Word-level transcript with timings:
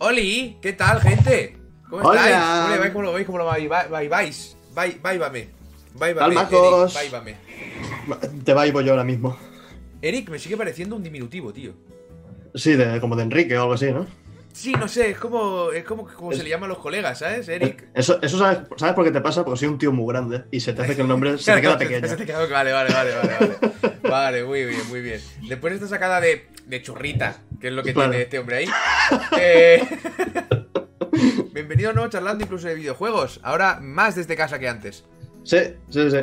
Oli, 0.00 0.56
¿qué 0.62 0.72
tal, 0.72 1.00
gente? 1.00 1.56
¿Cómo 1.88 2.02
Hola. 2.08 2.26
estáis? 2.30 2.80
Vais, 2.80 2.90
¿Cómo 2.90 3.02
lo 3.04 3.12
veis? 3.12 3.26
¿Cómo 3.26 3.36
lo 3.38 3.44
vais? 3.44 3.68
Vais, 3.68 4.08
vais, 4.08 4.56
váibame. 5.02 5.48
Te 8.44 8.54
vaivo 8.54 8.80
yo 8.80 8.92
ahora 8.92 9.04
mismo. 9.04 9.36
Eric 10.00 10.30
me 10.30 10.38
sigue 10.38 10.56
pareciendo 10.56 10.96
un 10.96 11.02
diminutivo, 11.02 11.52
tío. 11.52 11.74
Sí, 12.54 12.76
de, 12.76 12.98
como 12.98 13.14
de 13.14 13.24
Enrique 13.24 13.58
o 13.58 13.60
algo 13.62 13.74
así, 13.74 13.92
¿no? 13.92 14.06
Sí, 14.52 14.72
no 14.72 14.88
sé, 14.88 15.10
es 15.10 15.18
como, 15.18 15.70
es 15.70 15.84
como, 15.84 16.06
como 16.08 16.32
se 16.32 16.42
le 16.42 16.48
llama 16.48 16.66
a 16.66 16.70
los 16.70 16.78
colegas, 16.78 17.18
¿sabes, 17.20 17.48
Eric? 17.48 17.88
Eso, 17.94 18.18
eso 18.20 18.36
sabes, 18.38 18.60
¿sabes 18.76 18.94
por 18.94 19.04
qué 19.04 19.12
te 19.12 19.20
pasa? 19.20 19.44
Porque 19.44 19.60
soy 19.60 19.68
un 19.68 19.78
tío 19.78 19.92
muy 19.92 20.12
grande 20.12 20.44
y 20.50 20.58
se 20.60 20.72
te 20.72 20.82
hace 20.82 20.96
que 20.96 21.02
el 21.02 21.08
nombre 21.08 21.38
se 21.38 21.52
te 21.54 21.60
queda 21.60 21.78
pequeño. 21.78 22.08
Se 22.08 22.16
te 22.16 22.26
queda- 22.26 22.46
Vale, 22.46 22.72
vale, 22.72 22.92
vale, 22.92 23.14
vale, 23.14 23.32
vale. 23.38 23.98
Vale, 24.02 24.44
muy 24.44 24.64
bien, 24.64 24.88
muy 24.88 25.02
bien. 25.02 25.20
Después 25.46 25.72
de 25.72 25.76
esta 25.76 25.88
sacada 25.88 26.20
de, 26.20 26.48
de 26.70 26.80
churrita, 26.82 27.42
que 27.60 27.68
es 27.68 27.72
lo 27.74 27.82
que 27.82 27.92
Claro. 27.92 28.10
tiene 28.10 28.24
este 28.24 28.38
hombre 28.38 28.56
ahí. 28.58 28.66
eh, 29.38 29.82
Bienvenido 31.52 31.90
a 31.90 31.92
nuevo 31.92 32.08
charlando 32.08 32.44
incluso 32.44 32.68
de 32.68 32.74
videojuegos. 32.76 33.40
Ahora 33.42 33.78
más 33.82 34.14
desde 34.14 34.36
casa 34.36 34.58
que 34.58 34.68
antes. 34.68 35.04
Sí, 35.44 35.58
sí, 35.90 36.10
sí. 36.10 36.18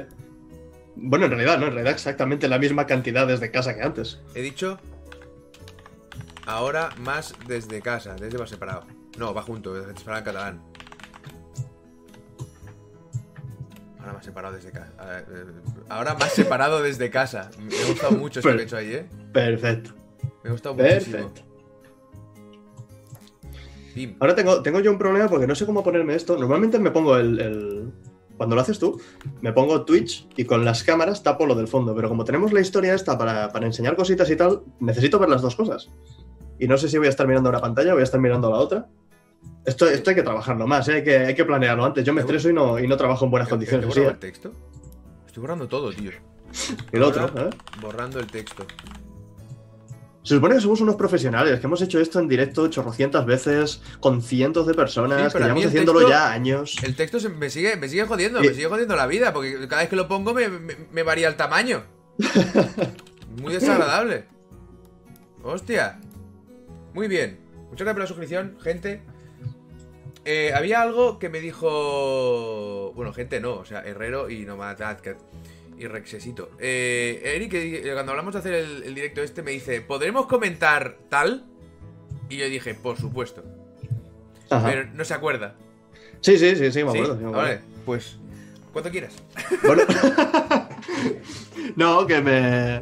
Bueno, 0.95 1.25
en 1.25 1.31
realidad, 1.31 1.59
no, 1.59 1.67
en 1.67 1.73
realidad 1.73 1.93
exactamente 1.93 2.47
la 2.47 2.57
misma 2.57 2.87
cantidad 2.87 3.27
desde 3.27 3.51
casa 3.51 3.75
que 3.75 3.81
antes. 3.83 4.19
He 4.33 4.41
dicho. 4.41 4.79
Ahora 6.45 6.89
más 6.97 7.35
desde 7.45 7.81
casa. 7.81 8.15
Desde 8.15 8.37
va 8.37 8.47
separado. 8.47 8.85
No, 9.17 9.33
va 9.33 9.41
junto, 9.43 9.77
es 9.77 9.99
separado 9.99 10.19
en 10.19 10.25
catalán. 10.25 10.61
Ahora 13.99 14.13
más 14.13 14.23
separado 14.25 14.55
desde 14.55 14.71
casa. 14.71 14.91
Ahora 15.89 16.13
más 16.13 16.31
separado 16.31 16.81
desde 16.81 17.09
casa. 17.09 17.51
Me 17.59 17.77
ha 17.77 17.85
gustado 17.87 18.11
mucho 18.13 18.39
esto 18.39 18.49
que 18.55 18.61
he 18.61 18.63
hecho 18.63 18.77
ahí, 18.77 18.93
eh. 18.93 19.05
Perfecto, 19.33 19.93
Me 20.47 20.51
ha 20.51 20.53
gustado 20.53 20.75
muchísimo. 20.75 21.17
perfecto. 21.17 21.41
Ahora 24.19 24.35
tengo, 24.35 24.61
tengo 24.61 24.79
yo 24.79 24.91
un 24.91 24.97
problema 24.97 25.27
porque 25.27 25.47
no 25.47 25.55
sé 25.55 25.65
cómo 25.65 25.83
ponerme 25.83 26.15
esto. 26.15 26.37
Normalmente 26.37 26.77
me 26.79 26.91
pongo 26.91 27.17
el, 27.17 27.39
el- 27.39 27.91
Cuando 28.37 28.55
lo 28.55 28.61
haces 28.61 28.77
tú, 28.77 29.01
me 29.41 29.51
pongo 29.51 29.83
Twitch 29.83 30.27
y 30.37 30.45
con 30.45 30.63
las 30.63 30.83
cámaras 30.83 31.23
tapo 31.23 31.45
lo 31.47 31.55
del 31.55 31.67
fondo. 31.67 31.95
Pero 31.95 32.07
como 32.07 32.23
tenemos 32.23 32.53
la 32.53 32.61
historia 32.61 32.93
esta 32.93 33.17
para, 33.17 33.49
para 33.51 33.65
enseñar 33.65 33.95
cositas 33.95 34.29
y 34.29 34.35
tal, 34.35 34.61
necesito 34.79 35.17
ver 35.17 35.29
las 35.29 35.41
dos 35.41 35.55
cosas. 35.55 35.89
Y 36.59 36.67
no 36.67 36.77
sé 36.77 36.87
si 36.89 36.97
voy 36.99 37.07
a 37.07 37.09
estar 37.09 37.27
mirando 37.27 37.49
una 37.49 37.59
pantalla 37.59 37.91
o 37.91 37.93
voy 37.95 38.01
a 38.01 38.03
estar 38.03 38.19
mirando 38.21 38.49
la 38.51 38.57
otra. 38.57 38.87
Esto, 39.65 39.87
esto 39.89 40.11
hay 40.11 40.15
que 40.15 40.23
trabajarlo 40.23 40.65
más, 40.67 40.87
¿eh? 40.87 40.93
hay, 40.93 41.03
que, 41.03 41.17
hay 41.17 41.35
que 41.35 41.43
planearlo 41.45 41.83
antes. 41.83 42.05
Yo 42.05 42.13
me 42.13 42.21
estreso 42.21 42.49
y 42.49 42.53
no, 42.53 42.79
y 42.79 42.87
no 42.87 42.95
trabajo 42.95 43.25
en 43.25 43.31
buenas 43.31 43.49
¿Te- 43.49 43.57
te- 43.57 43.65
te 43.65 43.71
condiciones. 43.71 43.85
he 43.87 43.89
así, 43.89 43.99
borrado 43.99 44.11
¿eh? 44.11 44.13
el 44.13 44.19
texto? 44.19 44.51
Estoy 45.25 45.41
borrando 45.41 45.67
todo, 45.67 45.91
tío. 45.91 46.11
El 46.93 47.03
otro, 47.03 47.25
¿eh? 47.35 47.49
Borrando 47.81 48.19
el 48.19 48.27
texto. 48.27 48.63
Se 50.27 50.35
supone 50.35 50.55
que 50.55 50.61
somos 50.61 50.81
unos 50.81 50.97
profesionales, 50.97 51.57
que 51.61 51.67
hemos 51.67 51.81
hecho 51.81 52.01
esto 52.01 52.19
en 52.19 52.27
directo 52.27 52.67
chorrocientas 52.67 53.25
veces, 53.25 53.81
con 54.01 54.21
cientos 54.21 54.67
de 54.67 54.73
personas, 54.73 55.31
Sí, 55.31 55.37
que 55.37 55.43
llevamos 55.43 55.65
haciéndolo 55.67 55.99
texto- 55.99 56.09
ya 56.11 56.31
años. 56.33 56.75
El 56.83 56.95
texto 56.97 57.19
se- 57.21 57.29
me 57.29 57.49
sigue, 57.49 57.77
me 57.77 57.87
sigue 57.87 58.03
jodiendo, 58.05 58.43
Y- 58.43 58.47
me 58.49 58.53
sigue 58.53 58.67
jodiendo 58.67 58.97
la 58.97 59.07
vida, 59.07 59.31
porque 59.31 59.67
cada 59.69 59.83
vez 59.83 59.89
que 59.89 59.95
lo 59.95 60.09
pongo 60.09 60.33
me, 60.33 60.49
me- 60.49 60.75
me 60.91 61.03
varía 61.03 61.29
el 61.29 61.37
tamaño. 61.37 61.83
Muy 63.41 63.53
desagradable. 63.53 64.25
Hostia. 65.43 65.99
Muy 66.93 67.07
bien. 67.07 67.39
Muchas 67.69 67.85
gracias 67.85 67.93
por 67.93 68.01
la 68.01 68.07
suscripción, 68.07 68.57
gente. 68.61 69.01
Eh, 70.25 70.51
había 70.53 70.81
algo 70.81 71.19
que 71.19 71.29
me 71.29 71.39
dijo. 71.39 72.91
Bueno, 72.95 73.13
gente 73.13 73.39
no, 73.39 73.53
o 73.53 73.63
sea, 73.65 73.79
Herrero 73.85 74.29
y 74.29 74.43
Nomad 74.45 74.81
Adcat 74.81 75.17
y 75.77 75.87
Rexesito. 75.87 76.51
Eh, 76.59 77.21
Eric, 77.23 77.93
cuando 77.93 78.11
hablamos 78.11 78.33
de 78.33 78.39
hacer 78.39 78.53
el, 78.53 78.83
el 78.83 78.95
directo 78.95 79.21
este, 79.21 79.43
me 79.43 79.51
dice: 79.51 79.81
¿Podremos 79.81 80.25
comentar 80.25 80.97
tal? 81.09 81.45
Y 82.29 82.37
yo 82.37 82.49
dije: 82.49 82.73
Por 82.73 82.97
supuesto. 82.97 83.43
Ajá. 84.49 84.67
Pero 84.67 84.85
no 84.93 85.05
se 85.05 85.13
acuerda. 85.13 85.55
Sí, 86.21 86.37
sí, 86.37 86.55
sí, 86.55 86.71
sí, 86.71 86.83
me 86.83 86.89
acuerdo. 86.89 87.17
sí, 87.17 87.23
me 87.23 87.29
acuerdo. 87.29 87.31
Vale, 87.31 87.61
pues. 87.85 88.17
Cuando 88.73 88.91
quieras. 88.91 89.13
Bueno. 89.63 89.83
no, 91.75 92.07
que 92.07 92.21
me. 92.21 92.81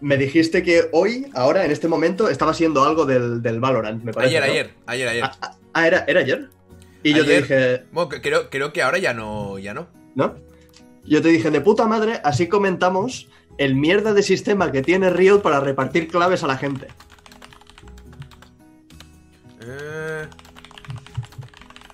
Me 0.00 0.18
dijiste 0.18 0.62
que 0.62 0.88
hoy, 0.92 1.26
ahora, 1.34 1.64
en 1.64 1.70
este 1.70 1.88
momento, 1.88 2.28
estaba 2.28 2.52
siendo 2.52 2.84
algo 2.84 3.06
del, 3.06 3.40
del 3.40 3.58
Valorant, 3.58 4.04
me 4.04 4.12
parece. 4.12 4.36
Ayer, 4.36 4.46
¿no? 4.46 4.52
ayer, 4.52 4.74
ayer, 4.86 5.08
ayer. 5.08 5.24
Ah, 5.24 5.38
ah, 5.40 5.56
ah, 5.72 5.86
¿era, 5.86 6.04
¿era 6.06 6.20
ayer? 6.20 6.50
Y 7.02 7.14
yo 7.14 7.24
te 7.24 7.40
dije, 7.40 7.84
Bueno, 7.90 8.10
creo, 8.22 8.50
creo 8.50 8.72
que 8.72 8.82
ahora 8.82 8.98
ya 8.98 9.14
no, 9.14 9.58
ya 9.58 9.72
no. 9.72 9.88
¿no? 10.14 10.34
Yo 11.06 11.20
te 11.22 11.28
dije, 11.28 11.50
de 11.50 11.60
puta 11.60 11.86
madre, 11.86 12.20
así 12.24 12.48
comentamos 12.48 13.28
el 13.58 13.74
mierda 13.74 14.14
de 14.14 14.22
sistema 14.22 14.72
que 14.72 14.82
tiene 14.82 15.10
Riot 15.10 15.40
para 15.42 15.60
repartir 15.60 16.08
claves 16.08 16.42
a 16.42 16.46
la 16.46 16.56
gente. 16.56 16.88
Eh, 19.60 20.26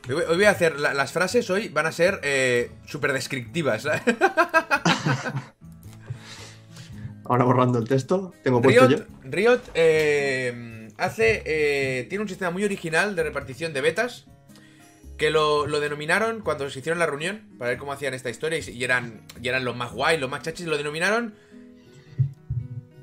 Hoy 0.09 0.37
voy- 0.37 0.45
a 0.45 0.51
hacer. 0.51 0.79
la- 0.81 0.93
las 0.95 1.13
frases 1.13 1.49
hoy 1.51 1.69
van 1.69 1.87
a 1.87 1.93
ser 1.93 2.19
eh, 2.25 2.73
súper 2.87 3.13
descriptivas. 3.13 3.87
Ahora 7.25 7.45
borrando 7.45 7.79
el 7.79 7.87
texto, 7.87 8.33
tengo 8.43 8.61
puesto 8.61 8.89
Riot, 8.89 8.99
yo. 9.01 9.05
Riot 9.25 9.61
eh, 9.75 10.89
hace. 10.99 11.43
eh, 11.47 12.07
tiene 12.09 12.23
un 12.23 12.29
sistema 12.29 12.51
muy 12.51 12.65
original 12.65 13.15
de 13.15 13.23
repartición 13.23 13.73
de 13.73 13.81
betas. 13.83 14.27
Que 15.21 15.31
lo, 15.31 15.67
lo 15.67 15.81
denominaron 15.81 16.41
cuando 16.41 16.69
se 16.71 16.79
hicieron 16.79 16.99
la 16.99 17.05
reunión. 17.05 17.43
Para 17.59 17.69
ver 17.69 17.79
cómo 17.79 17.93
hacían 17.93 18.15
esta 18.15 18.31
historia. 18.31 18.59
Y, 18.59 18.83
eran, 18.83 19.21
y 19.41 19.49
eran 19.49 19.65
los 19.67 19.77
más 19.77 19.93
guay, 19.93 20.17
los 20.19 20.31
más 20.31 20.43
chachis. 20.43 20.67
Lo 20.67 20.79
denominaron. 20.79 21.35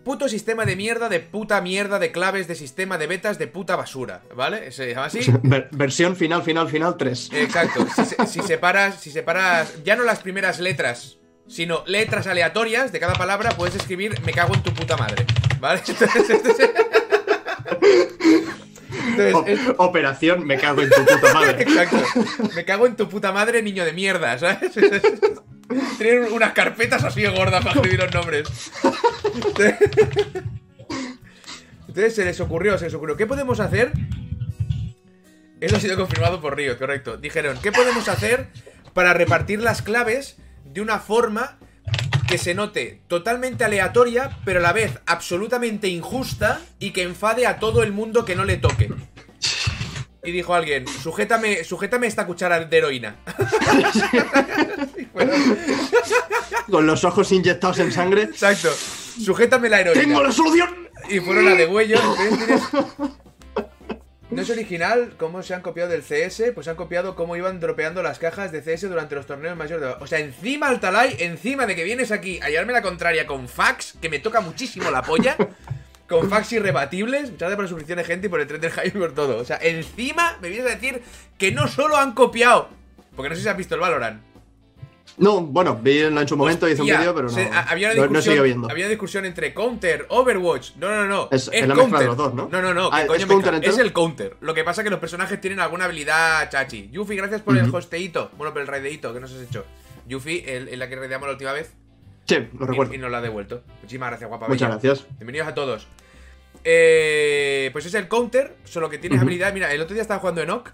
Puto 0.03 0.27
sistema 0.27 0.65
de 0.65 0.75
mierda, 0.75 1.09
de 1.09 1.19
puta 1.19 1.61
mierda, 1.61 1.99
de 1.99 2.11
claves, 2.11 2.47
de 2.47 2.55
sistema 2.55 2.97
de 2.97 3.05
betas, 3.07 3.37
de 3.37 3.45
puta 3.47 3.75
basura. 3.75 4.23
¿Vale? 4.35 4.71
Se 4.71 4.89
llama 4.89 5.05
así. 5.05 5.19
Ver- 5.43 5.67
versión 5.71 6.15
final, 6.15 6.41
final, 6.41 6.67
final 6.69 6.97
3. 6.97 7.29
Exacto. 7.33 7.85
Si 8.25 8.41
separas, 8.41 8.99
si 8.99 9.11
separas 9.11 9.83
ya 9.83 9.95
no 9.95 10.03
las 10.03 10.19
primeras 10.19 10.59
letras, 10.59 11.17
sino 11.47 11.83
letras 11.85 12.25
aleatorias 12.25 12.91
de 12.91 12.99
cada 12.99 13.13
palabra, 13.13 13.51
puedes 13.51 13.75
escribir 13.75 14.19
me 14.21 14.31
cago 14.33 14.55
en 14.55 14.63
tu 14.63 14.73
puta 14.73 14.97
madre. 14.97 15.23
¿Vale? 15.59 15.81
Entonces, 15.87 16.29
entonces- 16.29 16.69
Entonces, 19.23 19.59
es- 19.59 19.75
Operación, 19.77 20.45
me 20.45 20.57
cago 20.57 20.81
en 20.81 20.89
tu 20.89 21.05
puta 21.05 21.33
madre. 21.33 21.61
exacto. 21.63 21.97
Me 22.55 22.65
cago 22.65 22.85
en 22.87 22.95
tu 22.95 23.09
puta 23.09 23.31
madre, 23.31 23.61
niño 23.61 23.85
de 23.85 23.93
mierda, 23.93 24.37
¿sabes? 24.37 24.71
Tienen 25.97 26.31
unas 26.31 26.53
carpetas 26.53 27.03
así 27.03 27.21
de 27.21 27.29
gordas 27.29 27.63
para 27.63 27.75
escribir 27.75 27.99
los 27.99 28.13
nombres. 28.13 28.47
Entonces 31.87 32.15
se 32.15 32.25
les 32.25 32.39
ocurrió, 32.39 32.77
se 32.77 32.85
les 32.85 32.93
ocurrió, 32.93 33.17
¿qué 33.17 33.25
podemos 33.25 33.59
hacer? 33.59 33.91
Eso 35.59 35.77
ha 35.77 35.79
sido 35.79 35.97
confirmado 35.97 36.39
por 36.39 36.55
Río, 36.55 36.77
correcto. 36.77 37.17
Dijeron, 37.17 37.57
¿qué 37.61 37.71
podemos 37.71 38.07
hacer 38.07 38.47
para 38.93 39.13
repartir 39.13 39.59
las 39.61 39.81
claves 39.81 40.37
de 40.65 40.81
una 40.81 40.99
forma 40.99 41.57
que 42.27 42.37
se 42.37 42.53
note 42.53 43.01
totalmente 43.07 43.63
aleatoria, 43.63 44.37
pero 44.45 44.59
a 44.59 44.61
la 44.61 44.73
vez 44.73 44.99
absolutamente 45.05 45.87
injusta 45.87 46.59
y 46.79 46.91
que 46.91 47.03
enfade 47.03 47.45
a 47.47 47.57
todo 47.59 47.83
el 47.83 47.91
mundo 47.93 48.25
que 48.25 48.35
no 48.35 48.43
le 48.43 48.57
toque? 48.57 48.89
Y 50.23 50.31
dijo 50.31 50.53
alguien, 50.53 50.85
sujétame, 50.87 51.63
sujétame 51.63 52.05
esta 52.07 52.25
cuchara 52.25 52.59
de 52.59 52.77
heroína. 52.77 53.15
Con 56.69 56.85
los 56.85 57.03
ojos 57.05 57.31
inyectados 57.31 57.79
en 57.79 57.91
sangre. 57.93 58.23
exacto. 58.23 58.69
Sujétame 59.23 59.69
la 59.69 59.79
heroína. 59.81 60.01
¡Tengo 60.01 60.21
la 60.21 60.31
solución! 60.31 60.69
Y 61.09 61.19
fueron 61.21 61.47
a 61.47 61.55
de 61.55 61.65
huello. 61.65 61.95
entonces 61.97 62.37
tienes- 62.69 63.11
No 64.29 64.41
es 64.41 64.49
original 64.49 65.13
cómo 65.17 65.41
se 65.41 65.53
han 65.53 65.61
copiado 65.61 65.89
del 65.89 66.03
CS, 66.03 66.51
pues 66.53 66.67
han 66.67 66.75
copiado 66.75 67.15
cómo 67.15 67.37
iban 67.37 67.61
dropeando 67.61 68.03
las 68.03 68.19
cajas 68.19 68.51
de 68.51 68.61
CS 68.61 68.89
durante 68.89 69.15
los 69.15 69.25
torneos 69.25 69.55
mayores 69.55 69.87
de... 69.87 70.03
O 70.03 70.07
sea, 70.07 70.19
encima 70.19 70.67
Altalay, 70.67 71.15
encima 71.19 71.65
de 71.65 71.77
que 71.77 71.85
vienes 71.85 72.11
aquí 72.11 72.37
a 72.43 72.49
llevarme 72.49 72.73
la 72.73 72.81
contraria 72.81 73.25
con 73.25 73.47
fax, 73.47 73.93
que 74.01 74.09
me 74.09 74.19
toca 74.19 74.41
muchísimo 74.41 74.91
la 74.91 75.01
polla, 75.01 75.37
con 76.09 76.29
fax 76.29 76.51
irrebatibles, 76.51 77.31
muchas 77.31 77.39
gracias 77.39 77.55
por 77.55 77.63
las 77.63 77.69
suscripciones, 77.69 78.05
gente, 78.05 78.27
y 78.27 78.29
por 78.29 78.41
el 78.41 78.47
tren 78.47 78.59
del 78.59 78.71
y 78.83 78.91
por 78.91 79.15
todo. 79.15 79.37
O 79.37 79.45
sea, 79.45 79.59
encima 79.61 80.37
me 80.41 80.49
vienes 80.49 80.67
a 80.67 80.75
decir 80.75 81.01
que 81.37 81.53
no 81.53 81.69
solo 81.69 81.95
han 81.95 82.11
copiado, 82.11 82.69
porque 83.15 83.29
no 83.29 83.35
sé 83.35 83.43
si 83.43 83.47
has 83.47 83.55
visto 83.55 83.75
el 83.75 83.81
Valorant. 83.81 84.26
No, 85.17 85.41
bueno, 85.41 85.75
vi 85.81 85.99
en, 86.01 86.27
su 86.27 86.37
momento, 86.37 86.69
hice 86.69 86.81
un 86.81 86.87
vídeo, 86.87 87.15
pero 87.15 87.27
no, 87.27 87.33
se- 87.33 87.49
había 87.49 87.91
una 87.91 88.05
no, 88.05 88.21
no 88.21 88.43
viendo. 88.43 88.69
había 88.69 88.85
una 88.85 88.89
discusión 88.91 89.25
entre 89.25 89.51
Counter, 89.51 90.05
Overwatch. 90.09 90.75
No, 90.75 90.89
no, 90.89 91.05
no. 91.07 91.27
Es- 91.31 91.49
es 91.51 91.67
la 91.67 91.73
mezcla 91.73 91.99
de 92.01 92.05
los 92.05 92.17
dos, 92.17 92.33
¿no? 92.35 92.47
No, 92.51 92.61
no, 92.61 92.71
no. 92.73 92.89
Ah, 92.93 93.03
¿qué 93.09 93.15
¿es 93.17 93.25
Counter 93.25 93.55
el 93.55 93.93
Counter. 93.93 94.37
Lo 94.41 94.53
que 94.53 94.63
pasa 94.63 94.81
es 94.81 94.83
que 94.83 94.91
los 94.91 94.99
personajes 94.99 95.41
tienen 95.41 95.59
alguna 95.59 95.85
habilidad 95.85 96.47
chachi. 96.51 96.89
Yuffie, 96.91 97.15
gracias 97.17 97.41
por 97.41 97.57
el 97.57 97.67
Ujú. 97.67 97.77
hosteíto. 97.77 98.29
Bueno, 98.37 98.53
por 98.53 98.61
el 98.61 98.67
raideíto 98.67 99.11
que 99.11 99.19
nos 99.19 99.31
has 99.33 99.41
hecho. 99.41 99.65
Yuffie, 100.07 100.55
el, 100.55 100.67
el 100.69 100.77
la 100.77 100.87
que 100.87 100.95
raideamos 100.95 101.27
la 101.27 101.33
última 101.33 101.51
vez. 101.51 101.73
Sí, 102.25 102.35
lo 102.59 102.67
recuerdo. 102.67 102.93
Y, 102.93 102.97
y 102.97 102.99
nos 102.99 103.09
la 103.09 103.17
ha 103.17 103.21
devuelto. 103.21 103.63
Muchísimas 103.81 104.09
gracias, 104.11 104.29
guapa. 104.29 104.47
Muchas 104.47 104.69
bella. 104.69 104.79
gracias. 104.81 105.07
Bienvenidos 105.17 105.47
a 105.47 105.55
todos. 105.55 105.87
Eh, 106.63 107.69
pues 107.73 107.85
es 107.85 107.93
el 107.95 108.07
counter, 108.07 108.55
solo 108.65 108.89
que 108.89 108.97
tienes 108.97 109.19
habilidad. 109.21 109.51
Mira, 109.53 109.73
el 109.73 109.81
otro 109.81 109.93
día 109.93 110.01
estaba 110.03 110.19
jugando 110.19 110.41
en 110.41 110.49
Ock. 110.51 110.71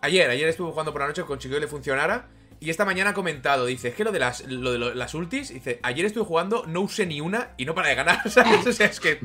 Ayer, 0.00 0.28
ayer 0.30 0.48
estuve 0.48 0.70
jugando 0.70 0.92
por 0.92 1.00
la 1.00 1.06
noche, 1.08 1.22
consiguió 1.22 1.56
que 1.56 1.62
le 1.62 1.68
funcionara. 1.68 2.28
Y 2.60 2.70
esta 2.70 2.84
mañana 2.84 3.10
ha 3.10 3.14
comentado, 3.14 3.66
dice, 3.66 3.88
es 3.88 3.94
que 3.94 4.04
lo 4.04 4.12
de 4.12 4.18
las, 4.18 4.46
lo 4.46 4.72
de 4.72 4.78
lo- 4.78 4.94
las 4.94 5.14
ultis, 5.14 5.52
dice, 5.52 5.80
ayer 5.82 6.06
estuve 6.06 6.24
jugando, 6.24 6.64
no 6.66 6.80
usé 6.80 7.04
ni 7.06 7.20
una 7.20 7.50
y 7.58 7.64
no 7.64 7.74
para 7.74 7.88
de 7.88 7.94
ganar, 7.94 8.20
¿sabes? 8.30 8.66
O 8.66 8.72
sea, 8.72 8.86
es 8.86 9.00
que 9.00 9.18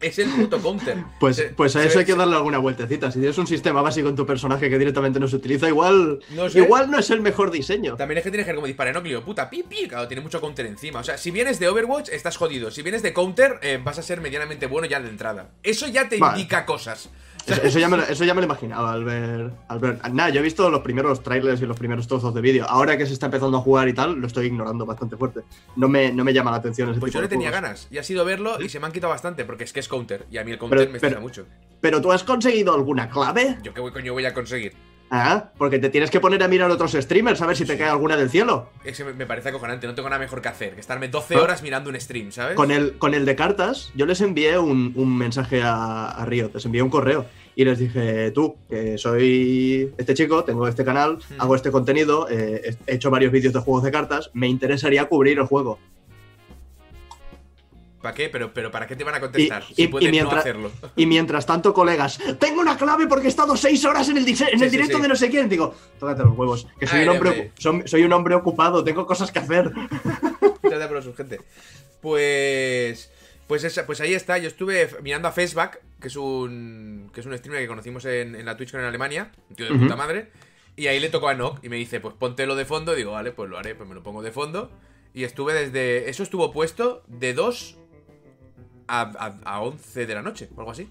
es 0.00 0.18
el 0.18 0.28
puto 0.30 0.60
counter. 0.60 0.98
Pues, 1.20 1.36
Se- 1.36 1.50
pues 1.50 1.76
a 1.76 1.84
eso 1.84 1.98
hay 2.00 2.04
que 2.04 2.14
darle 2.14 2.36
alguna 2.36 2.58
vueltecita. 2.58 3.10
Si 3.10 3.18
tienes 3.18 3.38
un 3.38 3.46
sistema 3.46 3.80
básico 3.82 4.08
en 4.08 4.16
tu 4.16 4.26
personaje 4.26 4.68
que 4.68 4.78
directamente 4.78 5.20
no 5.20 5.28
se 5.28 5.36
utiliza, 5.36 5.68
igual 5.68 6.20
No 6.30 6.48
sé. 6.50 6.58
igual 6.60 6.90
no 6.90 6.98
es 6.98 7.10
el 7.10 7.20
mejor 7.20 7.50
diseño. 7.50 7.96
También 7.96 8.18
es 8.18 8.24
que 8.24 8.30
tienes 8.30 8.46
que 8.46 8.54
como 8.54 8.66
dispara 8.66 8.92
Nócleo, 8.92 9.24
puta, 9.24 9.48
pi, 9.48 9.62
pi, 9.62 9.88
claro, 9.88 10.08
tiene 10.08 10.20
mucho 10.22 10.40
counter 10.40 10.66
encima. 10.66 11.00
O 11.00 11.04
sea, 11.04 11.16
si 11.18 11.30
vienes 11.30 11.58
de 11.58 11.68
Overwatch, 11.68 12.08
estás 12.10 12.36
jodido. 12.36 12.70
Si 12.70 12.82
vienes 12.82 13.02
de 13.02 13.12
counter, 13.12 13.58
eh, 13.62 13.80
vas 13.82 13.98
a 13.98 14.02
ser 14.02 14.20
medianamente 14.20 14.66
bueno 14.66 14.86
ya 14.86 15.00
de 15.00 15.08
entrada. 15.08 15.50
Eso 15.62 15.86
ya 15.88 16.08
te 16.08 16.18
Vale. 16.18 16.38
indica 16.38 16.66
cosas. 16.66 17.08
Eso, 17.46 17.62
eso 17.62 17.78
ya 17.78 17.88
me 17.88 17.96
lo, 17.96 18.02
eso 18.04 18.24
ya 18.24 18.34
me 18.34 18.40
lo 18.40 18.46
imaginaba 18.46 18.92
al 18.92 19.04
ver, 19.04 19.50
al 19.68 19.78
ver. 19.78 19.98
Nada, 20.12 20.30
yo 20.30 20.40
he 20.40 20.42
visto 20.42 20.70
los 20.70 20.80
primeros 20.82 21.22
trailers 21.22 21.60
y 21.60 21.66
los 21.66 21.76
primeros 21.76 22.06
trozos 22.06 22.32
de 22.34 22.40
vídeo. 22.40 22.64
Ahora 22.68 22.96
que 22.96 23.06
se 23.06 23.12
está 23.12 23.26
empezando 23.26 23.58
a 23.58 23.60
jugar 23.60 23.88
y 23.88 23.92
tal, 23.92 24.14
lo 24.14 24.26
estoy 24.26 24.46
ignorando 24.46 24.86
bastante 24.86 25.16
fuerte. 25.16 25.40
No 25.76 25.88
me, 25.88 26.12
no 26.12 26.24
me 26.24 26.32
llama 26.32 26.50
la 26.50 26.58
atención 26.58 26.90
ese 26.90 27.00
Pues 27.00 27.10
tipo 27.10 27.18
yo 27.18 27.22
le 27.22 27.28
tenía 27.28 27.48
juegos. 27.48 27.62
ganas. 27.62 27.88
Y 27.90 27.98
ha 27.98 28.02
sido 28.04 28.24
verlo 28.24 28.60
y 28.62 28.68
se 28.68 28.78
me 28.80 28.86
han 28.86 28.92
quitado 28.92 29.10
bastante, 29.12 29.44
porque 29.44 29.64
es 29.64 29.72
que 29.72 29.80
es 29.80 29.88
counter. 29.88 30.26
Y 30.30 30.38
a 30.38 30.44
mí 30.44 30.52
el 30.52 30.58
counter 30.58 30.78
Pero- 30.78 30.92
me 30.92 31.00
pero- 31.00 31.20
mucho. 31.20 31.46
Pero 31.80 32.00
tú 32.00 32.12
has 32.12 32.22
conseguido 32.22 32.74
alguna 32.74 33.10
clave? 33.10 33.58
¿Yo 33.62 33.74
qué 33.74 33.80
voy- 33.80 33.90
coño 33.92 34.12
voy 34.12 34.24
a 34.26 34.32
conseguir? 34.32 34.72
Ah, 35.14 35.50
porque 35.58 35.78
te 35.78 35.90
tienes 35.90 36.10
que 36.10 36.20
poner 36.20 36.42
a 36.42 36.48
mirar 36.48 36.70
otros 36.70 36.92
streamers 36.92 37.42
a 37.42 37.46
ver 37.46 37.54
si 37.54 37.66
te 37.66 37.76
cae 37.76 37.86
alguna 37.90 38.16
del 38.16 38.30
cielo. 38.30 38.70
Es 38.82 38.96
que 38.96 39.04
me, 39.04 39.26
parece 39.26 39.50
acojonante, 39.50 39.86
no 39.86 39.94
tengo 39.94 40.08
nada 40.08 40.18
mejor 40.18 40.40
que 40.40 40.48
hacer 40.48 40.72
que 40.74 40.80
estarme 40.80 41.08
12 41.08 41.34
Ah. 41.34 41.42
horas 41.42 41.62
mirando 41.62 41.90
un 41.90 42.00
stream, 42.00 42.32
¿sabes? 42.32 42.56
Con 42.56 42.70
el, 42.70 42.96
con 42.96 43.12
el 43.12 43.26
de 43.26 43.36
cartas, 43.36 43.92
yo 43.94 44.06
les 44.06 44.22
envié 44.22 44.58
un, 44.58 44.94
un 44.96 45.18
mensaje 45.18 45.62
a, 45.62 46.06
a 46.06 46.24
Riot, 46.24 46.52
les 46.54 46.64
envié 46.64 46.80
un 46.80 46.88
correo 46.88 47.26
y 47.54 47.66
les 47.66 47.78
dije, 47.78 48.30
tú, 48.30 48.56
que 48.70 48.96
soy 48.96 49.92
este 49.98 50.14
chico, 50.14 50.44
tengo 50.44 50.66
este 50.66 50.82
canal, 50.82 51.18
Hmm. 51.18 51.40
hago 51.42 51.56
este 51.56 51.70
contenido, 51.70 52.26
eh, 52.30 52.74
he 52.86 52.94
hecho 52.94 53.10
varios 53.10 53.32
vídeos 53.32 53.52
de 53.52 53.60
juegos 53.60 53.82
de 53.84 53.90
cartas, 53.90 54.30
me 54.32 54.48
interesaría 54.48 55.04
cubrir 55.04 55.38
el 55.38 55.44
juego. 55.44 55.78
¿Para 58.02 58.14
qué? 58.14 58.28
Pero, 58.28 58.52
pero 58.52 58.70
¿para 58.72 58.86
qué 58.86 58.96
te 58.96 59.04
van 59.04 59.14
a 59.14 59.20
contestar? 59.20 59.62
Y- 59.70 59.74
si 59.74 59.82
y- 59.84 59.86
pueden 59.86 60.08
y 60.08 60.10
mientras- 60.10 60.34
no 60.34 60.40
hacerlo. 60.40 60.70
Y 60.96 61.06
mientras 61.06 61.46
tanto, 61.46 61.72
colegas, 61.72 62.18
tengo 62.40 62.60
una 62.60 62.76
clave 62.76 63.06
porque 63.06 63.26
he 63.26 63.30
estado 63.30 63.56
seis 63.56 63.84
horas 63.84 64.08
en 64.08 64.16
el, 64.18 64.28
en 64.28 64.36
Sí, 64.36 64.44
el 64.52 64.58
sí, 64.58 64.68
directo 64.68 64.96
sí. 64.96 65.02
de 65.02 65.08
no 65.08 65.14
sé 65.16 65.30
quién. 65.30 65.48
Digo, 65.48 65.74
tócate 66.00 66.24
los 66.24 66.36
huevos, 66.36 66.66
que 66.80 66.86
soy, 66.86 66.98
Ay, 67.00 67.04
un 67.08 67.14
hombre, 67.14 67.52
som- 67.58 67.86
soy 67.86 68.02
un 68.02 68.12
hombre 68.12 68.34
ocupado, 68.34 68.82
tengo 68.82 69.06
cosas 69.06 69.30
que 69.30 69.38
hacer. 69.38 69.70
Gracias 70.62 70.88
por 70.88 71.02
su 71.02 71.14
gente. 71.14 71.40
Pues. 72.00 73.10
Pues, 73.46 73.64
esa, 73.64 73.86
pues 73.86 74.00
ahí 74.00 74.14
está. 74.14 74.38
Yo 74.38 74.48
estuve 74.48 74.88
mirando 75.02 75.28
a 75.28 75.32
Facebook, 75.32 75.78
que 76.00 76.08
es 76.08 76.16
un. 76.16 77.10
que 77.12 77.20
es 77.20 77.26
un 77.26 77.36
streamer 77.36 77.60
que 77.62 77.68
conocimos 77.68 78.04
en, 78.06 78.34
en 78.34 78.46
la 78.46 78.56
TwitchCon 78.56 78.80
en 78.80 78.86
Alemania. 78.86 79.30
Un 79.50 79.56
tío 79.56 79.66
de 79.72 79.78
puta 79.78 79.96
madre. 79.96 80.30
Y 80.74 80.86
ahí 80.86 80.98
le 81.00 81.10
tocó 81.10 81.28
a 81.28 81.34
Nock 81.34 81.62
y 81.62 81.68
me 81.68 81.76
dice, 81.76 82.00
pues 82.00 82.14
póntelo 82.18 82.56
de 82.56 82.64
fondo. 82.64 82.94
Digo, 82.94 83.12
vale, 83.12 83.30
pues 83.32 83.50
lo 83.50 83.58
haré, 83.58 83.74
pues 83.74 83.86
me 83.88 83.94
lo 83.94 84.02
pongo 84.02 84.22
de 84.22 84.32
fondo. 84.32 84.70
Y 85.12 85.24
estuve 85.24 85.52
desde. 85.52 86.08
Eso 86.08 86.22
estuvo 86.22 86.50
puesto 86.52 87.02
de 87.08 87.34
2 87.34 87.76
a, 89.00 89.00
a, 89.18 89.34
a 89.56 89.60
11 89.62 90.06
de 90.06 90.14
la 90.14 90.22
noche, 90.22 90.48
o 90.54 90.60
algo 90.60 90.72
así. 90.72 90.88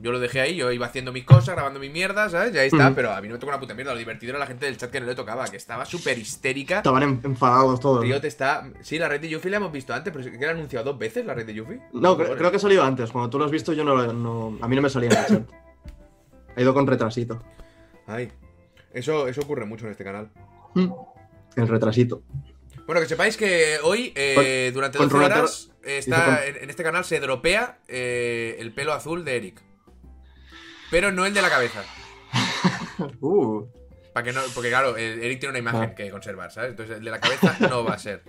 Yo 0.00 0.12
lo 0.12 0.20
dejé 0.20 0.40
ahí, 0.40 0.54
yo 0.54 0.70
iba 0.70 0.86
haciendo 0.86 1.10
mis 1.12 1.24
cosas, 1.24 1.56
grabando 1.56 1.80
mi 1.80 1.88
mierda, 1.88 2.28
¿sabes? 2.28 2.54
Y 2.54 2.58
ahí 2.58 2.68
está, 2.68 2.94
pero 2.94 3.10
a 3.12 3.20
mí 3.20 3.26
no 3.26 3.34
me 3.34 3.40
tocó 3.40 3.50
una 3.50 3.58
puta 3.58 3.74
mierda. 3.74 3.92
Lo 3.94 3.98
divertido 3.98 4.30
era 4.30 4.38
la 4.38 4.46
gente 4.46 4.66
del 4.66 4.76
chat 4.76 4.92
que 4.92 5.00
no 5.00 5.06
le 5.06 5.16
tocaba, 5.16 5.44
que 5.48 5.56
estaba 5.56 5.84
súper 5.84 6.16
histérica. 6.18 6.76
Estaban 6.76 7.02
en- 7.02 7.20
enfadados 7.24 7.80
todos. 7.80 8.04
Riot 8.04 8.22
está. 8.24 8.70
Sí, 8.80 8.96
la 8.96 9.08
red 9.08 9.20
de 9.20 9.28
Yuffie 9.28 9.50
la 9.50 9.56
hemos 9.56 9.72
visto 9.72 9.92
antes, 9.92 10.12
pero 10.12 10.30
¿que 10.30 10.46
la 10.46 10.52
anunciado 10.52 10.84
dos 10.84 10.98
veces 11.00 11.26
la 11.26 11.34
red 11.34 11.44
de 11.46 11.54
Yuffie? 11.54 11.80
No, 11.94 12.16
creo, 12.16 12.36
creo 12.36 12.50
que 12.52 12.58
ha 12.58 12.60
salido 12.60 12.84
antes. 12.84 13.10
Cuando 13.10 13.28
tú 13.28 13.40
lo 13.40 13.46
has 13.46 13.50
visto, 13.50 13.72
yo 13.72 13.82
no, 13.82 13.96
lo- 13.96 14.12
no- 14.12 14.56
a 14.64 14.68
mí 14.68 14.76
no 14.76 14.82
me 14.82 14.88
salía 14.90 15.10
en 15.10 15.16
el 15.16 15.26
chat. 15.26 15.42
Ha 16.54 16.60
ido 16.62 16.72
con 16.74 16.86
retrasito. 16.86 17.42
Ay. 18.06 18.30
Eso, 18.92 19.26
eso 19.26 19.40
ocurre 19.40 19.64
mucho 19.66 19.84
en 19.86 19.90
este 19.90 20.04
canal. 20.04 20.30
Mm. 20.74 20.92
El 21.56 21.66
retrasito. 21.66 22.22
Bueno, 22.88 23.02
que 23.02 23.06
sepáis 23.06 23.36
que 23.36 23.78
hoy, 23.84 24.12
eh, 24.16 24.70
durante 24.72 24.96
con 24.96 25.08
12 25.10 25.18
Runaterra- 25.18 25.38
horas, 25.40 25.70
está, 25.84 26.44
en, 26.46 26.56
en 26.56 26.70
este 26.70 26.82
canal 26.82 27.04
se 27.04 27.20
dropea 27.20 27.78
eh, 27.86 28.56
el 28.58 28.72
pelo 28.72 28.94
azul 28.94 29.24
de 29.26 29.36
Eric. 29.36 29.62
Pero 30.90 31.12
no 31.12 31.26
el 31.26 31.34
de 31.34 31.42
la 31.42 31.50
cabeza. 31.50 31.84
Uh, 33.20 33.64
Para 34.12 34.24
que 34.24 34.32
no, 34.32 34.40
porque 34.54 34.70
claro, 34.70 34.96
Eric 34.96 35.38
tiene 35.38 35.50
una 35.50 35.58
imagen 35.60 35.90
Ah. 35.90 35.94
que 35.94 36.10
conservar, 36.10 36.50
¿sabes? 36.50 36.70
Entonces 36.70 36.96
el 36.96 37.04
de 37.04 37.10
la 37.12 37.20
cabeza 37.20 37.56
no 37.60 37.84
va 37.84 37.92
a 37.94 37.98
ser. 37.98 38.24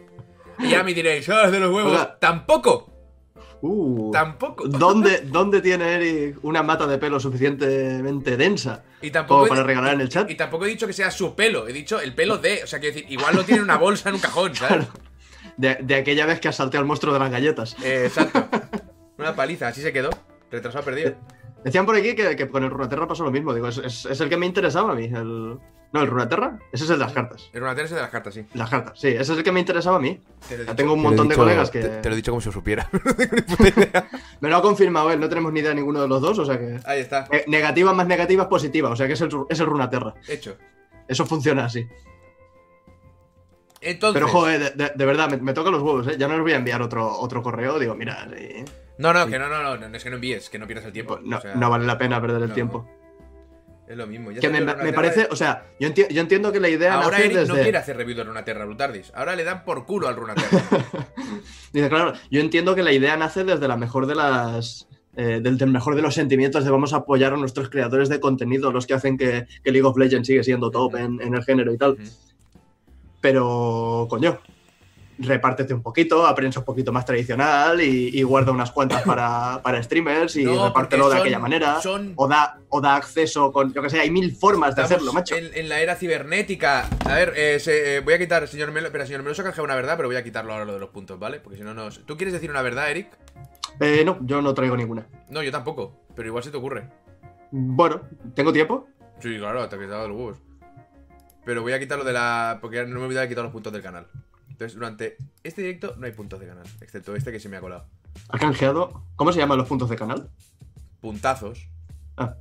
Y 0.60 0.70
ya 0.70 0.84
me 0.84 0.94
diréis, 0.94 1.28
¡ah, 1.30 1.46
es 1.46 1.52
de 1.52 1.60
los 1.60 1.74
huevos! 1.74 2.20
¡Tampoco! 2.20 2.94
Uh. 3.62 4.12
¡Tampoco! 4.12 4.68
¿Dónde, 4.68 5.22
¿Dónde 5.26 5.62
tiene 5.62 5.94
Eric 5.96 6.38
una 6.44 6.64
mata 6.64 6.88
de 6.88 6.98
pelo 6.98 7.20
suficientemente 7.20 8.38
densa 8.38 8.84
Y 9.02 9.12
tampoco, 9.12 9.40
como 9.42 9.50
para 9.50 9.64
regalar 9.64 9.94
en 9.94 10.02
el 10.02 10.10
chat? 10.10 10.30
y 10.30 10.36
tampoco 10.36 10.66
he 10.66 10.70
dicho 10.70 10.88
que 10.88 10.94
sea 10.94 11.12
su 11.12 11.36
pelo, 11.36 11.68
he 11.68 11.74
dicho 11.74 12.00
el 12.00 12.14
pelo 12.14 12.38
de. 12.38 12.64
O 12.64 12.68
sea, 12.68 12.80
quiero 12.80 12.96
decir, 12.96 13.12
igual 13.12 13.36
lo 13.36 13.44
tiene 13.44 13.58
en 13.60 13.64
una 13.66 13.78
bolsa 13.78 14.10
en 14.10 14.16
un 14.16 14.22
cajón, 14.22 14.56
¿sabes? 14.56 14.86
De, 15.58 15.76
de 15.82 15.96
aquella 15.96 16.26
vez 16.26 16.40
que 16.40 16.48
asalté 16.48 16.78
al 16.78 16.86
monstruo 16.86 17.12
de 17.14 17.20
las 17.20 17.30
galletas. 17.30 17.76
Eh, 17.84 18.04
exacto. 18.06 18.48
Una 19.18 19.36
paliza, 19.36 19.68
así 19.68 19.82
se 19.82 19.92
quedó. 19.92 20.10
Retrasado 20.50 20.86
perdido. 20.86 21.16
Decían 21.66 21.86
por 21.86 21.98
aquí 21.98 22.16
que, 22.16 22.38
que 22.38 22.48
con 22.48 22.64
el 22.64 22.70
Runaterra 22.70 23.08
pasó 23.10 23.26
lo 23.26 23.32
mismo. 23.32 23.54
Digo, 23.54 23.68
es, 23.68 23.78
es- 23.80 24.06
es 24.06 24.22
el 24.22 24.30
que 24.30 24.38
me 24.38 24.46
interesaba 24.46 24.94
a 24.94 24.96
mí. 24.96 25.06
El... 25.06 25.58
No, 25.92 26.02
el 26.02 26.08
Runaterra. 26.08 26.60
Ese 26.72 26.84
es 26.84 26.90
el 26.92 27.00
de 27.00 27.06
las 27.06 27.14
cartas. 27.14 27.50
Era 27.52 27.66
una 27.66 27.74
tercera 27.76 27.98
de 27.98 28.02
las 28.04 28.12
cartas, 28.12 28.34
sí. 28.36 28.46
Las 28.54 28.70
cartas, 28.70 29.00
sí. 29.00 29.08
Ese 29.08 29.22
es 29.22 29.30
el 29.40 29.44
que 29.44 29.52
me 29.52 29.60
interesaba 29.60 29.98
a 29.98 30.00
mí. 30.00 30.22
Te 30.48 30.56
Ya 30.56 30.62
dicho- 30.62 30.76
tengo 30.76 30.94
un 30.94 31.00
te 31.00 31.04
montón 31.08 31.28
de 31.30 31.36
colegas 31.36 31.72
que- 31.72 31.82
Te, 31.82 31.90
te 31.98 32.10
lo 32.10 32.14
he 32.14 32.16
dicho 32.16 32.32
como 32.32 32.42
si 32.42 32.48
lo 32.50 32.52
supiera. 32.54 32.88
Me 34.42 34.50
lo 34.50 34.58
ha 34.58 34.62
confirmado 34.62 35.12
él. 35.12 35.20
No 35.20 35.28
tenemos 35.30 35.52
ni 35.52 35.62
idea 35.62 35.74
ninguno 35.74 36.02
de 36.02 36.08
los 36.08 36.22
dos. 36.22 36.38
O 36.40 36.46
sea 36.46 36.60
que. 36.60 36.80
Ahí 36.86 37.00
está. 37.00 37.28
Ne- 37.32 37.44
negativa 37.48 37.92
más 37.94 38.06
negativa 38.06 38.44
es 38.44 38.50
positiva. 38.50 38.90
O 38.90 38.96
sea 38.96 39.08
que 39.08 39.14
es 39.14 39.22
el, 39.22 39.30
es 39.50 39.60
el 39.60 39.66
Runaterra. 39.66 40.14
Hecho. 40.28 40.58
Eso 41.08 41.26
funciona 41.26 41.66
así. 41.66 41.88
Entonces. 43.82 44.22
Pero, 44.22 44.32
joder, 44.32 44.76
de, 44.76 44.84
de- 44.86 44.92
de 44.96 45.06
verdad, 45.06 45.30
me, 45.30 45.38
me 45.38 45.54
toca 45.54 45.72
los 45.72 45.82
huevos, 45.82 46.08
¿eh? 46.08 46.16
Ya 46.20 46.28
no 46.28 46.34
les 46.36 46.44
voy 46.44 46.52
a 46.52 46.58
enviar 46.58 46.82
otro, 46.82 47.18
otro 47.20 47.42
correo. 47.42 47.80
Digo, 47.80 47.96
mira, 47.96 48.28
sí, 48.38 48.64
No, 48.98 49.14
no, 49.14 49.26
que 49.28 49.40
no, 49.40 49.48
no, 49.48 49.64
no, 49.64 49.78
no, 49.90 49.98
es 49.98 50.04
que 50.04 50.10
no 50.10 50.16
envíes, 50.18 50.50
que 50.50 50.60
no 50.60 50.68
pierdas 50.68 50.86
el 50.86 50.92
tiempo. 50.94 51.16
pues 51.16 51.26
no, 51.26 51.38
o 51.38 51.42
sea, 51.42 51.56
no 51.56 51.70
vale 51.70 51.86
la 51.86 51.98
pena 51.98 52.20
perder 52.22 52.44
el 52.44 52.50
no. 52.50 52.54
tiempo. 52.56 52.88
Es 53.90 53.98
lo 53.98 54.06
mismo. 54.08 54.32
Ya 54.32 54.40
Que 54.40 54.50
me, 54.50 54.62
parece, 54.94 55.22
de- 55.22 55.28
o 55.32 55.36
sea, 55.36 55.66
yo, 55.80 55.90
enti- 55.90 56.08
yo 56.10 56.22
entiendo 56.22 56.52
que 56.52 56.60
la 56.60 56.70
idea 56.70 56.94
Ahora 56.94 57.10
nace 57.18 57.26
Eric 57.26 57.38
desde. 57.40 57.54
no 57.56 57.60
quiere 57.62 57.78
hacer 57.80 57.98
review 57.98 58.16
de 58.16 58.24
Runaterra, 58.24 58.64
Brutardis. 58.66 59.12
Ahora 59.16 59.36
le 59.36 59.44
dan 59.44 59.66
por 59.66 59.86
culo 59.88 60.08
al 60.08 60.16
Runaterra. 60.16 60.62
Dice, 61.74 61.90
claro, 61.90 62.14
yo 62.30 62.40
entiendo 62.40 62.76
que 62.76 62.84
la 62.84 62.92
idea 62.94 63.18
nace 63.18 63.44
desde 63.44 63.68
la 63.68 63.76
mejor 63.78 64.06
de 64.06 64.14
las. 64.16 64.88
eh, 65.18 65.40
del, 65.42 65.58
del 65.58 65.72
mejor 65.72 65.96
de 65.96 66.04
los 66.04 66.14
sentimientos 66.14 66.64
de 66.64 66.70
vamos 66.72 66.94
a 66.94 66.98
apoyar 66.98 67.34
a 67.34 67.38
nuestros 67.38 67.70
creadores 67.70 68.10
de 68.10 68.20
contenido, 68.20 68.72
los 68.72 68.86
que 68.86 68.94
hacen 68.94 69.18
que, 69.18 69.48
que 69.64 69.72
League 69.72 69.86
of 69.88 69.98
Legends 69.98 70.28
sigue 70.28 70.44
siendo 70.44 70.70
top 70.70 70.96
en, 70.96 71.20
en 71.20 71.34
el 71.34 71.44
género 71.44 71.74
y 71.74 71.78
tal. 71.78 71.98
Pero, 73.22 74.06
coño, 74.10 74.40
repártete 75.22 75.74
un 75.74 75.82
poquito, 75.84 76.26
aprende 76.26 76.58
un 76.58 76.66
poquito 76.66 76.92
más 76.92 77.06
tradicional 77.06 77.82
y, 77.82 78.10
y 78.18 78.24
guarda 78.24 78.52
unas 78.52 78.72
cuantas 78.72 79.04
para, 79.04 79.60
para 79.64 79.82
streamers 79.84 80.36
y 80.38 80.44
No, 80.46 80.68
repártelo 80.68 81.10
de 81.10 81.20
aquella 81.20 81.40
manera. 81.40 81.82
son- 81.82 82.14
O, 82.16 82.28
da, 82.28 82.60
o 82.70 82.82
da 82.82 82.96
acceso 82.96 83.52
con, 83.52 83.74
yo 83.74 83.82
que 83.82 83.90
sé, 83.90 84.00
hay 84.00 84.10
mil 84.12 84.36
formas 84.36 84.76
de 84.76 84.82
hacerlo, 84.84 85.12
macho. 85.14 85.36
En, 85.36 85.50
en 85.54 85.70
la 85.70 85.82
era 85.82 85.96
cibernética. 85.96 86.88
A 87.06 87.14
ver, 87.16 87.34
eh, 87.36 87.60
se- 87.60 87.98
eh, 87.98 88.00
voy 88.00 88.14
a 88.14 88.20
quitar, 88.20 88.48
señor 88.48 88.72
Melo. 88.72 88.90
Pero 88.92 89.06
señor 89.06 89.24
Meloso 89.24 89.44
canjea 89.44 89.64
una 89.64 89.76
verdad, 89.76 89.98
pero 89.98 90.08
voy 90.10 90.16
a 90.16 90.24
quitarlo 90.24 90.54
ahora 90.54 90.66
lo 90.66 90.74
de 90.74 90.80
los 90.80 90.90
puntos, 90.90 91.20
¿vale? 91.20 91.40
Porque 91.40 91.58
si 91.58 91.64
no 91.64 91.74
nos. 91.74 92.06
¿Tú 92.06 92.16
quieres 92.18 92.34
decir 92.34 92.50
una 92.50 92.62
verdad, 92.62 92.90
Eric? 92.90 93.08
Eh, 93.80 94.04
no, 94.06 94.18
yo 94.22 94.42
no 94.42 94.54
traigo 94.54 94.76
ninguna. 94.76 95.08
No, 95.30 95.42
yo 95.44 95.52
tampoco. 95.52 96.02
Pero 96.16 96.28
igual 96.30 96.44
se 96.44 96.52
te 96.52 96.58
ocurre. 96.58 96.90
Bueno, 97.52 98.02
¿tengo 98.36 98.52
tiempo? 98.54 98.88
Sí, 99.20 99.38
claro, 99.38 99.62
hasta 99.62 99.78
que 99.78 99.86
te 99.86 99.92
ha 99.92 99.96
dado 99.98 100.10
los 100.10 100.18
huevos. 100.18 100.38
Pero 101.46 101.62
voy 101.62 101.74
a 101.74 101.80
quitar 101.80 101.98
lo 101.98 102.04
de 102.04 102.14
la. 102.14 102.60
Porque 102.62 102.86
no 102.86 102.96
me 102.96 103.02
he 103.02 103.06
olvidado 103.06 103.24
de 103.24 103.30
quitar 103.30 103.44
los 103.44 103.52
puntos 103.54 103.72
del 103.74 103.82
canal. 103.82 104.08
Entonces, 104.60 104.76
durante 104.76 105.16
este 105.42 105.62
directo 105.62 105.96
no 105.98 106.06
hay 106.06 106.12
puntos 106.12 106.38
de 106.38 106.46
canal. 106.46 106.66
Excepto 106.82 107.16
este 107.16 107.32
que 107.32 107.40
se 107.40 107.48
me 107.48 107.56
ha 107.56 107.62
colado. 107.62 107.86
Ha 108.28 108.38
canjeado. 108.38 109.06
¿Cómo 109.16 109.32
se 109.32 109.40
llaman 109.40 109.58
los 109.58 109.70
puntos 109.70 109.90
de 109.90 109.96
canal? 109.96 110.30
Puntazos. 111.00 111.70
Ah. 112.18 112.36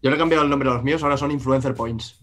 Yo 0.00 0.10
le 0.10 0.14
he 0.14 0.18
cambiado 0.20 0.44
el 0.44 0.48
nombre 0.48 0.70
a 0.70 0.74
los 0.74 0.84
míos, 0.84 1.02
ahora 1.02 1.16
son 1.16 1.32
Influencer 1.32 1.74
Points. 1.74 2.20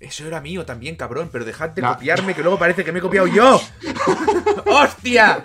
Eso 0.00 0.26
era 0.26 0.40
mío 0.40 0.64
también, 0.64 0.96
cabrón. 0.96 1.28
Pero 1.30 1.44
dejad 1.44 1.68
de 1.68 1.82
copiarme, 1.82 2.34
que 2.34 2.40
luego 2.40 2.58
parece 2.58 2.82
que 2.82 2.92
me 2.92 3.00
he 3.00 3.02
copiado 3.02 3.26
yo. 3.26 3.60
¡Hostia! 4.64 5.44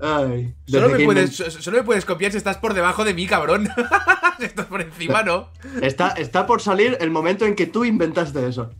Ay, 0.00 0.54
Solo 0.64 0.90
me, 0.90 1.04
puedes, 1.04 1.34
solo 1.34 1.78
me 1.78 1.82
puedes 1.82 2.04
copiar 2.04 2.30
si 2.30 2.38
estás 2.38 2.58
por 2.58 2.74
debajo 2.74 3.04
de 3.04 3.14
mí, 3.14 3.26
cabrón. 3.26 3.68
si 4.38 4.44
estás 4.44 4.66
por 4.66 4.80
encima, 4.80 5.24
no. 5.24 5.50
está, 5.82 6.10
está 6.10 6.46
por 6.46 6.62
salir 6.62 6.96
el 7.00 7.10
momento 7.10 7.46
en 7.46 7.56
que 7.56 7.66
tú 7.66 7.84
inventaste 7.84 8.46
eso. 8.46 8.70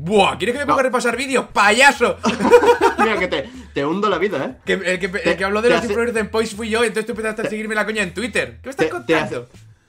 ¡Buah! 0.00 0.38
¿Quieres 0.38 0.52
que 0.54 0.60
me 0.60 0.64
ponga 0.66 0.76
No. 0.76 0.80
a 0.80 0.82
repasar 0.84 1.16
vídeos? 1.16 1.46
¡Payaso! 1.52 2.18
Mira 2.98 3.18
que 3.18 3.26
te, 3.26 3.50
te 3.74 3.84
hundo 3.84 4.08
la 4.08 4.18
vida, 4.18 4.44
¿eh? 4.44 4.54
Que, 4.64 4.72
el, 4.74 4.98
que, 5.00 5.06
el 5.06 5.12
Te- 5.22 5.36
que 5.36 5.44
habló 5.44 5.60
de 5.60 5.70
los 5.70 5.78
hace- 5.78 5.88
influencers 5.88 6.18
en 6.20 6.30
Poise 6.30 6.54
fui 6.54 6.68
yo, 6.68 6.84
entonces 6.84 7.04
tú 7.06 7.12
empezaste 7.12 7.42
a 7.42 7.50
seguirme 7.50 7.74
la 7.74 7.84
coña 7.84 8.02
en 8.04 8.14
Twitter. 8.14 8.58
¿Qué 8.62 8.66
me 8.68 8.70
estás 8.70 8.86
Te, 8.86 8.90
contando? 8.90 9.48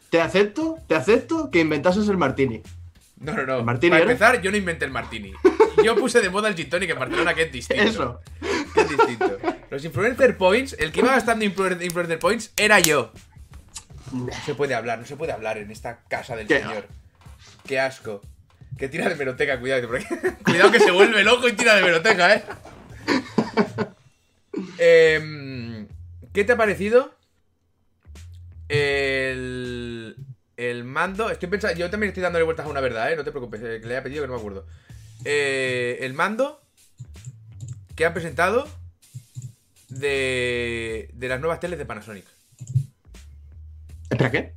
te 0.10 0.20
acepto, 0.22 0.78
te 0.88 0.96
acepto 0.96 1.51
que 1.51 1.60
inventases 1.60 2.08
el 2.10 2.18
martini. 2.18 2.63
No, 3.18 3.34
no, 3.34 3.46
no. 3.46 3.58
¿El 3.60 3.66
martini 3.66 3.92
Para 3.92 4.04
era? 4.04 4.12
empezar, 4.12 4.42
yo 4.42 4.50
no 4.50 4.58
inventé 4.58 4.86
el 4.86 4.92
martini. 4.92 5.32
Yo 5.84 5.96
puse 5.96 6.22
de 6.22 6.30
moda 6.32 6.48
el 6.50 6.56
gin 6.56 6.70
tonic 6.70 6.89
en 6.89 6.98
Barcelona, 7.00 7.34
que 7.36 7.44
es 7.44 7.51
distinto. 7.51 7.84
Eso. 7.84 8.20
Que 8.74 8.82
es 8.82 8.89
distinto. 8.89 9.38
Los 9.70 9.86
influencer 9.86 10.38
points, 10.38 10.75
el 10.80 10.92
que 10.92 11.01
iba 11.01 11.12
gastando 11.12 11.46
influ- 11.46 11.84
influencer 11.84 12.18
points 12.18 12.51
era 12.58 12.80
yo. 12.80 13.12
No 14.12 14.28
se 14.46 14.56
puede 14.56 14.74
hablar, 14.74 14.98
no 15.00 15.06
se 15.06 15.16
puede 15.16 15.34
hablar 15.34 15.60
en 15.60 15.70
esta 15.70 16.00
casa 16.08 16.36
del 16.36 16.48
¿Qué? 16.48 16.60
señor. 16.62 16.88
Qué 17.68 17.80
asco. 17.80 18.22
Que 18.78 18.88
tira 18.88 19.10
de 19.10 19.16
meroteca, 19.16 19.60
cuidado. 19.60 19.88
porque- 19.88 20.06
cuidado 20.44 20.72
que 20.72 20.80
se 20.80 20.92
vuelve 20.92 21.24
loco 21.24 21.48
y 21.48 21.54
tira 21.54 21.76
de 21.76 21.82
meroteca, 21.84 22.34
¿eh? 22.36 22.44
Em, 24.78 25.88
¿Qué 26.34 26.44
te 26.46 26.54
ha 26.54 26.58
parecido? 26.58 27.14
El, 28.70 30.16
el 30.58 30.84
mando. 30.86 31.30
Estoy 31.30 31.50
pensando. 31.50 31.78
Yo 31.78 31.90
también 31.90 32.10
estoy 32.10 32.24
dándole 32.24 32.46
vueltas 32.46 32.66
a 32.66 32.70
una 32.70 32.80
verdad, 32.82 33.12
¿eh? 33.12 33.16
No 33.16 33.24
te 33.24 33.32
preocupes, 33.32 33.62
eh, 33.64 33.80
que 33.82 33.88
le 33.88 33.96
haya 33.96 34.04
pedido 34.04 34.22
que 34.24 34.28
no 34.28 34.34
me 34.36 34.40
acuerdo. 34.40 34.66
Eh, 35.26 35.98
el 36.02 36.14
mando 36.14 36.62
que 37.96 38.06
han 38.06 38.14
presentado 38.14 38.70
de, 39.90 41.10
de 41.14 41.28
las 41.28 41.40
nuevas 41.42 41.60
teles 41.60 41.78
de 41.80 41.86
Panasonic. 41.86 42.26
¿Espera 44.10 44.32
qué? 44.32 44.54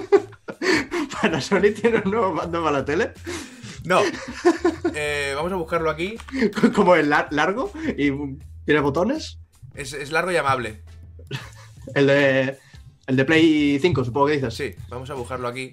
Panasonic 1.22 1.80
tiene 1.80 2.02
un 2.04 2.10
nuevo 2.10 2.32
mando 2.34 2.62
para 2.62 2.78
la 2.78 2.84
tele, 2.84 3.12
No. 3.84 4.00
Eh, 4.94 5.32
vamos 5.34 5.52
a 5.52 5.56
buscarlo 5.56 5.90
aquí. 5.90 6.16
como 6.74 6.94
el 6.96 7.08
lar- 7.10 7.28
largo 7.30 7.72
y 7.96 8.10
tiene 8.64 8.80
botones. 8.80 9.38
Es, 9.74 9.92
es 9.92 10.10
largo 10.12 10.30
y 10.32 10.36
amable. 10.36 10.82
El 11.94 12.06
de, 12.06 12.58
el 13.06 13.16
de 13.16 13.24
Play 13.24 13.78
5, 13.80 14.04
supongo 14.04 14.26
que 14.28 14.32
dices. 14.34 14.54
Sí, 14.54 14.74
vamos 14.88 15.08
a 15.10 15.14
buscarlo 15.14 15.48
aquí. 15.48 15.72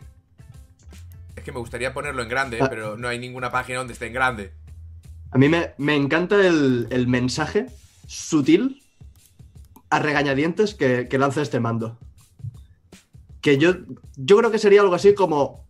Es 1.35 1.43
que 1.43 1.51
me 1.51 1.59
gustaría 1.59 1.93
ponerlo 1.93 2.23
en 2.23 2.29
grande, 2.29 2.59
Ah. 2.61 2.67
pero 2.69 2.97
no 2.97 3.07
hay 3.07 3.19
ninguna 3.19 3.51
página 3.51 3.79
donde 3.79 3.93
esté 3.93 4.07
en 4.07 4.13
grande. 4.13 4.53
A 5.31 5.37
mí 5.37 5.49
me, 5.49 5.71
me 5.77 5.95
encanta 5.95 6.35
el, 6.45 6.87
el 6.89 7.07
mensaje 7.07 7.67
sutil 8.07 8.81
a 9.89 9.99
regañadientes 9.99 10.73
que, 10.75 11.07
que 11.09 11.17
lanza 11.17 11.41
este 11.41 11.59
mando. 11.59 11.97
Que 13.41 13.57
yo, 13.57 13.73
yo 14.15 14.37
creo 14.37 14.51
que 14.51 14.59
sería 14.59 14.81
algo 14.81 14.95
así 14.95 15.13
como... 15.13 15.65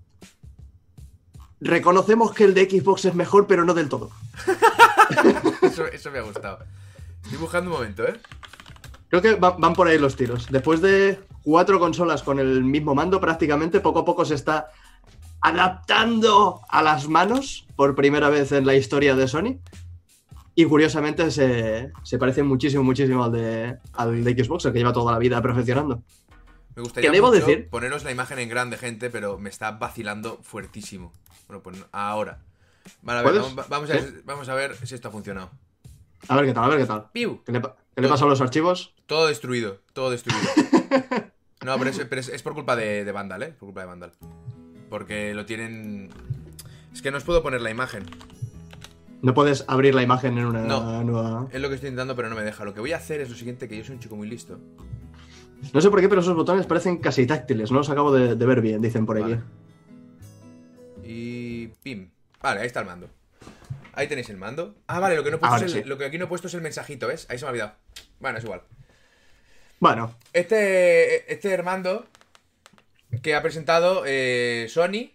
Reconocemos 1.59 2.33
que 2.33 2.43
el 2.43 2.53
de 2.53 2.69
Xbox 2.69 3.05
es 3.05 3.15
mejor, 3.15 3.47
pero 3.47 3.65
no 3.65 3.73
del 3.73 3.89
todo. 3.89 4.11
Eso, 5.61 5.85
eso 5.87 6.11
me 6.11 6.19
ha 6.19 6.21
gustado. 6.21 6.59
Estoy 7.23 7.37
buscando 7.39 7.71
un 7.71 7.77
momento, 7.77 8.05
¿eh? 8.07 8.15
Creo 9.09 9.21
que 9.21 9.35
va- 9.35 9.55
van 9.57 9.73
por 9.73 9.87
ahí 9.87 9.97
los 9.97 10.15
tiros. 10.15 10.47
Después 10.51 10.81
de 10.81 11.19
cuatro 11.43 11.79
consolas 11.79 12.21
con 12.23 12.39
el 12.39 12.63
mismo 12.63 12.93
mando, 12.93 13.19
prácticamente 13.19 13.79
poco 13.79 13.99
a 13.99 14.05
poco 14.05 14.23
se 14.25 14.35
está 14.35 14.67
adaptando 15.41 16.61
a 16.69 16.81
las 16.83 17.07
manos 17.07 17.65
por 17.75 17.95
primera 17.95 18.29
vez 18.29 18.51
en 18.51 18.65
la 18.65 18.75
historia 18.75 19.15
de 19.15 19.27
Sony. 19.27 19.59
Y 20.55 20.65
curiosamente 20.65 21.31
se, 21.31 21.91
se 22.03 22.17
parece 22.17 22.43
muchísimo, 22.43 22.83
muchísimo 22.83 23.23
al 23.23 23.31
de, 23.31 23.77
al 23.93 24.23
de 24.23 24.43
Xbox, 24.43 24.65
el 24.65 24.73
que 24.73 24.79
lleva 24.79 24.93
toda 24.93 25.11
la 25.13 25.19
vida 25.19 25.41
perfeccionando. 25.41 26.03
Me 26.77 26.83
gustaría 26.83 27.09
¿Qué 27.09 27.15
debo 27.17 27.27
mucho 27.33 27.39
decir? 27.45 27.67
poneros 27.69 28.03
la 28.03 28.11
imagen 28.11 28.37
en 28.39 28.47
grande, 28.49 28.77
gente, 28.77 29.09
pero 29.09 29.37
me 29.39 29.49
está 29.49 29.71
vacilando 29.71 30.37
fuertísimo. 30.43 31.11
Bueno, 31.47 31.63
pues 31.63 31.83
ahora. 31.91 32.39
Vale, 33.01 33.19
a 33.19 33.23
ver, 33.23 33.41
vamos, 33.41 33.67
vamos 33.67 33.89
a 33.89 33.93
ver, 33.93 34.21
vamos 34.25 34.47
a 34.47 34.53
ver 34.53 34.75
si 34.85 34.93
esto 34.95 35.07
ha 35.09 35.11
funcionado. 35.11 35.49
A 36.29 36.35
ver 36.35 36.45
qué 36.45 36.53
tal, 36.53 36.63
a 36.63 36.67
ver 36.69 36.77
qué 36.77 36.85
tal. 36.85 37.07
¡Piu! 37.11 37.43
¿Qué 37.43 37.51
le, 37.51 37.61
qué 37.61 38.01
le 38.01 38.07
pasa 38.07 38.25
a 38.25 38.27
los 38.27 38.41
archivos? 38.41 38.93
Todo 39.07 39.27
destruido, 39.27 39.81
todo 39.93 40.09
destruido. 40.11 40.39
No, 41.65 41.75
pero 41.79 41.89
es, 41.89 41.97
pero 42.07 42.21
es- 42.21 42.29
es 42.29 42.43
por 42.43 42.53
culpa 42.53 42.75
de, 42.75 43.03
de 43.03 43.11
Vandal, 43.11 43.41
¿eh? 43.43 43.47
Por 43.47 43.67
culpa 43.67 43.81
de 43.81 43.87
Vandal. 43.87 44.11
Porque 44.89 45.33
lo 45.33 45.45
tienen... 45.47 46.09
Es 46.93 47.01
que 47.01 47.09
no 47.11 47.17
os 47.17 47.23
puedo 47.23 47.41
poner 47.43 47.61
la 47.61 47.71
imagen. 47.71 48.05
No 49.23 49.33
puedes 49.33 49.65
abrir 49.67 49.95
la 49.95 50.03
imagen 50.03 50.37
en 50.37 50.45
una 50.45 50.61
No. 50.61 51.03
nueva... 51.03 51.47
Es 51.51 51.59
lo 51.59 51.67
que 51.67 51.75
estoy 51.75 51.89
intentando, 51.89 52.15
pero 52.15 52.29
no 52.29 52.35
me 52.35 52.43
deja. 52.43 52.63
Lo 52.63 52.73
que 52.75 52.79
voy 52.79 52.93
a 52.93 52.97
hacer 52.97 53.19
es 53.21 53.29
lo 53.31 53.35
siguiente, 53.35 53.67
que 53.67 53.75
yo 53.75 53.83
soy 53.83 53.95
un 53.95 53.99
chico 54.01 54.15
muy 54.15 54.27
listo. 54.29 54.59
No 55.73 55.81
sé 55.81 55.89
por 55.89 55.99
qué, 55.99 56.07
pero 56.09 56.21
esos 56.21 56.35
botones 56.35 56.65
parecen 56.65 56.97
casi 56.97 57.25
táctiles. 57.25 57.71
No 57.71 57.79
los 57.79 57.89
acabo 57.89 58.13
de, 58.13 58.35
de 58.35 58.45
ver 58.45 58.61
bien, 58.61 58.81
dicen 58.81 59.05
por 59.05 59.21
aquí. 59.21 59.35
Y... 61.03 61.67
Pim. 61.83 62.09
Vale, 62.41 62.61
ahí 62.61 62.67
está 62.67 62.81
el 62.81 62.85
mando. 62.85 63.09
Ahí 63.93 64.07
tenéis 64.07 64.29
el 64.29 64.37
mando. 64.37 64.75
Ah, 64.87 64.99
vale, 64.99 65.15
lo 65.15 65.23
que, 65.23 65.31
no 65.31 65.37
he 65.37 65.39
puesto 65.39 65.53
Ahora 65.55 65.65
es 65.65 65.73
el- 65.75 65.83
sí. 65.83 65.89
lo 65.89 65.97
que 65.97 66.05
aquí 66.05 66.17
no 66.17 66.25
he 66.25 66.27
puesto 66.27 66.47
es 66.47 66.53
el 66.53 66.61
mensajito, 66.61 67.07
¿ves? 67.07 67.25
Ahí 67.29 67.37
se 67.39 67.45
me 67.45 67.47
ha 67.47 67.51
olvidado. 67.51 67.73
Bueno, 68.19 68.37
es 68.37 68.43
igual. 68.43 68.61
Bueno, 69.79 70.15
Este, 70.33 71.31
este 71.31 71.53
Armando 71.53 72.05
que 73.21 73.35
ha 73.35 73.41
presentado 73.41 74.03
eh, 74.05 74.67
Sony, 74.69 75.11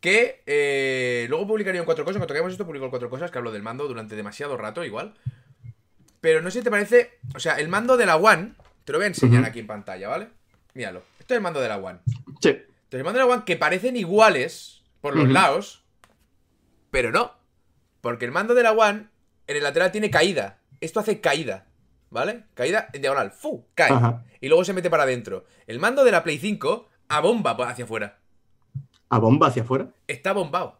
que 0.00 0.42
eh, 0.46 1.26
luego 1.28 1.46
publicaría 1.46 1.80
en 1.80 1.84
cuatro 1.84 2.04
cosas. 2.04 2.16
Cuando 2.18 2.28
toquemos 2.28 2.52
esto, 2.52 2.66
publicó 2.66 2.86
en 2.86 2.90
cuatro 2.90 3.10
cosas, 3.10 3.30
que 3.30 3.38
hablo 3.38 3.52
del 3.52 3.62
mando 3.62 3.86
durante 3.86 4.16
demasiado 4.16 4.56
rato, 4.56 4.84
igual. 4.84 5.14
Pero 6.20 6.40
no 6.42 6.50
sé 6.50 6.60
si 6.60 6.64
te 6.64 6.70
parece. 6.70 7.18
O 7.34 7.40
sea, 7.40 7.58
el 7.58 7.68
mando 7.68 7.96
de 7.96 8.06
la 8.06 8.16
One, 8.16 8.54
te 8.86 8.92
lo 8.92 8.98
voy 8.98 9.04
a 9.04 9.08
enseñar 9.08 9.44
aquí 9.44 9.58
en 9.58 9.66
pantalla, 9.66 10.08
¿vale? 10.08 10.28
Míralo. 10.72 11.02
Esto 11.18 11.34
es 11.34 11.36
el 11.38 11.42
mando 11.42 11.60
de 11.60 11.68
la 11.68 11.76
One. 11.76 11.98
sí. 12.40 12.48
Entonces, 12.48 13.00
el 13.00 13.04
mando 13.04 13.18
de 13.20 13.26
la 13.26 13.32
One 13.34 13.42
que 13.44 13.56
parecen 13.56 13.96
iguales 13.96 14.82
por 15.02 15.14
los 15.16 15.28
lados, 15.28 15.82
pero 16.90 17.10
no. 17.10 17.32
Porque 18.00 18.24
el 18.24 18.32
mando 18.32 18.54
de 18.54 18.62
la 18.62 18.72
One 18.72 19.08
en 19.48 19.56
el 19.56 19.62
lateral 19.62 19.90
tiene 19.92 20.08
caída. 20.10 20.58
Esto 20.80 21.00
hace 21.00 21.20
caída, 21.20 21.66
¿vale? 22.10 22.44
Caída 22.54 22.88
en 22.92 23.00
diagonal. 23.02 23.32
¡Fu! 23.32 23.66
Cae. 23.74 23.92
Ajá. 23.92 24.24
Y 24.40 24.48
luego 24.48 24.64
se 24.64 24.72
mete 24.72 24.88
para 24.90 25.02
adentro. 25.02 25.44
El 25.66 25.80
mando 25.80 26.04
de 26.04 26.12
la 26.12 26.22
Play 26.22 26.38
5 26.38 26.88
a 27.08 27.20
bomba 27.20 27.52
hacia 27.68 27.84
afuera. 27.84 28.18
A 29.08 29.18
bomba 29.18 29.48
hacia 29.48 29.62
afuera. 29.62 29.88
Está 30.06 30.32
bombado. 30.32 30.78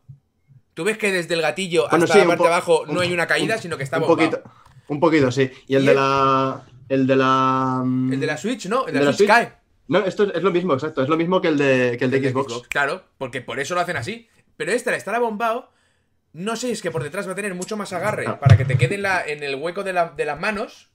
Tú 0.75 0.85
ves 0.85 0.99
que 0.99 1.11
desde 1.11 1.35
el 1.35 1.43
gatillo 1.43 1.89
Bueno, 1.89 2.05
hasta 2.05 2.15
sí, 2.15 2.19
la 2.21 2.25
un 2.27 2.29
parte 2.29 2.43
de 2.45 2.49
abajo 2.49 2.83
un- 2.83 2.95
no 2.95 3.01
hay 3.01 3.13
una 3.13 3.27
caída, 3.27 3.57
un- 3.57 3.61
sino 3.63 3.77
que 3.77 3.83
está 3.85 3.97
un 3.99 4.07
bombado. 4.07 4.31
poquito, 4.31 4.51
un 4.89 5.01
poquito, 5.01 5.33
sí. 5.33 5.51
Y 5.67 5.75
el 5.75 5.85
Y 5.85 5.87
de 5.87 5.95
la. 5.95 6.63
El 6.88 7.07
de 7.07 7.16
la. 7.16 7.83
mm, 7.85 8.12
El 8.12 8.21
de 8.21 8.26
la 8.26 8.37
Switch, 8.37 8.66
¿no? 8.66 8.87
El 8.87 8.95
de, 8.95 8.99
¿De 9.00 9.05
la, 9.05 9.12
Switch, 9.12 9.28
Switch? 9.28 9.28
cae. 9.28 9.52
No, 9.88 9.99
esto 10.00 10.25
es, 10.33 10.43
lo 10.43 10.50
mismo, 10.50 10.75
exacto. 10.75 11.02
Es 11.02 11.09
lo 11.09 11.16
mismo 11.16 11.40
que 11.40 11.49
el 11.49 11.59
de, 11.59 11.97
que 11.99 12.05
el 12.07 12.11
de 12.11 12.16
El 12.19 12.23
de 12.25 12.31
Xbox. 12.31 12.66
Claro, 12.69 13.05
porque 13.19 13.40
por 13.40 13.61
eso 13.61 13.75
lo 13.75 13.81
hacen 13.81 13.97
así. 13.97 14.28
Pero 14.57 14.73
este, 14.73 14.90
al 14.90 14.97
estar 14.97 15.19
bombado, 15.21 15.71
no 16.33 16.57
sé, 16.57 16.71
es 16.73 16.83
que 16.83 16.90
por 16.90 17.02
detrás 17.02 17.28
va 17.28 17.33
a 17.33 17.37
tener 17.37 17.55
mucho 17.55 17.76
más 17.76 17.93
agarre 17.93 18.25
Ah. 18.26 18.38
para 18.40 18.57
que 18.57 18.64
te 18.64 18.76
quede 18.76 18.97
en, 18.97 19.02
la- 19.02 19.25
en 19.26 19.43
el 19.43 19.55
hueco 19.57 19.85
de, 19.85 19.93
la- 19.93 20.09
de 20.16 20.25
las 20.25 20.40
manos. 20.40 20.90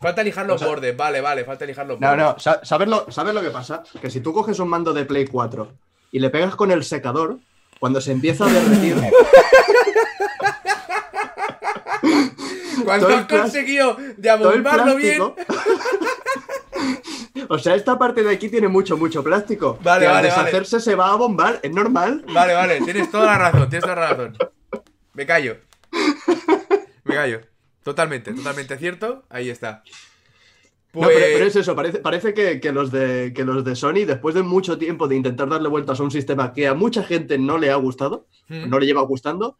Falta 0.00 0.22
lijar 0.22 0.46
los 0.46 0.56
O 0.56 0.58
sea- 0.58 0.68
bordes, 0.68 0.96
vale, 0.96 1.20
vale, 1.20 1.44
falta 1.44 1.64
lijar 1.66 1.86
los 1.86 1.98
No, 1.98 2.08
bordes. 2.08 2.24
no, 2.24 2.38
sa- 2.38 2.60
¿sabes 2.64 2.86
lo, 2.88 3.10
¿sabes 3.10 3.34
lo 3.34 3.40
que 3.42 3.50
pasa? 3.50 3.82
Que 4.00 4.10
si 4.10 4.20
tú 4.20 4.32
coges 4.32 4.58
un 4.60 4.68
mando 4.68 4.92
de 4.92 5.04
Play 5.04 5.26
4 5.26 5.72
y 6.12 6.18
le 6.20 6.30
pegas 6.30 6.54
con 6.54 6.70
el 6.70 6.84
secador, 6.84 7.38
cuando 7.80 8.00
se 8.00 8.12
empieza 8.12 8.44
a 8.44 8.48
derretir, 8.52 8.96
Cuando 12.84 13.08
has 13.08 13.26
conseguido 13.26 13.94
todo 13.94 14.04
el 14.06 14.16
diabombarlo 14.20 14.96
bien. 14.96 15.22
o 17.48 17.58
sea, 17.58 17.74
esta 17.74 17.98
parte 17.98 18.22
de 18.22 18.30
aquí 18.34 18.48
tiene 18.48 18.68
mucho, 18.68 18.96
mucho 18.96 19.22
plástico. 19.22 19.78
Vale, 19.82 20.00
que 20.02 20.06
al 20.06 20.14
vale, 20.14 20.28
vale. 20.28 20.42
deshacerse 20.44 20.80
se 20.80 20.94
va 20.94 21.12
a 21.12 21.16
bombar, 21.16 21.60
es 21.62 21.72
normal. 21.72 22.24
Vale, 22.32 22.54
vale, 22.54 22.80
tienes 22.82 23.10
toda 23.10 23.26
la 23.26 23.38
razón, 23.38 23.68
tienes 23.68 23.82
toda 23.84 23.96
la 23.96 24.08
razón. 24.10 24.36
Me 25.14 25.26
callo. 25.26 25.56
Me 27.04 27.14
callo. 27.14 27.40
Totalmente, 27.82 28.32
totalmente 28.34 28.76
cierto. 28.78 29.24
Ahí 29.30 29.48
está. 29.48 29.82
No, 30.92 31.02
Pues... 31.02 31.14
pero, 31.14 31.26
pero 31.34 31.46
es 31.46 31.56
eso, 31.56 31.76
parece, 31.76 31.98
parece 31.98 32.34
que, 32.34 32.60
que 32.60 32.72
los 32.72 32.90
de, 32.90 33.32
que 33.34 33.44
los 33.44 33.64
de 33.64 33.76
Sony, 33.76 34.04
después 34.06 34.34
de 34.34 34.42
mucho 34.42 34.78
tiempo 34.78 35.06
de 35.08 35.16
intentar 35.16 35.48
darle 35.48 35.68
vueltas 35.68 36.00
a 36.00 36.02
un 36.02 36.10
sistema 36.10 36.52
que 36.52 36.66
a 36.66 36.74
mucha 36.74 37.02
gente 37.02 37.38
no 37.38 37.58
le 37.58 37.70
ha 37.70 37.76
gustado, 37.76 38.26
Mm. 38.48 38.70
no 38.70 38.78
le 38.78 38.86
lleva 38.86 39.02
gustando, 39.02 39.58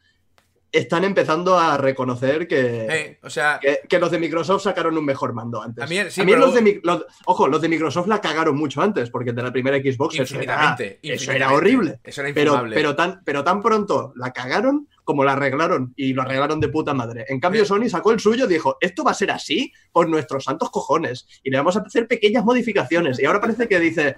están 0.78 1.04
empezando 1.04 1.58
a 1.58 1.76
reconocer 1.76 2.46
que, 2.48 3.18
o 3.22 3.30
sea, 3.30 3.58
que, 3.60 3.80
que 3.88 3.98
los 3.98 4.10
de 4.10 4.18
Microsoft 4.18 4.62
sacaron 4.62 4.96
un 4.96 5.04
mejor 5.04 5.32
mando 5.32 5.62
antes. 5.62 5.84
A 5.84 5.86
mí- 5.86 5.98
sí, 6.10 6.20
A 6.20 6.24
mí 6.24 6.32
pero- 6.32 6.46
los 6.46 6.54
de, 6.54 6.80
los- 6.82 7.04
ojo, 7.24 7.48
los 7.48 7.60
de 7.60 7.68
Microsoft 7.68 8.06
la 8.08 8.20
cagaron 8.20 8.56
mucho 8.56 8.82
antes, 8.82 9.10
porque 9.10 9.32
de 9.32 9.42
la 9.42 9.52
primera 9.52 9.76
Xbox 9.78 10.18
eso 10.18 10.40
era, 10.40 10.76
eso 11.02 11.32
era 11.32 11.52
horrible. 11.52 12.00
Eso 12.04 12.22
era 12.22 12.34
Pero, 12.34 12.64
pero, 12.72 12.94
tan, 12.96 13.22
pero 13.24 13.42
tan 13.44 13.62
pronto 13.62 14.12
la 14.16 14.32
cagaron 14.32 14.88
como 15.04 15.22
la 15.22 15.34
arreglaron 15.34 15.92
y 15.96 16.12
lo 16.14 16.22
arreglaron 16.22 16.58
de 16.60 16.68
puta 16.68 16.92
madre. 16.92 17.24
En 17.28 17.38
cambio. 17.40 17.64
Sony 17.64 17.88
sacó 17.88 18.10
el 18.12 18.18
suyo 18.20 18.44
y 18.46 18.48
dijo: 18.48 18.76
Esto 18.80 19.04
va 19.04 19.12
a 19.12 19.14
ser 19.14 19.30
así 19.30 19.72
por 19.92 20.08
nuestros 20.08 20.44
santos 20.44 20.70
cojones 20.70 21.26
y 21.44 21.50
le 21.50 21.56
vamos 21.58 21.76
a 21.76 21.80
hacer 21.80 22.06
pequeñas 22.08 22.44
modificaciones. 22.44 23.18
Y 23.20 23.24
ahora 23.24 23.40
parece 23.40 23.68
que 23.68 23.78
dice: 23.78 24.16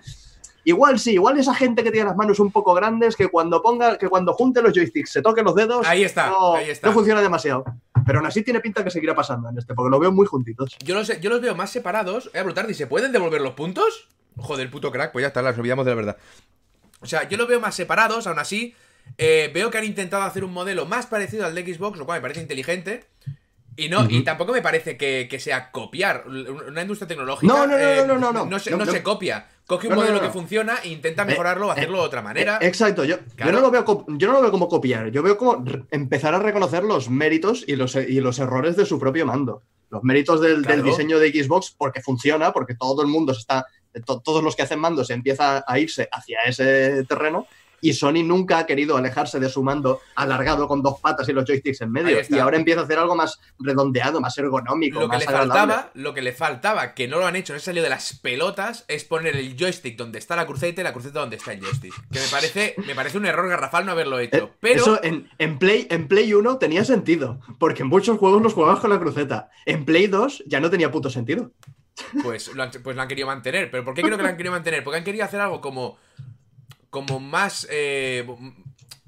Igual 0.69 0.99
sí, 0.99 1.13
igual 1.15 1.39
esa 1.39 1.55
gente 1.55 1.83
que 1.83 1.91
tiene 1.91 2.09
las 2.09 2.17
manos 2.17 2.39
un 2.41 2.53
poco 2.53 2.75
grandes, 2.75 3.17
que 3.17 3.29
cuando 3.29 3.63
ponga, 3.63 3.97
que 3.97 4.07
cuando 4.09 4.35
junte 4.35 4.61
los 4.61 4.75
joysticks 4.75 5.11
se 5.13 5.23
toquen 5.23 5.47
los 5.47 5.55
dedos, 5.55 5.87
Ahí 5.87 6.05
está, 6.05 6.29
no, 6.29 6.57
ahí 6.57 6.69
está. 6.69 6.89
no 6.89 6.93
funciona 6.93 7.23
demasiado. 7.23 7.65
Pero 8.05 8.19
aún 8.19 8.27
así 8.27 8.43
tiene 8.43 8.61
pinta 8.61 8.85
que 8.85 8.91
seguirá 8.91 9.15
pasando 9.15 9.49
en 9.49 9.57
este, 9.57 9.73
porque 9.75 9.91
lo 9.91 9.99
veo 9.99 10.13
muy 10.13 10.27
juntitos. 10.27 10.77
Yo 10.85 10.95
los, 10.95 11.09
yo 11.21 11.31
los 11.31 11.41
veo 11.41 11.55
más 11.55 11.71
separados. 11.71 12.31
Eh, 12.35 12.43
Brutardi, 12.43 12.75
¿se 12.75 12.87
pueden 12.87 13.13
devolver 13.13 13.41
los 13.41 13.55
puntos? 13.55 14.09
Joder, 14.37 14.71
puto 14.71 14.93
crack, 14.93 15.11
pues 15.13 15.23
ya 15.23 15.29
está, 15.29 15.41
las 15.41 15.57
olvidamos 15.59 15.87
de 15.87 15.93
la 15.93 15.97
verdad. 15.97 16.17
O 17.01 17.07
sea, 17.07 17.27
yo 17.29 17.39
los 17.39 17.49
veo 17.49 17.61
más 17.61 17.75
separados, 17.75 18.27
aún 18.27 18.39
así. 18.39 18.75
eh, 19.17 19.51
veo 19.55 19.71
que 19.71 19.79
han 19.79 19.85
intentado 19.85 20.23
hacer 20.25 20.45
un 20.45 20.53
modelo 20.53 20.85
más 20.85 21.07
parecido 21.07 21.47
al 21.47 21.55
de 21.55 21.75
Xbox, 21.75 21.99
lo 21.99 22.05
cual 22.05 22.19
me 22.19 22.23
parece 22.23 22.43
inteligente. 22.43 23.07
Y 23.75 23.89
no, 23.89 24.03
y 24.11 24.17
Ujú. 24.17 24.25
tampoco 24.25 24.53
me 24.53 24.61
parece 24.61 24.97
que, 24.99 25.29
que 25.31 25.39
sea 25.41 25.71
copiar. 25.71 26.25
Una 26.27 26.83
industria 26.83 27.07
tecnológica. 27.09 27.51
No, 27.51 27.67
no, 27.67 27.73
no, 27.73 27.79
eh, 27.79 28.05
no, 28.07 28.19
no, 28.19 28.33
no, 28.33 28.45
No 28.45 28.59
se, 28.59 28.71
no, 28.73 28.77
no 28.79 28.85
no. 28.85 28.93
se 28.93 29.03
copia. 29.03 29.47
Coge 29.69 29.87
un 29.87 29.91
No, 29.95 29.97
modelo 30.01 30.17
no, 30.17 30.21
no. 30.23 30.27
que 30.27 30.33
funciona 30.33 30.79
e 30.83 30.89
intenta 30.89 31.25
mejorarlo 31.25 31.69
o 31.69 31.71
hacerlo 31.71 31.99
de 32.01 32.05
otra 32.07 32.23
manera. 32.23 32.59
Eh, 32.61 32.67
Exacto, 32.67 33.05
yo, 33.05 33.19
Claro. 33.37 33.53
yo, 33.53 33.57
no 33.59 33.61
lo 33.61 33.71
veo 33.71 33.85
yo 34.09 34.27
no 34.27 34.33
lo 34.33 34.41
veo 34.43 34.51
como 34.51 34.67
copiar, 34.67 35.11
yo 35.11 35.23
veo 35.23 35.37
como 35.37 35.63
empezar 35.91 36.35
a 36.35 36.39
reconocer 36.41 36.83
los 36.83 37.11
méritos 37.11 37.65
y 37.67 37.77
los, 37.77 37.95
y 37.95 38.21
los 38.21 38.39
errores 38.41 38.77
de 38.77 38.87
su 38.87 38.99
propio 38.99 39.27
mando. 39.27 39.63
Los 39.91 40.03
méritos 40.03 40.41
del, 40.41 40.63
diseño 40.83 41.19
de 41.19 41.31
Xbox 41.31 41.75
porque 41.77 42.01
funciona, 42.03 42.53
porque 42.53 42.75
todo 42.75 43.03
el 43.03 43.09
mundo 43.09 43.33
se 43.35 43.41
está 43.41 43.67
to- 44.05 44.21
todos 44.21 44.43
los 44.43 44.57
que 44.57 44.63
hacen 44.63 44.79
mandos 44.81 45.11
empiezan 45.11 45.63
a 45.67 45.79
irse 45.79 46.09
hacia 46.13 46.41
ese 46.47 47.05
terreno 47.05 47.47
y 47.81 47.93
Sony 47.93 48.23
nunca 48.25 48.59
ha 48.59 48.67
querido 48.67 48.97
alejarse 48.97 49.39
de 49.41 49.49
su 49.49 49.63
mando 49.63 50.01
alargado 50.15 50.67
con 50.69 50.83
dos 50.83 51.01
patas 51.01 51.29
y 51.29 51.33
los 51.33 51.45
joysticks 51.45 51.81
en 51.81 51.93
medio. 51.93 52.19
Y 52.29 52.39
ahora 52.39 52.57
empieza 52.57 52.81
a 52.81 52.85
hacer 52.85 52.99
algo 52.99 53.15
más 53.17 53.39
redondeado, 53.59 54.21
más 54.21 54.37
ergonómico, 54.39 55.01
Lo 55.01 55.09
que 55.09 55.17
más 55.17 55.19
le 55.21 55.25
agradable. 55.27 55.73
faltaba, 55.75 55.91
lo 55.95 56.15
que 56.15 56.23
le 56.23 56.33
faltaba, 56.33 56.95
que 56.95 57.09
no 57.09 57.19
lo 57.19 57.27
han 57.27 57.37
hecho, 57.37 57.53
no 57.53 57.59
se 57.59 57.67
salió 57.67 57.83
de 57.83 57.89
las 57.91 58.19
pelotas, 58.19 58.85
es 58.89 59.05
poner 59.05 59.37
el 59.37 59.57
joystick 59.57 59.97
donde 59.97 60.19
está 60.19 60.37
la 60.37 60.47
cruceta 60.47 60.81
y 60.81 60.85
la 60.85 60.93
cruceta 60.93 61.21
donde 61.21 61.37
está 61.37 61.53
el 61.53 61.61
joystick. 61.61 61.95
Que 62.11 62.21
me 62.21 62.27
parece, 62.31 62.75
me 62.87 62.95
parece 62.95 63.19
un 63.19 63.27
error 63.27 63.49
garrafal 63.49 63.87
no 63.87 63.93
haberlo 63.93 64.19
hecho. 64.19 64.37
Eh, 64.37 64.53
Pero 64.61 64.81
Eso 64.83 65.01
en, 65.03 65.29
en 65.39 65.59
Play, 65.59 65.87
en 65.91 66.09
Play 66.09 66.33
1 66.35 66.59
tenía 66.59 66.85
sentido, 66.85 67.41
porque 67.59 67.83
en 67.83 67.89
muchos 67.89 68.19
juegos 68.19 68.43
los 68.43 68.55
jugabas 68.55 68.81
con 68.81 68.91
la 68.91 68.99
cruceta. 68.99 69.51
En 69.67 69.85
Play 69.85 70.07
2 70.07 70.45
ya 70.47 70.61
no 70.61 70.71
tenía 70.71 70.91
puto 70.91 71.11
sentido. 71.11 71.53
pues 72.23 72.55
lo, 72.55 72.63
han, 72.63 72.71
pues 72.83 72.95
lo 72.97 73.03
han 73.03 73.09
querido 73.09 73.27
mantener. 73.27 73.71
¿Pero 73.71 73.85
por 73.85 73.95
qué 73.95 74.03
creo 74.03 74.17
que 74.17 74.23
lo 74.23 74.29
han 74.29 74.37
querido 74.37 74.53
mantener? 74.53 74.85
Porque 74.85 74.99
han 74.99 75.05
querido 75.05 75.25
hacer 75.25 75.41
algo 75.41 75.61
como. 75.61 75.99
Como 76.91 77.21
más. 77.21 77.67
Eh, 77.71 78.25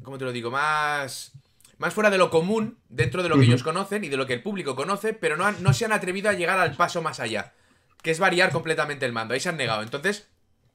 ¿Cómo 0.03 0.19
te 0.19 0.25
lo 0.25 0.33
digo? 0.33 0.51
Más. 0.51 1.33
Más 1.79 1.95
fuera 1.95 2.11
de 2.11 2.19
lo 2.19 2.29
común, 2.31 2.77
dentro 2.91 3.23
de 3.23 3.31
lo 3.31 3.37
que 3.37 3.41
ellos 3.47 3.63
conocen 3.63 4.05
y 4.05 4.09
de 4.11 4.17
lo 4.19 4.27
que 4.27 4.35
el 4.35 4.43
público 4.43 4.77
conoce, 4.77 5.15
pero 5.15 5.37
no, 5.39 5.47
han- 5.47 5.63
no 5.63 5.73
se 5.73 5.87
han 5.87 5.93
atrevido 5.93 6.29
a 6.29 6.35
llegar 6.35 6.59
al 6.59 6.77
paso 6.77 7.01
más 7.01 7.21
allá. 7.21 7.55
Que 8.03 8.11
es 8.11 8.19
variar 8.19 8.51
completamente 8.53 9.07
el 9.07 9.13
mando. 9.13 9.33
Ahí 9.33 9.41
se 9.41 9.49
han 9.49 9.57
negado. 9.57 9.83
Entonces, 9.83 10.29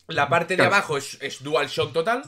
la 0.08 0.30
parte 0.30 0.56
de 0.56 0.64
abajo 0.76 0.98
es, 0.98 1.20
es 1.22 1.44
Dual 1.44 1.68
Shock 1.68 1.94
total. 1.94 2.24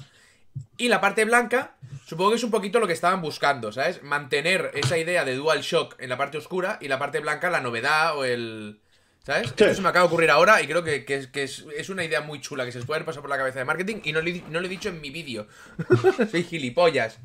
Y 0.77 0.89
la 0.89 1.01
parte 1.01 1.25
blanca, 1.25 1.75
supongo 2.05 2.31
que 2.31 2.36
es 2.38 2.43
un 2.43 2.51
poquito 2.51 2.79
lo 2.79 2.88
que 2.88 2.93
estaban 2.93 3.22
buscando, 3.22 3.72
¿sabes? 3.72 4.01
Mantener 4.03 4.72
esa 4.75 4.98
idea 4.98 5.24
de 5.25 5.36
Dual 5.36 5.62
Shock 5.62 5.96
en 6.00 6.10
la 6.10 6.17
parte 6.17 6.38
oscura 6.38 6.77
y 6.81 6.88
la 6.88 6.98
parte 7.00 7.19
blanca 7.19 7.50
la 7.50 7.62
novedad 7.62 8.15
o 8.17 8.25
el. 8.25 8.79
¿Sabes? 9.27 9.48
Esto 9.48 9.74
se 9.74 9.81
me 9.81 9.89
acaba 9.89 10.03
de 10.05 10.07
ocurrir 10.07 10.31
ahora 10.31 10.62
y 10.62 10.67
creo 10.67 10.86
que, 10.86 11.03
que 11.03 11.15
es, 11.15 11.27
que 11.27 11.43
es, 11.43 11.65
es 11.77 11.89
una 11.89 12.05
idea 12.05 12.22
muy 12.22 12.39
chula 12.39 12.63
que 12.63 12.72
se 12.72 12.77
les 12.77 12.88
puede 12.88 13.00
haber 13.00 13.05
pasado 13.07 13.24
por 13.24 13.29
la 13.29 13.38
cabeza 13.38 13.60
de 13.60 13.65
marketing 13.65 13.98
y 14.05 14.13
no 14.13 14.22
lo 14.22 14.29
he, 14.29 14.31
di- 14.31 14.43
no 14.50 14.62
lo 14.62 14.65
he 14.67 14.69
dicho 14.69 14.88
en 14.88 15.01
mi 15.01 15.10
vídeo. 15.10 15.48
Soy 16.31 16.43
gilipollas. 16.43 17.19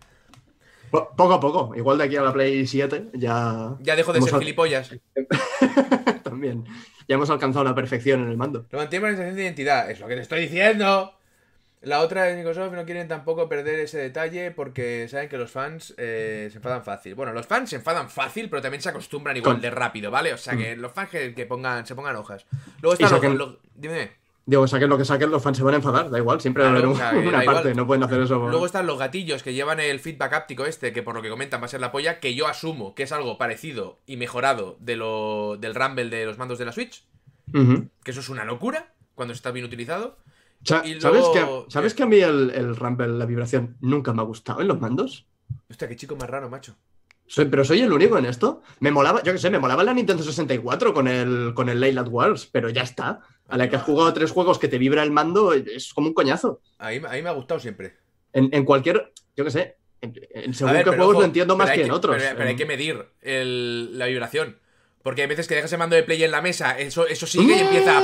Po- 0.91 1.15
Poco 1.17 1.35
a 1.35 1.39
poco, 1.41 1.73
igual 1.77 1.99
de 1.99 2.05
aquí 2.05 2.17
a 2.17 2.23
la 2.23 2.33
Play 2.33 2.67
7 2.67 3.11
ya. 3.15 3.77
Ya 3.79 3.95
dejo 3.95 4.13
de 4.13 4.21
ser 4.21 4.35
al- 4.35 4.41
gilipollas. 4.41 4.91
También. 6.25 6.65
Ya 7.07 7.15
hemos 7.15 7.31
alcanzado 7.31 7.65
la 7.65 7.75
perfección 7.77 8.23
en 8.23 8.31
el 8.31 8.37
mando. 8.37 8.67
Lo 8.73 8.79
mantiene 8.79 9.05
la 9.05 9.11
sensación 9.13 9.37
de 9.37 9.43
identidad. 9.45 9.89
Es 9.89 10.01
lo 10.01 10.09
que 10.09 10.17
te 10.17 10.23
estoy 10.23 10.41
diciendo. 10.41 11.15
La 11.83 12.01
otra 12.01 12.23
de 12.25 12.37
Microsoft 12.37 12.73
no 12.75 12.85
quieren 12.85 13.09
tampoco 13.09 13.49
perder 13.49 13.81
ese 13.81 13.99
detalle 13.99 14.53
porque 14.53 15.09
saben 15.09 15.29
que 15.29 15.37
los 15.37 15.51
fans 15.51 15.95
eh, 15.99 16.49
se 16.53 16.59
enfadan 16.59 16.85
fácil. 16.85 17.15
Bueno, 17.17 17.33
los 17.33 17.47
fans 17.47 17.71
se 17.71 17.77
enfadan 17.77 18.09
fácil, 18.09 18.49
pero 18.49 18.63
también 18.63 18.81
se 18.81 18.89
acostumbran 18.89 19.37
igual 19.37 19.61
de 19.61 19.69
rápido, 19.71 20.11
¿vale? 20.11 20.33
O 20.33 20.37
sea 20.39 20.57
que 20.57 20.77
los 20.77 20.93
fans 20.93 21.11
que, 21.11 21.35
que 21.35 21.45
pongan, 21.45 21.85
se 21.85 21.95
pongan 21.97 22.15
hojas. 22.17 22.47
Luego 22.81 22.95
está 22.95 23.09
saquen- 23.09 23.35
lo- 23.37 23.47
lo- 23.47 23.59
dime. 23.75 24.13
Digo, 24.47 24.67
saquen 24.67 24.89
lo 24.89 24.99
que 24.99 25.05
saquen, 25.05 25.31
los 25.31 25.43
fans 25.43 25.57
se 25.57 25.63
van 25.65 25.75
a 25.75 25.77
enfadar, 25.79 26.11
da 26.11 26.19
igual, 26.19 26.41
siempre 26.41 26.63
va 26.65 26.71
a 26.71 26.73
Claro, 26.73 26.91
haber 26.91 26.97
un- 26.97 27.03
o 27.03 27.11
sea, 27.11 27.21
que 27.21 27.29
una 27.29 27.39
da 27.39 27.45
parte, 27.45 27.61
igual. 27.71 27.77
no 27.77 27.87
pueden 27.87 28.03
hacer 28.05 28.21
eso. 28.23 28.39
por- 28.41 28.51
Luego 28.51 28.67
están 28.67 28.87
los 28.87 28.99
gatillos 28.99 29.43
que 29.43 29.53
llevan 29.55 29.81
el 29.81 29.99
feedback 30.01 30.33
áptico 30.35 30.65
este, 30.67 30.93
que 30.93 31.03
por 31.03 31.15
lo 31.17 31.23
que 31.23 31.31
comentan 31.31 31.61
va 31.61 31.67
a 31.67 31.69
ser 31.69 31.81
la 31.81 31.91
polla, 31.93 32.21
que 32.21 32.35
yo 32.37 32.47
asumo 32.47 32.95
que 32.95 33.03
es 33.05 33.13
algo 33.13 33.39
parecido 33.39 33.99
y 34.07 34.17
mejorado 34.17 34.77
de 34.81 34.95
lo, 34.97 35.57
del 35.59 35.75
Rumble 35.75 36.11
de 36.11 36.27
los 36.27 36.39
mandos 36.39 36.59
de 36.61 36.65
la 36.65 36.73
Switch, 36.73 37.05
que 37.53 38.11
eso 38.13 38.21
es 38.21 38.29
una 38.29 38.45
locura 38.45 38.93
cuando 39.17 39.35
está 39.35 39.51
bien 39.51 39.65
utilizado. 39.67 40.17
Sa- 40.65 40.83
Y 40.87 41.01
¿Sabes, 41.01 41.25
que, 41.33 41.45
¿Sabes 41.69 41.95
que 41.95 42.03
a 42.03 42.07
mí 42.07 42.17
el, 42.19 42.51
el 42.51 42.77
rumble, 42.77 43.09
la 43.09 43.27
vibración, 43.27 43.77
nunca 43.81 44.13
me 44.13 44.23
ha 44.23 44.25
gustado 44.25 44.61
en 44.61 44.69
los 44.69 44.81
mandos? 44.81 45.27
Hostia, 45.69 45.89
qué 45.89 45.97
chico 45.97 46.17
más 46.17 46.29
raro, 46.31 46.49
macho. 46.49 46.77
Soy- 47.27 47.47
pero 47.47 47.65
soy 47.65 47.81
el 47.81 47.93
único 47.93 48.19
en 48.19 48.27
esto. 48.27 48.63
Me 48.81 48.91
molaba, 48.91 49.23
yo 49.23 49.33
qué 49.33 49.39
sé, 49.39 49.51
me 49.51 49.59
molaba 49.59 49.83
la 49.85 49.95
Nintendo 49.95 50.23
64 50.23 50.93
con 50.93 51.09
el, 51.09 51.53
con 51.55 51.69
el 51.69 51.81
Leyland 51.81 52.09
Wars, 52.09 52.49
pero 52.53 52.69
ya 52.71 52.83
está. 52.83 53.21
A 53.49 53.57
la 53.57 53.69
que 53.69 53.77
has 53.77 53.83
jugado 53.83 54.13
tres 54.13 54.31
juegos 54.31 54.59
que 54.59 54.69
te 54.69 54.79
vibra 54.79 55.03
el 55.03 55.11
mando, 55.11 55.53
es 55.53 55.93
como 55.93 56.09
un 56.09 56.15
coñazo. 56.15 56.61
A 56.79 56.91
mí, 56.91 56.97
a 56.97 57.13
mí 57.13 57.23
me 57.23 57.29
ha 57.29 57.33
gustado 57.33 57.61
siempre. 57.61 57.97
En, 58.33 58.49
en 58.53 58.65
cualquier, 58.65 59.13
yo 59.37 59.45
qué 59.45 59.51
sé, 59.51 59.77
en, 60.01 60.15
en 60.31 60.55
según 60.55 60.73
ver, 60.75 60.85
qué 60.85 60.91
juegos 60.91 61.11
ojo, 61.13 61.21
lo 61.21 61.27
entiendo 61.27 61.57
más 61.57 61.71
que 61.71 61.85
en 61.85 61.91
otros. 61.91 62.17
Pero, 62.19 62.37
pero 62.37 62.49
hay 62.49 62.57
que 62.57 62.67
medir 62.67 63.05
el- 63.21 63.99
la 63.99 64.07
vibración. 64.07 64.59
Porque 65.03 65.23
hay 65.23 65.29
veces 65.29 65.49
que 65.49 65.55
dejas 65.55 65.73
el 65.73 65.79
mando 65.79 65.97
de 65.97 66.05
play 66.05 66.23
en 66.23 66.31
la 66.31 66.41
mesa, 66.41 66.79
eso, 66.79 67.07
eso 67.07 67.27
sigue 67.27 67.57
y 67.57 67.61
empieza. 67.61 68.01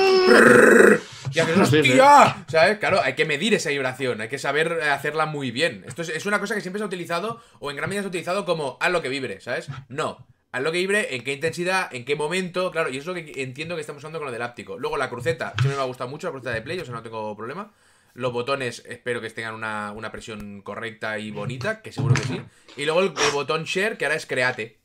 Y 1.32 1.38
haces. 1.38 1.58
¡hostia! 1.58 2.44
¿Sabes? 2.48 2.78
Claro, 2.78 3.00
hay 3.02 3.14
que 3.14 3.24
medir 3.24 3.54
esa 3.54 3.70
vibración, 3.70 4.20
hay 4.20 4.28
que 4.28 4.38
saber 4.38 4.78
eh, 4.82 4.88
hacerla 4.90 5.26
muy 5.26 5.50
bien. 5.50 5.84
Esto 5.86 6.02
es, 6.02 6.08
es 6.08 6.26
una 6.26 6.40
cosa 6.40 6.54
que 6.54 6.60
siempre 6.60 6.78
se 6.78 6.84
ha 6.84 6.86
utilizado, 6.86 7.40
o 7.60 7.70
en 7.70 7.76
gran 7.76 7.88
medida 7.88 8.02
se 8.02 8.06
ha 8.06 8.08
utilizado 8.08 8.44
como 8.44 8.78
haz 8.80 8.90
lo 8.90 9.02
que 9.02 9.08
vibre, 9.08 9.40
¿sabes? 9.40 9.68
No. 9.88 10.26
Haz 10.50 10.62
lo 10.62 10.72
que 10.72 10.78
vibre, 10.78 11.14
en 11.14 11.24
qué 11.24 11.34
intensidad, 11.34 11.94
en 11.94 12.04
qué 12.06 12.16
momento, 12.16 12.70
claro, 12.70 12.88
y 12.88 12.96
eso 12.96 13.12
es 13.12 13.16
lo 13.18 13.32
que 13.32 13.42
entiendo 13.42 13.74
que 13.74 13.82
estamos 13.82 14.00
usando 14.00 14.18
con 14.18 14.26
lo 14.26 14.32
del 14.32 14.42
áptico. 14.42 14.78
Luego 14.78 14.96
la 14.96 15.10
cruceta, 15.10 15.52
siempre 15.58 15.76
me 15.76 15.82
ha 15.82 15.86
gustado 15.86 16.08
mucho 16.08 16.26
la 16.26 16.30
cruceta 16.32 16.52
de 16.52 16.62
play, 16.62 16.80
o 16.80 16.84
sea, 16.84 16.94
no 16.94 17.02
tengo 17.02 17.36
problema. 17.36 17.72
Los 18.14 18.32
botones, 18.32 18.82
espero 18.88 19.20
que 19.20 19.28
tengan 19.30 19.54
una, 19.54 19.92
una 19.92 20.10
presión 20.10 20.62
correcta 20.62 21.18
y 21.18 21.30
bonita, 21.30 21.82
que 21.82 21.92
seguro 21.92 22.14
que 22.14 22.22
sí. 22.22 22.40
Y 22.76 22.86
luego 22.86 23.00
el, 23.00 23.08
el 23.08 23.32
botón 23.32 23.64
share, 23.64 23.98
que 23.98 24.06
ahora 24.06 24.16
es 24.16 24.26
create. 24.26 24.80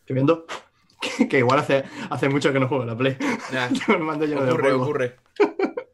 Estoy 0.00 0.14
viendo 0.14 0.46
que, 1.00 1.28
que 1.28 1.38
igual 1.38 1.58
hace, 1.58 1.84
hace 2.10 2.28
mucho 2.28 2.52
que 2.52 2.60
no 2.60 2.68
juego 2.68 2.82
a 2.84 2.86
la 2.86 2.96
Play. 2.96 3.16
Tengo 3.16 3.98
el 3.98 4.04
mando 4.04 4.26
lleno 4.26 4.44
de 4.44 4.54
polvo. 4.54 4.82
ocurre. 4.84 5.16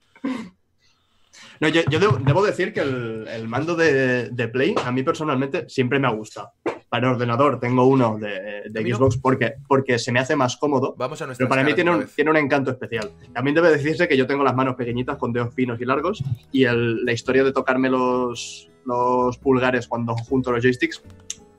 No, 1.59 1.69
yo, 1.69 1.81
yo 1.89 1.99
debo, 1.99 2.19
debo 2.19 2.45
decir 2.45 2.73
que 2.75 2.81
el, 2.81 3.27
el 3.29 3.49
mando 3.49 3.75
de, 3.77 4.29
de 4.29 4.49
Play 4.49 4.75
a 4.85 4.93
mí 4.93 5.03
personalmente 5.03 5.67
siempre 5.71 5.99
me 5.99 6.07
ha 6.07 6.11
gustado. 6.11 6.51
Para 6.91 7.11
ordenador 7.11 7.59
tengo 7.59 7.85
uno 7.87 8.19
de, 8.19 8.65
de. 8.69 8.95
Xbox 8.95 9.17
porque, 9.17 9.55
porque 9.67 9.99
se 9.99 10.13
me 10.13 10.21
hace 10.21 10.37
más 10.37 10.57
cómodo, 10.59 10.95
Vamos 10.99 11.21
a 11.23 11.27
pero 11.35 11.49
para 11.49 11.65
mí 11.65 11.75
tiene 11.75 11.91
un, 11.93 12.07
tiene 12.15 12.31
un 12.31 12.37
encanto 12.37 12.71
especial. 12.71 13.11
También 13.33 13.55
debe 13.55 13.71
decirse 13.71 14.07
que 14.07 14.17
yo 14.19 14.27
tengo 14.27 14.45
las 14.45 14.55
manos 14.55 14.77
pequeñitas 14.77 15.17
con 15.17 15.33
dedos 15.33 15.55
finos 15.55 15.81
y 15.81 15.87
largos 15.87 16.23
y 16.53 16.65
el- 16.65 17.05
la 17.05 17.13
historia 17.13 17.43
de 17.43 17.53
tocarme 17.53 17.89
los, 17.89 18.69
los 18.85 19.39
pulgares 19.39 19.89
cuando 19.89 20.15
junto 20.15 20.53
los 20.53 20.63
joysticks, 20.63 21.03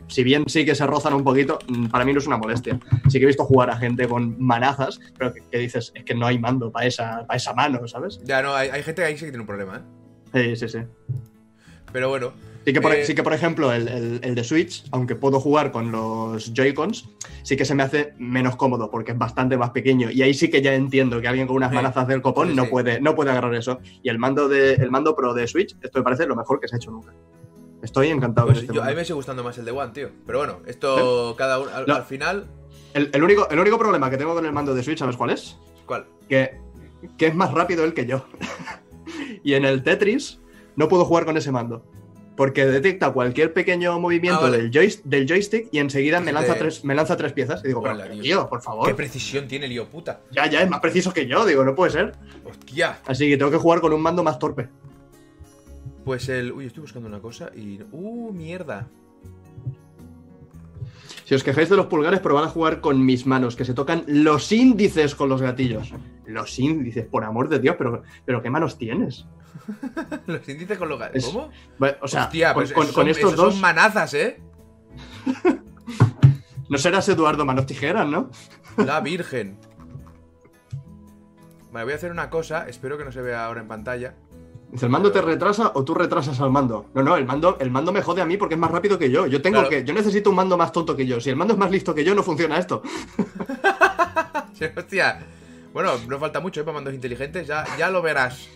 si 0.07 0.23
bien 0.23 0.43
sí 0.47 0.65
que 0.65 0.73
se 0.75 0.85
rozan 0.87 1.13
un 1.13 1.23
poquito, 1.23 1.59
mm, 1.67 1.87
para 1.87 2.05
mí 2.05 2.13
no 2.13 2.19
es 2.19 2.27
una 2.27 2.37
molestia. 2.37 2.79
Sí 3.09 3.19
que 3.19 3.23
he 3.25 3.27
visto 3.27 3.43
jugar 3.45 3.69
a 3.69 3.77
gente 3.77 4.07
con 4.07 4.35
manazas, 4.39 4.99
pero 5.17 5.33
que, 5.33 5.41
que 5.51 5.57
dices, 5.59 5.91
es 5.95 6.03
que 6.03 6.15
no 6.15 6.25
hay 6.25 6.39
mando 6.39 6.71
para 6.71 6.85
esa, 6.85 7.25
para 7.27 7.37
esa 7.37 7.53
mano, 7.53 7.87
¿sabes? 7.87 8.19
Ya, 8.23 8.41
no, 8.41 8.53
hay, 8.53 8.69
hay 8.69 8.83
gente 8.83 9.01
que 9.01 9.07
ahí 9.07 9.13
sí 9.17 9.25
que 9.25 9.31
tiene 9.31 9.41
un 9.41 9.47
problema, 9.47 9.83
¿eh? 10.33 10.55
Sí, 10.55 10.67
sí, 10.67 10.69
sí. 10.69 10.79
Pero 11.91 12.09
bueno, 12.09 12.31
Sí 12.65 12.73
que, 12.73 12.81
por, 12.81 12.91
Eh, 12.91 13.05
sí 13.05 13.15
que, 13.15 13.23
por 13.23 13.31
ejemplo, 13.33 13.71
el, 13.71 13.87
el- 13.87 14.19
el 14.21 14.35
de 14.35 14.43
Switch, 14.43 14.83
aunque 14.91 15.15
puedo 15.15 15.39
jugar 15.39 15.71
con 15.71 15.89
los 15.89 16.51
Joy-Cons, 16.53 17.07
sí 17.43 17.55
que 17.55 17.63
se 17.63 17.73
me 17.73 17.81
hace 17.83 18.13
menos 18.17 18.57
cómodo 18.57 18.91
porque 18.91 19.13
es 19.13 19.17
bastante 19.17 19.55
más 19.55 19.69
pequeño. 19.69 20.11
Y 20.11 20.21
ahí 20.21 20.33
sí 20.33 20.49
que 20.49 20.61
ya 20.61 20.73
entiendo 20.75 21.21
que 21.21 21.29
alguien 21.29 21.47
con 21.47 21.55
unas 21.55 21.71
manazas 21.71 22.05
del 22.09 22.21
copón 22.21 22.49
Sí, 22.49 22.55
no. 22.57 22.67
Puede, 22.67 22.99
no 22.99 23.15
puede 23.15 23.31
agarrar 23.31 23.55
eso. 23.55 23.79
Y 24.03 24.09
el 24.09 24.19
mando, 24.19 24.49
de, 24.49 24.73
el 24.73 24.91
mando 24.91 25.15
Pro 25.15 25.33
de 25.33 25.47
Switch, 25.47 25.77
esto 25.81 25.99
me 25.99 26.03
parece 26.03 26.25
lo 26.27 26.35
mejor 26.35 26.59
que 26.59 26.67
se 26.67 26.75
ha 26.75 26.77
hecho 26.77 26.91
nunca. 26.91 27.13
Estoy 27.87 28.09
encantado 28.09 28.47
pues 28.47 28.57
con 28.59 28.65
este 28.65 28.75
yo, 28.75 28.83
a 28.83 28.87
mí 28.87 28.95
me 28.95 29.03
sigue 29.05 29.13
gustando 29.15 29.43
más 29.43 29.57
el 29.57 29.63
de 29.65 29.71
One, 29.71 29.91
tío. 29.93 30.09
Pero 30.25 30.39
bueno, 30.39 30.59
esto 30.67 31.35
cada 31.37 31.57
uno. 31.59 31.71
Al, 31.73 31.85
No. 31.87 31.95
al 31.95 32.03
final. 32.03 32.47
el, 32.93 33.09
el 33.13 33.23
único, 33.23 33.49
el 33.49 33.59
único 33.59 33.77
problema 33.79 34.09
que 34.09 34.17
tengo 34.17 34.33
con 34.35 34.45
el 34.45 34.51
mando 34.51 34.75
de 34.75 34.83
Switch, 34.83 34.99
¿sabes 34.99 35.15
cuál 35.15 35.29
es? 35.31 35.57
¿Cuál? 35.85 36.05
Que, 36.27 36.59
que 37.17 37.27
es 37.27 37.35
más 37.35 37.53
rápido 37.53 37.83
él 37.85 37.93
que 37.93 38.05
yo. 38.05 38.25
y 39.43 39.53
en 39.53 39.63
el 39.65 39.83
Tetris 39.83 40.39
no 40.75 40.87
puedo 40.89 41.05
jugar 41.05 41.23
con 41.25 41.37
ese 41.37 41.51
mando. 41.51 41.83
Porque 42.35 42.67
detecta 42.67 43.09
cualquier 43.13 43.51
pequeño 43.51 43.99
movimiento 43.99 44.41
Ah, 44.41 44.49
vale. 44.51 44.57
del, 44.59 44.71
joys- 44.71 45.01
del 45.03 45.25
joystick 45.27 45.69
y 45.71 45.79
enseguida 45.79 46.19
me 46.19 46.27
Sí, 46.27 46.33
lanza, 46.33 46.53
tres, 46.55 46.85
me 46.85 46.93
lanza 46.93 47.17
tres 47.17 47.33
piezas. 47.33 47.63
Y 47.63 47.69
digo, 47.69 47.79
Hola, 47.79 48.03
pero, 48.03 48.13
tío. 48.13 48.21
tío, 48.21 48.47
por 48.49 48.61
favor. 48.61 48.87
¿Qué 48.87 48.93
precisión 48.93 49.47
tiene 49.47 49.65
el 49.65 49.71
lío 49.71 49.87
puta? 49.89 50.19
Ya, 50.29 50.45
ya, 50.45 50.61
es 50.61 50.69
más 50.69 50.79
preciso 50.79 51.11
que 51.11 51.25
yo. 51.25 51.43
Digo, 51.47 51.63
no 51.65 51.73
puede 51.73 51.91
ser. 51.93 52.11
¡Hostia! 52.45 52.99
Así 53.07 53.27
que 53.27 53.37
tengo 53.37 53.49
que 53.49 53.57
jugar 53.57 53.81
con 53.81 53.91
un 53.91 54.01
mando 54.03 54.21
más 54.23 54.37
torpe. 54.37 54.69
Pues 56.07 56.29
el. 56.29 56.53
Uy, 56.53 56.67
estoy 56.67 56.83
buscando 56.83 57.09
una 57.09 57.19
cosa 57.19 57.51
y. 57.53 57.81
¡Uh, 57.91 58.31
mierda! 58.31 58.87
Si 61.25 61.35
os 61.35 61.43
quejáis 61.43 61.67
de 61.67 61.75
los 61.75 61.87
pulgares, 61.87 62.21
probad 62.21 62.45
a 62.45 62.47
jugar 62.47 62.79
con 62.79 63.05
mis 63.05 63.25
manos, 63.25 63.57
que 63.57 63.65
se 63.65 63.73
tocan 63.73 64.05
los 64.07 64.49
índices 64.53 65.15
con 65.15 65.27
los 65.27 65.41
gatillos. 65.41 65.91
Los 66.25 66.57
índices, 66.59 67.05
por 67.05 67.25
amor 67.25 67.49
de 67.49 67.59
Dios, 67.59 67.75
pero, 67.77 68.03
pero 68.23 68.41
¿qué 68.41 68.49
manos 68.49 68.77
tienes? 68.77 69.25
Los 70.27 70.47
índices 70.47 70.77
con 70.77 70.87
los. 70.87 70.97
ga- 70.97 71.11
Es- 71.13 71.25
¿Cómo? 71.25 71.49
Bueno, 71.77 71.97
O 72.01 72.07
sea, 72.07 72.23
Hostia, 72.23 72.53
con, 72.53 72.61
pues 72.63 72.71
con- 72.71 72.83
esos 72.83 72.95
con 72.95 73.03
son- 73.03 73.09
estos 73.11 73.35
dos, 73.35 73.53
son 73.55 73.61
manazas, 73.61 74.13
¿eh? 74.13 74.39
no 76.69 76.77
serás 76.77 77.09
Eduardo 77.09 77.43
Manos 77.45 77.65
Tijeras, 77.65 78.07
¿no? 78.07 78.29
La 78.77 79.01
Virgen. 79.01 79.57
Vale, 81.73 81.83
voy 81.83 81.91
a 81.91 81.95
hacer 81.97 82.11
una 82.13 82.29
cosa. 82.29 82.69
Espero 82.69 82.97
que 82.97 83.03
no 83.03 83.11
se 83.11 83.21
vea 83.21 83.45
ahora 83.45 83.59
en 83.59 83.67
pantalla. 83.67 84.15
Dice, 84.71 84.85
¿el 84.85 84.91
mando 84.91 85.11
te 85.11 85.21
retrasa 85.21 85.71
o 85.75 85.83
tú 85.85 85.93
retrasas 85.93 86.39
al 86.41 86.51
mando? 86.51 86.87
No, 86.93 87.01
no, 87.01 87.15
el 87.15 87.25
mando, 87.25 87.57
el 87.59 87.71
mando 87.71 87.93
me 87.93 88.01
jode 88.01 88.21
a 88.21 88.25
mí 88.25 88.35
porque 88.37 88.55
es 88.55 88.59
más 88.59 88.69
rápido 88.71 88.99
que 88.99 89.09
yo. 89.09 89.25
Yo 89.25 89.41
tengo 89.41 89.59
Claro. 89.59 89.69
que. 89.69 89.83
Yo 89.85 89.93
necesito 89.93 90.29
un 90.29 90.35
mando 90.35 90.57
más 90.57 90.71
tonto 90.73 90.95
que 90.95 91.05
yo. 91.05 91.21
Si 91.21 91.29
el 91.29 91.35
mando 91.37 91.53
es 91.53 91.59
más 91.59 91.71
listo 91.71 91.95
que 91.95 92.03
yo, 92.03 92.13
no 92.13 92.23
funciona 92.23 92.57
esto. 92.57 92.81
Sí, 94.53 94.65
Hostia. 94.75 95.19
Bueno, 95.71 95.91
no 96.07 96.17
falta 96.17 96.39
mucho, 96.39 96.61
¿eh? 96.61 96.63
Para 96.63 96.75
mandos 96.75 96.93
inteligentes. 96.93 97.45
Ya, 97.47 97.63
ya 97.77 97.89
lo 97.91 98.01
verás. 98.01 98.49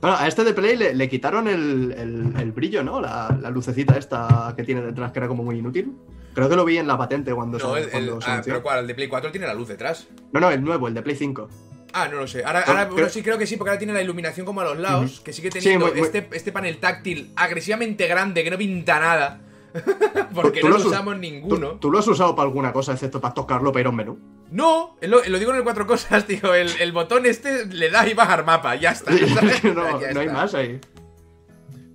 Bueno, 0.00 0.16
a 0.16 0.28
este 0.28 0.44
de 0.44 0.52
Play 0.52 0.76
le, 0.76 0.94
le 0.94 1.08
quitaron 1.08 1.48
el, 1.48 1.92
el- 1.98 2.34
el 2.40 2.52
brillo, 2.52 2.84
¿no? 2.84 3.00
La, 3.00 3.36
la 3.40 3.50
lucecita 3.50 3.96
esta 3.98 4.52
que 4.56 4.62
tiene 4.62 4.82
detrás, 4.82 5.10
que 5.12 5.18
era 5.18 5.26
como 5.28 5.42
muy 5.42 5.58
inútil. 5.58 5.96
Creo 6.34 6.48
que 6.48 6.54
lo 6.56 6.64
vi 6.64 6.78
en 6.78 6.86
la 6.86 6.96
patente 6.98 7.34
cuando 7.34 7.58
No, 7.58 7.74
se, 7.74 7.82
el, 7.84 7.90
cuando 7.90 8.18
ah, 8.26 8.40
pero 8.44 8.62
¿cuál? 8.62 8.80
El 8.80 8.86
de 8.86 8.94
Play 8.94 9.08
4 9.08 9.32
tiene 9.32 9.46
la 9.46 9.54
luz 9.54 9.66
detrás. 9.68 10.06
No, 10.32 10.40
no, 10.40 10.50
el 10.50 10.62
nuevo, 10.62 10.86
el 10.88 10.94
de 10.94 11.02
Play 11.02 11.16
5. 11.16 11.48
Ah, 11.96 12.08
no 12.08 12.16
lo 12.18 12.26
sé. 12.26 12.44
Ahora, 12.44 12.60
ahora 12.66 12.82
creo- 12.86 12.92
bueno, 12.94 13.08
sí 13.08 13.22
creo 13.22 13.38
que 13.38 13.46
sí, 13.46 13.56
porque 13.56 13.70
ahora 13.70 13.78
tiene 13.78 13.92
la 13.94 14.02
iluminación 14.02 14.44
como 14.44 14.60
a 14.60 14.64
los 14.64 14.78
lados, 14.78 15.20
que 15.20 15.32
sigue 15.32 15.48
teniendo 15.50 15.86
muy- 15.86 15.94
muy- 15.94 16.06
Este, 16.06 16.28
este 16.32 16.50
panel 16.50 16.78
táctil 16.78 17.30
agresivamente 17.36 18.06
grande 18.08 18.42
que 18.42 18.50
no 18.50 18.58
pinta 18.58 18.98
nada. 18.98 19.40
porque 20.34 20.60
Tú 20.60 20.68
no 20.68 20.78
lo 20.78 20.86
usamos 20.86 21.14
¿Tú, 21.14 21.20
ninguno. 21.20 21.68
tú 21.80 21.90
lo 21.90 21.98
has 21.98 22.06
usado 22.08 22.34
para 22.36 22.46
alguna 22.48 22.72
cosa, 22.72 22.92
excepto 22.92 23.20
para 23.20 23.34
tocarlo 23.34 23.72
para 23.72 23.80
ir 23.82 23.86
a 23.86 23.90
un 23.90 23.96
menú? 23.96 24.18
No, 24.50 24.96
lo, 25.02 25.24
lo 25.24 25.38
digo 25.38 25.50
en 25.52 25.56
el 25.58 25.62
cuatro 25.64 25.86
cosas, 25.86 26.24
tío. 26.28 26.54
El, 26.54 26.68
el 26.80 26.92
botón 26.92 27.26
este 27.26 27.66
le 27.66 27.90
da 27.90 28.06
y 28.08 28.14
bajar 28.14 28.44
mapa, 28.44 28.74
ya 28.76 28.90
está. 28.90 29.10
¿sabes? 29.34 29.64
no, 29.64 30.00
Ya 30.00 30.12
no 30.12 30.20
hay 30.20 30.28
más 30.28 30.54
ahí. 30.54 30.80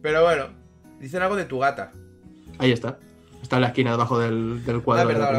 Pero 0.01 0.23
bueno, 0.23 0.47
dicen 0.99 1.21
algo 1.21 1.35
de 1.35 1.45
tu 1.45 1.59
gata. 1.59 1.91
Ahí 2.57 2.71
está. 2.71 2.99
Está 3.41 3.57
en 3.57 3.61
la 3.63 3.67
esquina 3.69 3.91
debajo 3.91 4.19
del, 4.19 4.63
del 4.65 4.81
cuadro 4.81 5.09
Ah, 5.09 5.13
de 5.13 5.19
la 5.19 5.25
vale. 5.25 5.37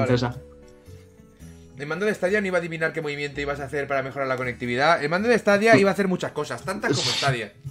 El 1.80 1.86
mando 1.86 2.04
de 2.06 2.14
Stadia 2.14 2.40
no 2.40 2.46
iba 2.46 2.58
a 2.58 2.60
adivinar 2.60 2.92
qué 2.92 3.00
movimiento 3.00 3.40
ibas 3.40 3.58
a 3.60 3.64
hacer 3.64 3.86
para 3.86 4.02
mejorar 4.02 4.28
la 4.28 4.36
conectividad. 4.36 5.02
El 5.02 5.08
mando 5.08 5.28
de 5.28 5.38
Stadia 5.38 5.76
iba 5.78 5.90
a 5.90 5.92
hacer 5.94 6.08
muchas 6.08 6.32
cosas, 6.32 6.62
tantas 6.64 6.90
como 6.96 7.10
Stadia. 7.10 7.52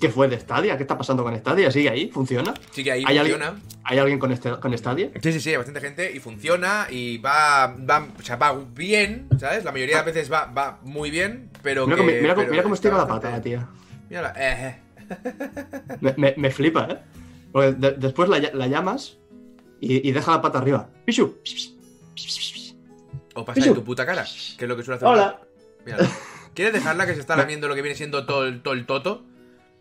¿Qué 0.00 0.08
fue 0.10 0.28
de 0.28 0.38
Stadia? 0.38 0.76
¿Qué 0.76 0.82
está 0.82 0.98
pasando 0.98 1.22
con 1.24 1.34
Stadia? 1.36 1.70
¿Sigue 1.70 1.88
ahí? 1.88 2.10
¿Funciona? 2.12 2.52
Sí 2.72 2.84
que 2.84 2.92
ahí 2.92 3.04
¿Hay 3.06 3.16
funciona. 3.18 3.46
alguien, 3.48 3.62
¿Hay 3.84 3.98
alguien 3.98 4.18
con, 4.18 4.32
este, 4.32 4.50
con 4.60 4.76
Stadia? 4.76 5.10
Sí, 5.22 5.32
sí, 5.32 5.40
sí, 5.40 5.50
hay 5.50 5.56
bastante 5.56 5.80
gente 5.80 6.12
y 6.14 6.18
funciona 6.20 6.86
y 6.90 7.18
va, 7.18 7.68
va, 7.68 8.06
o 8.18 8.22
sea, 8.22 8.36
va 8.36 8.54
bien, 8.74 9.28
¿sabes? 9.38 9.64
La 9.64 9.72
mayoría 9.72 9.98
de 10.02 10.04
veces 10.12 10.30
va, 10.30 10.46
va 10.46 10.78
muy 10.82 11.10
bien, 11.10 11.48
pero 11.62 11.86
Mira, 11.86 11.96
que- 11.96 12.02
cómo- 12.02 12.12
mira, 12.20 12.34
cómo- 12.34 12.42
pero 12.42 12.50
mira 12.50 12.62
cómo 12.64 12.74
está 12.74 12.88
estira 12.88 13.02
la 13.02 13.08
pata, 13.08 13.40
tía. 13.40 13.66
Mírala, 14.10 14.34
eh, 14.36 14.76
eh. 15.08 15.32
Me, 16.00 16.14
me- 16.18 16.34
me 16.36 16.50
flipa, 16.50 16.86
¿eh? 16.90 16.98
Porque 17.50 17.72
de- 17.72 17.92
después 17.92 18.28
la, 18.28 18.38
la 18.40 18.66
llamas 18.66 19.16
y, 19.80 20.06
y 20.06 20.12
deja 20.12 20.32
la 20.32 20.42
pata 20.42 20.58
arriba. 20.58 20.90
¡Pichu! 21.06 21.38
O 23.34 23.44
pasa 23.44 23.60
de 23.60 23.72
tu 23.74 23.84
puta 23.84 24.06
cara, 24.06 24.24
que 24.24 24.64
es 24.64 24.68
lo 24.68 24.76
que 24.76 24.82
suele 24.82 24.96
hacer. 24.96 25.08
Hola. 25.08 25.40
¿Quieres 26.54 26.72
dejarla 26.72 27.06
que 27.06 27.14
se 27.14 27.20
está 27.20 27.36
lamiendo 27.36 27.66
lo 27.68 27.74
que 27.74 27.82
viene 27.82 27.96
siendo 27.96 28.24
todo 28.26 28.46
el, 28.46 28.62
todo 28.62 28.74
el 28.74 28.86
toto? 28.86 29.24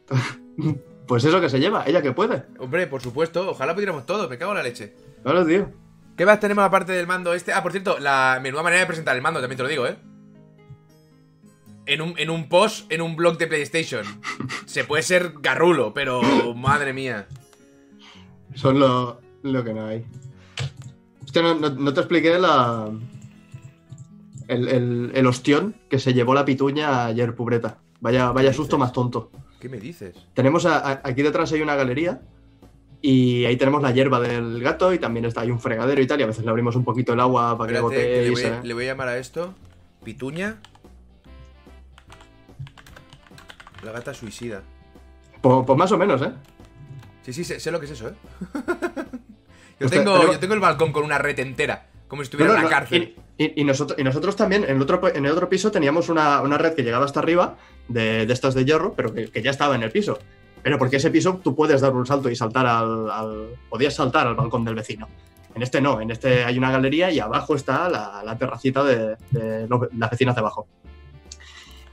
Pues 1.06 1.26
eso 1.26 1.41
que 1.41 1.50
se 1.50 1.60
lleva, 1.60 1.84
ella 1.86 2.02
que 2.02 2.13
puede. 2.13 2.46
Hombre, 2.60 2.88
por 2.88 3.02
supuesto, 3.02 3.50
ojalá 3.50 3.74
pudiéramos 3.74 4.06
todo, 4.06 4.30
me 4.30 4.38
cago 4.38 4.52
en 4.52 4.58
la 4.60 4.63
leche. 4.63 4.93
Claro, 5.22 5.46
tío. 5.46 5.69
¿Qué 6.15 6.26
más 6.26 6.39
tenemos 6.39 6.63
aparte 6.63 6.93
del 6.93 7.08
mando 7.08 7.34
este? 7.34 7.52
Ah, 7.52 7.62
por 7.62 7.74
cierto, 7.74 8.00
la 8.00 8.39
menuda 8.41 8.63
manera 8.63 8.80
de 8.82 8.88
presentar 8.88 9.13
el 9.13 9.22
mando, 9.22 9.41
también 9.41 9.58
te 9.58 9.63
lo 9.63 9.69
digo, 9.69 9.86
¿eh? 9.86 9.98
En 11.88 12.02
un, 12.02 12.13
en 12.17 12.30
un 12.30 12.48
post, 12.48 12.89
en 12.89 13.02
un 13.02 13.17
blog 13.17 13.38
de 13.38 13.48
PlayStation. 13.48 14.06
Se 14.65 14.86
puede 14.86 15.04
ser 15.04 15.34
garrulo, 15.41 15.93
pero 15.93 16.22
madre 16.56 16.93
mía. 16.93 17.28
Son 18.56 18.80
lo, 18.80 19.19
lo 19.41 19.63
que 19.63 19.74
no 19.74 19.88
hay. 19.88 20.06
Hostia, 21.34 21.41
no, 21.41 21.56
no- 21.56 21.69
no 21.72 21.93
te 21.96 22.00
expliqué 22.02 22.38
la. 22.38 22.91
El, 24.48 24.67
el, 24.67 25.12
el 25.15 25.26
ostión 25.26 25.76
que 25.89 25.98
se 25.98 26.13
llevó 26.13 26.36
la 26.36 26.46
pituña 26.46 27.06
ayer, 27.06 27.34
pubreta. 27.34 27.78
Vaya, 28.02 28.32
vaya 28.32 28.54
susto 28.54 28.78
más 28.78 28.91
tonto. 28.93 29.32
¿Qué 29.60 29.67
me 29.67 29.80
dices? 29.80 30.15
Tenemos 30.36 30.67
a- 30.67 30.78
a- 30.78 31.02
aquí 31.04 31.24
detrás 31.24 31.52
hay 31.54 31.62
una 31.62 31.74
galería 31.76 32.22
y 33.02 33.46
ahí 33.46 33.58
tenemos 33.58 33.82
la 33.82 33.89
hierba 33.91 34.19
del 34.19 34.62
gato 34.62 34.93
y 34.93 35.00
también 35.00 35.26
está 35.26 35.41
hay 35.41 35.50
un 35.50 35.60
fregadero 35.60 36.00
y 36.04 36.06
tal 36.06 36.19
y 36.19 36.24
a 36.24 36.28
veces 36.28 36.43
le 36.46 36.52
abrimos 36.52 36.76
un 36.76 36.84
poquito 36.84 37.13
el 37.13 37.19
agua 37.19 37.58
para 37.58 37.72
que 37.72 37.78
Espérate, 37.80 37.96
que 37.96 38.02
gotee 38.04 38.22
le, 38.22 38.28
y 38.28 38.32
voy, 38.32 38.41
se- 38.41 38.63
le 38.67 38.74
voy 38.76 38.84
a 38.84 38.88
llamar 38.88 39.08
a 39.08 39.17
esto 39.17 39.56
Pituña. 40.04 40.58
La 43.84 43.91
gata 43.91 44.13
suicida. 44.13 44.62
Pues, 45.41 45.65
pues 45.65 45.80
más 45.80 45.91
o 45.91 45.98
menos, 45.98 46.22
¿eh? 46.22 46.32
Sí, 47.24 47.34
sí, 47.34 47.43
sé, 47.43 47.60
sé 47.60 47.72
lo 47.72 47.80
que 47.80 47.86
es 47.88 47.91
eso, 47.93 48.10
¿eh? 48.10 48.13
yo, 49.84 49.88
Usted- 49.88 49.98
tengo, 50.04 50.19
pero- 50.19 50.34
yo 50.34 50.39
tengo 50.39 50.54
el 50.54 50.60
balcón 50.60 50.91
con 50.91 51.04
una 51.04 51.17
red 51.17 51.39
entera. 51.39 51.88
Como 52.08 52.22
si 52.22 52.26
estuviera 52.26 52.54
No, 52.54 52.60
no, 52.60 52.65
en 52.65 52.72
la 52.72 52.78
cárcel. 52.80 53.15
Y, 53.38 53.43
y- 53.46 53.54
y 53.62 53.63
nosotros, 53.63 53.98
y 54.00 54.04
nosotros 54.04 54.36
también, 54.36 54.63
en 54.65 54.76
el 54.76 54.82
otro, 54.82 55.02
en 55.13 55.26
el 55.26 55.32
otro 55.32 55.50
piso 55.50 55.72
teníamos 55.72 56.10
una, 56.10 56.41
una 56.41 56.58
red 56.58 56.74
que 56.76 56.84
llegaba 56.84 57.06
hasta 57.06 57.19
arriba, 57.19 57.56
de, 57.88 58.26
de 58.26 58.34
estas 58.34 58.54
de 58.54 58.65
hierro, 58.65 58.93
pero 58.93 59.13
que, 59.13 59.30
que 59.30 59.41
ya 59.41 59.50
estaba 59.52 59.74
en 59.76 59.84
el 59.84 59.91
piso. 59.91 60.19
Pero 60.62 60.78
porque 60.78 60.98
ese 60.98 61.10
piso 61.12 61.39
tú 61.43 61.56
puedes 61.56 61.82
dar 61.82 61.93
un 61.93 62.06
salto 62.06 62.30
y 62.30 62.36
saltar 62.36 62.65
al, 62.67 63.10
al- 63.10 63.48
Podías 63.69 63.96
saltar 63.96 64.28
al 64.28 64.36
balcón 64.36 64.63
del 64.63 64.76
vecino. 64.76 65.10
En 65.56 65.62
este 65.62 65.82
no, 65.82 66.00
en 66.02 66.10
este 66.12 66.46
hay 66.46 66.58
una 66.58 66.72
galería 66.72 67.12
y 67.12 67.19
abajo 67.19 67.56
está 67.56 67.89
la, 67.89 68.22
la 68.24 68.38
terracita 68.38 68.84
de, 68.84 69.17
de 69.32 69.67
los- 69.67 69.88
las 69.98 70.10
vecinas 70.12 70.36
de 70.36 70.39
abajo. 70.41 70.67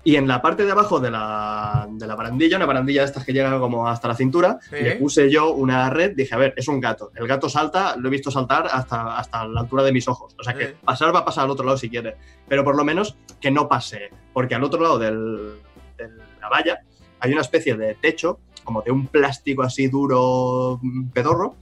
Y 0.02 0.16
en 0.16 0.26
la 0.26 0.40
parte 0.40 0.64
de 0.64 0.72
abajo 0.72 0.98
de 0.98 1.10
la, 1.10 1.86
de 1.90 2.06
la 2.06 2.14
barandilla, 2.14 2.56
una 2.56 2.64
barandilla 2.64 3.02
de 3.02 3.06
estas 3.08 3.22
que 3.24 3.34
llega 3.34 3.58
como 3.58 3.86
hasta 3.86 4.08
la 4.08 4.14
cintura, 4.14 4.58
Sí. 4.70 4.76
le 4.76 4.96
puse 4.96 5.30
yo 5.30 5.52
una 5.52 5.90
red, 5.90 6.12
dije, 6.16 6.34
a 6.34 6.38
ver, 6.38 6.54
es 6.56 6.68
un 6.68 6.80
gato. 6.80 7.10
El 7.14 7.26
gato 7.28 7.50
salta, 7.50 7.96
lo 7.96 8.08
he 8.08 8.10
visto 8.10 8.30
saltar 8.30 8.66
hasta, 8.72 9.18
hasta 9.18 9.46
la 9.46 9.60
altura 9.60 9.82
de 9.82 9.92
mis 9.92 10.08
ojos. 10.08 10.34
O 10.38 10.42
sea 10.42 10.54
que 10.54 10.68
Sí. 10.68 10.72
pasar 10.84 11.14
va 11.14 11.18
a 11.18 11.24
pasar 11.26 11.44
al 11.44 11.50
otro 11.50 11.66
lado 11.66 11.76
si 11.76 11.90
quiere. 11.90 12.16
Pero 12.48 12.64
por 12.64 12.76
lo 12.76 12.84
menos 12.84 13.16
que 13.42 13.50
no 13.50 13.68
pase. 13.68 14.08
Porque 14.32 14.54
al 14.54 14.64
otro 14.64 14.80
lado 14.80 14.98
del- 14.98 15.56
de 15.98 16.08
la 16.40 16.48
valla 16.48 16.78
hay 17.20 17.32
una 17.32 17.42
especie 17.42 17.76
de 17.76 17.94
techo, 17.96 18.38
como 18.64 18.80
de 18.80 18.90
un 18.92 19.06
plástico 19.06 19.62
así 19.62 19.88
duro, 19.88 20.80
pedorro. 21.12 21.56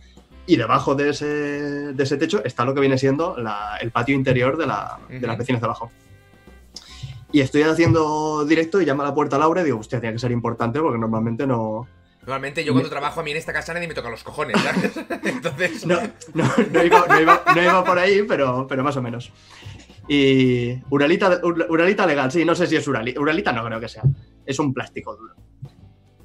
Y 0.46 0.57
debajo 0.57 0.94
de 0.94 1.11
ese, 1.11 1.27
de 1.27 2.03
ese 2.05 2.16
techo 2.16 2.42
está 2.44 2.64
lo 2.64 2.72
que 2.72 2.81
viene 2.81 2.98
siendo 2.98 3.37
la- 3.37 3.79
el 3.81 3.90
patio 3.90 4.14
interior 4.14 4.57
de, 4.57 4.66
la- 4.66 4.98
de 5.09 5.27
las 5.27 5.37
vecinas 5.37 5.61
de 5.61 5.66
abajo. 5.66 5.90
Y 7.33 7.41
estoy 7.41 7.62
haciendo 7.62 8.45
directo 8.47 8.81
y 8.81 8.85
llama 8.87 9.05
a 9.05 9.09
la 9.09 9.14
puerta 9.14 9.37
a 9.37 9.38
Laura 9.38 9.61
y 9.61 9.64
digo, 9.64 9.79
hostia, 9.81 10.01
tiene 10.01 10.14
que 10.14 10.19
ser 10.19 10.31
importante 10.33 10.81
porque 10.81 10.99
normalmente 10.99 11.47
no, 11.47 11.87
Normalmente 12.21 12.62
yo 12.62 12.73
cuando 12.73 12.91
trabajo 12.91 13.21
a 13.21 13.23
mí 13.23 13.31
en 13.31 13.37
esta 13.38 13.53
casa 13.55 13.73
nadie 13.73 13.88
me 13.88 13.95
toca 13.95 14.11
los 14.11 14.23
cojones, 14.23 14.61
¿sabes? 14.61 14.93
Entonces. 15.25 15.87
No, 15.87 15.97
no, 16.35 16.45
no 16.73 16.85
iba, 16.85 17.07
no 17.09 17.21
iba- 17.21 17.43
no 17.55 17.62
iba 17.62 17.85
por 17.85 17.99
ahí, 17.99 18.23
pero, 18.29 18.67
pero 18.67 18.85
más 18.85 18.97
o 18.99 19.03
menos. 19.03 19.33
Y 20.09 20.75
Uralita, 20.91 21.41
Ur- 21.43 21.67
Uralita 21.71 22.07
legal, 22.07 22.31
sí, 22.33 22.45
no 22.45 22.55
sé 22.55 22.67
si 22.67 22.77
es 22.77 22.87
Uralita. 22.88 23.21
Uralita 23.21 23.53
no 23.53 23.64
creo 23.64 23.81
que 23.81 23.88
sea. 23.88 24.03
Es 24.45 24.59
un 24.59 24.73
plástico 24.75 25.17
duro. 25.17 25.35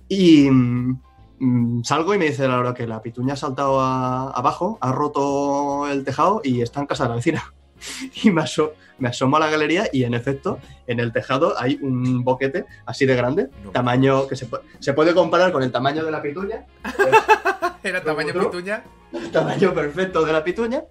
Y 0.10 0.50
mm, 0.50 1.84
salgo 1.84 2.14
y 2.14 2.18
me 2.18 2.26
dice 2.26 2.48
Laura 2.48 2.74
que 2.74 2.86
la 2.88 3.02
pituña 3.02 3.34
ha 3.34 3.38
saltado 3.38 3.80
a- 3.82 4.30
abajo, 4.32 4.78
ha 4.82 4.92
roto 4.92 5.88
el 5.90 6.04
tejado 6.04 6.42
y 6.44 6.62
está 6.62 6.80
en 6.82 6.86
casa 6.88 7.04
de 7.04 7.10
la 7.10 7.16
vecina. 7.16 7.54
Y 8.24 8.30
me, 8.32 8.42
aso- 8.42 8.74
me 9.00 9.10
asomo 9.10 9.38
a 9.38 9.40
la 9.42 9.50
galería 9.50 9.90
y 9.92 10.04
en 10.04 10.14
efecto, 10.14 10.60
en 10.88 11.00
el 11.00 11.12
tejado 11.12 11.60
hay 11.60 11.80
un 11.82 12.24
boquete 12.24 12.66
así 12.86 13.06
de 13.06 13.16
grande, 13.16 13.50
No. 13.64 13.72
tamaño 13.72 14.28
que 14.28 14.36
se, 14.36 14.48
se 14.80 14.94
puede 14.94 15.14
comparar 15.14 15.52
con 15.52 15.64
el 15.64 15.72
tamaño 15.72 16.04
de 16.06 16.12
la 16.12 16.22
pituña. 16.22 16.66
Era 17.84 18.04
tamaño 18.04 18.30
¿Otro? 18.30 18.52
pituña. 18.52 18.84
tamaño 19.32 19.74
perfecto 19.74 20.24
de 20.26 20.34
la 20.34 20.44
pituña. 20.44 20.84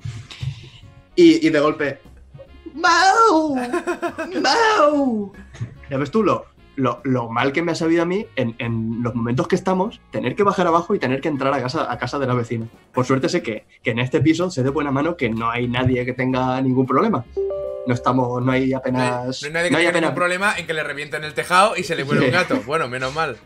Y, 1.16 1.46
y 1.46 1.50
de 1.50 1.60
golpe. 1.60 1.98
¡Mau! 2.74 3.54
¡Mau! 4.40 5.32
Ya 5.90 5.98
ves 5.98 6.10
tú 6.10 6.22
lo, 6.22 6.46
lo, 6.76 7.00
lo 7.04 7.28
mal 7.28 7.52
que 7.52 7.62
me 7.62 7.72
ha 7.72 7.74
sabido 7.74 8.02
a 8.02 8.06
mí 8.06 8.26
en, 8.36 8.54
en 8.58 9.02
los 9.02 9.14
momentos 9.14 9.48
que 9.48 9.54
estamos, 9.56 10.00
tener 10.10 10.34
que 10.34 10.42
bajar 10.42 10.66
abajo 10.66 10.94
y 10.94 10.98
tener 10.98 11.20
que 11.20 11.28
entrar 11.28 11.52
a 11.54 11.60
casa, 11.62 11.90
a 11.92 11.98
casa 11.98 12.18
de 12.18 12.26
la 12.26 12.34
vecina. 12.34 12.66
Por 12.92 13.04
suerte 13.04 13.28
sé 13.28 13.42
que, 13.42 13.64
que 13.82 13.90
en 13.90 13.98
este 13.98 14.20
piso 14.20 14.50
sé 14.50 14.62
de 14.62 14.70
buena 14.70 14.90
mano 14.90 15.16
que 15.16 15.28
no 15.30 15.50
hay 15.50 15.68
nadie 15.68 16.04
que 16.04 16.12
tenga 16.12 16.60
ningún 16.60 16.86
problema. 16.86 17.24
No 17.86 17.94
estamos, 17.94 18.42
no 18.44 18.52
hay 18.52 18.72
apenas. 18.72 19.42
no 19.42 19.46
hay 19.48 19.52
nadie 19.52 19.68
que 19.68 19.72
no 19.72 19.78
hay 19.78 19.84
tenga 19.84 19.90
apenas- 19.90 20.00
ningún 20.02 20.14
problema 20.14 20.54
en 20.58 20.66
que 20.66 20.72
le 20.74 20.82
revienten 20.84 21.24
el 21.24 21.34
tejado 21.34 21.76
y 21.76 21.82
se 21.82 21.96
le 21.96 22.04
muere 22.04 22.24
un 22.26 22.30
gato. 22.32 22.60
Bueno, 22.66 22.88
menos 22.88 23.14
mal. 23.14 23.36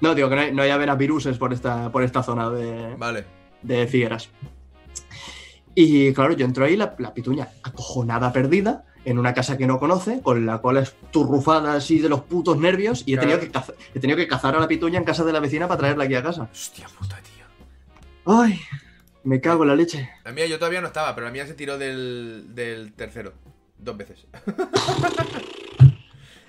No, 0.00 0.14
digo 0.14 0.28
que 0.28 0.34
no 0.36 0.40
hay, 0.42 0.52
no 0.52 0.62
hay 0.62 0.70
apenas 0.70 0.96
viruses 0.98 1.38
por 1.38 1.52
esta, 1.52 1.92
por 1.92 2.02
esta 2.02 2.22
zona 2.22 2.50
de, 2.50 2.96
Vale. 2.96 3.24
de 3.62 3.86
Figueras. 3.86 4.30
Y 5.74 6.12
claro, 6.12 6.34
yo 6.34 6.44
entro 6.44 6.64
ahí, 6.64 6.76
la, 6.76 6.94
la 6.98 7.14
pituña 7.14 7.48
acojonada, 7.62 8.32
perdida, 8.32 8.84
en 9.04 9.18
una 9.18 9.34
casa 9.34 9.56
que 9.56 9.66
no 9.66 9.78
conoce, 9.78 10.20
con 10.22 10.44
la 10.46 10.60
cola 10.60 10.80
esturrufada 10.80 11.74
así 11.74 11.98
de 11.98 12.08
los 12.08 12.20
putos 12.22 12.58
nervios, 12.58 13.02
y 13.06 13.14
he, 13.14 13.18
tenido 13.18 13.40
que 13.40 13.50
caza- 13.50 13.74
he 13.94 14.00
tenido 14.00 14.16
que 14.16 14.28
cazar 14.28 14.54
a 14.54 14.60
la 14.60 14.68
pituña 14.68 14.98
en 14.98 15.04
casa 15.04 15.24
de 15.24 15.32
la 15.32 15.40
vecina 15.40 15.66
para 15.68 15.78
traerla 15.80 16.04
aquí 16.04 16.14
a 16.14 16.22
casa. 16.22 16.48
Hostia 16.52 16.86
puta, 16.98 17.18
tío. 17.22 17.44
¡Ay! 18.26 18.60
Me 19.24 19.40
cago 19.40 19.62
en 19.62 19.68
la 19.70 19.76
leche. 19.76 20.08
La 20.24 20.32
mía 20.32 20.46
yo 20.46 20.58
todavía 20.58 20.80
no 20.80 20.88
estaba, 20.88 21.14
pero 21.14 21.26
la 21.26 21.32
mía 21.32 21.46
se 21.46 21.54
tiró 21.54 21.78
del, 21.78 22.46
del 22.54 22.92
tercero. 22.92 23.32
Dos 23.78 23.96
veces. 23.96 24.26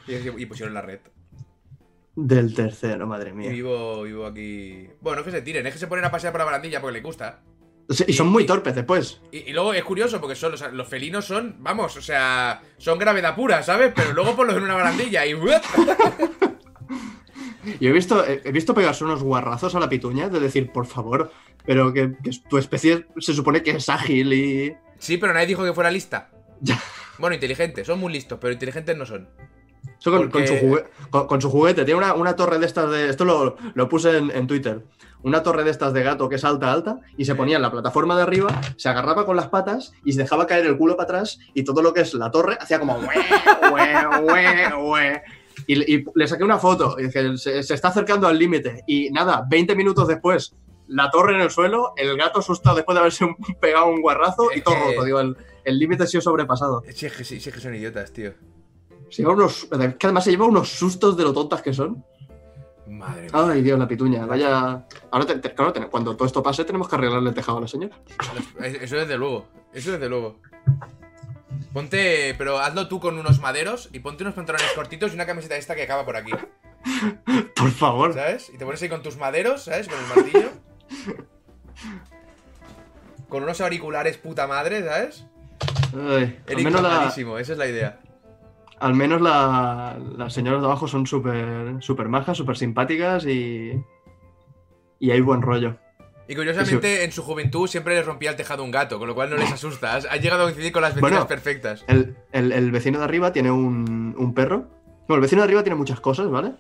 y, 0.08 0.42
y 0.42 0.46
pusieron 0.46 0.74
la 0.74 0.82
red. 0.82 1.00
Del 2.16 2.54
tercero, 2.54 3.08
madre 3.08 3.32
Y 3.32 3.34
mía. 3.34 3.50
vivo, 3.52 4.04
vivo 4.04 4.26
aquí. 4.28 4.88
Bueno, 5.02 5.16
no 5.16 5.22
es 5.22 5.26
que 5.26 5.32
se 5.40 5.42
tiren, 5.42 5.66
es 5.66 5.74
que 5.74 5.80
se 5.80 5.88
ponen 5.88 6.06
a 6.06 6.12
pasear 6.12 6.32
por 6.32 6.40
la 6.40 6.46
barandilla 6.46 6.80
porque 6.82 6.98
le 7.00 7.04
gusta. 7.04 7.40
Sí, 7.90 8.06
Y 8.08 8.14
son 8.14 8.28
muy 8.28 8.46
torpes 8.46 8.76
después. 8.76 9.22
Y, 9.32 9.50
y 9.50 9.54
luego 9.54 9.74
es 9.74 9.84
curioso 9.84 10.20
porque 10.22 10.36
son, 10.36 10.54
o 10.54 10.58
sea, 10.58 10.70
los 10.70 10.88
felinos 10.88 11.26
son, 11.26 11.58
vamos, 11.60 11.96
o 11.98 12.02
sea, 12.02 12.62
son 12.78 12.98
gravedad 12.98 13.36
pura, 13.36 13.62
¿sabes? 13.62 13.92
Pero 13.96 14.14
luego 14.14 14.36
ponlos 14.36 14.56
en 14.56 14.64
una 14.64 14.76
barandilla 14.76 15.26
y. 15.26 15.34
Yo 17.80 17.90
he 17.90 17.94
visto, 17.94 18.26
he 18.28 18.52
visto 18.52 18.74
pegarse 18.74 19.04
unos 19.06 19.24
guarrazos 19.24 19.74
a 19.76 19.80
la 19.80 19.88
pituña 19.88 20.28
de 20.30 20.40
decir, 20.42 20.72
por 20.72 20.86
favor, 20.86 21.32
pero 21.66 21.94
que, 21.94 22.14
que 22.22 22.32
tu 22.50 22.58
especie 22.58 23.06
se 23.20 23.34
supone 23.34 23.64
que 23.64 23.72
es 23.72 23.88
ágil 23.90 24.34
y. 24.34 24.76
Sí, 25.00 25.18
pero 25.18 25.34
nadie 25.34 25.48
dijo 25.48 25.64
que 25.64 25.74
fuera 25.74 25.92
lista. 25.92 26.30
Ya. 26.66 26.80
Bueno, 27.20 27.34
inteligente, 27.36 27.84
son 27.84 28.00
muy 28.00 28.14
listos, 28.14 28.40
pero 28.40 28.54
inteligentes 28.54 28.96
no 28.98 29.06
son. 29.06 29.28
Eso 30.00 30.12
con, 30.12 30.30
Porque- 30.30 30.32
con 30.32 30.48
su 30.48 30.54
jugue- 30.66 30.86
con- 31.10 31.28
con 31.28 31.42
su 31.42 31.50
juguete. 31.50 31.84
Tiene 31.84 31.98
una, 31.98 32.14
una 32.14 32.36
torre 32.38 32.58
de 32.58 32.66
estas 32.66 32.90
de. 32.90 33.10
Esto 33.10 33.26
lo, 33.26 33.58
lo 33.74 33.90
puse 33.90 34.18
en, 34.18 34.32
en 34.32 34.48
Twitter. 34.48 34.82
Una 35.24 35.42
torre 35.42 35.64
de 35.64 35.72
estas 35.72 35.94
de 35.94 36.04
gato 36.04 36.28
que 36.30 36.36
es 36.36 36.44
alta, 36.44 36.72
alta, 36.72 37.00
y 37.18 37.26
se 37.26 37.34
ponía 37.36 37.56
en 37.56 37.62
la 37.62 37.72
plataforma 37.72 38.16
de 38.16 38.24
arriba, 38.24 38.60
se 38.76 38.90
agarraba 38.90 39.26
con 39.26 39.36
las 39.36 39.48
patas 39.48 39.94
y 40.04 40.12
se 40.14 40.20
dejaba 40.20 40.46
caer 40.48 40.66
el 40.66 40.78
culo 40.78 40.96
para 40.98 41.06
atrás, 41.06 41.40
y 41.54 41.64
todo 41.64 41.82
lo 41.82 41.94
que 41.94 42.02
es 42.02 42.14
la 42.14 42.30
torre 42.30 42.58
hacía 42.60 42.80
como. 42.80 43.00
Y, 45.68 45.96
y 45.96 46.06
le 46.16 46.28
saqué 46.28 46.44
una 46.44 46.58
foto, 46.58 46.96
y 47.00 47.04
dije, 47.04 47.38
se, 47.38 47.64
se 47.64 47.74
está 47.74 47.88
acercando 47.90 48.28
al 48.28 48.38
límite. 48.38 48.84
Y 48.88 49.10
nada, 49.12 49.46
20 49.50 49.76
minutos 49.76 50.08
después, 50.08 50.54
la 50.88 51.10
torre 51.10 51.36
en 51.36 51.42
el 51.42 51.50
suelo, 51.52 51.94
el 51.96 52.18
gato 52.18 52.40
asustado 52.40 52.76
después 52.76 52.96
de 52.96 53.00
haberse 53.00 53.24
un- 53.26 53.36
pegado 53.62 53.88
un 53.88 54.02
guarrazo 54.02 54.50
y 54.54 54.62
todo 54.62 54.76
roto. 54.76 55.06
Digo, 55.06 55.20
el, 55.22 55.36
límite 55.80 56.04
ha 56.04 56.08
sido 56.08 56.22
sobrepasado. 56.22 56.84
Sí, 56.94 57.06
es 57.06 57.14
que, 57.16 57.24
sí, 57.24 57.40
sí, 57.40 57.50
es 57.50 57.56
que 57.56 57.62
son 57.62 57.74
idiotas, 57.76 58.12
tío. 58.12 58.34
Se 59.10 59.22
lleva 59.22 59.34
unos, 59.34 59.68
que 60.00 60.08
además 60.08 60.24
se 60.24 60.32
lleva 60.32 60.46
unos 60.46 60.70
sustos 60.70 61.16
de 61.16 61.24
lo 61.24 61.34
tontas 61.34 61.62
que 61.62 61.72
son. 61.74 62.04
Madre 62.88 63.22
mía. 63.24 63.32
Ay, 63.34 63.62
Dios, 63.62 63.80
la 63.80 63.88
pituña. 63.88 64.26
Vaya. 64.26 64.86
Ahora, 65.12 65.26
te- 65.26 65.36
te- 65.40 65.54
claro, 65.54 65.74
cuando 65.90 66.16
todo 66.16 66.26
esto 66.28 66.44
pase, 66.44 66.66
tenemos 66.66 66.88
que 66.90 66.96
arreglarle 66.96 67.30
el 67.30 67.36
tejado 67.36 67.58
a 67.58 67.62
la 67.62 67.68
señora. 67.68 67.96
Eso 68.62 68.96
desde 68.98 69.18
luego. 69.18 69.48
Eso 69.74 69.92
desde 69.94 70.10
luego. 70.10 70.40
Ponte, 71.74 72.36
pero 72.38 72.60
hazlo 72.60 72.88
tú 72.88 73.00
con 73.00 73.18
unos 73.18 73.40
maderos 73.40 73.90
y 73.94 74.00
ponte 74.00 74.24
unos 74.24 74.36
pantalones 74.36 74.72
cortitos 74.76 75.12
y 75.12 75.16
una 75.16 75.26
camiseta 75.26 75.56
esta 75.56 75.76
que 75.76 75.84
acaba 75.84 76.06
por 76.06 76.16
aquí, 76.18 76.32
Por 77.56 77.72
favor. 77.72 78.14
¿sabes? 78.14 78.52
Y 78.54 78.58
te 78.58 78.66
pones 78.66 78.82
ahí 78.84 78.90
con 78.90 79.02
tus 79.02 79.18
maderos, 79.18 79.64
¿sabes? 79.64 79.88
Con 79.88 79.98
el 79.98 80.06
martillo. 80.24 80.50
Con 83.30 83.44
unos 83.44 83.60
auriculares 83.62 84.18
puta 84.18 84.46
madre, 84.46 84.84
¿sabes? 84.84 85.26
Ay, 85.96 86.40
Eric 86.48 86.66
menos, 86.66 86.82
la, 86.82 87.08
esa 87.40 87.52
es 87.54 87.58
la 87.58 87.68
idea. 87.68 88.00
Al 88.84 88.94
menos 88.94 89.22
la- 89.22 89.98
las 90.18 90.34
señoras 90.34 90.62
de 90.62 90.68
abajo 90.68 90.88
son 90.88 91.08
súper 91.08 91.76
súper 91.82 92.10
majas, 92.10 92.38
súper 92.38 92.58
simpáticas 92.58 93.26
y. 93.26 93.74
Y 95.00 95.12
hay 95.12 95.22
buen 95.22 95.42
rollo. 95.42 95.78
Y 96.28 96.36
curiosamente, 96.36 97.04
en 97.04 97.12
su 97.12 97.22
juventud 97.24 97.68
siempre 97.68 97.96
les 97.96 98.06
rompía 98.06 98.30
el 98.30 98.36
tejado 98.38 98.64
un 98.64 98.72
gato, 98.72 98.98
con 98.98 99.08
lo 99.10 99.16
cual 99.16 99.30
no 99.30 99.36
les 99.38 99.52
asusta. 99.54 99.96
Has, 99.96 100.06
has 100.06 100.22
llegado 100.22 100.44
a 100.44 100.46
coincidir 100.46 100.72
con 100.72 100.82
las 100.82 100.94
vecinas 100.96 101.12
Bueno. 101.12 101.28
perfectas. 101.28 101.84
El, 101.88 102.16
el- 102.32 102.52
el 102.54 102.72
vecino 102.72 103.00
de 103.00 103.06
arriba 103.06 103.34
tiene 103.34 103.52
un, 103.52 104.16
un 104.18 104.34
perro. 104.34 104.68
Bueno, 105.08 105.16
el 105.16 105.22
vecino 105.22 105.42
de 105.42 105.46
arriba 105.48 105.64
tiene 105.64 105.76
muchas 105.76 106.00
cosas, 106.00 106.30
¿vale? 106.30 106.54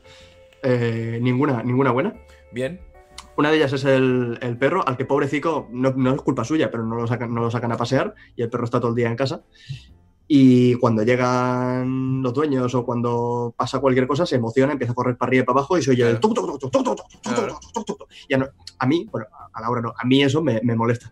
Eh, 0.63 1.19
ninguna, 1.21 1.63
ninguna 1.63 1.91
buena. 1.91 2.13
Bien. 2.51 2.81
Una 3.38 3.49
de 3.49 3.57
ellas 3.57 3.71
es 3.73 3.86
el, 3.86 4.38
el 4.41 4.57
perro, 4.57 4.88
al 4.88 4.95
que 4.97 5.05
pobrecito, 5.05 5.67
no, 5.71 5.91
no 5.95 6.13
es 6.13 6.21
culpa 6.21 6.43
suya, 6.43 6.69
pero 6.69 6.83
no 6.86 6.95
lo, 6.95 7.07
sacan, 7.07 7.33
no 7.33 7.41
lo 7.41 7.49
sacan 7.49 7.71
a 7.71 7.77
pasear 7.77 8.13
y 8.36 8.43
el 8.43 8.49
perro 8.49 8.65
está 8.65 8.79
todo 8.79 8.89
el 8.89 8.95
día 8.95 9.07
en 9.07 9.15
casa. 9.15 9.43
Y 10.27 10.75
cuando 10.75 11.03
llegan 11.03 12.21
los 12.21 12.33
dueños 12.33 12.73
o 12.75 12.86
cuando 12.86 13.53
pasa 13.57 13.79
cualquier 13.79 14.07
cosa, 14.07 14.25
se 14.25 14.38
emociona, 14.38 14.71
empieza 14.71 14.93
a 14.93 14.95
correr 14.95 15.17
para 15.17 15.29
arriba 15.29 15.43
y 15.43 15.45
para 15.45 15.59
abajo 15.59 15.77
y 15.77 15.83
se 15.83 15.91
oye 15.91 16.09
el 16.09 16.19
A 18.79 18.86
mí, 18.86 19.07
bueno, 19.12 19.27
a 19.53 19.62
la 19.62 19.69
hora 19.69 19.81
no, 19.81 19.93
a 19.97 20.05
mí 20.05 20.23
eso 20.23 20.41
me, 20.41 20.62
molesta. 20.75 21.12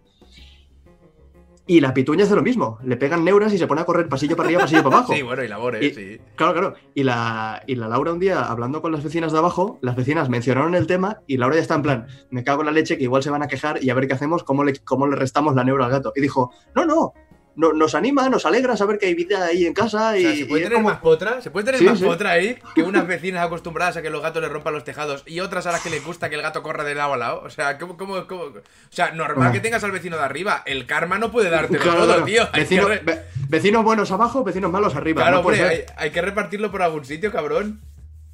Y 1.68 1.80
la 1.80 1.94
pituña 1.94 2.24
hace 2.24 2.36
lo 2.36 2.42
mismo. 2.42 2.80
Le 2.84 2.98
pegan 2.98 3.24
neuras 3.24 3.54
y 3.54 3.58
se 3.58 3.68
pone 3.68 3.82
a 3.82 3.86
correr 3.86 4.10
pasillo 4.10 4.36
para 4.36 4.48
arriba, 4.48 4.62
pasillo 4.62 4.84
para 4.84 4.98
abajo. 4.98 5.14
Sí, 5.14 5.22
bueno, 5.22 5.44
y 5.44 5.48
labores, 5.48 5.96
sí. 5.96 6.20
Claro, 6.36 6.54
claro. 6.54 6.74
Y 6.96 7.04
la, 7.04 7.64
y 7.68 7.76
la 7.76 7.88
Laura 7.88 8.14
un 8.14 8.20
día, 8.20 8.44
hablando 8.44 8.82
con 8.82 8.92
las 8.92 9.04
vecinas 9.04 9.32
de 9.32 9.38
abajo, 9.38 9.78
las 9.82 9.96
vecinas 9.96 10.30
mencionaron 10.30 10.74
el 10.74 10.88
tema 10.88 11.22
y 11.28 11.38
Laura 11.38 11.56
ya 11.56 11.62
está 11.62 11.76
en 11.76 11.82
plan, 11.82 12.08
me 12.30 12.44
cago 12.44 12.62
en 12.62 12.66
la 12.66 12.72
leche 12.72 12.98
que 12.98 13.04
igual 13.04 13.24
se 13.24 13.30
van 13.30 13.44
a 13.44 13.48
quejar 13.48 13.82
y 13.84 13.90
a 13.90 13.94
ver 13.94 14.08
qué 14.08 14.14
hacemos, 14.14 14.44
cómo 14.44 14.64
le, 14.64 14.74
cómo 14.80 15.08
le 15.08 15.16
restamos 15.16 15.56
la 15.56 15.64
neura 15.64 15.86
al 15.86 15.92
gato. 15.92 16.12
Y 16.16 16.22
dijo, 16.22 16.52
no, 16.76 16.86
no, 16.86 17.14
no- 17.56 17.74
nos 17.74 17.96
anima, 17.96 18.30
nos 18.30 18.46
alegra 18.46 18.78
saber 18.78 18.98
que 18.98 19.08
hay 19.08 19.14
vida 19.14 19.46
ahí 19.46 19.66
en 19.66 19.74
casa 19.74 20.12
O 20.12 20.16
y, 20.16 20.22
sea, 20.22 20.36
¿se 20.36 20.46
puede 20.46 20.62
y 20.62 20.64
tener 20.64 20.78
como- 20.78 20.90
más 20.90 21.00
potra? 21.00 21.42
¿Se 21.42 21.52
puede 21.52 21.66
tener 21.66 21.80
Sí, 21.80 21.86
más 21.86 22.00
sí. 22.00 22.06
potra 22.06 22.32
ahí? 22.32 22.58
Que 22.76 22.84
unas 22.84 23.06
vecinas 23.08 23.46
acostumbradas 23.46 23.98
a 23.98 24.02
que 24.02 24.10
los 24.10 24.22
gatos 24.22 24.42
les 24.42 24.52
rompan 24.52 24.74
los 24.74 24.84
tejados 24.84 25.24
y 25.26 25.40
otras 25.42 25.68
a 25.68 25.72
las 25.72 25.82
que 25.82 25.90
les 25.90 26.04
gusta 26.06 26.30
que 26.30 26.36
el 26.36 26.42
gato 26.42 26.64
corra 26.64 26.84
de 26.84 26.96
lado 26.96 27.14
a 27.14 27.18
lado. 27.18 27.42
O 27.44 27.50
sea, 27.50 27.78
¿cómo, 27.78 27.98
cómo, 27.98 28.26
cómo? 28.28 28.42
O 28.44 28.54
sea, 28.90 29.12
normal 29.12 29.50
Ah. 29.50 29.52
que 29.52 29.60
tengas 29.60 29.84
al 29.84 29.92
vecino 29.92 30.18
de 30.18 30.24
arriba. 30.24 30.64
El 30.66 30.86
karma 30.86 31.18
no 31.20 31.32
puede 31.32 31.50
dártelo 31.50 31.80
Claro, 31.82 32.06
todo, 32.08 32.24
tío. 32.24 32.44
Hay 32.54 32.62
Vecino- 32.62 32.88
que 32.88 32.96
re- 32.96 33.02
ve- 33.04 33.22
vecinos 33.50 33.84
buenos 33.84 34.12
abajo, 34.12 34.44
vecinos 34.44 34.72
malos 34.72 34.96
arriba. 34.96 35.22
Claro, 35.24 35.38
no 35.38 35.42
hombre, 35.42 35.64
hay, 35.64 35.82
hay 35.98 36.12
que 36.12 36.22
repartirlo 36.22 36.72
por 36.72 36.82
algún 36.82 37.06
sitio, 37.06 37.32
cabrón. 37.32 37.82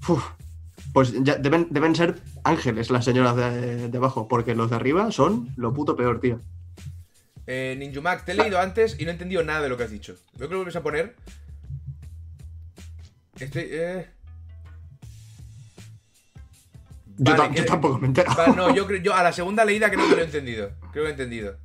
Uf, 0.08 0.24
pues 0.94 1.14
ya 1.24 1.36
deben, 1.36 1.68
deben 1.72 1.96
ser 1.96 2.16
ángeles 2.44 2.90
las 2.92 3.04
señoras 3.06 3.36
de, 3.36 3.90
de 3.90 3.98
abajo, 3.98 4.28
porque 4.28 4.56
los 4.56 4.70
de 4.70 4.76
arriba 4.76 5.12
son 5.12 5.50
lo 5.58 5.74
puto 5.74 5.96
peor, 5.96 6.20
tío. 6.20 6.40
Eh, 7.48 7.76
Ninjumac, 7.80 8.26
te 8.26 8.34
he 8.34 8.36
leído 8.36 8.60
antes 8.60 9.00
y 9.00 9.04
no 9.06 9.10
he 9.10 9.14
entendido 9.14 9.42
nada 9.44 9.62
de 9.62 9.70
lo 9.70 9.78
que 9.78 9.84
has 9.84 9.92
dicho. 9.92 10.16
Veo 10.38 10.48
que 10.50 10.54
lo 10.54 10.60
vuelves 10.60 10.76
a 10.76 10.84
poner. 10.84 11.16
Estoy. 13.40 13.68
Eh... 13.72 14.08
Yo, 17.20 17.36
Vale, 17.36 17.38
tam- 17.44 17.50
yo 17.56 17.64
que- 17.64 17.70
tampoco 17.70 17.98
me 18.00 18.08
entero. 18.08 18.32
Vale, 18.36 18.56
no, 18.56 18.76
yo, 18.76 18.86
creo- 18.88 19.02
yo 19.02 19.16
a 19.16 19.24
la 19.24 19.32
segunda 19.34 19.64
leída 19.66 19.90
creo 19.90 20.08
que 20.10 20.16
lo 20.16 20.22
he 20.22 20.26
entendido. 20.26 20.72
Creo 20.80 20.92
que 20.92 21.00
lo 21.00 21.08
he 21.08 21.12
entendido. 21.12 21.58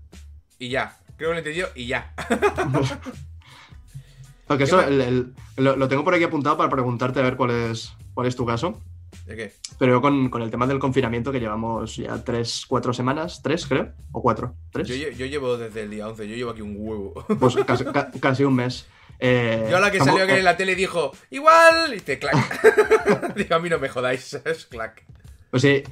Y 0.58 0.68
ya. 0.70 0.96
Creo 1.16 1.30
que 1.30 1.32
lo 1.32 1.34
he 1.34 1.38
entendido 1.38 1.68
y 1.74 1.86
ya. 1.86 2.14
Lo, 5.56 5.76
lo 5.76 5.88
tengo 5.88 6.04
por 6.04 6.14
aquí 6.14 6.24
apuntado 6.24 6.56
para 6.58 6.68
preguntarte 6.68 7.20
a 7.20 7.22
ver 7.22 7.36
cuál 7.36 7.50
es, 7.52 7.92
cuál 8.12 8.26
es 8.26 8.36
tu 8.36 8.44
caso. 8.44 8.82
¿De 9.26 9.34
qué? 9.36 9.52
Pero 9.82 9.94
yo 9.94 10.00
con, 10.00 10.28
con 10.30 10.42
el 10.42 10.50
tema 10.52 10.68
del 10.68 10.78
confinamiento 10.78 11.32
que 11.32 11.40
llevamos 11.40 11.96
ya 11.96 12.22
tres, 12.22 12.66
cuatro 12.68 12.92
semanas, 12.92 13.40
tres 13.42 13.66
creo, 13.66 13.88
o 14.12 14.22
cuatro, 14.22 14.54
tres, 14.70 14.86
Yo, 14.86 15.08
yo 15.10 15.26
llevo 15.26 15.56
desde 15.56 15.82
el 15.82 15.90
día 15.90 16.06
11, 16.06 16.28
yo 16.28 16.36
llevo 16.36 16.52
aquí 16.52 16.62
un 16.62 16.76
huevo. 16.78 17.12
pues 17.40 17.56
casi, 17.66 17.84
ca- 17.86 18.08
casi 18.20 18.44
un 18.44 18.54
mes. 18.54 18.86
Eh, 19.18 19.66
Yo 19.68 19.78
a 19.78 19.80
la 19.80 19.90
que 19.90 19.98
salió 19.98 20.24
que 20.24 20.38
en 20.38 20.44
la 20.44 20.56
tele 20.56 20.76
dijo, 20.76 21.10
igual, 21.30 21.94
y 21.96 21.98
te 21.98 22.20
clac. 22.20 23.34
Digo, 23.34 23.56
a 23.56 23.58
mí 23.58 23.68
no 23.68 23.80
me 23.80 23.88
jodáis, 23.88 24.34
es 24.44 24.66
clac. 24.66 25.04
Pues 25.50 25.62
sí, 25.62 25.82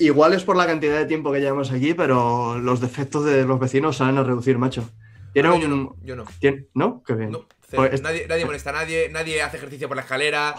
igual 0.00 0.32
es 0.32 0.42
por 0.42 0.56
la 0.56 0.66
cantidad 0.66 0.98
de 0.98 1.06
tiempo 1.06 1.30
que 1.32 1.38
llevamos 1.38 1.70
aquí, 1.70 1.94
pero 1.94 2.58
los 2.58 2.80
defectos 2.80 3.24
de 3.24 3.44
los 3.44 3.60
vecinos 3.60 3.98
salen 3.98 4.18
a 4.18 4.24
reducir, 4.24 4.58
macho. 4.58 4.90
Tiene 5.32 5.50
un... 5.50 5.60
yo 5.60 5.68
no, 5.68 5.96
yo 6.02 6.16
no. 6.16 6.24
tiene- 6.40 6.66
¿No? 6.74 7.00
Qué 7.06 7.14
bien. 7.14 7.30
No. 7.30 7.44
Pues 7.76 7.92
es- 7.94 8.02
nadie, 8.02 8.26
nadie 8.28 8.44
molesta 8.46 8.70
a 8.70 8.72
nadie, 8.74 9.08
nadie 9.10 9.42
hace 9.42 9.56
ejercicio 9.58 9.88
por 9.88 9.96
la 9.96 10.02
escalera, 10.02 10.54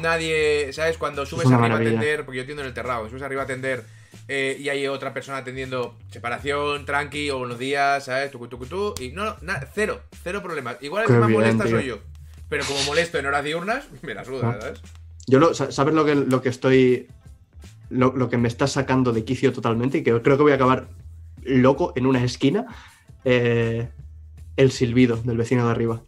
nadie, 0.00 0.72
¿sabes? 0.72 0.98
Cuando 0.98 1.24
subes 1.26 1.46
arriba 1.46 1.60
maravilla. 1.60 1.90
a 1.90 1.92
atender, 1.94 2.24
porque 2.24 2.36
yo 2.38 2.42
atiendo 2.42 2.62
en 2.62 2.68
el 2.68 2.74
terrado, 2.74 3.08
subes 3.08 3.22
arriba 3.22 3.42
a 3.42 3.44
atender 3.44 3.84
eh, 4.28 4.56
y 4.60 4.68
hay 4.68 4.86
otra 4.86 5.14
persona 5.14 5.38
atendiendo 5.38 5.96
separación, 6.10 6.84
tranqui, 6.84 7.30
o 7.30 7.38
buenos 7.38 7.58
días, 7.58 8.04
¿sabes? 8.04 8.30
Tucu, 8.30 8.48
tucu, 8.48 8.66
tu, 8.66 8.94
y 9.00 9.10
no, 9.12 9.36
no, 9.40 9.54
cero, 9.74 10.02
cero 10.22 10.42
problemas. 10.42 10.76
Igual 10.80 11.04
el 11.04 11.08
que 11.08 11.14
más 11.14 11.28
bien, 11.28 11.40
molesta 11.40 11.64
tío. 11.64 11.76
soy 11.76 11.86
yo. 11.86 11.98
Pero 12.48 12.64
como 12.66 12.82
molesto 12.84 13.18
en 13.18 13.26
horas 13.26 13.44
diurnas, 13.44 13.86
me 14.02 14.14
la 14.14 14.24
suda. 14.24 14.60
¿sabes? 14.60 14.80
Yo 15.26 15.38
lo, 15.38 15.54
sa- 15.54 15.72
¿Sabes 15.72 15.94
lo 15.94 16.04
que, 16.04 16.14
lo 16.14 16.42
que 16.42 16.48
estoy. 16.50 17.08
Lo, 17.88 18.14
lo 18.16 18.28
que 18.30 18.38
me 18.38 18.48
está 18.48 18.66
sacando 18.66 19.12
de 19.12 19.24
quicio 19.24 19.52
totalmente 19.52 19.98
y 19.98 20.02
que 20.02 20.10
creo 20.22 20.36
que 20.36 20.42
voy 20.42 20.52
a 20.52 20.56
acabar 20.56 20.88
loco 21.42 21.92
en 21.96 22.06
una 22.06 22.22
esquina? 22.24 22.66
Eh, 23.24 23.88
el 24.56 24.72
silbido 24.72 25.16
del 25.16 25.36
vecino 25.36 25.64
de 25.66 25.70
arriba. 25.70 26.02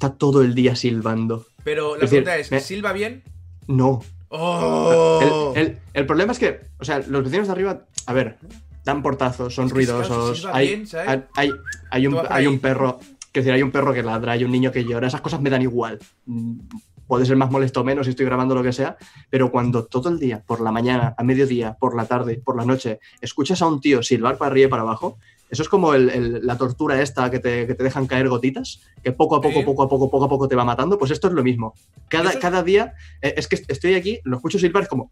Está 0.00 0.14
todo 0.14 0.40
el 0.40 0.54
día 0.54 0.74
silbando. 0.76 1.44
Pero 1.62 1.90
la 1.94 2.04
Es 2.04 2.10
decir, 2.10 2.24
pregunta 2.24 2.56
es, 2.56 2.64
¿silba 2.64 2.94
bien? 2.94 3.22
No. 3.66 4.00
¡Oh! 4.30 5.52
El, 5.54 5.60
el- 5.62 5.78
el 5.92 6.06
problema 6.06 6.32
es 6.32 6.38
que, 6.38 6.60
o 6.78 6.84
sea, 6.86 7.00
los 7.06 7.22
vecinos 7.22 7.48
de 7.48 7.52
arriba, 7.52 7.82
a 8.06 8.12
ver, 8.14 8.38
dan 8.82 9.02
portazos, 9.02 9.54
son 9.54 9.66
Es 9.66 9.72
que 9.72 9.76
ruidosos. 9.76 10.36
si 10.38 10.40
silba 10.42 10.56
hay, 10.56 10.66
bien, 10.68 10.86
¿sabes? 10.86 11.06
hay, 11.06 11.22
hay- 11.36 11.52
hay 11.90 12.06
un, 12.06 12.18
hay 12.30 12.46
un 12.46 12.58
perro. 12.60 12.98
Que 13.30 13.40
decir, 13.40 13.52
hay 13.52 13.62
un 13.62 13.70
perro 13.70 13.92
que 13.92 14.02
ladra, 14.02 14.32
hay 14.32 14.42
un 14.44 14.50
niño 14.50 14.72
que 14.72 14.84
llora, 14.84 15.06
esas 15.06 15.20
cosas 15.20 15.42
me 15.42 15.50
dan 15.50 15.60
igual. 15.60 15.98
Mm, 16.24 16.60
Puede 17.06 17.26
ser 17.26 17.36
más 17.36 17.50
molesto 17.50 17.80
o 17.82 17.84
menos 17.84 18.06
si 18.06 18.10
estoy 18.10 18.24
grabando 18.24 18.54
lo 18.54 18.62
que 18.62 18.72
sea, 18.72 18.96
pero 19.28 19.50
cuando 19.50 19.84
todo 19.84 20.08
el 20.08 20.18
día, 20.18 20.42
por 20.46 20.60
la 20.62 20.70
mañana, 20.72 21.14
a 21.18 21.22
mediodía, 21.24 21.76
por 21.78 21.94
la 21.94 22.06
tarde, 22.06 22.40
por 22.42 22.56
la 22.56 22.64
noche, 22.64 23.00
escuchas 23.20 23.60
a 23.62 23.66
un 23.66 23.80
tío 23.82 24.00
silbar 24.02 24.38
para 24.38 24.52
arriba 24.52 24.68
y 24.68 24.70
para 24.70 24.82
abajo, 24.82 25.18
eso 25.50 25.62
es 25.62 25.68
como 25.68 25.94
el- 25.94 26.08
el- 26.10 26.46
la 26.46 26.56
tortura 26.56 27.00
esta 27.02 27.30
que 27.30 27.38
te, 27.40 27.66
que 27.66 27.74
te 27.74 27.82
dejan 27.84 28.06
caer 28.06 28.28
gotitas, 28.28 28.80
que 29.02 29.12
poco 29.12 29.36
a 29.36 29.40
poco, 29.40 29.60
Sí. 29.60 29.64
poco 29.64 29.82
a 29.82 29.88
poco, 29.88 30.10
poco 30.10 30.24
a 30.24 30.28
poco 30.28 30.48
te 30.48 30.56
va 30.56 30.64
matando, 30.64 30.98
pues 30.98 31.10
esto 31.10 31.28
es 31.28 31.34
lo 31.34 31.42
mismo. 31.42 31.74
Cada, 32.08 32.30
Eso- 32.30 32.38
cada 32.40 32.62
día, 32.62 32.94
eh, 33.22 33.34
es 33.36 33.48
que 33.48 33.62
estoy 33.68 33.94
aquí, 33.94 34.20
lo 34.24 34.36
escucho 34.36 34.58
silbar, 34.58 34.84
es 34.84 34.88
como... 34.88 35.10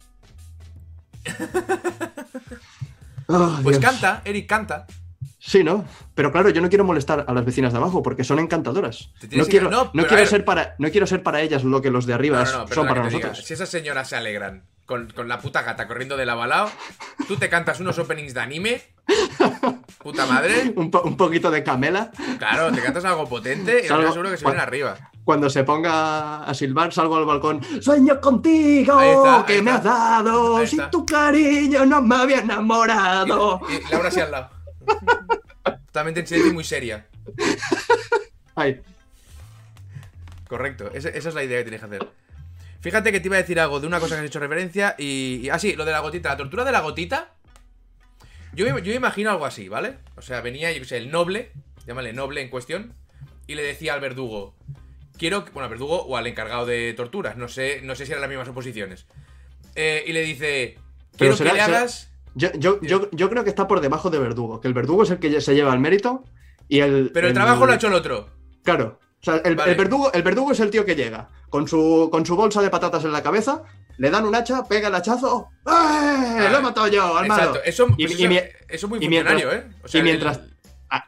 Oh, 3.30 3.58
Pues 3.62 3.78
Dios. 3.78 3.92
canta, 3.92 4.22
Eric, 4.24 4.46
canta. 4.48 4.86
Sí, 5.38 5.62
¿no? 5.62 5.84
Pero 6.14 6.32
claro, 6.32 6.48
yo 6.48 6.60
no 6.62 6.68
quiero 6.70 6.84
molestar 6.84 7.24
a 7.28 7.32
las 7.34 7.44
vecinas 7.44 7.72
de 7.72 7.78
abajo 7.78 8.02
porque 8.02 8.24
son 8.24 8.38
encantadoras. 8.38 9.10
No 9.32 9.44
quiero, 9.46 9.70
no, 9.70 10.06
quiero 10.06 10.26
ser 10.26 10.44
para, 10.44 10.74
no 10.78 10.90
quiero 10.90 11.06
ser 11.06 11.22
para 11.22 11.42
ellas 11.42 11.62
lo 11.64 11.80
que 11.82 11.90
los 11.90 12.06
de 12.06 12.14
arriba 12.14 12.42
No, 12.44 12.50
no, 12.52 12.58
no, 12.66 12.74
son 12.74 12.86
para 12.88 13.02
diga, 13.08 13.12
nosotros. 13.28 13.44
Si 13.46 13.54
esas 13.54 13.68
señoras 13.68 14.08
se 14.08 14.16
alegran 14.16 14.64
con, 14.86 15.10
con 15.10 15.28
la 15.28 15.38
puta 15.40 15.62
gata 15.62 15.86
corriendo 15.86 16.16
de 16.16 16.24
lado 16.26 16.42
a 16.42 16.46
lado, 16.46 16.70
tú 17.28 17.36
te 17.36 17.48
cantas 17.50 17.80
unos 17.80 17.98
openings 17.98 18.32
de 18.34 18.40
anime, 18.40 18.82
puta 19.98 20.26
madre, 20.26 20.72
Un, 20.76 20.90
po- 20.90 21.02
un 21.02 21.16
poquito 21.16 21.50
de 21.50 21.62
camela. 21.62 22.10
claro, 22.38 22.72
te 22.72 22.80
cantas 22.82 23.04
algo 23.04 23.28
potente 23.28 23.82
y 23.84 23.88
Salgo- 23.88 24.10
seguro 24.12 24.30
que 24.30 24.36
se 24.36 24.44
vienen 24.44 24.60
arriba. 24.60 24.96
Cuando 25.24 25.50
se 25.50 25.62
ponga 25.64 26.44
a 26.44 26.54
silbar, 26.54 26.92
salgo 26.92 27.16
al 27.16 27.26
balcón. 27.26 27.60
¡Sueño 27.82 28.18
contigo! 28.20 28.98
Está, 29.00 29.44
que 29.46 29.60
me 29.60 29.72
has 29.72 29.84
dado! 29.84 30.56
Ahí 30.56 30.66
Si 30.66 30.76
está. 30.76 30.90
tu 30.90 31.04
cariño 31.04 31.84
no 31.84 32.00
me 32.00 32.14
había 32.16 32.38
enamorado. 32.40 33.60
Y, 33.68 33.74
y 33.74 33.90
Laura 33.90 34.08
así 34.08 34.20
al 34.20 34.30
lado. 34.30 34.48
Totalmente 35.86 36.20
en 36.20 36.26
silencio 36.26 36.50
y 36.50 36.54
muy 36.54 36.64
seria. 36.64 37.06
Ay. 38.54 38.80
Correcto, 40.48 40.90
esa, 40.94 41.10
esa 41.10 41.28
es 41.28 41.34
la 41.34 41.44
idea 41.44 41.58
que 41.58 41.64
tienes 41.64 41.80
que 41.80 41.86
hacer. 41.86 42.08
Fíjate 42.80 43.12
que 43.12 43.20
te 43.20 43.26
iba 43.28 43.36
a 43.36 43.40
decir 43.40 43.60
algo 43.60 43.80
de 43.80 43.86
una 43.86 44.00
cosa 44.00 44.14
que 44.14 44.20
has 44.20 44.26
hecho 44.26 44.40
referencia 44.40 44.94
y... 44.98 45.40
y- 45.42 45.50
ah, 45.50 45.58
sí, 45.58 45.74
lo 45.74 45.84
de 45.84 45.92
la 45.92 46.00
gotita. 46.00 46.30
La 46.30 46.36
tortura 46.38 46.64
de 46.64 46.72
la 46.72 46.80
gotita... 46.80 47.32
Yo, 48.54 48.64
me- 48.72 48.82
yo 48.82 48.88
me 48.90 48.96
imagino 48.96 49.30
algo 49.30 49.46
así, 49.46 49.68
¿vale? 49.68 49.98
O 50.16 50.22
sea, 50.22 50.40
venía, 50.40 50.72
yo 50.72 50.84
sé, 50.84 50.96
el 50.96 51.10
noble, 51.10 51.52
llámale 51.86 52.12
noble 52.12 52.40
en 52.42 52.48
cuestión, 52.50 52.94
y 53.46 53.54
le 53.54 53.62
decía 53.62 53.94
al 53.94 54.00
verdugo, 54.00 54.54
quiero, 55.16 55.44
que- 55.44 55.50
bueno, 55.52 55.64
al 55.64 55.70
verdugo 55.70 56.02
o 56.02 56.16
al 56.16 56.26
encargado 56.26 56.66
de 56.66 56.92
torturas, 56.94 57.36
no 57.36 57.48
sé, 57.48 57.80
no 57.82 57.94
sé 57.94 58.04
si 58.06 58.12
eran 58.12 58.22
las 58.22 58.30
mismas 58.30 58.48
oposiciones. 58.48 59.06
Eh, 59.74 60.04
y 60.06 60.12
le 60.12 60.22
dice, 60.22 60.76
quiero 61.16 61.36
será- 61.36 61.50
que 61.50 61.56
le 61.56 61.62
hagas... 61.62 62.10
Yo, 62.34 62.50
yo, 62.54 62.80
yo, 62.82 63.08
yo 63.10 63.30
creo 63.30 63.42
que 63.42 63.50
está 63.50 63.66
por 63.66 63.80
debajo 63.80 64.10
de 64.10 64.18
Verdugo, 64.18 64.60
que 64.60 64.68
el 64.68 64.74
Verdugo 64.74 65.02
es 65.02 65.10
el 65.10 65.18
que 65.18 65.40
se 65.40 65.54
lleva 65.54 65.72
el 65.72 65.80
mérito 65.80 66.24
y 66.68 66.80
el... 66.80 67.10
Pero 67.12 67.26
el 67.28 67.34
trabajo 67.34 67.66
lo 67.66 67.72
ha 67.72 67.76
hecho 67.76 67.88
el 67.88 67.94
otro. 67.94 68.28
Claro. 68.62 69.00
O 69.20 69.24
sea, 69.24 69.36
el, 69.44 69.56
Vale. 69.56 69.72
el 69.72 69.76
verdugo, 69.76 70.12
el 70.12 70.22
verdugo 70.22 70.52
es 70.52 70.60
el 70.60 70.70
tío 70.70 70.84
que 70.84 70.94
llega 70.94 71.28
con 71.50 71.66
su, 71.66 72.08
con 72.12 72.24
su 72.24 72.36
bolsa 72.36 72.62
de 72.62 72.70
patatas 72.70 73.02
en 73.04 73.10
la 73.10 73.22
cabeza, 73.24 73.64
le 73.98 74.10
dan 74.10 74.24
un 74.24 74.34
hacha, 74.34 74.64
pega 74.64 74.88
el 74.88 74.94
hachazo. 74.94 75.48
¡Eh! 75.66 76.48
¡Lo 76.50 76.58
he 76.58 76.62
matado 76.62 76.86
yo, 76.88 77.16
armado! 77.16 77.40
Exacto, 77.40 77.60
eso, 77.64 77.86
pues 77.86 77.98
y 77.98 78.04
eso, 78.04 78.12
es 78.68 78.88
muy 78.88 78.98
mientras- 79.08 79.34
funcionario, 79.34 79.52
¿eh? 79.52 79.70
O 79.84 79.88
sea, 79.88 80.00
y 80.00 80.02
mientras. 80.04 80.38
el- 80.38 80.54
Ah, 80.90 81.04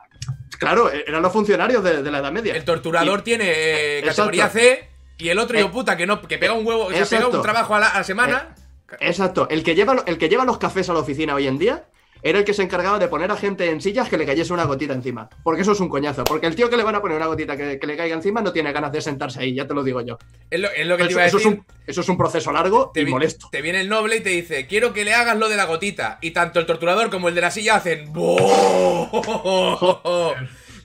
claro, 0.58 0.90
eran 0.90 1.22
los 1.22 1.32
funcionarios 1.32 1.82
de, 1.82 2.02
de 2.02 2.10
la 2.10 2.18
Edad 2.18 2.32
Media. 2.32 2.54
El 2.54 2.64
torturador 2.64 3.20
Y- 3.20 3.22
tiene 3.22 3.44
eh, 3.48 4.02
categoría 4.04 4.48
C 4.48 4.88
y 5.18 5.28
el 5.30 5.38
otro, 5.38 5.56
Eh, 5.56 5.60
hijo 5.60 5.70
puta, 5.70 5.96
que 5.96 6.06
no, 6.06 6.20
que 6.20 6.36
pega 6.38 6.52
un 6.52 6.66
huevo, 6.66 6.90
sea, 6.90 7.06
pega 7.06 7.28
un 7.28 7.42
trabajo 7.42 7.74
a 7.74 7.80
la, 7.80 7.88
a 7.88 8.04
semana. 8.04 8.54
Exacto. 8.98 9.48
El 9.50 9.62
que, 9.62 9.74
lleva, 9.74 10.02
el 10.06 10.18
que 10.18 10.28
lleva 10.28 10.44
los 10.44 10.58
cafés 10.58 10.88
a 10.90 10.92
la 10.92 10.98
oficina 10.98 11.34
hoy 11.34 11.46
en 11.46 11.58
día 11.58 11.84
era 12.22 12.38
el 12.38 12.44
que 12.44 12.54
se 12.54 12.62
encargaba 12.62 12.98
de 12.98 13.08
poner 13.08 13.30
a 13.30 13.36
gente 13.36 13.70
en 13.70 13.80
sillas 13.80 14.08
que 14.08 14.16
le 14.18 14.26
cayese 14.26 14.52
una 14.52 14.64
gotita 14.64 14.92
encima. 14.94 15.28
Porque 15.42 15.62
eso 15.62 15.72
es 15.72 15.80
un 15.80 15.88
coñazo. 15.88 16.24
Porque 16.24 16.46
el 16.46 16.54
tío 16.54 16.68
que 16.70 16.76
le 16.76 16.82
van 16.82 16.94
a 16.94 17.00
poner 17.00 17.16
una 17.16 17.26
gotita 17.26 17.56
que, 17.56 17.78
que 17.78 17.86
le 17.86 17.96
caiga 17.96 18.14
encima 18.14 18.40
no 18.42 18.52
tiene 18.52 18.72
ganas 18.72 18.92
de 18.92 19.00
sentarse 19.00 19.40
ahí, 19.40 19.54
ya 19.54 19.66
te 19.66 19.74
lo 19.74 19.82
digo 19.82 20.00
yo. 20.00 20.18
Es, 20.50 20.60
lo, 20.60 20.68
es 20.70 20.86
lo 20.86 20.96
que 20.96 21.04
te 21.04 21.08
Eso, 21.10 21.12
iba 21.18 21.22
a 21.22 21.26
eso 21.26 21.36
decir. 21.38 21.52
es 21.52 21.58
un, 21.58 21.66
eso 21.86 22.00
es 22.02 22.08
un 22.08 22.16
proceso 22.18 22.52
largo 22.52 22.90
te, 22.92 23.00
y 23.00 23.04
vi- 23.04 23.10
molesto. 23.10 23.48
te 23.50 23.62
viene 23.62 23.80
el 23.80 23.88
noble 23.88 24.16
y 24.16 24.20
te 24.20 24.30
dice, 24.30 24.66
quiero 24.66 24.92
que 24.92 25.04
le 25.04 25.14
hagas 25.14 25.36
lo 25.38 25.48
de 25.48 25.56
la 25.56 25.64
gotita. 25.64 26.18
Y 26.20 26.32
tanto 26.32 26.60
el 26.60 26.66
torturador 26.66 27.10
como 27.10 27.28
el 27.28 27.34
de 27.34 27.40
la 27.40 27.50
silla 27.50 27.76
hacen... 27.76 28.12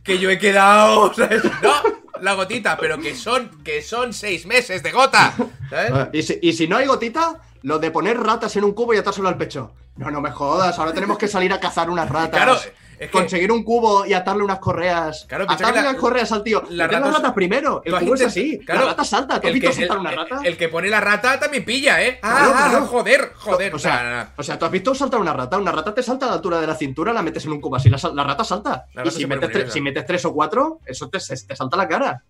Que 0.04 0.20
yo 0.20 0.30
he 0.30 0.38
quedado, 0.38 1.12
¿sabes? 1.16 1.42
No, 1.64 1.74
la 2.22 2.34
gotita, 2.34 2.78
pero 2.78 3.00
que 3.00 3.16
son, 3.16 3.50
que 3.64 3.82
son 3.82 4.14
seis 4.14 4.46
meses 4.46 4.84
de 4.84 4.92
gota. 4.92 5.34
¿Sabes? 5.70 5.92
Ah, 5.92 6.10
Y 6.14 6.22
si, 6.22 6.38
y 6.44 6.54
si 6.54 6.68
no 6.68 6.78
hay 6.78 6.86
gotita, 6.86 7.42
lo 7.66 7.80
de 7.80 7.90
poner 7.90 8.20
ratas 8.20 8.56
en 8.58 8.64
un 8.64 8.74
cubo 8.74 8.94
y 8.94 8.98
atárselo 8.98 9.28
al 9.28 9.38
pecho. 9.38 9.72
No, 9.98 10.12
no 10.12 10.22
me 10.22 10.30
jodas, 10.30 10.78
ahora 10.78 10.94
tenemos 10.94 11.18
que 11.18 11.28
salir 11.28 11.52
a 11.52 11.60
cazar 11.60 11.90
unas 11.90 12.08
ratas. 12.08 12.30
Claro, 12.30 12.54
es 12.56 12.72
que- 13.00 13.10
Conseguir 13.10 13.52
un 13.52 13.64
cubo 13.64 14.06
y 14.06 14.14
atarle 14.14 14.44
unas 14.44 14.60
correas. 14.60 15.26
Claro, 15.28 15.46
atarle 15.50 15.82
la- 15.82 15.92
las 15.92 15.96
correas 15.96 16.32
al 16.32 16.44
tío. 16.44 16.62
las 16.70 16.88
Mete 16.90 17.00
las 17.02 17.14
ratas- 17.16 17.34
primero. 17.34 17.82
El 17.84 17.96
cubo 18.00 18.14
es 18.16 18.22
así. 18.22 18.60
claro, 18.60 18.82
la 18.82 18.88
rata 18.90 19.04
salta. 19.04 19.42
¿Tú 19.42 19.48
has 19.48 19.54
visto 19.54 19.72
saltar 19.74 19.98
una 19.98 20.12
rata? 20.12 20.40
El, 20.44 20.56
que 20.58 20.70
pone 20.70 20.90
la 20.90 21.02
rata 21.02 21.40
también 21.40 21.66
pilla, 21.66 22.02
¿eh? 22.04 22.20
Ah, 22.22 22.52
Claro, 22.54 22.84
ah, 22.84 22.88
joder, 22.88 23.32
joder. 23.36 23.74
O 23.76 23.80
sea, 23.80 23.96
Nah, 23.96 24.04
nah, 24.04 24.16
nah. 24.24 24.30
o 24.38 24.44
sea, 24.44 24.60
tú 24.60 24.66
has 24.66 24.72
visto 24.72 24.94
saltar 24.96 25.20
una 25.20 25.34
rata. 25.34 25.58
Una 25.58 25.72
rata 25.72 25.94
te 25.94 26.04
salta 26.04 26.26
a 26.28 26.30
la 26.30 26.36
altura 26.36 26.62
de 26.62 26.68
la 26.68 26.76
cintura, 26.76 27.12
la 27.12 27.22
metes 27.24 27.44
en 27.46 27.52
un 27.54 27.60
cubo 27.62 27.76
así. 27.78 27.90
La, 27.90 27.98
la 28.14 28.24
rata 28.24 28.44
salta. 28.44 28.86
La 28.94 29.02
y 29.02 29.06
rata 29.06 29.12
si 29.18 29.26
metes, 29.26 29.52
tres, 29.52 29.74
si 29.74 29.82
metes 29.82 30.06
tres 30.06 30.24
o 30.26 30.34
cuatro, 30.34 30.80
eso 30.86 31.10
te, 31.10 31.18
te 31.20 31.56
salta 31.56 31.76
la 31.78 31.88
cara. 31.88 32.24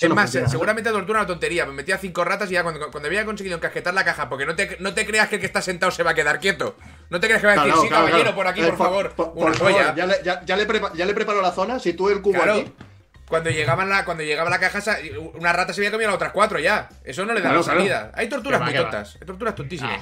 Es 0.00 0.08
no 0.08 0.14
más, 0.16 0.24
funciona. 0.24 0.48
seguramente 0.48 0.90
tortura 0.90 1.20
una 1.20 1.26
tontería. 1.28 1.66
Me 1.66 1.72
metía 1.72 1.96
cinco 1.98 2.24
ratas 2.24 2.50
y 2.50 2.54
ya 2.54 2.62
cuando, 2.64 2.90
cuando 2.90 3.06
había 3.06 3.24
conseguido 3.24 3.56
encasquetar 3.56 3.94
la 3.94 4.04
caja, 4.04 4.28
porque 4.28 4.44
no 4.44 4.56
te, 4.56 4.76
no 4.80 4.92
te 4.92 5.06
creas 5.06 5.28
que 5.28 5.36
el 5.36 5.40
que 5.40 5.46
está 5.46 5.62
sentado 5.62 5.92
se 5.92 6.02
va 6.02 6.10
a 6.10 6.14
quedar 6.14 6.40
quieto. 6.40 6.76
No 7.10 7.20
te 7.20 7.26
creas 7.28 7.40
que 7.40 7.46
va 7.46 7.52
a 7.52 7.56
decir, 7.56 7.68
Claro, 7.70 7.82
sí, 7.82 7.88
claro, 7.88 8.04
caballero, 8.06 8.22
claro. 8.22 8.36
por 8.36 8.46
aquí, 8.48 8.60
Eh, 8.62 8.66
por 8.66 8.76
favor. 8.78 9.10
por- 9.12 9.28
una 9.34 9.46
por 9.46 9.56
favor, 9.56 9.94
ya, 9.96 10.06
le, 10.06 10.14
ya- 10.24 10.44
ya 10.44 10.56
le 10.56 10.66
prepa- 10.68 10.92
ya 10.94 11.06
le 11.06 11.14
preparo 11.14 11.40
la 11.40 11.52
zona. 11.52 11.78
Si 11.78 11.92
tú 11.92 12.08
el 12.10 12.20
cubo 12.22 12.34
Claro. 12.34 12.54
aquí. 12.54 12.72
Cuando 13.28 13.50
llegaba, 13.50 13.84
la, 13.84 14.04
cuando 14.04 14.22
llegaba 14.24 14.50
la 14.50 14.58
caja, 14.60 14.80
una 15.34 15.52
rata 15.52 15.72
se 15.72 15.80
había 15.80 15.90
comido 15.90 16.08
las 16.10 16.16
otras 16.16 16.32
cuatro 16.32 16.58
ya. 16.58 16.88
Eso 17.04 17.24
no 17.24 17.32
le 17.32 17.40
da 17.40 17.48
Claro, 17.50 17.58
la 17.60 17.64
claro. 17.64 17.78
salida. 17.80 18.12
Hay 18.14 18.28
torturas 18.28 18.60
muy 18.60 18.74
tontas. 18.74 19.16
Hay 19.20 19.26
torturas 19.26 19.54
tontísimas. 19.54 20.00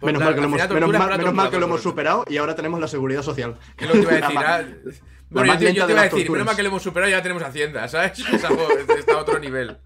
Pues 0.00 0.12
mal 0.24 0.34
que 0.34 0.40
lo 0.40 0.46
hemos, 0.46 0.58
menos 0.70 0.90
mal, 0.98 1.18
menos 1.18 1.50
que 1.50 1.58
lo 1.60 1.66
hemos 1.66 1.80
superado 1.82 2.24
y 2.28 2.36
ahora 2.38 2.56
tenemos 2.56 2.80
la 2.80 2.88
seguridad 2.88 3.22
social. 3.22 3.56
Es 3.78 3.86
lo 3.86 3.92
que 3.92 4.00
te 4.00 4.32
iba 4.32 4.54
a 4.54 4.62
decir. 4.62 5.02
Bueno, 5.32 5.52
yo, 5.54 5.58
te- 5.58 5.74
yo 5.74 5.88
iba 5.88 6.00
a 6.00 6.04
decir, 6.04 6.30
mal 6.30 6.54
que 6.56 6.62
lo 6.62 6.68
hemos 6.68 6.82
superado 6.82 7.10
ya 7.10 7.22
tenemos 7.22 7.42
Hacienda, 7.42 7.88
¿sabes? 7.88 8.18
Es 8.32 8.44
algo, 8.44 8.68
está 8.96 9.14
a 9.14 9.18
otro 9.18 9.38
nivel. 9.38 9.78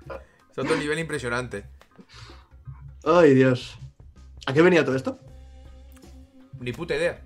Está 0.48 0.60
a 0.60 0.64
otro 0.64 0.76
nivel 0.76 0.98
impresionante. 0.98 1.64
Ay, 3.04 3.34
Dios. 3.34 3.78
¿A 4.46 4.52
qué 4.52 4.62
venía 4.62 4.84
todo 4.84 4.96
esto? 4.96 5.18
Ni 6.60 6.72
puta 6.72 6.94
idea. 6.96 7.22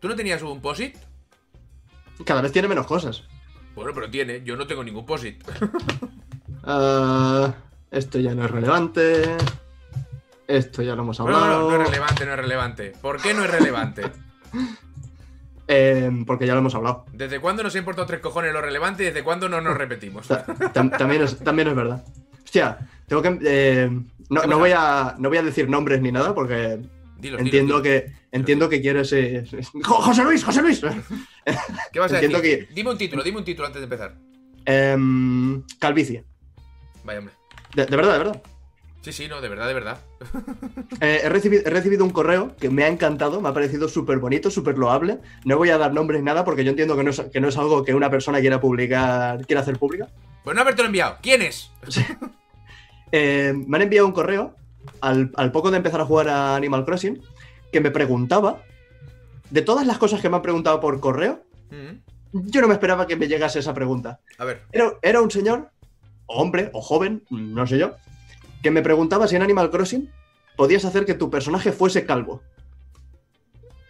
¿Tú 0.00 0.08
no 0.08 0.16
tenías 0.16 0.42
un 0.42 0.60
POSIT? 0.60 0.96
Cada 2.24 2.40
vez 2.42 2.50
tiene 2.52 2.66
menos 2.68 2.86
cosas. 2.86 3.22
Bueno, 3.74 3.92
pero 3.94 4.10
tiene. 4.10 4.42
Yo 4.44 4.56
no 4.56 4.66
tengo 4.66 4.82
ningún 4.84 5.06
POSIT. 5.06 5.42
Ah, 6.70 7.54
esto 7.90 8.18
ya 8.18 8.34
no 8.34 8.44
es 8.44 8.50
relevante. 8.50 9.36
Esto 10.46 10.82
ya 10.82 10.94
lo 10.94 11.02
hemos 11.02 11.18
No, 11.18 11.28
no, 11.30 11.36
hablado. 11.36 11.70
no, 11.70 11.76
no 11.78 11.82
es 11.82 11.88
relevante, 11.88 12.26
no 12.26 12.32
es 12.32 12.38
relevante. 12.38 12.92
¿Por 13.00 13.22
qué 13.22 13.32
no 13.32 13.44
es 13.44 13.50
relevante? 13.50 14.02
Eh, 15.70 16.10
porque 16.26 16.46
ya 16.46 16.54
lo 16.54 16.60
hemos 16.60 16.74
hablado. 16.74 17.04
¿Desde 17.12 17.40
cuándo 17.40 17.62
nos 17.62 17.74
ha 17.74 17.78
importado 17.78 18.06
tres 18.06 18.20
cojones 18.20 18.52
lo 18.54 18.62
relevante 18.62 19.02
y 19.02 19.06
desde 19.06 19.22
cuándo 19.22 19.48
no 19.50 19.60
nos 19.60 19.76
repetimos? 19.76 20.26
Ta- 20.26 20.46
tam- 20.46 20.96
también, 20.96 21.22
es, 21.22 21.38
también 21.38 21.68
es 21.68 21.74
verdad. 21.76 22.02
Hostia, 22.42 22.78
tengo 23.06 23.20
que. 23.20 23.38
eh, 23.44 23.90
no, 24.30 24.42
no 24.44 24.58
voy 24.58 24.72
a, 24.74 25.14
no 25.18 25.28
voy 25.28 25.36
a 25.38 25.42
decir 25.42 25.68
nombres 25.68 26.00
ni 26.00 26.10
nada 26.10 26.34
porque 26.34 26.78
Dilo, 27.18 27.38
entiendo 27.38 27.82
que 27.82 28.10
entiendo 28.32 28.68
que 28.70 28.80
quieres. 28.80 29.12
eh, 29.12 29.44
¡Jo- 29.84 30.00
José 30.02 30.24
Luis, 30.24 30.42
José 30.42 30.62
Luis. 30.62 30.80
¿Qué 31.92 32.00
vas 32.00 32.12
a 32.12 32.20
decir? 32.20 32.68
Dime 32.74 32.90
un 32.90 32.96
título, 32.98 33.22
dime 33.22 33.38
un 33.38 33.44
título 33.44 33.66
antes 33.66 33.80
de 33.80 33.84
empezar. 33.84 34.14
Em, 34.64 35.62
calvicie. 35.78 36.24
Vaya, 37.04 37.18
hombre. 37.20 37.34
De, 37.74 37.84
de 37.86 37.96
verdad, 37.96 38.12
de 38.12 38.18
verdad. 38.18 38.42
Sí, 39.00 39.12
sí, 39.12 39.28
no, 39.28 39.40
de 39.40 39.48
verdad, 39.48 39.68
de 39.68 39.74
verdad. 39.74 39.98
Eh, 41.00 41.20
he, 41.22 41.28
recibido, 41.28 41.62
he 41.64 41.70
recibido 41.70 42.04
un 42.04 42.10
correo 42.10 42.56
que 42.56 42.70
me 42.70 42.82
ha 42.82 42.88
encantado, 42.88 43.40
me 43.40 43.48
ha 43.48 43.54
parecido 43.54 43.88
súper 43.88 44.18
bonito, 44.18 44.50
súper 44.50 44.76
loable. 44.76 45.18
No 45.44 45.56
voy 45.56 45.70
a 45.70 45.78
dar 45.78 45.92
nombres 45.92 46.20
ni 46.20 46.26
nada 46.26 46.44
porque 46.44 46.64
yo 46.64 46.70
entiendo 46.70 46.96
que 46.96 47.04
no, 47.04 47.10
es, 47.10 47.20
que 47.20 47.40
no 47.40 47.48
es 47.48 47.56
algo 47.56 47.84
que 47.84 47.94
una 47.94 48.10
persona 48.10 48.40
quiera 48.40 48.60
publicar, 48.60 49.46
quiera 49.46 49.62
hacer 49.62 49.78
pública. 49.78 50.08
Pues 50.42 50.56
no 50.56 50.62
haberte 50.62 50.82
lo 50.82 50.86
enviado. 50.86 51.18
¿Quién 51.22 51.42
es? 51.42 51.70
Eh, 53.10 53.54
me 53.54 53.78
han 53.78 53.82
enviado 53.84 54.06
un 54.06 54.12
correo 54.12 54.54
al, 55.00 55.30
al 55.36 55.50
poco 55.50 55.70
de 55.70 55.78
empezar 55.78 55.98
a 56.00 56.04
jugar 56.04 56.28
a 56.28 56.56
Animal 56.56 56.84
Crossing 56.84 57.22
que 57.72 57.80
me 57.80 57.90
preguntaba, 57.90 58.62
de 59.48 59.62
todas 59.62 59.86
las 59.86 59.96
cosas 59.96 60.20
que 60.20 60.28
me 60.28 60.36
han 60.36 60.42
preguntado 60.42 60.78
por 60.80 61.00
correo, 61.00 61.42
Mm, 61.70 61.98
yo 62.32 62.60
no 62.60 62.68
me 62.68 62.74
esperaba 62.74 63.06
que 63.06 63.16
me 63.16 63.28
llegase 63.28 63.58
esa 63.58 63.74
pregunta. 63.74 64.20
A 64.38 64.44
ver. 64.44 64.62
Era, 64.72 64.92
era 65.02 65.20
un 65.20 65.30
señor, 65.30 65.70
o 66.26 66.40
hombre, 66.40 66.70
o 66.72 66.80
joven, 66.80 67.24
no 67.30 67.66
sé 67.66 67.78
yo, 67.78 67.96
que 68.62 68.70
me 68.70 68.82
preguntaba 68.82 69.28
si 69.28 69.36
en 69.36 69.42
Animal 69.42 69.70
Crossing 69.70 70.10
podías 70.56 70.84
hacer 70.84 71.04
que 71.04 71.14
tu 71.14 71.30
personaje 71.30 71.72
fuese 71.72 72.04
calvo. 72.04 72.42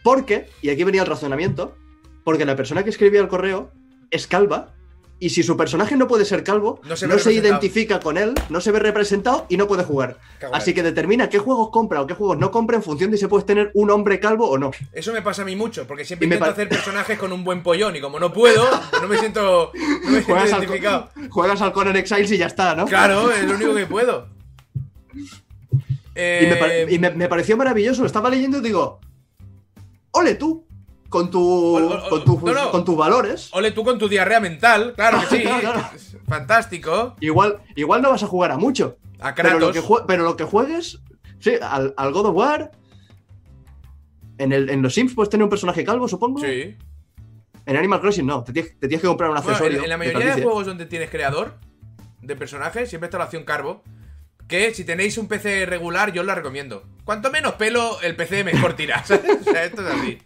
Porque, 0.03 0.47
y 0.63 0.71
aquí 0.71 0.85
venía 0.85 1.03
el 1.03 1.07
razonamiento, 1.09 1.77
porque 2.25 2.45
la 2.45 2.57
persona 2.57 2.83
que 2.85 2.91
escribía 2.91 3.21
el 3.21 3.29
correo 3.29 3.71
es 4.11 4.27
calva, 4.27 4.75
y 5.21 5.31
si 5.31 5.43
su 5.43 5.57
personaje 5.57 5.97
no 5.97 6.07
puede 6.07 6.25
ser 6.25 6.45
calvo, 6.45 6.79
No 6.85 6.91
no 6.91 6.97
se 6.97 7.01
se, 7.01 7.07
ve 7.09 7.15
representado. 7.17 7.49
identifica 7.49 7.99
con 7.99 8.17
él, 8.17 8.35
no 8.51 8.61
se 8.61 8.71
ve 8.71 8.79
representado 8.79 9.47
y 9.49 9.57
no 9.57 9.67
puede 9.67 9.83
jugar. 9.83 10.19
Así 10.53 10.73
que 10.75 10.85
determina 10.85 11.29
qué 11.29 11.41
juegos 11.41 11.71
compra 11.73 12.01
o 12.01 12.07
qué 12.07 12.15
juegos 12.15 12.39
no 12.39 12.53
compra 12.53 12.77
en 12.77 12.85
función 12.85 13.11
de 13.11 13.19
si 13.19 13.27
puedes 13.27 13.45
tener 13.45 13.73
un 13.75 13.91
hombre 13.91 14.21
calvo 14.21 14.49
o 14.49 14.59
no. 14.59 14.71
Eso 14.93 15.13
me 15.13 15.21
pasa 15.21 15.43
a 15.43 15.45
mí 15.45 15.57
mucho, 15.57 15.89
porque 15.89 16.05
siempre 16.05 16.27
Y 16.29 16.33
intento 16.33 16.49
hacer 16.53 16.69
personajes 16.69 17.19
con 17.19 17.33
un 17.33 17.43
buen 17.43 17.65
pollón 17.65 17.97
y 17.97 18.01
como 18.01 18.21
no 18.21 18.33
puedo, 18.33 18.65
no 19.03 19.09
me 19.09 19.19
siento, 19.19 19.73
no 19.75 20.11
me 20.11 20.23
siento 20.23 20.27
Juegas 20.27 20.53
al, 20.53 20.59
identificado. 20.63 21.11
juegas 21.31 21.63
al 21.63 21.73
Conan 21.73 21.97
Exiles 21.97 22.31
y 22.31 22.39
ya 22.39 22.47
está, 22.47 22.77
¿no? 22.77 22.87
Claro, 22.87 23.33
es 23.33 23.45
lo 23.45 23.57
único 23.57 23.75
que 23.75 23.87
puedo. 23.87 24.29
Y, 25.15 26.47
me, 26.47 26.57
pare- 26.57 26.83
Eh, 26.83 26.87
y 26.91 26.99
me- 26.99 27.11
me 27.11 27.29
pareció 27.29 27.57
maravilloso. 27.57 28.01
Lo 28.03 28.07
estaba 28.07 28.29
leyendo 28.31 28.59
y 28.59 28.63
digo, 28.63 28.99
ole 30.13 30.35
tú, 30.35 30.67
con, 31.09 31.31
tu, 31.31 31.41
Ol- 31.77 31.85
ol- 31.93 32.09
con, 32.11 32.25
tu- 32.25 32.41
no, 32.47 32.53
no. 32.55 32.71
con 32.71 32.85
tus 32.85 32.97
valores. 32.97 33.49
Ole 33.53 33.71
tú 33.73 33.85
con 33.85 33.99
tu 33.99 34.09
diarrea 34.09 34.41
mental, 34.41 34.95
claro 34.97 35.21
que 35.21 35.27
sí. 35.37 35.43
Claro. 35.43 35.83
Fantástico. 36.27 37.15
Igual, 37.21 37.59
igual 37.77 38.03
no 38.03 38.11
vas 38.11 38.23
a 38.23 38.27
jugar 38.27 38.51
a 38.51 38.59
mucho. 38.59 38.99
A 39.21 39.35
Pero 39.35 39.59
lo, 39.59 39.73
que 39.73 39.83
pero 40.07 40.23
lo 40.25 40.37
que 40.37 40.45
juegues, 40.45 41.01
sí, 41.41 41.53
al, 41.61 41.95
al 41.97 42.13
God 42.13 42.27
of 42.27 42.37
War. 42.37 42.71
En, 44.39 44.53
el, 44.53 44.71
en 44.71 44.83
los 44.83 44.95
Sims 44.95 45.15
puedes 45.15 45.31
tener 45.31 45.43
un 45.43 45.51
personaje 45.51 45.83
calvo, 45.85 46.07
supongo. 46.07 46.41
Sí. 46.41 46.77
En 47.67 47.77
Animal 47.77 48.01
Crossing 48.01 48.25
no, 48.25 48.45
te 48.45 48.53
tienes, 48.53 48.73
te 48.79 48.87
tienes 48.89 49.01
que 49.03 49.09
comprar 49.09 49.31
un 49.31 49.37
Bueno, 49.37 49.51
accesorio. 49.51 49.79
en, 49.79 49.85
en 49.85 49.91
la 49.91 49.97
mayoría 49.99 50.37
de 50.37 50.43
juegos 50.43 50.67
donde 50.67 50.87
tienes 50.87 51.11
creador 51.11 51.55
de 52.23 52.37
personajes, 52.37 52.89
siempre 52.89 53.07
está 53.09 53.19
la 53.19 53.25
opción 53.25 53.45
Carbo. 53.45 53.83
Que 54.49 54.73
si 54.75 54.85
tenéis 54.85 55.19
un 55.19 55.29
PC 55.29 55.67
regular, 55.67 56.13
yo 56.13 56.23
os 56.23 56.27
la 56.27 56.35
recomiendo. 56.35 56.83
Cuanto 57.05 57.31
menos 57.31 57.55
pelo, 57.55 58.01
el 58.01 58.17
PC 58.17 58.45
mejor 58.45 58.75
tira. 58.75 59.05
¿sabes? 59.07 59.39
O 59.47 59.51
sea, 59.51 59.65
esto 59.65 59.87
es 59.87 59.95
así. 59.95 60.19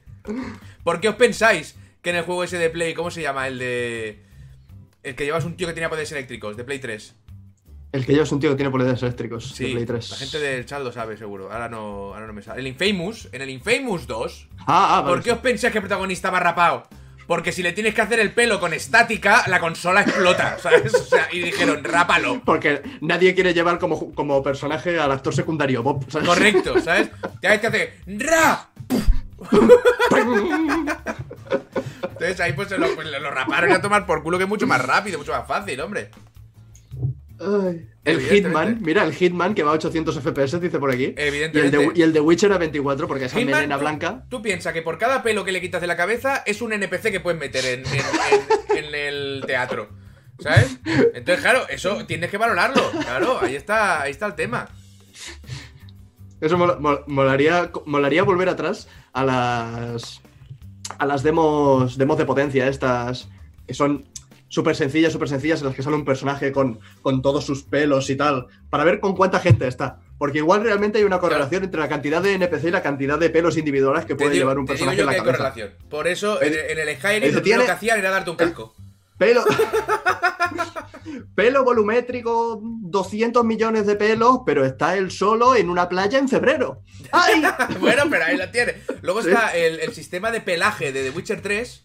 ¿Por 0.84 1.00
qué 1.00 1.08
os 1.08 1.16
pensáis 1.16 1.74
que 2.00 2.10
en 2.10 2.16
el 2.16 2.22
juego 2.24 2.44
ese 2.44 2.58
de 2.58 2.70
Play, 2.70 2.94
¿cómo 2.94 3.10
se 3.10 3.20
llama? 3.22 3.48
El 3.48 3.58
de. 3.58 4.22
El 5.02 5.16
que 5.16 5.24
llevas 5.24 5.44
un 5.44 5.56
tío 5.56 5.66
que 5.66 5.72
tenía 5.74 5.88
poderes 5.90 6.12
eléctricos, 6.12 6.56
de 6.56 6.62
Play 6.64 6.78
3. 6.78 7.14
El 7.90 8.06
que 8.06 8.12
llevas 8.12 8.30
un 8.32 8.38
tío 8.40 8.50
que 8.50 8.56
tiene 8.56 8.70
poderes 8.70 9.02
eléctricos 9.02 9.50
Sí, 9.50 9.64
de 9.66 9.72
Play 9.74 9.86
3. 9.86 10.10
la 10.10 10.16
gente 10.16 10.38
del 10.38 10.64
chat 10.64 10.80
lo 10.82 10.92
sabe, 10.92 11.16
seguro. 11.16 11.52
Ahora 11.52 11.68
no, 11.68 12.14
ahora 12.14 12.26
no 12.28 12.32
me 12.32 12.40
sale. 12.42 12.60
El 12.60 12.68
Infamous, 12.68 13.28
en 13.32 13.42
el 13.42 13.50
Infamous 13.50 14.06
2, 14.06 14.48
Ah, 14.60 14.98
ah, 14.98 15.00
vale, 15.00 15.14
¿por 15.14 15.18
qué 15.24 15.30
sí. 15.30 15.34
os 15.34 15.38
pensáis 15.40 15.72
que 15.72 15.78
el 15.78 15.82
protagonista 15.82 16.30
va 16.30 16.38
rapado? 16.40 16.86
Porque 17.32 17.50
si 17.50 17.62
le 17.62 17.72
tienes 17.72 17.94
que 17.94 18.02
hacer 18.02 18.20
el 18.20 18.30
pelo 18.32 18.60
con 18.60 18.74
estática, 18.74 19.44
la 19.46 19.58
consola 19.58 20.02
explota, 20.02 20.58
¿sabes? 20.62 20.92
O 20.92 21.02
sea, 21.02 21.28
y 21.32 21.38
dijeron, 21.38 21.82
rápalo. 21.82 22.42
Porque 22.44 22.82
nadie 23.00 23.34
quiere 23.34 23.54
llevar 23.54 23.78
como, 23.78 24.12
como 24.12 24.42
personaje 24.42 25.00
al 25.00 25.10
actor 25.10 25.34
secundario 25.34 25.82
Bob. 25.82 26.04
¿sabes? 26.10 26.28
Correcto, 26.28 26.78
¿sabes? 26.82 27.08
Te 27.40 27.48
hay 27.48 27.58
que 27.58 27.68
hacer 27.68 27.94
¡Ra! 28.06 28.68
Entonces 32.02 32.38
ahí 32.40 32.52
pues 32.52 32.68
se 32.68 32.76
lo, 32.76 32.94
pues, 32.94 33.08
lo 33.08 33.30
raparon 33.30 33.72
a 33.72 33.80
tomar 33.80 34.04
por 34.04 34.22
culo 34.22 34.36
que 34.36 34.44
es 34.44 34.50
mucho 34.50 34.66
más 34.66 34.84
rápido, 34.84 35.18
mucho 35.18 35.32
más 35.32 35.48
fácil, 35.48 35.80
hombre. 35.80 36.10
Ay. 37.42 37.88
El. 38.04 38.20
Hitman, 38.20 38.78
mira, 38.82 39.04
el 39.04 39.14
Hitman 39.14 39.54
que 39.54 39.62
va 39.62 39.70
a 39.70 39.74
800 39.74 40.18
FPS, 40.20 40.58
dice 40.60 40.78
por 40.78 40.90
aquí. 40.90 41.04
Y 41.04 41.06
el, 41.08 41.18
Evidentemente. 41.18 41.76
de, 41.78 41.92
y 41.94 42.02
el 42.02 42.12
de 42.12 42.20
Witcher 42.20 42.52
a 42.52 42.58
24, 42.58 43.06
porque 43.08 43.26
esa 43.26 43.38
Hitman, 43.38 43.54
melena 43.56 43.76
tú- 43.76 43.80
blanca. 43.80 44.24
Tú 44.28 44.42
piensas 44.42 44.72
que 44.72 44.82
por 44.82 44.98
cada 44.98 45.22
pelo 45.22 45.44
que 45.44 45.52
le 45.52 45.60
quitas 45.60 45.80
de 45.80 45.86
la 45.86 45.96
cabeza 45.96 46.42
es 46.46 46.62
un 46.62 46.72
NPC 46.72 47.10
que 47.12 47.20
puedes 47.20 47.38
meter 47.38 47.64
en, 47.64 47.80
en- 47.86 48.78
en- 48.78 48.84
en 48.86 48.94
el 48.94 49.44
teatro. 49.46 49.88
¿Sabes? 50.40 50.78
Entonces, 51.14 51.40
claro, 51.40 51.68
eso 51.68 52.04
tienes 52.06 52.28
que 52.30 52.38
valorarlo. 52.38 52.82
Claro, 53.02 53.38
ahí 53.40 53.54
está, 53.54 54.02
ahí 54.02 54.10
está 54.10 54.26
el 54.26 54.34
tema. 54.34 54.68
Eso 56.40 56.56
mol- 56.58 56.78
mol- 56.80 57.04
molaría, 57.06 57.70
molaría 57.86 58.24
volver 58.24 58.48
atrás 58.48 58.88
a 59.12 59.24
las. 59.24 60.20
a 60.98 61.06
las 61.06 61.22
demos, 61.22 61.96
demos 61.96 62.18
de 62.18 62.24
potencia, 62.24 62.66
estas 62.66 63.28
que 63.66 63.74
son 63.74 64.04
súper 64.52 64.76
sencillas, 64.76 65.10
súper 65.14 65.30
sencillas, 65.30 65.60
en 65.60 65.66
las 65.68 65.74
que 65.74 65.82
sale 65.82 65.96
un 65.96 66.04
personaje 66.04 66.52
con, 66.52 66.78
con 67.00 67.22
todos 67.22 67.46
sus 67.46 67.62
pelos 67.62 68.10
y 68.10 68.16
tal, 68.16 68.48
para 68.68 68.84
ver 68.84 69.00
con 69.00 69.16
cuánta 69.16 69.40
gente 69.40 69.66
está. 69.66 70.00
Porque 70.18 70.38
igual 70.38 70.62
realmente 70.62 70.98
hay 70.98 71.04
una 71.04 71.18
correlación 71.20 71.64
entre 71.64 71.80
la 71.80 71.88
cantidad 71.88 72.20
de 72.20 72.34
NPC 72.34 72.64
y 72.66 72.70
la 72.70 72.82
cantidad 72.82 73.18
de 73.18 73.30
pelos 73.30 73.56
individuales 73.56 74.04
que 74.04 74.14
puede 74.14 74.32
digo- 74.32 74.42
llevar 74.42 74.58
un 74.58 74.66
personaje 74.66 75.00
en 75.00 75.06
la 75.06 75.12
cabeza. 75.16 75.32
correlación. 75.32 75.70
Por 75.88 76.06
eso, 76.06 76.42
en, 76.42 76.52
en 76.52 76.78
el 76.86 76.96
Skyrim, 76.98 77.34
lo 77.34 77.40
tiene- 77.42 77.64
que 77.64 77.70
hacían 77.70 77.98
era 77.98 78.10
darte 78.10 78.28
un 78.30 78.36
casco. 78.36 78.74
Pelo. 79.16 79.42
pelo 81.34 81.64
volumétrico, 81.64 82.60
200 82.62 83.44
millones 83.44 83.86
de 83.86 83.96
pelos, 83.96 84.40
pero 84.44 84.64
está 84.64 84.96
él 84.96 85.10
solo 85.10 85.56
en 85.56 85.70
una 85.70 85.88
playa 85.88 86.18
en 86.18 86.28
febrero. 86.28 86.82
¡Ay! 87.10 87.42
bueno, 87.80 88.04
pero 88.10 88.24
ahí 88.24 88.36
la 88.36 88.50
tiene. 88.50 88.74
Luego 89.02 89.20
está 89.20 89.56
el, 89.56 89.80
el 89.80 89.92
sistema 89.94 90.30
de 90.30 90.40
pelaje 90.40 90.92
de 90.92 91.04
The 91.04 91.10
Witcher 91.16 91.40
3, 91.40 91.84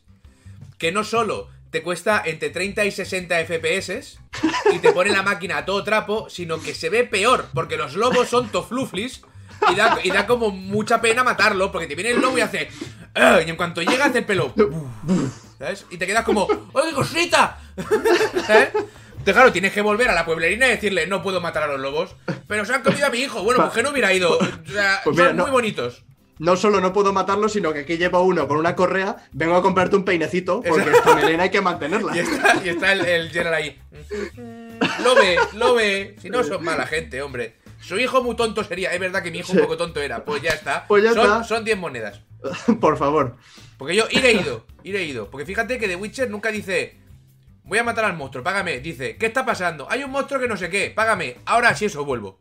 que 0.78 0.92
no 0.92 1.04
solo 1.04 1.48
te 1.78 1.84
cuesta 1.84 2.24
entre 2.26 2.50
30 2.50 2.86
y 2.86 2.92
60 2.92 3.36
FPS 3.46 4.18
y 4.74 4.80
te 4.80 4.92
pone 4.94 5.12
la 5.12 5.22
máquina 5.22 5.58
a 5.58 5.66
todo 5.66 5.84
trapo, 5.84 6.28
sino 6.28 6.60
que 6.60 6.74
se 6.74 6.90
ve 6.90 7.04
peor, 7.04 7.46
porque 7.54 7.78
los 7.78 7.94
lobos 7.94 8.30
son 8.30 8.50
tofluflis 8.52 9.22
y 9.72 9.76
da, 9.76 10.00
y 10.04 10.10
da 10.10 10.26
como 10.26 10.50
mucha 10.50 11.00
pena 11.02 11.24
matarlo, 11.24 11.72
porque 11.72 11.86
te 11.86 11.94
viene 11.94 12.10
el 12.12 12.20
lobo 12.20 12.36
y 12.36 12.42
hace... 12.42 12.68
"Ah", 13.14 13.42
y 13.46 13.50
en 13.52 13.56
cuanto 13.56 13.84
llega 13.84 14.06
hace 14.06 14.18
el 14.20 14.26
pelo... 14.26 14.56
¿Sabes? 15.60 15.86
Y 15.92 15.98
te 15.98 16.08
quedas 16.08 16.24
como... 16.24 16.48
¡Oye, 16.74 16.94
cosita! 16.96 17.60
¿Sabes? 18.48 18.70
Entonces, 18.74 19.34
claro, 19.36 19.52
tienes 19.52 19.72
que 19.72 19.82
volver 19.82 20.10
a 20.10 20.16
la 20.16 20.26
pueblerina 20.26 20.66
y 20.68 20.72
decirle, 20.72 21.06
no 21.06 21.22
puedo 21.22 21.42
matar 21.42 21.62
a 21.64 21.68
los 21.68 21.80
lobos. 21.80 22.16
Pero 22.48 22.66
se 22.66 22.74
han 22.74 22.82
comido 22.82 23.06
a 23.06 23.10
mi 23.12 23.20
hijo. 23.20 23.44
Bueno, 23.44 23.62
pues 23.62 23.74
que 23.74 23.84
no 23.84 23.92
hubiera 23.92 24.12
ido. 24.14 24.36
O 24.36 24.72
sea, 24.72 25.02
Pues 25.04 25.16
mira, 25.16 25.28
son 25.30 25.38
no- 25.38 25.44
muy 25.44 25.52
bonitos. 25.52 26.04
No 26.40 26.56
solo 26.56 26.82
no 26.82 26.94
puedo 26.94 27.14
matarlo, 27.14 27.50
sino 27.50 27.74
que 27.74 27.80
aquí 27.80 27.98
llevo 27.98 28.22
uno 28.22 28.48
con 28.48 28.58
una 28.58 28.76
correa, 28.76 29.18
vengo 29.32 29.56
a 29.56 29.62
comprarte 29.62 29.96
un 29.96 30.06
peinecito, 30.06 30.62
porque 30.62 30.92
esta 30.92 31.16
melena 31.16 31.44
hay 31.44 31.50
que 31.50 31.62
mantenerla. 31.62 32.16
Y 32.16 32.20
está, 32.20 32.62
y 32.64 32.70
está 32.70 32.92
el, 32.92 33.06
el 33.06 33.30
Geralt 33.32 33.56
ahí. 33.56 33.82
Lo 35.04 35.16
ve, 35.16 35.38
lo 35.54 35.76
ve. 35.76 36.16
Si 36.22 36.30
no, 36.30 36.44
son 36.44 36.64
mala 36.64 36.86
gente, 36.86 37.22
hombre. 37.22 37.56
Su 37.82 37.98
hijo 37.98 38.24
muy 38.24 38.36
tonto 38.36 38.64
sería. 38.64 38.94
Es 38.94 39.00
verdad 39.00 39.24
que 39.24 39.32
mi 39.32 39.40
hijo 39.40 39.54
un 39.54 39.60
poco 39.60 39.78
tonto 39.78 40.02
era. 40.02 40.26
Pues 40.26 40.42
ya 40.42 40.52
está. 40.52 40.86
Pues 40.88 41.04
ya 41.04 41.14
son, 41.14 41.24
está. 41.24 41.44
Son 41.44 41.64
10 41.64 41.78
monedas. 41.78 42.22
Por 42.80 42.98
favor. 42.98 43.38
Porque 43.78 43.96
yo 43.96 44.06
iré 44.10 44.34
ido, 44.34 44.66
iré 44.84 45.04
ido. 45.04 45.30
Porque 45.30 45.46
fíjate 45.46 45.78
que 45.78 45.88
The 45.88 45.96
Witcher 45.96 46.30
nunca 46.30 46.52
dice. 46.52 46.98
Voy 47.64 47.80
a 47.80 47.84
matar 47.84 48.06
al 48.06 48.16
monstruo, 48.16 48.44
págame. 48.44 48.80
Dice, 48.80 49.18
¿qué 49.18 49.26
está 49.26 49.46
pasando? 49.46 49.88
Hay 49.90 50.04
un 50.04 50.12
monstruo 50.12 50.40
que 50.40 50.48
no 50.48 50.56
sé 50.56 50.70
qué, 50.70 50.92
págame. 50.96 51.38
Ahora 51.46 51.76
sí 51.76 51.86
eso 51.86 52.06
vuelvo. 52.06 52.40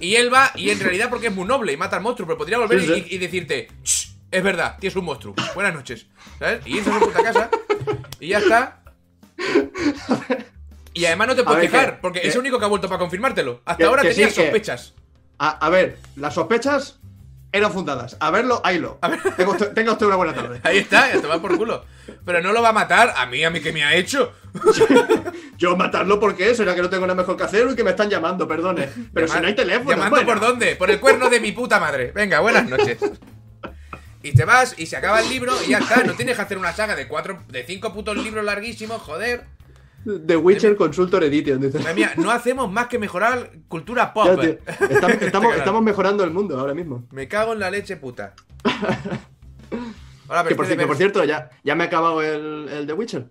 Y 0.00 0.16
él 0.16 0.32
va, 0.32 0.50
y 0.56 0.70
en 0.70 0.80
realidad 0.80 1.08
porque 1.10 1.28
es 1.28 1.34
muy 1.34 1.46
noble 1.46 1.72
y 1.72 1.76
mata 1.76 1.96
al 1.96 2.02
monstruo, 2.02 2.26
pero 2.26 2.38
podría 2.38 2.58
volver 2.58 2.80
Sí, 2.80 2.86
y- 2.86 2.94
sí. 2.94 3.06
Y, 3.10 3.14
y 3.14 3.18
decirte, 3.18 3.68
"Shh, 3.84 4.08
es 4.30 4.42
verdad, 4.42 4.76
tienes 4.80 4.96
un 4.96 5.04
monstruo. 5.04 5.34
Buenas 5.54 5.74
noches. 5.74 6.06
¿Sabes? 6.38 6.66
Y 6.66 6.78
irse 6.78 6.90
a 6.90 6.94
su 6.98 7.00
puta 7.06 7.22
casa. 7.22 7.50
Y 8.20 8.28
ya 8.28 8.38
está. 8.38 8.82
Y 10.94 11.04
además 11.04 11.28
no 11.28 11.36
te 11.36 11.44
puedes 11.44 11.60
quejar, 11.70 11.96
que- 11.96 11.98
porque 12.00 12.20
que- 12.22 12.28
es 12.28 12.34
el 12.34 12.40
único 12.40 12.58
que 12.58 12.64
ha 12.64 12.68
vuelto 12.68 12.88
para 12.88 12.98
confirmártelo. 12.98 13.60
Hasta 13.64 13.76
que- 13.78 13.84
ahora 13.84 14.02
tenías 14.02 14.32
sí, 14.32 14.40
sospechas. 14.42 14.94
A, 15.38 15.50
a 15.66 15.68
ver, 15.70 15.98
las 16.16 16.34
sospechas 16.34 16.98
eran 17.58 17.72
fundadas. 17.72 18.16
A 18.20 18.30
verlo, 18.30 18.60
haylo. 18.64 18.98
Tenga 19.36 19.50
usted, 19.50 19.72
tenga 19.72 19.92
usted 19.92 20.06
una 20.06 20.16
buena 20.16 20.34
tarde. 20.34 20.60
Ahí 20.64 20.78
está, 20.78 21.12
ya 21.12 21.20
te 21.20 21.26
va 21.26 21.40
por 21.40 21.56
culo. 21.56 21.84
Pero 22.24 22.40
no 22.40 22.52
lo 22.52 22.62
va 22.62 22.70
a 22.70 22.72
matar 22.72 23.14
a 23.16 23.26
mí, 23.26 23.44
a 23.44 23.50
mí 23.50 23.60
que 23.60 23.72
me 23.72 23.84
ha 23.84 23.94
hecho. 23.94 24.32
Yo 25.58 25.76
matarlo 25.76 26.20
porque 26.20 26.54
será 26.54 26.74
que 26.74 26.82
no 26.82 26.90
tengo 26.90 27.06
nada 27.06 27.16
mejor 27.16 27.36
que 27.36 27.44
hacer 27.44 27.66
y 27.70 27.74
que 27.74 27.84
me 27.84 27.90
están 27.90 28.10
llamando, 28.10 28.46
perdone. 28.46 28.88
Pero 29.12 29.28
si 29.28 29.40
no 29.40 29.46
hay 29.46 29.54
teléfono. 29.54 29.90
¿Llamando 29.90 30.16
bueno. 30.16 30.28
por 30.28 30.40
dónde? 30.40 30.76
Por 30.76 30.90
el 30.90 31.00
cuerno 31.00 31.28
de 31.28 31.40
mi 31.40 31.52
puta 31.52 31.80
madre. 31.80 32.12
Venga, 32.14 32.40
buenas 32.40 32.68
noches. 32.68 32.98
Y 34.22 34.32
te 34.32 34.44
vas 34.44 34.74
y 34.76 34.86
se 34.86 34.96
acaba 34.96 35.20
el 35.20 35.28
libro 35.28 35.52
y 35.66 35.70
ya 35.70 35.78
está. 35.78 36.02
No 36.02 36.14
tienes 36.14 36.36
que 36.36 36.42
hacer 36.42 36.58
una 36.58 36.72
saga 36.72 36.96
de 36.96 37.06
cuatro, 37.06 37.42
de 37.48 37.64
cinco 37.64 37.92
putos 37.92 38.16
libros 38.16 38.44
larguísimos, 38.44 39.00
joder. 39.02 39.55
The 40.26 40.36
Witcher 40.36 40.76
Consultor 40.76 41.24
Edition, 41.24 41.60
dice. 41.60 41.94
Mía, 41.94 42.12
no 42.16 42.30
hacemos 42.30 42.70
más 42.70 42.86
que 42.86 42.98
mejorar 42.98 43.50
cultura 43.68 44.12
pop. 44.14 44.26
Ya, 44.26 44.36
tío, 44.36 44.50
estamos, 44.90 45.10
Este 45.22 45.58
estamos, 45.58 45.82
mejorando 45.82 46.22
el 46.24 46.30
mundo 46.30 46.58
ahora 46.58 46.74
mismo. 46.74 47.06
Me 47.10 47.26
cago 47.28 47.52
en 47.54 47.58
la 47.60 47.70
leche 47.70 47.96
puta. 47.96 48.34
Ahora, 50.28 50.44
Que 50.44 50.54
por, 50.56 50.66
que 50.66 50.86
por 50.86 50.96
cierto, 50.96 51.22
ya, 51.24 51.50
ya 51.62 51.74
me 51.76 51.84
he 51.84 51.86
acabado 51.86 52.20
el, 52.22 52.68
el 52.68 52.86
The 52.86 52.92
Witcher. 52.94 53.30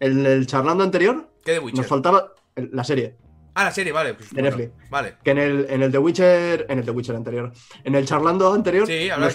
El, 0.00 0.26
el 0.26 0.46
charlando 0.48 0.82
anterior, 0.82 1.30
¿Qué 1.44 1.52
de 1.52 1.58
Witcher? 1.60 1.78
nos 1.78 1.86
faltaba 1.86 2.32
el- 2.56 2.70
la 2.72 2.82
serie. 2.84 3.16
Ah, 3.54 3.64
la 3.64 3.70
serie, 3.72 3.92
vale. 3.92 4.14
Pues, 4.14 4.30
De 4.30 4.40
bueno, 4.42 4.56
Netflix. 4.56 4.90
Vale. 4.90 5.14
Que 5.22 5.30
en 5.32 5.38
el, 5.38 5.66
en 5.70 5.82
el 5.82 5.92
The 5.92 5.98
Witcher. 5.98 6.66
En 6.68 6.78
el 6.80 6.84
The 6.84 6.90
Witcher 6.90 7.14
anterior. 7.16 7.52
En 7.84 7.94
el 7.94 8.04
charlando 8.04 8.52
anterior. 8.52 8.86
Sí, 8.86 9.08
nos, 9.18 9.34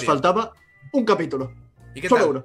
que 0.00 0.06
faltaba 0.06 0.52
un 0.92 1.04
capítulo. 1.04 1.52
¿Y 1.94 2.00
qué 2.00 2.08
Solo 2.08 2.20
tal? 2.22 2.30
uno. 2.30 2.44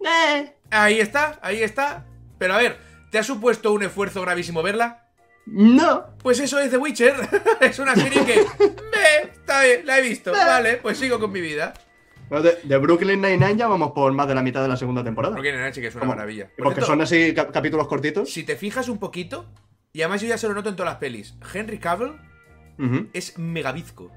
Eh, 0.00 0.56
Ahí 0.74 0.98
está, 1.00 1.38
ahí 1.42 1.62
está. 1.62 2.04
Pero 2.38 2.54
a 2.54 2.58
ver, 2.58 2.78
¿te 3.10 3.18
ha 3.18 3.22
supuesto 3.22 3.72
un 3.72 3.82
esfuerzo 3.84 4.20
gravísimo 4.22 4.62
verla? 4.62 5.00
no. 5.46 6.06
Pues 6.22 6.40
eso 6.40 6.58
es 6.58 6.70
The 6.70 6.78
Witcher. 6.78 7.14
es 7.60 7.78
una 7.78 7.94
serie 7.94 8.24
que. 8.24 8.34
Ve, 8.58 9.30
está 9.32 9.62
bien, 9.62 9.86
la 9.86 9.98
he 9.98 10.02
visto. 10.02 10.32
Vale, 10.32 10.78
pues 10.78 10.98
sigo 10.98 11.20
con 11.20 11.30
mi 11.30 11.40
vida. 11.40 11.74
De, 12.30 12.58
de 12.64 12.76
Brooklyn 12.78 13.20
Nine-Nine 13.20 13.56
ya 13.56 13.68
vamos 13.68 13.92
por 13.92 14.10
más 14.12 14.26
de 14.26 14.34
la 14.34 14.42
mitad 14.42 14.62
de 14.62 14.68
la 14.68 14.76
segunda 14.76 15.04
temporada. 15.04 15.34
Porque 15.36 15.50
en 15.50 15.72
que 15.72 15.86
es 15.86 15.94
una 15.94 16.00
¿Cómo? 16.00 16.12
maravilla. 16.14 16.46
Por 16.56 16.64
Porque 16.64 16.74
cierto, 16.80 16.86
son 16.86 17.00
así 17.02 17.32
cap- 17.34 17.52
capítulos 17.52 17.86
cortitos. 17.86 18.32
Si 18.32 18.42
te 18.42 18.56
fijas 18.56 18.88
un 18.88 18.98
poquito, 18.98 19.46
y 19.92 20.00
además 20.02 20.22
yo 20.22 20.28
ya 20.28 20.38
se 20.38 20.48
lo 20.48 20.54
noto 20.54 20.70
en 20.70 20.76
todas 20.76 20.90
las 20.92 20.98
pelis, 20.98 21.36
Henry 21.52 21.78
Cavill 21.78 22.14
es 23.12 23.38
megavizco. 23.38 24.10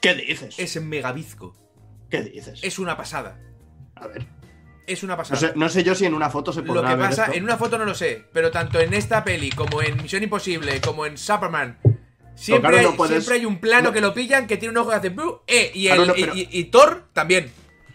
¿Qué 0.00 0.14
dices? 0.14 0.56
Es 0.58 0.80
megavizco. 0.80 1.56
¿Qué 2.10 2.22
dices? 2.22 2.60
Es 2.62 2.78
una 2.78 2.96
pasada. 2.96 3.40
A 3.96 4.06
ver. 4.06 4.26
Es 4.86 5.02
una 5.02 5.14
No 5.14 5.18
pasada. 5.18 5.40
sé, 5.40 5.52
no 5.56 5.68
sé 5.68 5.82
yo 5.82 5.94
si 5.94 6.04
en 6.04 6.14
una 6.14 6.28
foto 6.30 6.52
se 6.52 6.60
Lo 6.60 6.66
podrá 6.74 6.90
que 6.90 6.96
ver 6.96 7.08
pasa, 7.08 7.24
esto. 7.24 7.36
en 7.36 7.44
una 7.44 7.56
foto 7.56 7.78
no 7.78 7.84
lo 7.84 7.94
sé, 7.94 8.24
pero 8.32 8.50
tanto 8.50 8.80
en 8.80 8.92
esta 8.92 9.24
peli 9.24 9.50
como 9.50 9.80
en 9.82 9.96
Misión 10.02 10.22
Imposible, 10.22 10.80
como 10.80 11.06
en 11.06 11.16
Superman, 11.16 11.78
siempre, 12.34 12.70
claro, 12.70 12.82
no 12.84 12.90
hay, 12.90 12.96
puedes- 12.96 13.24
siempre 13.24 13.34
hay 13.40 13.46
un 13.46 13.58
plano 13.60 13.84
no- 13.88 13.92
que 13.92 14.00
lo 14.02 14.12
pillan 14.12 14.46
que 14.46 14.56
tiene 14.58 14.72
un 14.72 14.78
ojo 14.78 14.90
que 14.90 14.96
hace 14.96 15.14
eh, 15.46 15.70
y, 15.74 15.86
Claro, 15.86 16.02
el- 16.02 16.08
no, 16.08 16.14
pero- 16.14 16.34
y- 16.34 16.40
y- 16.50 16.58
y 16.60 16.64
Thor 16.64 17.04
también. 17.12 17.50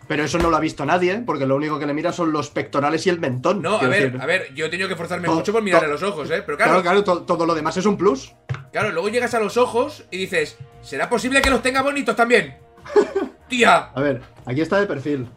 Pero 0.08 0.24
eso 0.24 0.40
no 0.40 0.50
lo 0.50 0.58
ha 0.58 0.60
visto 0.60 0.84
nadie, 0.88 1.22
porque 1.24 1.46
lo 1.46 1.56
único 1.56 1.78
que 1.78 1.86
le 1.86 1.94
mira 1.94 2.12
son 2.12 2.32
los 2.32 2.50
pectorales 2.50 3.06
y 3.06 3.12
el 3.12 3.20
mentón. 3.20 3.62
No, 3.62 3.76
a 3.78 3.88
ver, 3.88 4.06
decir. 4.12 4.22
a 4.22 4.26
ver, 4.26 4.52
yo 4.56 4.66
he 4.66 4.70
tenido 4.70 4.90
que 4.90 4.96
forzarme 4.96 5.28
mucho 5.30 5.52
por 5.52 5.62
mirarle 5.62 5.88
los 5.90 6.02
ojos, 6.02 6.28
eh, 6.32 6.42
pero 6.44 6.58
Claro, 6.58 6.82
claro, 6.82 6.82
claro, 6.82 7.04
to- 7.04 7.22
todo 7.26 7.46
lo 7.46 7.54
demás 7.54 7.78
es 7.78 7.86
un 7.86 7.96
plus. 7.98 8.34
claro, 8.72 8.92
luego 8.92 9.10
llegas 9.10 9.36
a 9.36 9.40
los 9.40 9.58
ojos 9.58 10.06
y 10.10 10.18
dices, 10.18 10.58
¿será 10.82 11.08
posible 11.08 11.44
que 11.44 11.52
los 11.52 11.62
tenga 11.62 11.84
bonitos 11.84 12.16
también? 12.16 12.58
Tía, 13.48 13.92
A 13.94 14.02
ver, 14.02 14.22
aquí 14.48 14.62
está 14.62 14.80
de 14.80 14.88
perfil. 14.88 15.28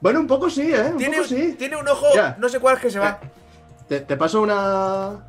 Bueno, 0.00 0.20
un 0.20 0.26
poco 0.26 0.48
sí, 0.50 0.72
¿eh? 0.72 0.90
Un 0.92 0.96
tiene, 0.98 1.16
poco 1.18 1.28
sí. 1.28 1.54
tiene 1.58 1.76
un 1.76 1.86
ojo, 1.88 2.06
Ya. 2.14 2.36
no 2.38 2.48
sé 2.48 2.58
cuál 2.60 2.76
es 2.76 2.82
que 2.82 2.90
se 2.90 2.98
va. 2.98 3.20
Te, 3.88 4.00
te 4.00 4.16
paso 4.16 4.40
una. 4.40 5.26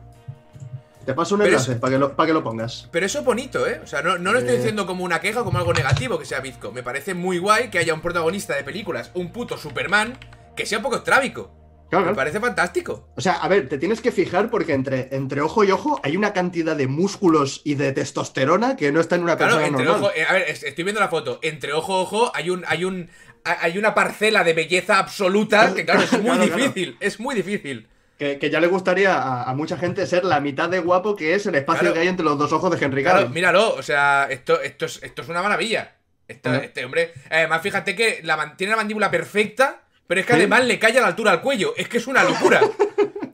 Te 1.06 1.14
paso 1.16 1.34
un 1.34 1.42
enlace 1.42 1.76
para 1.78 1.92
que, 1.94 1.98
lo, 1.98 2.16
para 2.16 2.28
que 2.28 2.34
lo 2.34 2.44
pongas. 2.44 2.88
Pero 2.92 3.06
eso 3.08 3.20
es 3.20 3.26
bonito, 3.26 3.68
¿eh? 3.68 3.82
O 3.84 3.88
sea, 3.88 4.04
no, 4.04 4.20
no 4.20 4.32
lo 4.34 4.38
estoy 4.40 4.54
Eh. 4.54 4.58
diciendo 4.58 4.86
como 4.86 5.04
una 5.04 5.20
queja 5.20 5.42
o 5.42 5.44
como 5.44 5.58
algo 5.58 5.74
negativo 5.74 6.20
que 6.20 6.26
sea 6.26 6.42
bizco. 6.42 6.72
Me 6.72 6.84
parece 6.84 7.16
muy 7.16 7.40
guay 7.40 7.70
que 7.72 7.80
haya 7.80 7.94
un 7.94 8.02
protagonista 8.02 8.56
de 8.56 8.64
películas, 8.64 9.10
un 9.16 9.32
puto 9.32 9.58
Superman, 9.58 10.16
que 10.56 10.66
sea 10.68 10.78
un 10.78 10.84
poco 10.84 10.98
estrábico. 10.98 11.52
Claro, 11.90 12.06
Me 12.06 12.12
claro. 12.12 12.16
parece 12.16 12.40
fantástico. 12.40 13.10
O 13.18 13.22
sea, 13.22 13.34
a 13.34 13.48
ver, 13.50 13.68
te 13.68 13.78
tienes 13.80 14.00
que 14.00 14.12
fijar 14.12 14.50
porque 14.52 14.74
entre, 14.74 15.10
entre 15.14 15.42
ojo 15.42 15.64
y 15.66 15.72
ojo 15.72 16.00
hay 16.04 16.16
una 16.16 16.32
cantidad 16.34 16.76
de 16.76 16.88
músculos 16.88 17.62
y 17.66 17.74
de 17.76 17.92
testosterona 17.94 18.76
que 18.78 18.92
no 18.94 19.02
está 19.02 19.16
en 19.16 19.24
una 19.24 19.36
Claro, 19.38 19.56
persona 19.56 19.68
entre 19.68 19.86
normal. 19.86 20.04
ojo, 20.04 20.14
eh, 20.16 20.24
a 20.24 20.34
ver, 20.34 20.44
es- 20.44 20.64
estoy 20.64 20.84
viendo 20.86 21.02
la 21.02 21.10
foto. 21.10 21.40
Entre 21.42 21.74
ojo 21.74 22.00
ojo 22.00 22.32
hay 22.36 22.50
un, 22.52 22.64
hay 22.68 22.86
un, 22.86 23.10
hay 23.44 23.78
una 23.78 23.94
parcela 23.94 24.44
de 24.44 24.54
belleza 24.54 24.98
absoluta 25.00 25.74
que 25.74 25.86
claro, 25.86 26.02
es 26.02 26.12
muy 26.14 26.22
Claro, 26.24 26.44
claro. 26.46 26.56
difícil, 26.58 26.98
es 27.00 27.20
muy 27.20 27.36
difícil. 27.36 27.88
Que, 28.18 28.38
que 28.38 28.52
ya 28.52 28.60
le 28.60 28.68
gustaría 28.68 29.16
a, 29.16 29.50
a 29.50 29.54
mucha 29.56 29.78
gente 29.78 30.06
ser 30.06 30.24
la 30.26 30.40
mitad 30.40 30.70
de 30.70 30.80
guapo 30.80 31.16
que 31.16 31.34
es 31.34 31.46
el 31.48 31.56
espacio 31.56 31.80
Claro. 31.82 31.94
que 31.96 32.00
hay 32.02 32.08
entre 32.08 32.24
los 32.24 32.38
dos 32.38 32.52
ojos 32.54 32.70
de 32.78 32.84
Henry 32.86 33.02
Claro, 33.02 33.20
Cavill. 33.22 33.34
míralo, 33.34 33.74
o 33.74 33.82
sea, 33.82 34.28
esto, 34.30 34.62
esto 34.62 34.86
es, 34.86 35.02
esto 35.02 35.22
es 35.24 35.30
una 35.30 35.42
maravilla. 35.42 35.96
Este, 36.28 36.66
este 36.66 36.86
hombre. 36.86 37.14
Además, 37.30 37.62
fíjate 37.62 37.96
que 37.96 38.22
la 38.24 38.56
tiene 38.56 38.72
la 38.72 38.78
mandíbula 38.78 39.10
perfecta, 39.12 39.82
pero 40.08 40.22
es 40.22 40.28
que 40.28 40.34
Sí. 40.34 40.40
además 40.40 40.64
le 40.66 40.78
cae 40.80 40.98
a 40.98 41.02
la 41.02 41.08
altura 41.08 41.32
al 41.32 41.42
cuello. 41.42 41.74
Es 41.76 41.90
que 41.90 41.98
es 41.98 42.06
una 42.08 42.24
locura. 42.24 42.62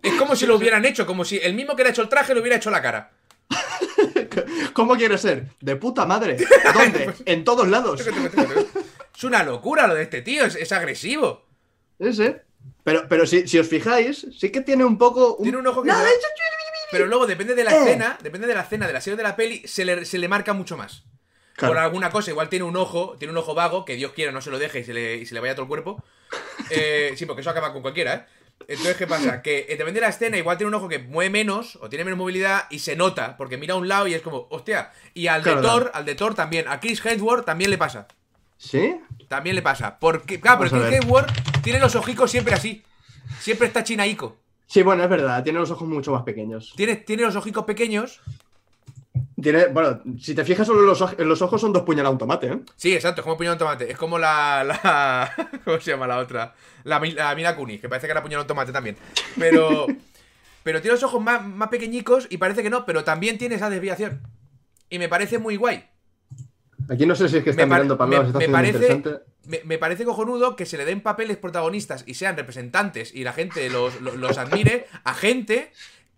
es 0.01 0.13
como 0.13 0.35
si 0.37 0.45
lo 0.47 0.55
hubieran 0.55 0.83
hecho, 0.85 1.05
como 1.05 1.25
si 1.25 1.37
el 1.37 1.53
mismo 1.53 1.75
que 1.75 1.83
le 1.83 1.89
ha 1.89 1.91
hecho 1.91 2.01
el 2.01 2.09
traje 2.09 2.33
le 2.33 2.39
hubiera 2.39 2.55
hecho 2.55 2.71
la 2.71 2.81
cara. 2.81 3.11
¿Cómo 4.73 4.95
quieres 4.95 5.21
ser? 5.21 5.45
De 5.59 5.75
puta 5.75 6.05
madre. 6.05 6.37
¿Dónde? 6.73 7.13
en 7.25 7.43
todos 7.43 7.67
lados. 7.67 8.01
Es 9.17 9.23
una 9.23 9.43
locura 9.43 9.87
lo 9.87 9.95
de 9.95 10.03
este 10.03 10.21
tío, 10.21 10.45
es, 10.45 10.55
es 10.55 10.71
agresivo. 10.71 11.45
Ese. 11.97 12.43
Pero, 12.83 13.07
pero 13.09 13.25
si, 13.25 13.47
si 13.47 13.57
os 13.57 13.67
fijáis, 13.67 14.27
sí 14.37 14.51
que 14.51 14.61
tiene 14.61 14.85
un 14.85 14.97
poco. 14.97 15.35
un- 15.37 15.43
Tiene 15.43 15.57
un 15.57 15.65
ojo 15.67 15.81
que. 15.81 15.89
No, 15.89 15.97
se 15.97 16.05
Pero 16.91 17.07
luego, 17.07 17.25
depende 17.25 17.55
de 17.55 17.63
la 17.63 17.71
Eh. 17.75 17.79
escena, 17.79 18.17
depende 18.21 18.45
de 18.47 18.53
la 18.53 18.61
escena, 18.61 18.85
de 18.87 18.93
la 18.93 19.01
serie 19.01 19.17
de 19.17 19.23
la 19.23 19.35
peli, 19.35 19.67
se 19.67 19.83
le, 19.85 20.05
se 20.05 20.17
le 20.19 20.27
marca 20.27 20.53
mucho 20.53 20.77
más. 20.77 21.03
Claro. 21.55 21.73
Por 21.73 21.81
alguna 21.83 22.11
cosa, 22.11 22.29
igual 22.29 22.49
tiene 22.49 22.65
un 22.65 22.77
ojo, 22.77 23.15
tiene 23.17 23.31
un 23.31 23.37
ojo 23.39 23.55
vago, 23.55 23.83
que 23.83 23.95
Dios 23.95 24.11
quiera 24.13 24.31
no 24.31 24.41
se 24.41 24.51
lo 24.51 24.59
deje 24.59 24.79
y 24.81 24.83
se 24.83 24.93
le, 24.93 25.15
y 25.17 25.25
se 25.25 25.33
le 25.33 25.39
vaya 25.39 25.55
todo 25.55 25.63
el 25.63 25.67
cuerpo. 25.69 26.03
Eh, 26.69 27.13
sí, 27.15 27.25
porque 27.25 27.41
eso 27.41 27.49
acaba 27.49 27.71
con 27.71 27.81
cualquiera, 27.81 28.13
¿eh? 28.13 28.25
Entonces, 28.67 28.97
¿qué 28.97 29.07
pasa? 29.07 29.41
Que 29.41 29.59
eh, 29.69 29.77
depende 29.77 29.93
de 29.93 30.01
la 30.01 30.09
escena, 30.09 30.37
igual 30.37 30.57
tiene 30.57 30.67
un 30.69 30.73
ojo 30.73 30.89
que 30.89 30.99
mueve 30.99 31.29
menos 31.29 31.77
o 31.81 31.87
tiene 31.89 32.03
menos 32.03 32.17
movilidad 32.19 32.65
y 32.69 32.79
se 32.79 32.95
nota, 32.95 33.37
porque 33.37 33.55
mira 33.57 33.75
a 33.75 33.77
un 33.77 33.87
lado 33.87 34.07
y 34.07 34.13
es 34.15 34.21
como, 34.21 34.47
hostia. 34.49 34.91
Y 35.13 35.27
al 35.27 35.43
Claro, 35.43 35.61
de 35.61 35.67
Thor, 35.67 35.81
claro. 35.83 35.95
al 35.97 36.05
de 36.05 36.15
Thor 36.15 36.35
también, 36.35 36.67
a 36.67 36.79
Chris 36.79 37.03
Hemsworth 37.05 37.45
también 37.45 37.69
le 37.71 37.77
pasa. 37.77 38.07
¿Sí? 38.57 38.99
También 39.27 39.55
le 39.55 39.61
pasa. 39.61 39.99
Porque, 39.99 40.39
claro, 40.39 40.59
Vamos 40.59 40.71
pero 40.71 40.83
a 40.83 40.87
Chris 40.87 40.99
ver. 40.99 41.03
Hemsworth 41.03 41.61
tiene 41.61 41.79
los 41.79 41.95
ojicos 41.95 42.31
siempre 42.31 42.53
así. 42.53 42.83
Siempre 43.39 43.67
está 43.67 43.83
chinaico. 43.83 44.37
Sí, 44.65 44.81
bueno, 44.83 45.03
es 45.03 45.09
verdad. 45.09 45.43
Tiene 45.43 45.59
los 45.59 45.71
ojos 45.71 45.87
mucho 45.87 46.11
más 46.11 46.23
pequeños. 46.23 46.73
Tiene, 46.75 46.97
tiene 46.97 47.23
los 47.23 47.35
ojicos 47.35 47.65
pequeños. 47.65 48.21
Tiene, 49.41 49.67
bueno, 49.67 50.01
si 50.19 50.33
te 50.33 50.43
fijas 50.43 50.65
solo 50.67 50.81
los, 50.81 51.17
los 51.19 51.41
ojos 51.41 51.61
son 51.61 51.71
dos 51.71 51.83
puñaladas 51.83 52.13
un 52.13 52.17
tomate, 52.17 52.47
¿eh? 52.47 52.59
Sí, 52.75 52.93
exacto, 52.93 53.21
es 53.21 53.23
como 53.23 53.37
puñal 53.37 53.53
de 53.53 53.59
tomate. 53.59 53.91
Es 53.91 53.97
como 53.97 54.17
la. 54.17 54.63
la 54.63 55.49
¿Cómo 55.65 55.79
se 55.79 55.91
llama 55.91 56.07
la 56.07 56.17
otra? 56.17 56.53
La, 56.83 56.99
la 56.99 57.35
Mila 57.35 57.55
Kunis, 57.55 57.79
que 57.79 57.87
parece 57.87 58.07
que 58.07 58.11
era 58.11 58.23
puñal 58.23 58.41
de 58.41 58.47
tomate 58.47 58.71
también. 58.71 58.97
Pero. 59.37 59.87
pero 60.63 60.81
tiene 60.81 60.95
los 60.95 61.03
ojos 61.03 61.21
más, 61.21 61.45
más 61.45 61.69
pequeñicos 61.69 62.27
y 62.29 62.37
parece 62.37 62.63
que 62.63 62.69
no, 62.69 62.85
pero 62.85 63.03
también 63.03 63.37
tiene 63.37 63.55
esa 63.55 63.69
desviación. 63.69 64.21
Y 64.89 64.99
me 64.99 65.07
parece 65.07 65.37
muy 65.37 65.55
guay. 65.55 65.85
Aquí 66.89 67.05
no 67.05 67.15
sé 67.15 67.27
si 67.29 67.37
es 67.37 67.43
que 67.43 67.49
está 67.51 67.63
Me, 67.65 67.69
par- 67.69 67.79
mirando 67.79 67.97
para 67.97 68.09
me- 68.09 68.27
está 68.27 68.39
me 68.39 68.49
parece, 68.49 68.77
interesante. 68.93 69.25
me, 69.45 69.61
me 69.65 69.77
parece 69.77 70.05
cojonudo 70.05 70.55
que 70.55 70.65
se 70.65 70.77
le 70.77 70.85
den 70.85 71.01
papeles 71.01 71.37
protagonistas 71.37 72.03
y 72.07 72.13
sean 72.13 72.37
representantes 72.37 73.13
y 73.13 73.23
la 73.23 73.33
gente 73.33 73.69
los, 73.69 73.99
los, 74.01 74.15
los 74.15 74.37
admire 74.37 74.87
a 75.03 75.13
gente 75.13 75.71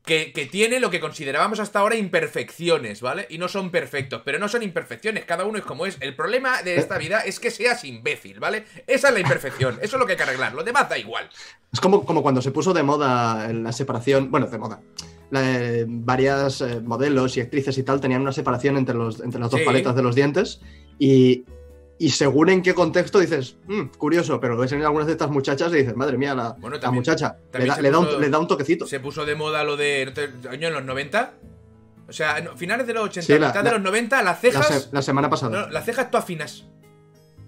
que, 0.05 0.31
que 0.31 0.45
tiene 0.45 0.79
lo 0.79 0.89
que 0.89 0.99
considerábamos 0.99 1.59
hasta 1.59 1.79
ahora 1.79 1.95
imperfecciones, 1.95 3.01
¿vale? 3.01 3.27
Y 3.29 3.37
no 3.37 3.47
son 3.47 3.69
perfectos, 3.69 4.21
pero 4.25 4.39
no 4.39 4.47
son 4.47 4.63
imperfecciones, 4.63 5.25
cada 5.25 5.45
uno 5.45 5.57
es 5.59 5.63
como 5.65 5.85
es. 5.85 5.97
El 5.99 6.15
problema 6.15 6.63
de 6.63 6.77
esta 6.77 6.97
vida 6.97 7.19
es 7.19 7.39
que 7.39 7.51
seas 7.51 7.83
imbécil, 7.83 8.39
¿vale? 8.39 8.63
Esa 8.87 9.09
es 9.09 9.13
la 9.13 9.19
imperfección, 9.19 9.77
eso 9.81 9.97
es 9.97 9.99
lo 9.99 10.05
que 10.05 10.13
hay 10.13 10.17
que 10.17 10.23
arreglar, 10.23 10.53
lo 10.53 10.63
demás 10.63 10.89
da 10.89 10.97
igual. 10.97 11.29
Es 11.71 11.79
como, 11.81 12.05
como 12.05 12.23
cuando 12.23 12.41
se 12.41 12.49
puso 12.51 12.73
de 12.73 12.81
moda 12.81 13.51
la 13.53 13.71
separación, 13.71 14.31
bueno, 14.31 14.47
de 14.47 14.57
moda. 14.57 14.79
Eh, 15.31 15.85
varias 15.87 16.61
eh, 16.61 16.81
modelos 16.81 17.37
y 17.37 17.41
actrices 17.41 17.77
y 17.77 17.83
tal 17.83 18.01
tenían 18.01 18.21
una 18.21 18.31
separación 18.31 18.77
entre, 18.77 18.95
los, 18.95 19.19
entre 19.19 19.39
las 19.39 19.51
dos 19.51 19.59
Sí. 19.59 19.65
paletas 19.65 19.95
de 19.95 20.01
los 20.01 20.15
dientes 20.15 20.59
y, 20.97 21.43
y 21.99 22.09
según 22.09 22.49
en 22.49 22.63
qué 22.63 22.73
contexto 22.73 23.19
dices, 23.19 23.57
"Mm, 23.67 23.89
curioso, 23.97 24.39
pero 24.39 24.57
ves 24.57 24.71
en 24.71 24.81
algunas 24.83 25.05
de 25.05 25.11
estas 25.13 25.29
muchachas 25.29 25.71
y 25.73 25.77
dices, 25.77 25.95
madre 25.95 26.17
mía, 26.17 26.33
la, 26.33 26.53
Bueno, 26.53 26.77
la 26.77 26.81
también- 26.81 27.01
muchacha 27.01 27.37
le 27.53 27.65
da, 27.67 27.79
le 27.79 27.91
da 27.91 27.99
puso- 27.99 28.15
un, 28.15 28.21
le 28.21 28.29
da 28.29 28.39
un 28.39 28.47
toquecito. 28.47 28.87
Se 28.87 28.99
puso 28.99 29.23
de 29.25 29.35
moda 29.35 29.63
lo 29.63 29.77
de 29.77 30.05
¿no 30.07 30.13
te- 30.13 30.49
año 30.49 30.69
en 30.69 30.73
los 30.73 30.83
90. 30.83 31.33
O 32.07 32.11
sea, 32.11 32.41
no, 32.41 32.57
finales 32.57 32.87
de 32.87 32.93
los 32.95 33.03
80, 33.05 33.27
Sí, 33.33 33.37
la- 33.39 33.47
mitad 33.49 33.63
la- 33.63 33.69
de 33.69 33.75
los 33.75 33.81
90, 33.83 34.17
las 34.23 34.25
La, 34.25 34.35
cejas. 34.35 34.67
se- 34.85 34.89
la 34.95 35.01
semana 35.03 35.29
pasada. 35.29 35.61
No, 35.65 35.69
las 35.69 35.85
cejas 35.85 36.09
tú 36.09 36.17
afinas. 36.17 36.65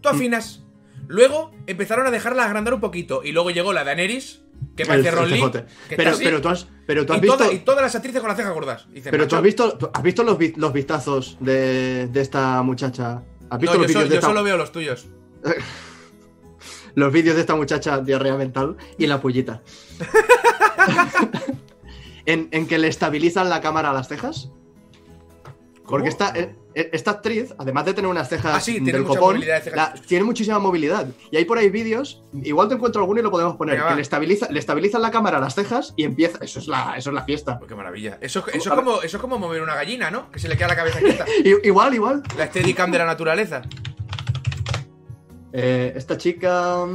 Tú 0.02 0.10
Mm. 0.10 0.16
afinas. 0.16 0.64
Luego 1.08 1.52
empezaron 1.66 2.06
a 2.06 2.12
dejarlas 2.12 2.46
agrandar 2.46 2.76
un 2.76 2.80
poquito. 2.82 3.24
Y 3.24 3.32
luego 3.32 3.50
llegó 3.50 3.74
la 3.74 3.84
Daenerys, 3.84 4.44
que 4.76 4.86
parece 4.86 5.10
el 5.10 5.16
Ron 5.16 5.30
Lee, 5.30 5.42
que 5.90 5.96
pero, 5.96 6.12
pero 6.18 6.42
tú 6.42 6.50
has, 6.50 6.68
pero 6.88 7.06
tú 7.06 7.14
has 7.14 7.20
y, 7.20 7.22
visto. 7.22 7.38
toda- 7.38 7.54
y 7.54 7.60
todas 7.60 7.82
las 7.82 7.96
actrices 7.96 8.22
con 8.22 8.28
las 8.30 8.38
cejas 8.38 8.54
gordas. 8.54 8.88
Pero 8.94 9.12
tú 9.28 9.36
"Macho, 9.36 9.38
has 9.38 9.44
visto, 9.44 9.78
tú 9.78 9.90
has 9.94 10.04
visto 10.04 10.24
los, 10.24 10.38
los 10.58 10.74
vistazos 10.74 11.38
de, 11.40 12.08
de 12.08 12.22
esta 12.22 12.62
muchacha. 12.62 13.24
¿Has 13.50 13.60
visto 13.60 13.76
No, 13.76 13.82
los 13.84 13.88
yo, 13.92 13.94
so- 13.94 14.00
vídeos 14.00 14.10
de 14.10 14.10
yo 14.10 14.20
esta, 14.20 14.28
solo 14.28 14.44
veo 14.44 14.58
los 14.58 14.72
tuyos. 14.72 15.08
los 16.96 17.12
vídeos 17.14 17.36
de 17.36 17.42
esta 17.42 17.56
muchacha 17.56 18.00
diarrea 18.00 18.36
mental 18.38 18.78
y 18.98 19.08
la 19.08 19.20
pullita? 19.22 19.62
en, 22.26 22.48
en 22.52 22.68
que 22.68 22.78
le 22.78 22.88
estabilizan 22.88 23.50
la 23.50 23.62
cámara 23.62 23.92
a 23.92 23.94
las 23.94 24.08
cejas. 24.08 24.50
Porque 25.92 26.10
esta, 26.10 26.32
eh, 26.36 26.56
eh, 26.74 26.90
esta 26.94 27.12
actriz, 27.12 27.54
además 27.60 27.86
de 27.86 27.94
tener 27.94 28.10
unas 28.10 28.28
cejas 28.28 28.56
Ah, 28.56 28.60
sí, 28.60 28.74
tiene 28.76 28.94
del 28.94 29.04
copón, 29.04 29.36
movilidad 29.36 29.56
de 29.58 29.62
cejas. 29.62 29.78
la- 29.96 30.02
tiene 30.02 30.24
muchísima 30.24 30.58
movilidad. 30.58 31.06
Y 31.30 31.38
hay 31.38 31.46
por 31.46 31.58
ahí 31.60 31.70
vídeos, 31.70 32.24
igual 32.42 32.68
te 32.70 32.76
encuentro 32.76 33.02
alguno 33.02 33.20
y 33.20 33.24
lo 33.24 33.30
podemos 33.30 33.56
poner, 33.58 33.76
Venga, 33.76 33.90
que 33.90 33.96
le, 33.98 34.02
estabiliza, 34.02 34.48
le 34.50 34.58
estabilizan 34.60 35.02
la 35.04 35.12
cámara 35.12 35.38
a 35.38 35.42
las 35.42 35.54
cejas 35.54 35.94
y 35.98 36.04
empieza. 36.06 36.40
Eso 36.42 36.58
es 36.60 36.68
la, 36.68 36.96
eso 36.98 37.10
es 37.12 37.14
la 37.14 37.24
fiesta. 37.24 37.60
Pues 37.60 37.70
qué 37.70 37.76
maravilla. 37.76 38.18
Eso, 38.22 38.44
eso, 38.52 38.70
es 38.70 38.76
como, 38.80 39.02
eso 39.04 39.18
es 39.18 39.22
como 39.22 39.38
mover 39.38 39.62
una 39.62 39.76
gallina, 39.76 40.10
¿no? 40.10 40.32
Que 40.32 40.40
se 40.40 40.48
le 40.50 40.58
queda 40.58 40.70
la 40.70 40.76
cabeza 40.78 41.00
quieta. 41.00 41.26
Igual, 41.64 41.94
igual. 41.94 42.24
La 42.38 42.48
Steadicam 42.48 42.90
de 42.92 42.98
la 42.98 43.06
naturaleza. 43.06 43.62
Eh, 45.54 45.94
esta 45.96 46.18
chica. 46.18 46.86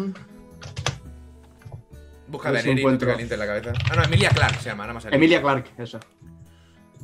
Busca 2.29 2.49
A 2.49 2.53
Daenerys, 2.53 2.85
no 2.85 2.99
te 2.99 3.07
calientes 3.07 3.39
la 3.39 3.47
cabeza. 3.47 3.73
Ah, 3.91 3.97
no, 3.97 4.03
Emilia 4.05 4.31
Clark 4.31 4.57
se 4.61 4.71
llama, 4.71 4.85
nada 4.85 4.95
más. 4.95 5.05
Emilia 5.07 5.41
Clark, 5.41 5.67
eso. 5.79 6.01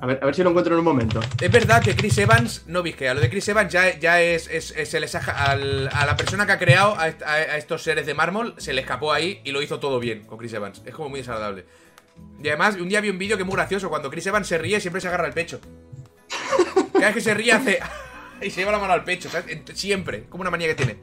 A 0.02 0.06
ver, 0.06 0.18
a 0.20 0.26
ver 0.26 0.34
si 0.34 0.42
lo 0.42 0.50
encuentro 0.50 0.74
en 0.74 0.80
un 0.80 0.84
momento. 0.84 1.20
Es 1.40 1.50
verdad 1.52 1.80
que 1.80 1.94
Chris 1.94 2.18
Evans, 2.18 2.64
no 2.66 2.82
a 3.08 3.14
lo 3.14 3.20
de 3.20 3.30
Chris 3.30 3.46
Evans 3.48 3.72
ya, 3.72 3.96
ya 4.00 4.20
es, 4.20 4.48
se 4.66 4.98
les 4.98 5.14
ha- 5.14 5.44
al- 5.52 5.88
a 5.92 6.04
la 6.04 6.16
persona 6.16 6.44
que 6.44 6.50
ha 6.50 6.58
creado 6.58 6.98
a, 6.98 7.06
est- 7.06 7.22
a- 7.22 7.34
a 7.34 7.56
estos 7.56 7.84
seres 7.84 8.04
de 8.04 8.12
mármol, 8.12 8.54
se 8.58 8.72
le 8.72 8.80
escapó 8.80 9.12
ahí 9.12 9.40
y 9.44 9.52
lo 9.52 9.62
hizo 9.62 9.78
todo 9.78 10.00
bien 10.00 10.24
con 10.24 10.38
Chris 10.38 10.54
Evans. 10.54 10.82
Es 10.84 10.92
como 10.92 11.08
muy 11.08 11.20
desagradable. 11.20 11.66
Y 12.42 12.48
además, 12.48 12.74
un 12.80 12.88
día 12.88 13.00
vi 13.00 13.10
un 13.10 13.18
vídeo 13.18 13.36
que 13.36 13.44
es 13.44 13.46
muy 13.46 13.54
gracioso, 13.54 13.88
cuando 13.90 14.10
Chris 14.10 14.26
Evans 14.26 14.48
se 14.48 14.58
ríe 14.58 14.80
siempre 14.80 15.00
se 15.00 15.06
agarra 15.06 15.28
el 15.28 15.34
pecho. 15.34 15.60
Cada 16.92 17.06
vez 17.06 17.14
que 17.14 17.20
se 17.20 17.34
ríe 17.34 17.52
hace... 17.52 17.78
y 18.42 18.50
se 18.50 18.60
lleva 18.60 18.72
la 18.72 18.78
mano 18.80 18.92
al 18.94 19.04
pecho, 19.04 19.30
¿sabes? 19.30 19.56
Siempre, 19.74 20.24
como 20.24 20.40
una 20.40 20.50
manía 20.50 20.66
que 20.66 20.74
tiene. 20.74 20.96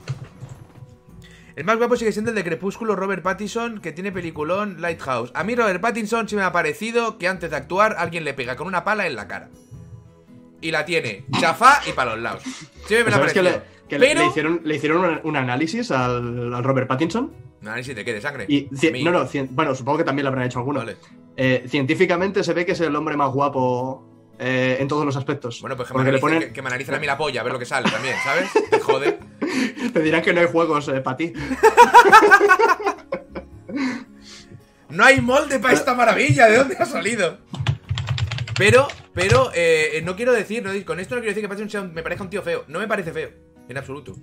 El 1.59 1.65
más 1.65 1.77
guapo 1.77 1.97
sigue 1.97 2.13
siendo 2.13 2.31
el 2.31 2.35
de 2.35 2.43
Crepúsculo, 2.45 2.95
Robert 2.95 3.21
Pattinson, 3.21 3.81
que 3.81 3.91
tiene 3.91 4.13
peliculón 4.13 4.79
Lighthouse. 4.79 5.29
A 5.33 5.43
mí 5.43 5.55
Robert 5.55 5.81
Pattinson 5.81 6.29
sí 6.29 6.37
me 6.37 6.43
ha 6.43 6.53
parecido 6.53 7.17
que 7.17 7.27
antes 7.27 7.49
de 7.49 7.57
actuar 7.57 7.97
alguien 7.97 8.23
le 8.23 8.33
pega 8.33 8.55
con 8.55 8.65
una 8.65 8.85
pala 8.85 9.05
en 9.07 9.17
la 9.17 9.27
cara. 9.27 9.49
Y 10.61 10.71
la 10.71 10.85
tiene 10.85 11.25
chafá 11.37 11.81
y 11.85 11.91
para 11.91 12.11
los 12.15 12.23
lados. 12.23 12.43
Sí 12.87 12.93
me, 12.93 13.03
me 13.03 13.09
la 13.09 13.17
ha 13.17 13.19
¿Sabes 13.19 13.33
que, 13.33 13.39
parecido. 13.41 13.61
le, 13.83 13.87
que 13.89 13.99
Pero... 13.99 14.21
le 14.21 14.27
hicieron, 14.27 14.61
le 14.63 14.75
hicieron 14.77 15.03
un, 15.03 15.19
un 15.21 15.35
análisis 15.35 15.91
al, 15.91 16.53
al 16.53 16.63
Robert 16.63 16.87
Pattinson? 16.87 17.33
Análisis 17.61 17.93
de 17.93 18.05
qué, 18.05 18.13
de 18.13 18.21
sangre. 18.21 18.45
Y, 18.47 18.69
no, 19.03 19.11
no, 19.11 19.25
cien- 19.27 19.49
bueno, 19.51 19.75
supongo 19.75 19.97
que 19.97 20.03
también 20.05 20.23
le 20.23 20.29
habrán 20.29 20.45
hecho 20.45 20.59
alguno. 20.59 20.79
Vale. 20.79 20.95
Eh, 21.35 21.65
científicamente 21.67 22.41
se 22.41 22.53
ve 22.53 22.65
que 22.65 22.71
es 22.71 22.79
el 22.79 22.95
hombre 22.95 23.17
más 23.17 23.33
guapo 23.33 24.31
eh, 24.39 24.77
en 24.79 24.87
todos 24.87 25.03
los 25.05 25.17
aspectos. 25.17 25.59
Bueno, 25.59 25.75
pues 25.75 25.89
que 25.89 25.93
me, 25.93 25.99
analice, 26.03 26.21
ponen, 26.21 26.39
que, 26.39 26.53
que 26.53 26.61
me 26.61 26.69
analicen 26.69 26.95
a 26.95 26.99
mí 26.99 27.05
la 27.05 27.17
polla, 27.17 27.41
a 27.41 27.43
ver 27.43 27.51
lo 27.51 27.59
que 27.59 27.65
sale 27.65 27.91
también, 27.91 28.15
¿sabes? 28.23 28.49
Te 28.71 28.79
jode. 28.79 29.19
te 29.93 29.99
dirán 30.01 30.21
que 30.21 30.33
no 30.33 30.41
hay 30.41 30.47
juegos 30.47 30.89
para 31.03 31.17
ti. 31.17 31.33
No 34.89 35.05
hay 35.05 35.21
molde 35.21 35.59
para 35.59 35.73
esta 35.75 35.93
maravilla, 35.93 36.47
¿de 36.47 36.57
dónde 36.57 36.75
ha 36.79 36.85
salido? 36.85 37.37
Pero, 38.57 38.87
pero, 39.13 39.51
eh, 39.53 40.01
no 40.03 40.15
quiero 40.15 40.33
decir, 40.33 40.63
no, 40.63 40.71
con 40.83 40.99
esto 40.99 41.13
no 41.15 41.21
quiero 41.21 41.35
decir 41.35 41.47
que 41.69 41.77
un- 41.77 41.93
me 41.93 42.01
parezca 42.01 42.23
un 42.23 42.29
tío 42.31 42.41
feo. 42.41 42.65
No 42.67 42.79
me 42.79 42.87
parece 42.87 43.11
feo, 43.13 43.29
en 43.69 43.77
absoluto. 43.77 44.15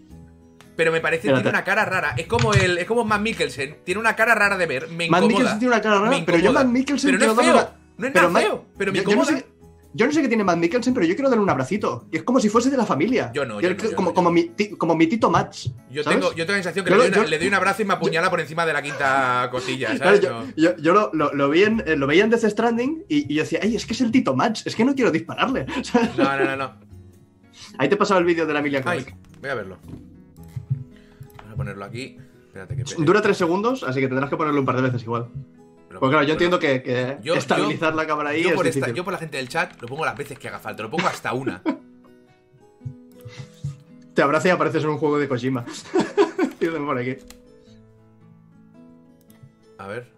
Pero 0.74 0.90
me 0.92 1.00
parece 1.00 1.22
que 1.22 1.28
Espérate. 1.28 1.44
tiene 1.44 1.56
una 1.58 1.64
cara 1.64 1.84
rara. 1.84 2.14
Es 2.18 2.26
como 2.26 2.52
el, 2.52 2.78
es 2.78 2.84
como 2.84 3.04
Matt 3.04 3.20
Mikkelsen. 3.22 3.78
Tiene 3.84 4.00
una 4.00 4.14
cara 4.16 4.34
rara 4.34 4.58
de 4.58 4.66
ver. 4.66 4.88
Me 4.88 5.08
Matt. 5.08 5.22
Mikkelsen 5.22 5.58
tiene 5.60 5.72
una 5.72 5.80
cara 5.82 6.00
rara, 6.00 6.22
pero 6.26 6.38
yo. 6.38 6.52
Matt 6.52 6.66
Mikkelsen 6.66 7.10
Pero 7.18 7.26
no 7.34 7.40
es 7.40 7.46
feo. 7.46 7.54
una- 7.54 7.70
No 7.96 8.06
es 8.08 8.12
pero 8.12 8.30
nada 8.30 8.40
feo. 8.44 8.66
Pero 8.76 8.92
me 8.92 8.98
yo, 8.98 9.04
yo 9.10 9.16
no 9.16 9.24
sé, 9.24 9.46
yo 9.94 10.06
no 10.06 10.12
sé 10.12 10.20
qué 10.22 10.28
tiene 10.28 10.44
Matt 10.44 10.58
Mikkelsen, 10.58 10.92
pero 10.92 11.06
yo 11.06 11.14
quiero 11.14 11.30
darle 11.30 11.42
un 11.42 11.50
abracito. 11.50 12.06
Que 12.10 12.18
es 12.18 12.22
como 12.22 12.38
si 12.40 12.48
fuese 12.48 12.70
de 12.70 12.76
la 12.76 12.84
familia. 12.84 13.30
Yo 13.32 13.44
no, 13.46 13.60
yo 13.60 13.70
no, 13.70 13.76
yo 13.76 13.94
como, 13.96 14.10
no, 14.10 14.14
como, 14.14 14.30
mi, 14.30 14.44
ti- 14.50 14.70
como 14.76 14.94
mi 14.94 15.06
tito 15.06 15.30
Mats. 15.30 15.70
Yo 15.90 16.04
tengo, 16.04 16.30
yo 16.34 16.44
tengo 16.44 16.52
la 16.58 16.62
sensación 16.62 16.84
que 16.84 16.90
le, 16.90 16.96
doy 16.98 17.08
una- 17.08 17.16
yo- 17.16 17.24
le 17.24 17.38
doy 17.38 17.48
un 17.48 17.54
abrazo 17.54 17.82
y 17.82 17.84
me 17.86 17.94
apuñala 17.94 18.28
por 18.30 18.40
encima 18.40 18.66
de 18.66 18.72
la 18.72 18.82
quinta 18.82 19.48
costilla, 19.50 19.96
¿sabes? 19.96 20.20
yo, 20.56 20.74
lo, 20.92 21.10
lo- 21.14 21.32
lo 21.34 21.48
vi 21.50 21.62
en, 21.62 21.82
eh, 21.86 21.96
lo 21.96 22.06
veía 22.06 22.24
en 22.24 22.30
Death 22.30 22.44
Stranding 22.44 23.04
y, 23.08 23.32
y 23.32 23.36
yo 23.36 23.42
decía, 23.42 23.60
ay, 23.62 23.76
es 23.76 23.86
que 23.86 23.94
es 23.94 24.00
el 24.02 24.10
Tito 24.10 24.34
Mats, 24.34 24.66
es 24.66 24.76
que 24.76 24.84
no 24.84 24.94
quiero 24.94 25.10
dispararle. 25.10 25.66
¿sabes? 25.82 26.16
No, 26.16 26.24
no, 26.38 26.44
no, 26.44 26.56
no. 26.56 26.74
Ahí 27.78 27.88
te 27.88 27.94
he 27.94 27.98
pasado 27.98 28.20
el 28.20 28.26
vídeo 28.26 28.46
de 28.46 28.52
la 28.52 28.60
Emilia 28.60 28.82
Clarke. 28.82 29.14
voy 29.40 29.50
a 29.50 29.54
verlo. 29.54 29.78
Vamos 31.38 31.52
a 31.52 31.56
ponerlo 31.56 31.84
aquí. 31.84 32.18
Espérate 32.46 32.76
que 32.76 32.84
Dura 33.04 33.20
tres 33.20 33.36
segundos, 33.36 33.82
así 33.82 34.00
que 34.00 34.08
tendrás 34.08 34.30
que 34.30 34.36
ponerlo 34.36 34.60
un 34.60 34.66
par 34.66 34.76
de 34.76 34.82
veces 34.82 35.02
igual. 35.02 35.28
Pero- 35.98 36.00
Porque 36.00 36.12
claro, 36.14 36.26
yo 36.26 36.32
entiendo 36.32 36.58
que, 36.58 36.82
que 36.82 37.18
Yo- 37.22 37.34
estabilizar 37.34 37.94
la 37.94 38.06
cámara 38.06 38.30
ahí 38.30 38.42
yo 38.42 38.50
es 38.50 38.54
por, 38.54 38.66
esta- 38.66 38.90
yo 38.92 39.04
por 39.04 39.12
la 39.12 39.18
gente 39.18 39.36
del 39.36 39.48
chat 39.48 39.80
lo 39.80 39.88
pongo 39.88 40.04
las 40.04 40.16
veces 40.16 40.38
que 40.38 40.48
haga 40.48 40.58
falta, 40.58 40.82
lo 40.82 40.90
pongo 40.90 41.06
hasta 41.08 41.32
una. 41.32 41.62
Te 44.14 44.22
abraza 44.22 44.48
y 44.48 44.50
apareces 44.50 44.82
en 44.82 44.90
un 44.90 44.98
juego 44.98 45.18
de 45.18 45.28
Kojima. 45.28 45.64
Por 46.58 46.98
aquí. 46.98 47.16
A 49.78 49.86
ver. 49.86 50.10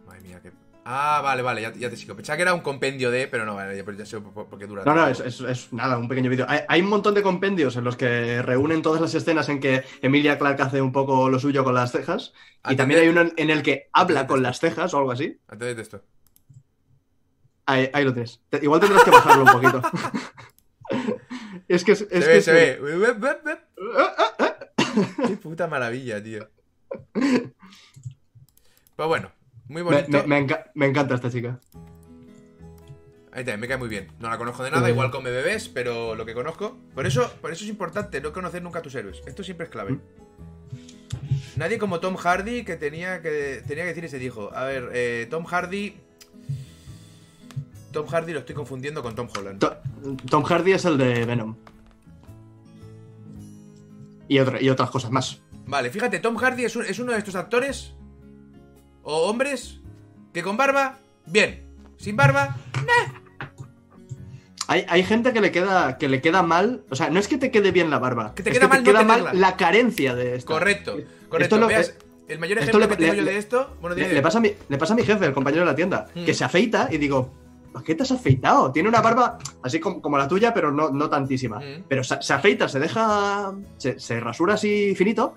Ah, 0.91 1.21
vale, 1.23 1.43
vale, 1.43 1.61
ya, 1.61 1.71
ya 1.75 1.91
te 1.91 1.99
sigo. 1.99 2.17
Pensaba 2.17 2.39
que 2.39 2.43
era 2.45 2.55
un 2.55 2.63
compendio 2.63 3.11
de, 3.11 3.29
pero 3.29 3.45
no, 3.45 3.55
vale, 3.55 3.77
ya, 3.77 4.07
sé 4.07 4.21
por, 4.23 4.49
por 4.49 4.59
qué 4.59 4.67
dura. 4.67 4.85
No, 4.87 4.95
no, 4.95 5.07
es, 5.07 5.21
es- 5.21 5.41
es 5.43 5.71
nada, 5.71 5.99
un 5.99 6.09
pequeño 6.09 6.31
vídeo. 6.31 6.47
Hay, 6.49 6.61
hay 6.67 6.81
un 6.81 6.89
montón 6.89 7.13
de 7.13 7.21
compendios 7.21 7.77
en 7.77 7.85
los 7.85 7.95
que 7.95 8.41
reúnen 8.41 8.81
todas 8.81 9.03
las 9.03 9.15
escenas 9.15 9.51
en 9.51 9.61
que 9.61 9.85
Emilia 10.01 10.39
Clarke 10.39 10.63
hace 10.63 10.81
un 10.81 10.91
poco 10.93 11.29
lo 11.29 11.39
suyo 11.39 11.63
con 11.63 11.75
las 11.75 11.93
cejas. 11.93 12.33
Y 12.71 12.75
también 12.77 13.01
hay 13.01 13.09
uno 13.09 13.21
en- 13.21 13.35
en 13.37 13.51
el 13.51 13.63
que 13.63 13.91
habla 13.93 14.27
con 14.27 14.43
las 14.43 14.61
cejas 14.61 14.95
o 14.95 14.99
algo 14.99 15.13
así. 15.13 15.39
Antes 15.47 15.77
de 15.77 15.83
esto. 15.83 16.03
Ahí, 17.67 17.91
ahí 17.93 18.05
lo 18.07 18.15
tienes. 18.15 18.41
Igual 18.63 18.81
tendrás 18.81 19.05
que 19.05 19.11
bajarlo 19.11 19.45
un 19.45 19.53
poquito. 19.53 19.83
es 21.69 21.85
que 21.85 21.93
es, 21.93 22.01
es 22.01 22.09
se 22.09 22.19
que 22.21 22.27
ve, 22.29 22.41
se 22.41 22.53
ve. 22.53 22.81
Qué 25.27 25.37
puta 25.37 25.67
maravilla, 25.67 26.23
tío. 26.23 26.49
Pues 28.97 29.07
bueno, 29.07 29.31
muy 29.69 29.83
bonito. 29.83 30.09
me- 30.11 30.27
me 30.27 30.47
enca- 30.47 30.71
me 30.75 30.87
encanta 30.87 31.15
esta 31.15 31.31
chica. 31.31 31.61
Ahí 33.33 33.45
también 33.45 33.61
me 33.61 33.69
cae 33.69 33.77
muy 33.77 33.89
bien. 33.89 34.09
No 34.19 34.29
la 34.31 34.39
conozco 34.39 34.65
de 34.65 34.71
nada, 34.71 34.89
igual 34.91 35.11
come 35.11 35.31
bebés, 35.31 35.69
pero 35.69 36.15
lo 36.17 36.25
que 36.27 36.35
conozco. 36.35 36.77
Por 36.95 37.07
eso, 37.07 37.31
por 37.41 37.53
eso 37.53 37.63
es 37.65 37.71
importante 37.71 38.21
no 38.21 38.33
conocer 38.33 38.63
nunca 38.63 38.81
a 38.81 38.83
tus 38.83 38.95
héroes. 38.95 39.23
Esto 39.27 39.45
siempre 39.45 39.65
es 39.67 39.71
clave. 39.71 39.93
Mm. 39.93 40.01
Nadie 41.57 41.79
como 41.79 42.01
Tom 42.01 42.17
Hardy 42.17 42.65
que 42.65 42.77
tenía 42.77 43.21
que 43.23 43.63
tenía 43.67 43.85
que 43.85 43.89
decir 43.89 44.05
y 44.05 44.09
se 44.09 44.19
dijo. 44.19 44.51
A 44.55 44.65
ver, 44.65 44.91
eh, 44.93 45.27
Tom 45.31 45.45
Hardy. 45.45 45.97
Tom 47.93 48.07
Hardy 48.07 48.33
lo 48.33 48.41
estoy 48.41 48.55
confundiendo 48.55 49.03
con 49.03 49.15
Tom 49.15 49.29
Holland. 49.37 49.59
To- 49.61 49.77
Tom 50.31 50.43
Hardy 50.45 50.73
es 50.73 50.85
el 50.85 50.99
de 50.99 51.25
Venom. 51.25 51.57
Y, 54.29 54.39
otra- 54.41 54.61
y 54.61 54.69
otras 54.69 54.91
cosas 54.91 55.11
más. 55.11 55.41
Vale, 55.67 55.91
fíjate, 55.91 56.19
Tom 56.21 56.37
Hardy 56.37 56.65
es, 56.65 56.77
un- 56.77 56.85
es 56.85 56.99
uno 56.99 57.13
de 57.13 57.19
estos 57.19 57.35
actores 57.35 57.95
o 59.11 59.23
hombres 59.31 59.81
que 60.35 60.43
con 60.43 60.59
barba, 60.59 60.99
bien. 61.25 61.65
Sin 61.97 62.15
barba, 62.15 62.57
Hay, 64.67 64.85
hay 64.89 65.03
gente 65.03 65.33
que 65.33 65.41
le 65.41 65.51
queda 65.51 65.97
que 65.97 66.09
le 66.09 66.21
queda 66.21 66.43
mal, 66.43 66.83
o 66.91 66.95
sea, 66.95 67.09
no 67.09 67.19
es 67.19 67.27
que 67.27 67.39
te 67.39 67.51
quede 67.51 67.73
bien 67.73 67.89
la 67.89 67.99
barba, 67.99 68.35
Que 68.35 68.43
te 68.43 68.51
es 68.51 68.59
queda 68.59 68.69
mal 68.69 68.85
no 68.85 68.91
queda 68.93 69.03
mal 69.03 69.31
la 69.33 69.57
carencia 69.57 70.15
de 70.15 70.37
esto. 70.37 70.53
correcto. 70.53 70.99
Esto 70.99 71.29
Correcto. 71.31 71.57
lo- 71.59 71.67
Veas, 71.69 71.89
eh, 71.89 71.95
el 72.29 72.39
mayor 72.39 72.59
esto 72.59 72.71
ejemplo 72.77 72.81
le- 72.87 72.89
que 72.89 72.97
tengo 73.03 73.13
le- 73.15 73.19
yo 73.21 73.25
de 73.25 73.39
esto. 73.39 73.77
Bueno, 73.81 73.97
dime, 73.97 74.13
Le, 74.13 74.21
pasa 74.21 74.39
a 74.39 74.41
mi, 74.43 74.53
le 74.69 74.77
pasa 74.79 74.93
a 74.93 74.97
mi 74.97 75.03
jefe, 75.05 75.25
el 75.25 75.33
compañero 75.33 75.63
de 75.63 75.71
la 75.71 75.75
tienda, 75.75 76.07
que 76.15 76.35
se 76.35 76.45
afeita 76.45 76.89
y 76.91 76.99
digo, 76.99 77.33
¿por 77.73 77.83
qué 77.83 77.95
te 77.95 78.03
has 78.03 78.13
afeitado? 78.13 78.71
Tiene 78.71 78.91
una 78.91 79.01
barba 79.01 79.39
así 79.63 79.81
como, 79.81 80.03
como 80.03 80.19
la 80.19 80.29
tuya, 80.29 80.53
pero 80.53 80.71
no, 80.71 80.91
no 80.91 81.09
tantísima. 81.09 81.61
Mm. 81.61 81.85
Pero 81.89 82.05
se, 82.05 82.21
se 82.23 82.35
afeita, 82.35 82.69
se 82.69 82.79
deja, 82.79 83.55
se, 83.79 83.99
se 83.99 84.21
rasura 84.21 84.55
así 84.55 84.95
finito 84.95 85.35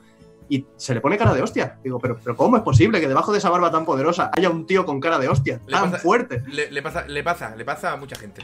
y 0.53 0.67
se 0.75 0.93
le 0.93 0.99
pone 0.99 1.17
cara 1.17 1.33
de 1.33 1.41
hostia. 1.41 1.79
Digo, 1.81 1.97
pero, 1.97 2.19
pero 2.21 2.35
¿cómo 2.35 2.57
es 2.57 2.63
posible 2.63 2.99
que 2.99 3.07
debajo 3.07 3.31
de 3.31 3.37
esa 3.37 3.49
barba 3.49 3.71
tan 3.71 3.85
poderosa 3.85 4.29
haya 4.33 4.49
un 4.49 4.65
tío 4.65 4.85
con 4.85 4.99
cara 4.99 5.17
de 5.17 5.29
hostia 5.29 5.61
Le 5.65 5.71
tan 5.73 5.91
pasa- 5.91 6.03
fuerte? 6.03 6.43
Le, 6.47 6.69
le 6.69 6.81
pasa, 6.81 7.05
le 7.07 7.23
pasa, 7.23 7.55
le 7.55 7.63
pasa 7.63 7.93
a 7.93 7.95
mucha 7.95 8.17
gente. 8.17 8.43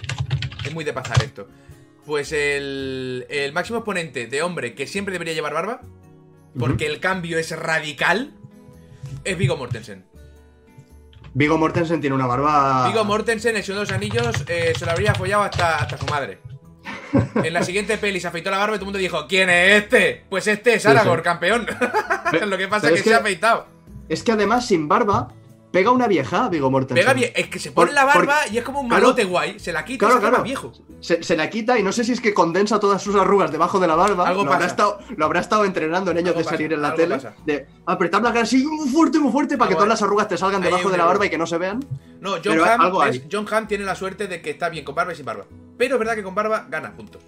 Es 0.66 0.74
muy 0.74 0.86
de 0.86 0.94
pasar 0.94 1.22
esto. 1.22 1.48
Pues 2.06 2.32
el, 2.32 3.26
el 3.30 3.52
máximo 3.52 3.80
exponente 3.80 4.28
de 4.28 4.42
hombre 4.42 4.74
que 4.74 4.88
siempre 4.88 5.12
debería 5.12 5.34
llevar 5.34 5.54
barba, 5.54 5.82
porque 6.58 6.88
el 6.88 7.02
cambio 7.02 7.38
es 7.38 7.52
radical, 7.58 8.32
es 9.26 9.38
Vigo 9.38 9.58
Mortensen. 9.58 10.06
Vigo 11.34 11.58
Mortensen 11.58 12.00
tiene 12.00 12.16
una 12.16 12.26
barba. 12.26 12.88
Vigo 12.88 13.04
Mortensen, 13.04 13.58
el 13.58 13.64
Señor 13.64 13.82
de 13.82 13.86
los 13.88 13.92
Anillos, 13.92 14.46
eh, 14.48 14.74
se 14.80 14.86
lo 14.86 14.92
habría 14.92 15.14
follado 15.14 15.44
hasta, 15.44 15.76
hasta 15.78 15.98
su 15.98 16.06
madre. 16.06 16.40
En 17.36 17.54
la 17.54 17.64
siguiente 17.64 17.98
peli 17.98 18.20
se 18.20 18.28
afeitó 18.28 18.50
la 18.52 18.58
barba 18.58 18.76
y 18.76 18.80
todo 18.80 18.84
el 18.84 18.88
mundo 18.88 19.00
dijo, 19.00 19.28
¿quién 19.28 19.50
es 19.50 19.84
este? 19.84 20.24
Pues 20.30 20.48
este 20.48 20.74
es 20.76 20.86
Aragorn, 20.86 21.20
sí. 21.22 21.24
campeón. 21.24 21.68
Lo 22.48 22.58
que 22.58 22.68
pasa 22.68 22.88
es 22.88 22.94
es 22.96 23.00
que, 23.00 23.04
que- 23.06 23.10
se 23.12 23.16
ha 23.16 23.20
afeitado. 23.20 23.68
Es 24.10 24.24
que 24.24 24.32
además, 24.32 24.66
sin 24.68 24.88
barba, 24.88 25.30
pega 25.78 25.92
una 25.92 26.08
vieja, 26.08 26.50
Vigo 26.50 26.72
Mortensen. 26.72 27.04
Pega 27.04 27.14
bien, 27.14 27.32
es 27.36 27.50
que 27.50 27.60
se 27.60 27.72
pone 27.72 27.88
Por- 27.88 27.94
la 27.96 28.04
barba 28.06 28.42
por- 28.46 28.52
y 28.54 28.58
es 28.58 28.64
como 28.64 28.80
un 28.82 28.88
claro. 28.88 29.04
malote 29.04 29.26
guay. 29.26 29.60
Se 29.60 29.72
la 29.72 29.86
quita 29.86 29.94
y 29.94 29.98
Claro, 30.00 30.14
se 30.16 30.20
queda 30.22 30.30
claro. 30.30 30.44
viejo. 30.44 30.72
Se, 31.00 31.22
se 31.22 31.38
la 31.38 31.50
quita 31.52 31.78
y 31.78 31.84
no 31.84 31.92
sé 31.92 32.04
si 32.04 32.14
es 32.14 32.20
que 32.22 32.34
condensa 32.34 32.80
todas 32.80 33.02
sus 33.04 33.16
arrugas 33.16 33.52
debajo 33.52 33.80
de 33.80 33.88
la 33.88 33.96
barba. 33.96 34.28
Algo 34.28 34.44
lo, 34.44 34.52
habrá 34.52 34.66
pasa. 34.66 34.68
estado, 34.72 35.00
lo 35.16 35.26
habrá 35.26 35.40
estado 35.42 35.66
entrenando 35.66 36.10
en 36.10 36.18
ellos 36.18 36.30
Algo 36.30 36.40
de 36.40 36.44
pasa, 36.46 36.56
salir 36.56 36.74
en 36.74 36.82
la 36.82 36.96
tele. 36.96 37.16
pasa. 37.16 37.36
De 37.46 37.68
apretar 37.86 38.24
la 38.24 38.30
cara 38.32 38.42
así 38.44 38.66
muy 38.66 38.90
fuerte, 38.90 39.20
muy 39.20 39.32
fuerte 39.32 39.58
para 39.58 39.70
que 39.70 39.76
todas 39.76 39.90
las 39.90 40.02
arrugas 40.02 40.28
te 40.28 40.38
salgan 40.38 40.64
Ahí 40.64 40.70
debajo 40.70 40.90
de 40.90 40.98
la 40.98 41.06
barba 41.06 41.26
y 41.28 41.30
que 41.30 41.38
no 41.38 41.46
se 41.46 41.58
vean. 41.60 41.86
No, 42.20 42.38
John 42.44 42.60
Hamm. 42.60 42.92
John 43.32 43.46
Hamm 43.52 43.68
tiene 43.68 43.86
la 43.86 43.94
suerte 43.94 44.28
de 44.28 44.42
que 44.42 44.50
está 44.50 44.70
bien 44.70 44.84
con 44.84 44.96
barba 44.96 45.14
y 45.14 45.16
sin 45.16 45.26
barba. 45.26 45.46
Pero 45.78 45.96
es 45.96 46.00
verdad 46.00 46.16
que 46.16 46.24
con 46.24 46.34
barba 46.34 46.66
gana 46.70 46.92
puntos. 46.96 47.22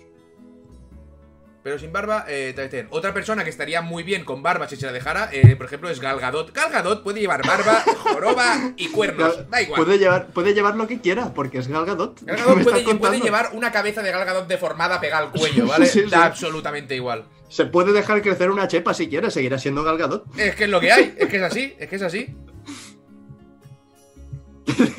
Pero 1.69 1.77
sin 1.77 1.93
barba, 1.93 2.25
eh. 2.27 2.87
Otra 2.89 3.13
persona 3.13 3.43
que 3.43 3.51
estaría 3.51 3.83
muy 3.83 4.01
bien 4.01 4.25
con 4.25 4.41
barba 4.41 4.67
si 4.67 4.75
se 4.75 4.87
la 4.87 4.91
dejara, 4.91 5.29
eh, 5.31 5.55
por 5.55 5.67
ejemplo, 5.67 5.87
es 5.87 5.99
Gal 5.99 6.19
Gadot. 6.19 6.51
Gal 6.51 6.71
Gadot 6.71 7.03
puede 7.03 7.19
llevar 7.19 7.45
barba, 7.45 7.83
joroba 7.99 8.73
y 8.75 8.87
cuernos. 8.87 9.47
Da 9.51 9.61
igual. 9.61 9.85
Puede 9.85 9.99
llevar, 9.99 10.27
puede 10.29 10.55
llevar 10.55 10.75
lo 10.75 10.87
que 10.87 10.99
quiera, 10.99 11.31
porque 11.31 11.59
es 11.59 11.67
Gal 11.67 11.85
Gadot. 11.85 12.21
Gal 12.23 12.35
¿Qué 12.37 12.41
Gadot 12.41 12.57
me 12.57 12.95
puede, 12.95 13.21
llevar 13.21 13.51
una 13.53 13.71
cabeza 13.71 14.01
de 14.01 14.09
Gal 14.09 14.25
Gadot 14.25 14.47
deformada 14.47 14.99
pegada 14.99 15.27
al 15.27 15.31
cuello, 15.31 15.67
¿vale? 15.67 15.85
Sí, 15.89 16.01
sí. 16.05 16.09
Da 16.09 16.25
absolutamente 16.25 16.95
igual. 16.95 17.25
Se 17.49 17.67
puede 17.67 17.93
dejar 17.93 18.23
crecer 18.23 18.49
una 18.49 18.67
chepa 18.67 18.95
si 18.95 19.07
quiere, 19.07 19.29
seguirá 19.29 19.59
siendo 19.59 19.83
Gal 19.83 19.99
Gadot. 19.99 20.25
Es 20.39 20.55
que 20.55 20.63
es 20.63 20.69
lo 20.71 20.79
que 20.79 20.91
hay, 20.91 21.13
es 21.19 21.29
que 21.29 21.37
es 21.37 21.43
así, 21.43 21.75
es 21.77 21.87
que 21.87 21.95
es 21.97 22.01
así. 22.01 22.35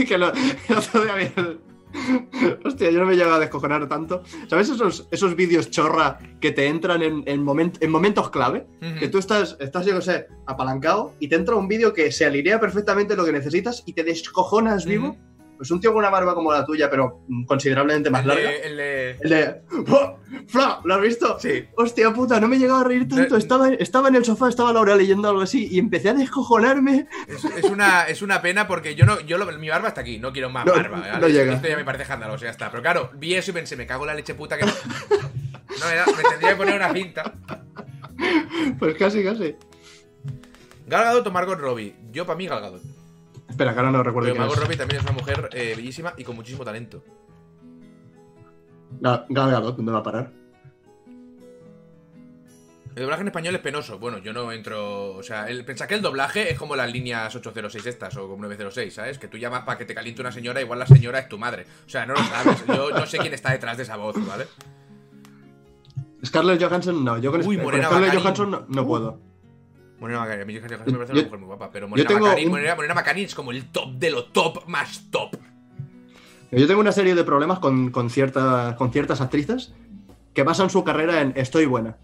que 0.07 0.19
lo, 0.19 0.33
el 0.33 0.77
otro 0.77 1.03
día 1.03 1.17
Hostia, 2.65 2.91
yo 2.91 3.01
no 3.01 3.07
me 3.07 3.17
llego 3.17 3.33
a 3.33 3.39
descojonar 3.39 3.89
tanto. 3.89 4.23
¿Sabes 4.49 4.69
esos, 4.71 5.09
esos 5.11 5.35
vídeos 5.37 5.71
chorra 5.71 6.19
que 6.41 6.53
te 6.53 6.67
entran 6.67 7.03
en, 7.03 7.23
en, 7.27 7.45
moment- 7.45 7.79
en 7.81 7.91
momentos 7.91 8.31
clave? 8.31 8.67
Que 8.99 9.09
tú 9.09 9.19
estás, 9.19 9.57
estás, 9.61 9.87
yo 9.87 9.95
no 9.95 10.01
sé, 10.01 10.27
apalancado 10.47 11.15
y 11.21 11.29
te 11.29 11.37
entra 11.37 11.57
un 11.57 11.69
vídeo 11.69 11.93
que 11.93 12.11
se 12.13 12.25
alinea 12.25 12.61
perfectamente 12.61 13.17
lo 13.17 13.25
que 13.25 13.33
necesitas 13.33 13.83
y 13.87 13.93
te 13.93 14.05
descojonas 14.05 14.85
vivo. 14.87 15.17
Pues 15.61 15.71
un 15.73 15.79
tío 15.79 15.91
con 15.93 15.99
una 15.99 16.09
barba 16.09 16.35
como 16.35 16.51
la 16.55 16.65
tuya, 16.65 16.89
pero 16.89 17.21
mm, 17.29 17.45
considerablemente 17.45 18.09
más 18.09 18.23
El 18.23 18.29
larga. 18.29 18.49
de- 18.49 18.61
el 18.63 18.77
de- 18.79 19.11
El 19.21 19.29
de. 19.29 19.61
¡Oh! 19.91 20.17
¡Fla! 20.49 20.81
¿Lo 20.85 20.95
has 20.95 21.03
visto? 21.03 21.39
Sí. 21.39 21.67
Hostia 21.77 22.15
puta, 22.15 22.41
no 22.41 22.49
me 22.49 22.59
llegaba 22.59 22.81
a 22.81 22.85
reír 22.85 23.07
tanto. 23.07 23.37
Estaba, 23.37 23.69
estaba 23.69 24.09
en 24.09 24.15
el 24.15 24.25
sofá, 24.25 24.49
estaba 24.49 24.73
Laura 24.73 24.97
leyendo 24.97 25.29
algo 25.29 25.43
así 25.43 25.69
y 25.71 25.79
empecé 25.79 26.09
a 26.09 26.15
descojonarme. 26.15 27.09
Es, 27.29 27.45
es 27.45 27.65
una, 27.65 28.05
es 28.05 28.23
una 28.23 28.41
pena 28.41 28.67
porque 28.67 28.95
yo 28.95 29.05
no, 29.05 29.21
yo 29.21 29.37
lo- 29.37 29.53
mi 29.59 29.69
barba 29.69 29.89
está 29.89 30.01
aquí, 30.01 30.19
no 30.19 30.33
quiero 30.33 30.49
más 30.49 30.65
No, 30.65 30.73
barba. 30.73 30.99
¿vale? 31.01 31.19
no 31.21 31.29
llega. 31.29 31.53
Esto 31.53 31.69
ya 31.69 31.77
me 31.77 31.85
parece 31.85 32.05
escandaloso, 32.05 32.45
ya 32.47 32.51
está. 32.53 32.71
Pero 32.71 32.83
claro, 32.83 33.11
vi 33.19 33.35
eso 33.35 33.51
y 33.51 33.55
pensé, 33.55 33.77
me 33.77 33.87
cago 33.87 34.05
en 34.05 34.09
la 34.09 34.15
leche 34.15 34.35
puta 34.35 34.57
que 34.57 34.65
no. 34.65 34.73
Era- 35.93 36.07
me 36.07 36.23
tendría 36.27 36.51
que 36.53 36.57
poner 36.57 36.77
una 36.77 36.91
cinta. 36.95 37.35
Pues 38.79 38.95
casi, 38.97 39.23
casi. 39.23 39.57
Gal 40.87 41.05
Gadot 41.05 41.27
o 41.27 41.31
Margot 41.31 41.59
Robbie. 41.59 41.95
Yo 42.13 42.25
para 42.25 42.39
mí 42.39 42.47
Gal 42.47 42.63
Gadot. 42.63 42.83
Espera, 43.51 43.73
que 43.73 43.79
ahora 43.81 43.91
no 43.91 44.03
recuerdo 44.03 44.33
Pero 44.33 44.47
es. 44.47 44.57
Robbie 44.59 44.77
también 44.77 44.99
es 45.01 45.03
una 45.05 45.13
mujer 45.13 45.51
eh, 45.53 45.75
bellísima 45.77 46.15
y 46.17 46.25
con 46.25 46.37
muchísimo 46.37 46.65
talento. 46.65 47.05
Gal 49.01 49.27
Gadot, 49.29 49.77
¿dónde 49.77 49.93
va 49.93 49.99
a 49.99 50.03
parar? 50.03 50.33
El 52.97 53.03
doblaje 53.05 53.23
en 53.23 53.29
español 53.29 53.55
es 53.55 53.61
penoso. 53.61 53.99
Bueno, 53.99 54.19
yo 54.19 54.33
no 54.33 54.51
entro. 54.51 55.15
O 55.15 55.23
sea, 55.23 55.49
el, 55.49 55.65
pensá 55.65 55.87
que 55.87 55.95
el 55.95 56.03
doblaje 56.03 56.51
es 56.53 56.59
como 56.59 56.75
las 56.75 56.91
líneas 56.93 57.35
806 57.35 57.87
estas 57.87 58.17
o 58.17 58.29
como 58.29 58.43
906, 58.45 58.93
¿sabes? 58.95 59.19
Que 59.19 59.29
tú 59.29 59.39
llamas 59.39 59.63
para 59.65 59.79
que 59.79 59.85
te 59.85 59.95
caliente 59.95 60.21
una 60.21 60.33
señora, 60.33 60.61
igual 60.61 60.79
la 60.81 60.87
señora 60.87 61.21
es 61.21 61.29
tu 61.29 61.39
madre. 61.39 61.67
O 61.87 61.89
sea, 61.89 62.05
no 62.05 62.15
lo 62.15 62.21
sabes. 62.25 62.65
Yo 62.69 62.91
no 62.91 63.07
sé 63.07 63.19
quién 63.19 63.33
está 63.33 63.53
detrás 63.53 63.77
de 63.77 63.85
esa 63.85 63.97
voz, 63.97 64.17
¿vale? 64.27 64.47
Scarlett 66.25 66.63
Johansson 66.63 67.05
no. 67.05 67.17
Yo 67.19 67.31
con, 67.31 67.47
Uy, 67.47 67.57
con 67.59 67.75
Scarlett. 67.81 68.15
Johansson 68.15 68.51
no, 68.51 68.65
no 68.69 68.83
Uh. 68.83 68.87
puedo. 68.87 69.21
Morena 70.01 70.23
a 70.23 70.45
mí 70.45 70.59
Baccarin 70.59 70.79
me 70.87 70.93
parece 70.93 71.13
una 71.13 71.23
mujer 71.25 71.39
muy 71.39 71.47
guapa, 71.47 71.71
pero 71.71 71.89
Morena 71.89 72.09
tengo 72.09 72.25
Baccarin, 72.25 72.47
un- 72.47 72.51
Morena, 72.53 72.75
Morena 72.75 72.95
Baccarin 72.95 73.25
es 73.27 73.35
como 73.35 73.51
el 73.53 73.65
top 73.67 73.93
de 73.95 74.11
lo 74.11 74.25
top 74.25 74.67
más 74.67 75.05
top. 75.11 75.37
Yo 76.51 76.67
tengo 76.67 76.81
una 76.81 76.93
serie 76.93 77.15
de 77.15 77.23
problemas 77.23 77.59
con, 77.61 77.91
con, 77.91 78.11
cierta- 78.11 78.75
con 78.77 78.93
ciertas 78.93 79.21
actrices 79.21 79.73
que 80.35 80.43
basan 80.43 80.71
su 80.71 80.83
carrera 80.83 81.21
en 81.21 81.33
estoy 81.37 81.67
buena. 81.67 81.97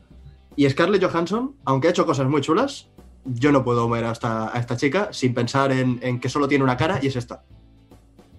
Y 0.55 0.69
Scarlett 0.71 1.03
Johansson, 1.05 1.55
aunque 1.65 1.89
ha 1.89 1.91
hecho 1.91 2.07
cosas 2.07 2.29
muy 2.29 2.41
chulas, 2.43 2.89
yo 3.25 3.51
no 3.51 3.65
puedo 3.65 3.89
ver 3.89 4.05
a 4.05 4.13
esta, 4.13 4.55
a 4.55 4.59
esta 4.61 4.77
chica 4.77 5.09
sin 5.13 5.35
pensar 5.35 5.73
en, 5.73 5.99
en 6.03 6.21
que 6.21 6.29
solo 6.29 6.47
tiene 6.49 6.63
una 6.65 6.77
cara 6.77 6.99
y 7.03 7.09
es 7.09 7.17
esta. 7.17 7.43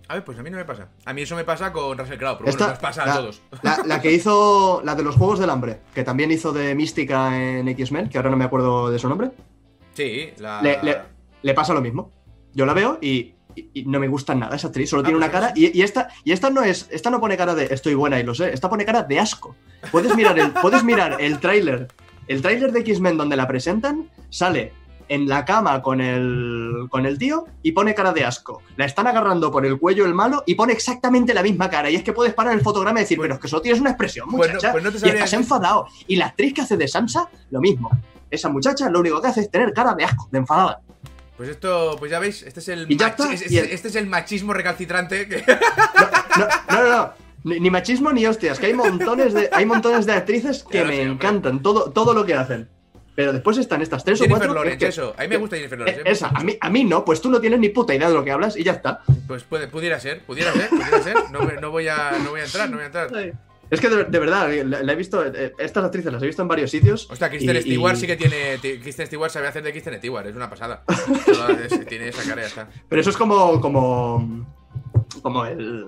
A 0.09 0.13
ver, 0.13 0.23
pues 0.23 0.39
a 0.39 0.43
mí 0.43 0.49
no 0.49 0.57
me 0.57 0.63
pasa. 0.65 0.87
A 1.05 1.13
mí 1.13 1.21
eso 1.23 1.35
me 1.35 1.43
pasa 1.43 1.73
con 1.73 1.97
Russell 1.97 2.17
Crowe, 2.17 2.37
pero 2.37 2.49
Esta- 2.49 2.65
bueno, 2.65 2.73
nos 2.73 2.79
pasa 2.81 3.05
la- 3.05 3.13
a 3.13 3.17
todos. 3.17 3.41
La, 3.61 3.81
la 3.85 4.01
que 4.01 4.11
hizo, 4.11 4.81
la 4.85 4.95
de 4.95 5.03
los 5.03 5.15
Juegos 5.15 5.39
del 5.39 5.49
Hambre, 5.49 5.81
que 5.93 6.03
también 6.03 6.31
hizo 6.31 6.53
de 6.53 6.75
Mística 6.75 7.37
en 7.37 7.67
X-Men, 7.67 8.07
que 8.09 8.17
ahora 8.17 8.29
no 8.29 8.37
me 8.37 8.45
acuerdo 8.45 8.89
de 8.89 8.99
su 8.99 9.09
nombre, 9.09 9.31
Sí, 9.93 10.29
la. 10.37 10.61
le, 10.61 10.79
le- 10.83 10.97
le 11.41 11.53
pasa 11.53 11.73
lo 11.73 11.81
mismo. 11.81 12.11
Yo 12.53 12.65
la 12.65 12.73
veo 12.73 12.99
y, 13.01 13.33
y- 13.55 13.69
y 13.73 13.85
no 13.85 13.99
me 13.99 14.07
gusta 14.07 14.33
nada 14.33 14.55
esa 14.55 14.67
actriz, 14.67 14.89
solo 14.89 15.01
Ah, 15.01 15.05
tiene 15.05 15.19
pues 15.19 15.29
una 15.29 15.39
cara. 15.39 15.53
Y, 15.55 15.77
y 15.77 15.81
esta, 15.81 16.07
y 16.23 16.31
esta 16.31 16.49
no 16.49 16.63
es, 16.63 16.87
esta 16.91 17.09
no 17.09 17.19
pone 17.19 17.35
cara 17.35 17.53
de 17.55 17.65
estoy 17.65 17.93
buena 17.95 18.19
y 18.19 18.23
lo 18.23 18.33
sé, 18.33 18.53
esta 18.53 18.69
pone 18.69 18.85
cara 18.85 19.03
de 19.03 19.19
asco. 19.19 19.55
Puedes 19.91 20.15
mirar 20.15 20.37
el, 20.39 20.51
puedes 20.51 20.83
mirar 20.83 21.17
el 21.19 21.39
tráiler. 21.39 21.87
El 22.27 22.41
tráiler 22.41 22.71
de 22.71 22.79
X-Men 22.81 23.17
donde 23.17 23.35
la 23.35 23.47
presentan 23.47 24.09
sale 24.29 24.71
en 25.09 25.27
la 25.27 25.45
cama 25.45 25.81
con 25.81 26.01
el, 26.01 26.87
con 26.89 27.05
el 27.05 27.17
tío 27.17 27.45
y 27.63 27.71
pone 27.71 27.93
cara 27.95 28.11
de 28.13 28.25
asco. 28.25 28.61
La 28.75 28.85
están 28.85 29.07
agarrando 29.07 29.51
por 29.51 29.65
el 29.65 29.79
cuello 29.79 30.05
el 30.05 30.13
malo 30.13 30.43
y 30.45 30.55
pone 30.55 30.73
exactamente 30.73 31.33
la 31.33 31.43
misma 31.43 31.69
cara. 31.69 31.89
Y 31.89 31.95
es 31.95 32.03
que 32.03 32.13
puedes 32.13 32.33
parar 32.33 32.53
el 32.53 32.61
fotograma 32.61 32.99
y 32.99 33.03
decir, 33.03 33.17
Pues- 33.17 33.25
pero 33.25 33.35
es 33.35 33.41
que 33.41 33.47
solo 33.47 33.61
tienes 33.61 33.79
una 33.81 33.91
expresión, 33.91 34.27
pues 34.29 34.49
no- 34.49 34.55
muchacha. 34.55 34.71
pues 34.71 34.83
no 34.83 34.91
te 34.91 34.97
y 35.07 35.09
estás 35.09 35.33
enfadado. 35.33 35.87
Y 36.07 36.15
la 36.17 36.27
actriz 36.27 36.53
que 36.53 36.61
hace 36.61 36.77
de 36.77 36.87
Sansa, 36.87 37.29
lo 37.51 37.59
mismo. 37.61 37.89
Esa 38.29 38.49
muchacha 38.49 38.89
lo 38.89 38.99
único 38.99 39.21
que 39.21 39.27
hace 39.27 39.41
es 39.41 39.49
tener 39.51 39.71
cara 39.73 39.93
de 39.95 40.03
asco, 40.05 40.27
de 40.31 40.39
enfadada. 40.39 40.81
Pues 41.37 41.49
esto, 41.49 41.95
pues 41.99 42.09
ya 42.11 42.19
veis, 42.19 42.41
este 42.43 42.59
es 42.59 42.67
el, 42.69 42.91
está, 42.91 43.31
es- 43.31 43.43
este 43.51 43.87
es 43.89 43.95
el 43.95 44.07
machismo 44.07 44.53
recalcitrante 44.53 45.27
que... 45.27 45.43
No, 46.37 46.47
no, 46.69 46.83
no, 46.83 46.97
no. 46.97 47.09
Ni, 47.43 47.59
ni 47.59 47.69
machismo 47.69 48.11
ni 48.11 48.25
hostias, 48.25 48.59
que 48.59 48.65
hay 48.65 48.73
montones 48.73 49.33
de, 49.33 49.49
hay 49.53 49.65
montones 49.65 50.05
de 50.05 50.13
actrices 50.13 50.63
que 50.63 50.83
me 50.83 51.01
encantan, 51.01 51.61
todo, 51.61 51.91
todo 51.91 52.13
lo 52.13 52.25
que 52.25 52.33
hacen. 52.33 52.69
Pero 53.17 53.33
después 53.33 53.57
están 53.57 53.81
estas 53.81 54.03
tres 54.05 54.21
o 54.21 54.23
Jennifer 54.25 54.45
cuatro. 54.47 54.53
Lawrence, 54.53 54.77
que- 54.77 54.87
eso. 54.89 55.15
A 55.17 55.23
mí 55.23 55.27
me 55.27 55.37
gusta 55.37 55.55
Jennifer 55.55 55.77
Eh, 55.79 55.81
Lawrence. 55.85 56.01
¿eh? 56.07 56.11
Esa, 56.11 56.27
a 56.29 56.43
mí, 56.43 56.55
a 56.61 56.69
mí 56.69 56.83
no, 56.83 57.03
pues 57.03 57.19
tú 57.19 57.31
no 57.31 57.41
tienes 57.41 57.59
ni 57.59 57.69
puta 57.69 57.95
idea 57.95 58.07
de 58.09 58.13
lo 58.13 58.23
que 58.23 58.29
hablas 58.31 58.55
y 58.55 58.63
ya 58.63 58.73
está. 58.73 59.01
Pues 59.27 59.41
puede, 59.43 59.67
pudiera 59.67 59.99
ser, 59.99 60.21
pudiera 60.21 60.53
ser, 60.53 60.69
pudiera 60.69 61.01
ser. 61.01 61.15
No, 61.31 61.39
voy 61.71 61.87
a, 61.87 62.11
no 62.23 62.29
voy 62.29 62.41
a 62.41 62.45
entrar, 62.45 62.69
no 62.69 62.75
voy 62.77 62.83
a 62.83 62.85
entrar. 62.85 63.09
Es 63.71 63.81
que 63.81 63.89
de, 63.89 64.03
de 64.05 64.19
verdad, 64.19 64.53
eh, 64.53 64.63
la, 64.63 64.83
la 64.83 64.93
he 64.93 64.95
visto, 64.95 65.25
eh, 65.25 65.51
estas 65.57 65.83
actrices 65.83 66.13
las 66.13 66.21
he 66.21 66.27
visto 66.27 66.43
en 66.43 66.47
varios 66.47 66.69
sitios. 66.69 67.09
Hostia, 67.09 67.27
Kristen 67.29 67.55
y- 67.57 67.61
Stewart 67.61 67.95
y- 67.95 67.99
sí 67.99 68.05
que 68.07 68.15
tiene. 68.17 68.59
ti- 68.59 68.77
Kristen 68.79 69.07
Stewart 69.07 69.31
sabe 69.31 69.47
hacer 69.47 69.63
de 69.63 69.71
Kristen 69.71 69.95
Stewart, 69.97 70.27
es 70.27 70.35
una 70.35 70.49
pasada. 70.49 70.83
Es- 71.65 71.85
tiene 71.87 72.09
esa 72.09 72.21
cara 72.23 72.41
y 72.41 72.43
ya 72.43 72.47
está. 72.49 72.69
Pero 72.87 73.01
eso 73.01 73.09
es 73.09 73.17
como, 73.17 73.59
como, 73.59 74.47
como 75.23 75.45
el, 75.45 75.85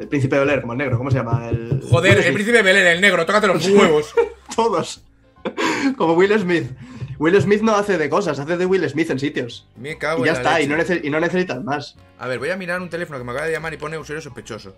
el 0.00 0.08
príncipe 0.08 0.36
de 0.36 0.40
Bel 0.44 0.50
Air, 0.50 0.60
como 0.60 0.72
el 0.72 0.78
negro, 0.80 0.98
¿cómo 0.98 1.10
se 1.10 1.18
llama? 1.18 1.48
El, 1.48 1.80
Joder, 1.88 2.18
el 2.18 2.34
príncipe 2.34 2.56
de 2.58 2.62
Belén, 2.64 2.86
el 2.88 3.00
negro, 3.00 3.24
tócate 3.24 3.46
los 3.46 3.64
huevos. 3.70 4.12
Todos. 4.56 5.02
como 5.96 6.14
Will 6.14 6.38
Smith. 6.38 6.70
Will 7.18 7.40
Smith 7.40 7.62
no 7.62 7.74
hace 7.76 7.98
de 7.98 8.08
cosas, 8.08 8.38
hace 8.38 8.56
de 8.56 8.66
Will 8.66 8.88
Smith 8.88 9.10
en 9.10 9.18
sitios. 9.18 9.68
Me 9.76 9.96
cago 9.98 10.24
Y 10.24 10.28
en 10.28 10.34
ya 10.34 10.42
la 10.42 10.58
está, 10.58 10.60
y 10.60 10.66
no, 10.66 10.76
y 11.06 11.10
no 11.10 11.20
necesitan 11.20 11.64
más. 11.64 11.96
A 12.18 12.26
ver, 12.26 12.38
voy 12.38 12.50
a 12.50 12.56
mirar 12.56 12.80
un 12.80 12.88
teléfono 12.90 13.18
que 13.18 13.24
me 13.24 13.30
acaba 13.32 13.46
de 13.46 13.52
llamar 13.52 13.72
y 13.74 13.76
pone 13.76 13.96
usuario 13.98 14.20
sospechoso. 14.20 14.74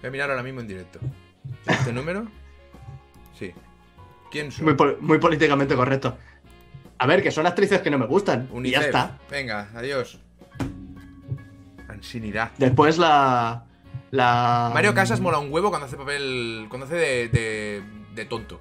Voy 0.00 0.08
a 0.08 0.10
mirar 0.10 0.30
ahora 0.30 0.42
mismo 0.42 0.60
en 0.60 0.66
directo. 0.68 0.98
¿Este 1.66 1.92
número? 1.92 2.26
Sí. 3.38 3.52
¿Quién 4.30 4.50
soy? 4.52 4.64
Muy, 4.64 4.74
pol- 4.74 4.98
muy 5.00 5.18
políticamente 5.18 5.74
correcto. 5.74 6.16
A 6.98 7.06
ver, 7.06 7.22
que 7.22 7.30
son 7.30 7.46
actrices 7.46 7.80
que 7.80 7.90
no 7.90 7.98
me 7.98 8.06
gustan. 8.06 8.48
Y 8.64 8.70
ya 8.70 8.80
está. 8.80 9.18
Venga, 9.30 9.68
adiós. 9.74 10.18
Ansinidad. 11.88 12.50
Después 12.58 12.98
la. 12.98 13.64
La. 14.10 14.70
Mario 14.72 14.94
Casas 14.94 15.20
mola 15.20 15.38
un 15.38 15.52
huevo 15.52 15.68
cuando 15.70 15.86
hace 15.86 15.96
papel. 15.96 16.66
cuando 16.68 16.86
hace 16.86 16.96
de, 16.96 17.28
de, 17.28 17.82
de 18.14 18.24
tonto. 18.24 18.60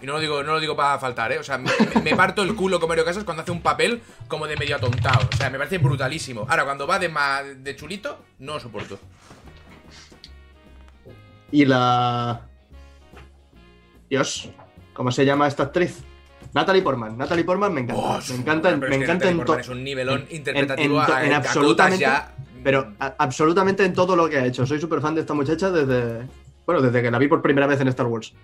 Y 0.00 0.06
no 0.06 0.12
lo 0.12 0.20
digo, 0.20 0.42
no 0.44 0.52
lo 0.52 0.60
digo 0.60 0.76
para 0.76 0.98
faltar, 1.00 1.32
¿eh? 1.32 1.38
O 1.38 1.42
sea, 1.42 1.58
me, 1.58 2.14
parto 2.14 2.42
el 2.42 2.54
culo 2.54 2.78
con 2.78 2.88
Mario 2.88 3.04
Casas 3.04 3.24
cuando 3.24 3.42
hace 3.42 3.50
un 3.50 3.62
papel 3.62 4.00
como 4.28 4.46
de 4.46 4.56
medio 4.56 4.76
atontado. 4.76 5.28
O 5.32 5.36
sea, 5.36 5.50
me 5.50 5.58
parece 5.58 5.78
brutalísimo. 5.78 6.46
Ahora, 6.48 6.64
cuando 6.64 6.86
va 6.86 6.98
de, 7.00 7.08
ma- 7.08 7.42
de 7.42 7.74
chulito, 7.74 8.24
no 8.38 8.54
lo 8.54 8.60
soporto. 8.60 8.98
Y 11.50 11.64
la. 11.64 12.42
Dios. 14.08 14.48
¿Cómo 14.92 15.10
se 15.10 15.24
llama 15.24 15.46
esta 15.48 15.64
actriz? 15.64 15.98
Natalie 16.54 16.82
Portman. 16.82 17.16
Natalie 17.18 17.44
Portman 17.44 17.72
me 17.74 17.80
encanta. 17.82 18.02
Oh, 18.02 18.20
me 18.30 18.34
encanta, 18.36 18.76
me 18.76 18.96
encanta 18.96 19.28
en 19.28 19.44
todo. 19.44 19.58
Es 19.58 19.68
un 19.68 19.84
nivelón 19.84 20.26
interpretativo 20.30 21.02
en 21.04 21.10
a- 21.12 21.24
en 21.24 21.32
a 21.32 21.36
cotas 21.38 21.46
absolutamente- 21.56 21.98
ya. 22.00 22.34
Pero 22.64 22.92
a- 22.98 23.14
absolutamente 23.18 23.84
en 23.84 23.92
todo 23.92 24.16
lo 24.16 24.28
que 24.28 24.38
ha 24.38 24.44
hecho. 24.46 24.66
Soy 24.66 24.80
súper 24.80 25.00
fan 25.00 25.14
de 25.14 25.20
esta 25.22 25.34
muchacha 25.34 25.70
desde. 25.70 26.26
Bueno, 26.66 26.82
desde 26.82 27.00
que 27.02 27.10
la 27.10 27.18
vi 27.18 27.28
por 27.28 27.40
primera 27.42 27.66
vez 27.66 27.80
en 27.80 27.88
Star 27.88 28.06
Wars. 28.06 28.34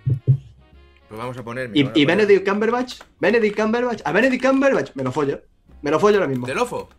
Pues 1.07 1.17
vamos 1.19 1.37
a 1.37 1.43
poner. 1.43 1.69
Y, 1.75 1.81
a 1.81 1.83
y 1.83 2.05
poner- 2.05 2.07
Benedict 2.07 2.47
Cumberbatch. 2.49 2.99
Benedict 3.19 3.59
Cumberbatch. 3.59 4.01
A 4.05 4.11
Benedict 4.11 4.43
Cumberbatch 4.45 4.91
me 4.95 5.03
lo 5.03 5.11
follo. 5.11 5.41
Me 5.81 5.91
lo 5.91 5.99
follo 5.99 6.17
ahora 6.17 6.27
mismo. 6.27 6.45
Telofo. 6.47 6.89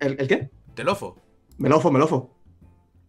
¿El, 0.00 0.16
el 0.18 0.26
qué? 0.28 0.50
Telofo. 0.74 1.16
Me 1.58 1.68
lo 1.68 1.80
fo, 1.80 1.92
me 1.92 1.98
lo 2.00 2.08
fo. 2.08 2.30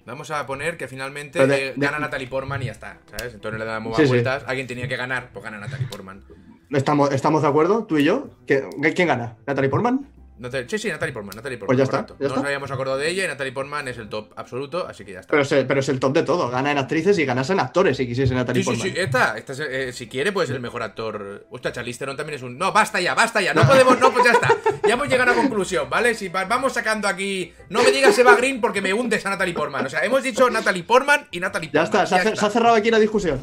Vamos 0.05 0.29
a 0.29 0.45
poner 0.45 0.77
que 0.77 0.87
finalmente 0.87 1.47
de- 1.47 1.69
eh, 1.69 1.73
de- 1.75 1.85
gana 1.85 1.97
Natalie 1.97 2.27
Portman 2.27 2.61
y 2.61 2.65
ya 2.65 2.73
está, 2.73 2.99
¿sabes? 3.09 3.33
Entonces 3.33 3.57
le 3.59 3.65
damos 3.65 3.97
Sí, 3.97 4.03
sí. 4.03 4.09
vueltas. 4.09 4.43
Alguien 4.45 4.67
tenía 4.67 4.87
que 4.87 4.95
ganar, 4.97 5.31
pues 5.33 5.43
gana 5.43 5.57
Natalie 5.57 5.87
Portman. 5.87 6.23
¿Estamos, 6.69 7.11
¿Estamos 7.11 7.41
de 7.41 7.47
acuerdo, 7.47 7.85
tú 7.85 7.97
y 7.97 8.03
yo? 8.03 8.29
¿Que- 8.45 8.69
¿Quién 8.95 9.07
gana? 9.07 9.37
¿Natalie 9.47 9.69
Portman? 9.69 10.07
Natalie- 10.37 10.67
sí, 10.69 10.77
sí, 10.77 10.89
Natalie 10.89 11.13
Portman, 11.13 11.35
Natalie 11.37 11.57
Portman. 11.57 11.77
Pues 11.77 11.89
ya 11.89 11.97
está, 11.99 12.07
ya 12.07 12.15
no 12.19 12.27
nos 12.27 12.31
está. 12.37 12.47
habíamos 12.47 12.69
acordado 12.71 12.97
de 12.97 13.09
ella 13.09 13.23
y 13.23 13.27
Natalie 13.27 13.53
Portman 13.53 13.87
es 13.87 13.97
el 13.97 14.09
top 14.09 14.33
absoluto, 14.35 14.85
así 14.85 15.05
que 15.05 15.13
ya 15.13 15.21
está. 15.21 15.31
Pero 15.31 15.43
es, 15.43 15.51
el, 15.53 15.65
pero 15.65 15.79
es 15.79 15.87
el 15.89 15.99
top 15.99 16.13
de 16.13 16.23
todo. 16.23 16.49
Gana 16.49 16.71
en 16.73 16.77
actrices 16.77 17.17
y 17.19 17.25
ganas 17.25 17.49
en 17.49 17.59
actores 17.61 17.95
si 17.95 18.05
quisiese 18.05 18.35
Natalie 18.35 18.61
Sí, 18.63 18.69
sí, 18.69 18.75
Portman. 18.77 18.93
sí, 18.95 18.99
esta, 19.01 19.37
esta 19.37 19.53
es, 19.53 19.59
eh, 19.61 19.93
si 19.93 20.07
quiere, 20.09 20.31
pues 20.33 20.49
el 20.49 20.59
mejor 20.59 20.83
actor. 20.83 21.45
Hostia, 21.49 21.71
Charlize 21.71 21.99
Theron 21.99 22.17
también 22.17 22.35
es 22.35 22.43
un. 22.43 22.57
No, 22.57 22.71
basta 22.73 22.99
ya, 22.99 23.13
basta 23.13 23.41
ya. 23.41 23.53
No 23.53 23.63
podemos, 23.67 23.97
no, 23.99 24.11
pues 24.11 24.25
ya 24.25 24.31
está. 24.33 24.49
Ya 24.85 24.95
hemos 24.95 25.07
llegado 25.07 25.31
a 25.31 25.33
una 25.33 25.41
conclusión, 25.41 25.89
¿vale? 25.89 26.13
Si 26.15 26.27
va- 26.27 26.43
vamos 26.45 26.73
sacando 26.73 27.07
aquí. 27.07 27.53
No 27.69 27.81
me 27.81 27.91
digas 27.91 28.17
Eva 28.19 28.35
Green 28.35 28.59
porque 28.59 28.81
me 28.81 28.93
hundes 28.93 29.25
a 29.25 29.29
Natalie 29.29 29.53
Portman. 29.53 29.85
O 29.85 29.89
sea, 29.89 30.03
hemos 30.03 30.21
dicho 30.21 30.49
Natalie 30.49 30.83
Portman 30.83 31.27
y 31.31 31.39
Natalie 31.39 31.69
Ya 31.73 31.81
Portman. 31.83 32.03
está, 32.03 32.21
se 32.21 32.27
ha, 32.29 32.31
ce- 32.31 32.35
se 32.39 32.45
ha 32.45 32.49
cerrado 32.49 32.75
aquí 32.75 32.91
la 32.91 32.99
discusión. 32.99 33.39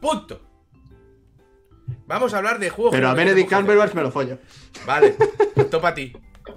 Punto. 0.00 0.40
Vamos 2.06 2.34
a 2.34 2.38
hablar 2.38 2.58
de 2.58 2.70
juegos. 2.70 2.92
Pero 2.92 3.08
a 3.08 3.14
que 3.14 3.18
Benedict 3.24 3.52
Cumberbatch 3.52 3.94
me 3.94 4.02
lo 4.02 4.10
follo. 4.10 4.38
Vale, 4.86 5.14
topa 5.70 5.88
a 5.88 5.94
ti. 5.94 6.12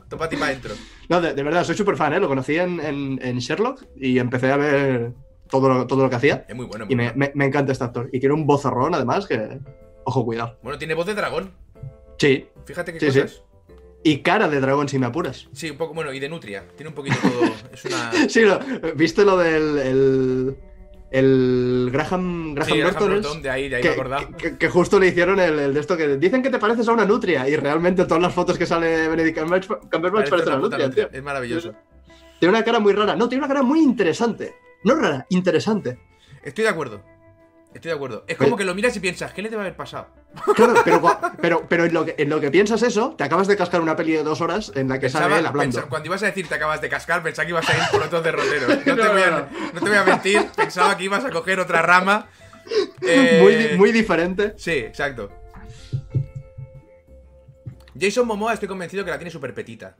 Topa 0.10 0.26
a 0.26 0.30
ti 0.30 0.36
para 0.36 0.48
adentro. 0.52 0.74
No, 1.10 1.22
de, 1.22 1.34
de 1.34 1.44
verdad, 1.44 1.64
soy 1.64 1.76
súper 1.76 1.96
fan, 1.96 2.14
¿eh? 2.14 2.20
Lo 2.20 2.28
conocí 2.28 2.58
en, 2.58 2.80
en- 2.80 3.20
en 3.22 3.38
Sherlock 3.40 3.84
y 3.96 4.18
empecé 4.20 4.52
a 4.52 4.58
ver 4.58 5.14
todo 5.50 5.70
lo, 5.70 5.88
todo 5.88 6.04
lo 6.04 6.10
que 6.10 6.16
hacía. 6.16 6.46
Es 6.50 6.56
muy 6.56 6.66
bueno. 6.66 6.86
muy 6.86 6.94
Y 6.94 6.96
me, 6.96 7.04
bueno. 7.12 7.18
me- 7.20 7.32
me 7.36 7.46
encanta 7.46 7.72
este 7.72 7.84
actor. 7.84 8.10
Y 8.12 8.20
quiero 8.20 8.36
un 8.36 8.46
bozarrón, 8.48 8.94
además, 8.96 9.28
que. 9.28 9.60
Ojo, 10.04 10.26
cuidado. 10.26 10.58
Bueno, 10.64 10.78
tiene 10.78 10.94
voz 10.96 11.06
de 11.06 11.14
dragón. 11.16 11.52
Sí. 12.18 12.48
Fíjate 12.66 12.94
qué 12.94 13.00
Sí, 13.00 13.12
sí. 13.12 13.22
cosas. 13.22 13.44
Y 14.04 14.20
cara 14.20 14.48
de 14.48 14.60
dragón, 14.60 14.88
si 14.88 15.00
me 15.00 15.08
apuras. 15.08 15.48
Sí, 15.54 15.72
un 15.72 15.78
poco, 15.78 15.94
bueno, 15.96 16.14
y 16.14 16.20
de 16.20 16.30
nutria. 16.30 16.64
Tiene 16.76 16.90
un 16.90 16.96
poquito 16.96 17.16
todo. 17.22 17.52
Es 17.72 17.86
una. 17.86 18.12
Sí, 18.30 18.42
¿viste 18.96 19.26
lo 19.26 19.38
del. 19.38 19.78
El, 19.80 20.58
el 21.12 21.90
Graham, 21.92 22.54
Graham 22.56 22.70
Sí, 22.70 22.78
Graham 22.80 23.42
de 23.42 23.50
ahí, 23.50 23.70
de 23.70 23.76
ahí 23.78 23.82
que, 23.82 23.90
me 23.90 24.38
que- 24.38 24.58
que 24.58 24.70
justo 24.70 25.00
le 25.00 25.08
hicieron 25.08 25.40
el, 25.40 25.58
el 25.60 25.74
de 25.74 25.80
esto 25.80 25.96
que 25.96 26.18
dicen 26.18 26.42
que 26.42 26.50
te 26.50 26.60
pareces 26.60 26.88
a 26.88 26.94
una 26.94 27.06
nutria 27.06 27.48
y 27.48 27.56
realmente 27.56 28.06
todas 28.06 28.22
las 28.22 28.34
fotos 28.34 28.58
que 28.58 28.66
sale 28.66 29.08
Benedict 29.08 29.38
Cumberbatch, 29.40 29.68
Parece 29.68 30.30
parecen 30.30 30.36
otra 30.54 30.56
una 30.58 30.60
nutria. 30.88 30.90
tío. 30.90 31.10
Es 31.18 31.24
maravilloso. 31.24 31.74
Tiene 32.40 32.56
una 32.56 32.64
cara 32.66 32.80
muy 32.80 32.94
rara. 32.94 33.16
No, 33.16 33.30
tiene 33.30 33.44
una 33.46 33.48
cara 33.54 33.64
muy 33.64 33.80
interesante. 33.80 34.56
No 34.84 34.96
rara, 34.96 35.26
interesante. 35.30 36.00
Estoy 36.44 36.64
de 36.64 36.70
acuerdo. 36.70 37.02
Estoy 37.76 37.90
de 37.90 37.96
acuerdo. 37.96 38.24
Es 38.28 38.38
como 38.38 38.56
que 38.56 38.64
lo 38.64 38.74
miras 38.74 38.96
y 38.96 39.02
piensas, 39.02 39.34
¿qué 39.34 39.42
le 39.42 39.50
debe 39.50 39.62
haber 39.62 39.76
pasado? 39.76 40.08
Claro, 40.56 40.74
pero, 40.86 41.02
pero, 41.42 41.66
pero 41.68 41.84
en, 41.86 41.94
lo 41.94 42.06
que, 42.06 42.16
en 42.18 42.30
lo 42.30 42.40
que 42.40 42.50
piensas 42.50 42.82
eso, 42.82 43.14
te 43.18 43.24
acabas 43.26 43.48
de 43.48 43.58
cascar 43.58 43.82
una 43.82 43.96
peli 43.98 44.14
de 44.14 44.24
dos 44.24 44.40
horas 44.42 44.72
en 44.76 44.88
la 44.88 44.96
que 44.96 45.08
Pensaba- 45.08 45.26
sale 45.26 45.40
él 45.40 45.46
hablando. 45.46 45.88
cuando 45.90 46.08
ibas 46.08 46.24
a 46.24 46.28
decir 46.28 46.48
te 46.48 46.56
acabas 46.56 46.80
de 46.82 46.88
cascar, 46.90 47.22
pensaba 47.22 47.46
que 47.46 47.52
ibas 47.52 47.70
a 47.70 47.74
ir 47.78 47.84
por 47.92 48.02
otros 48.04 48.24
derroteros. 48.24 48.70
No 48.86 48.96
te, 48.96 49.08
voy, 49.10 49.22
a, 49.22 49.30
no, 49.30 49.40
no. 49.42 49.48
no 49.74 49.80
te 49.82 49.90
voy 49.90 49.98
a 49.98 50.04
mentir, 50.06 50.46
pensaba 50.56 50.98
que 50.98 51.04
ibas 51.04 51.26
a 51.26 51.30
coger 51.32 51.60
otra 51.60 51.82
rama. 51.82 52.30
Eh, 53.02 53.40
Muy, 53.44 53.56
di- 53.56 53.78
muy 53.78 53.92
diferente. 53.92 54.54
Sí, 54.58 54.72
exacto. 54.72 55.30
Jason 58.00 58.26
Momoa 58.28 58.54
estoy 58.54 58.68
convencido 58.68 59.04
que 59.06 59.12
la 59.12 59.18
tiene 59.18 59.32
súper 59.32 59.54
petita. 59.54 59.96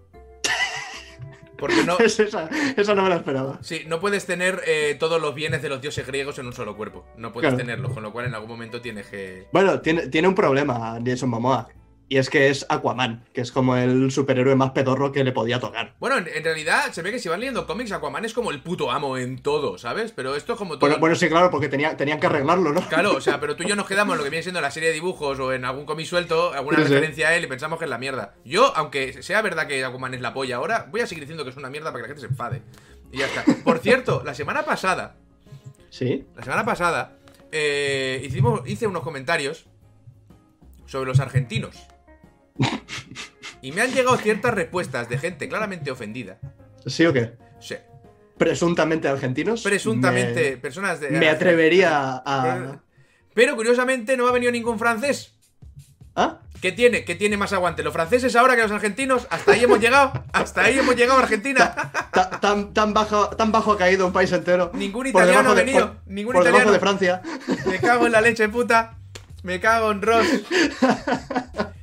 Porque 1.58 1.84
no... 1.86 1.98
Es 2.06 2.20
esa, 2.20 2.50
esa 2.76 2.96
no 2.96 3.04
me 3.04 3.10
la 3.10 3.16
esperaba. 3.18 3.60
Sí, 3.62 3.84
no 3.88 4.00
puedes 4.00 4.26
tener 4.26 4.62
eh, 4.68 4.96
todos 5.00 5.22
los 5.22 5.34
bienes 5.36 5.62
de 5.62 5.70
los 5.70 5.82
dioses 5.82 6.06
griegos 6.06 6.38
en 6.40 6.46
un 6.48 6.54
solo 6.54 6.76
cuerpo. 6.76 7.06
No 7.18 7.32
puedes 7.32 7.50
Claro. 7.50 7.58
tenerlos, 7.58 7.94
con 7.94 8.04
lo 8.04 8.12
cual 8.12 8.26
en 8.26 8.34
algún 8.36 8.50
momento 8.50 8.82
tienes 8.82 9.08
que... 9.08 9.48
Bueno, 9.52 9.80
tiene, 9.82 10.08
tiene 10.08 10.28
un 10.28 10.36
problema 10.36 11.00
Jason 11.06 11.30
Momoa. 11.30 11.68
Y 12.08 12.18
es 12.18 12.30
que 12.30 12.50
es 12.50 12.68
Aquaman, 12.70 13.26
que 13.34 13.42
es 13.42 13.52
como 13.52 13.76
el 13.78 14.12
superhéroe 14.12 14.56
más 14.56 14.72
pedorro 14.72 15.12
que 15.12 15.24
le 15.24 15.32
podía 15.32 15.60
tocar. 15.60 15.96
Bueno, 16.00 16.20
en, 16.20 16.28
en 16.28 16.44
realidad 16.44 16.92
se 16.92 17.02
ve 17.02 17.12
que 17.12 17.18
si 17.18 17.30
van 17.30 17.40
leyendo 17.40 17.66
cómics, 17.66 17.92
Aquaman 17.94 18.24
es 18.26 18.34
como 18.36 18.52
el 18.52 18.62
puto 18.62 18.92
amo 18.92 19.18
en 19.18 19.40
todo, 19.42 19.80
¿sabes? 19.80 20.12
Pero 20.12 20.36
esto 20.36 20.54
es 20.54 20.60
como 20.60 20.74
todo... 20.76 20.82
Bueno, 20.82 21.00
bueno, 21.00 21.16
sí, 21.16 21.28
claro, 21.30 21.50
porque 21.50 21.68
tenía, 21.68 21.98
tenían 21.98 22.20
que 22.20 22.28
arreglarlo, 22.28 22.74
¿no? 22.74 22.82
Claro, 22.90 23.16
o 23.16 23.22
sea, 23.22 23.40
pero 23.40 23.56
tú 23.56 23.64
y 23.64 23.68
yo 23.70 23.76
nos 23.76 23.88
quedamos 23.88 24.14
en 24.14 24.18
lo 24.20 24.24
que 24.24 24.30
viene 24.30 24.44
siendo 24.44 24.62
la 24.62 24.70
serie 24.70 24.90
de 24.90 24.94
dibujos 24.94 25.40
o 25.40 25.52
en 25.52 25.66
algún 25.66 25.86
cómic 25.86 26.06
suelto, 26.06 26.54
alguna 26.54 26.78
Sí, 26.78 26.84
sí. 26.84 26.90
referencia 26.90 27.30
a 27.30 27.36
él 27.36 27.44
y 27.46 27.48
pensamos 27.48 27.80
que 27.80 27.86
es 27.86 27.90
la 27.90 27.98
mierda. 27.98 28.36
Yo, 28.46 28.72
aunque 28.76 29.24
sea 29.24 29.42
verdad 29.42 29.66
que 29.66 29.84
Aquaman 29.84 30.14
es 30.14 30.22
la 30.22 30.32
polla 30.36 30.58
ahora, 30.58 30.88
voy 30.92 31.02
a 31.02 31.08
seguir 31.08 31.24
diciendo 31.24 31.44
que 31.44 31.50
es 31.50 31.58
una 31.58 31.72
mierda 31.72 31.92
para 31.92 32.04
que 32.04 32.10
la 32.10 32.16
gente 32.16 32.22
se 32.22 32.32
enfade. 32.32 32.62
Y 33.12 33.18
ya 33.18 33.26
está. 33.26 33.44
Por 33.64 33.80
cierto, 33.80 34.22
la 34.24 34.36
semana 34.36 34.62
pasada, 34.64 35.16
Sí. 35.90 36.28
la 36.36 36.44
semana 36.44 36.66
pasada, 36.66 37.18
eh, 37.52 38.22
hicimos, 38.24 38.62
hice 38.68 38.86
unos 38.86 39.02
comentarios 39.02 39.66
sobre 40.86 41.08
los 41.08 41.20
argentinos. 41.20 41.76
Y 43.62 43.72
me 43.72 43.82
han 43.82 43.92
llegado 43.92 44.16
ciertas 44.18 44.54
respuestas 44.54 45.10
de 45.10 45.18
gente 45.18 45.50
claramente 45.50 45.90
ofendida. 45.92 46.38
¿Sí 46.86 47.06
o 47.06 47.14
qué? 47.14 47.34
Sí. 47.60 47.76
Presuntamente 48.38 49.08
argentinos. 49.08 49.62
Presuntamente, 49.64 50.58
personas 50.58 51.00
de. 51.00 51.10
Me, 51.10 51.30
atrevería 51.30 52.22
a. 52.26 52.80
Pero, 53.34 53.56
curiosamente 53.56 54.16
no 54.18 54.28
ha 54.28 54.32
venido 54.32 54.52
ningún 54.52 54.78
francés. 54.78 55.34
¿Ah? 56.16 56.40
¿Qué 56.62 56.72
tiene? 56.72 57.04
¿Qué 57.06 57.16
tiene 57.16 57.38
más 57.38 57.52
aguante? 57.54 57.84
¿Los 57.84 57.92
franceses 57.94 58.36
ahora 58.36 58.56
que 58.56 58.62
los 58.62 58.72
argentinos? 58.72 59.28
¿Hasta 59.30 59.52
ahí 59.52 59.64
hemos 59.64 59.80
llegado? 59.80 60.24
¿Hasta 60.32 60.62
ahí 60.64 60.78
hemos 60.80 60.96
llegado, 60.96 61.20
Argentina? 61.20 61.76
Ta- 62.14 62.30
Tan, 62.40 62.74
tan, 62.74 62.94
bajo, 62.94 63.30
tan 63.30 63.52
bajo 63.52 63.74
ha 63.74 63.78
caído 63.78 64.08
un 64.08 64.14
país 64.14 64.32
entero. 64.32 64.72
Ningún 64.74 65.08
italiano 65.08 65.52
ha 65.52 65.56
de- 65.56 65.64
venido. 65.66 65.88
por- 65.94 66.02
Ningún 66.14 66.34
por 66.34 66.44
italiano. 66.44 66.72
de 66.72 66.80
Francia. 66.80 67.22
Me 67.66 67.80
cago 67.80 68.06
en 68.06 68.12
la 68.14 68.22
leche, 68.22 68.48
puta. 68.50 68.98
Me 69.44 69.60
cago 69.60 69.92
en 69.92 70.02
Ross. 70.02 70.28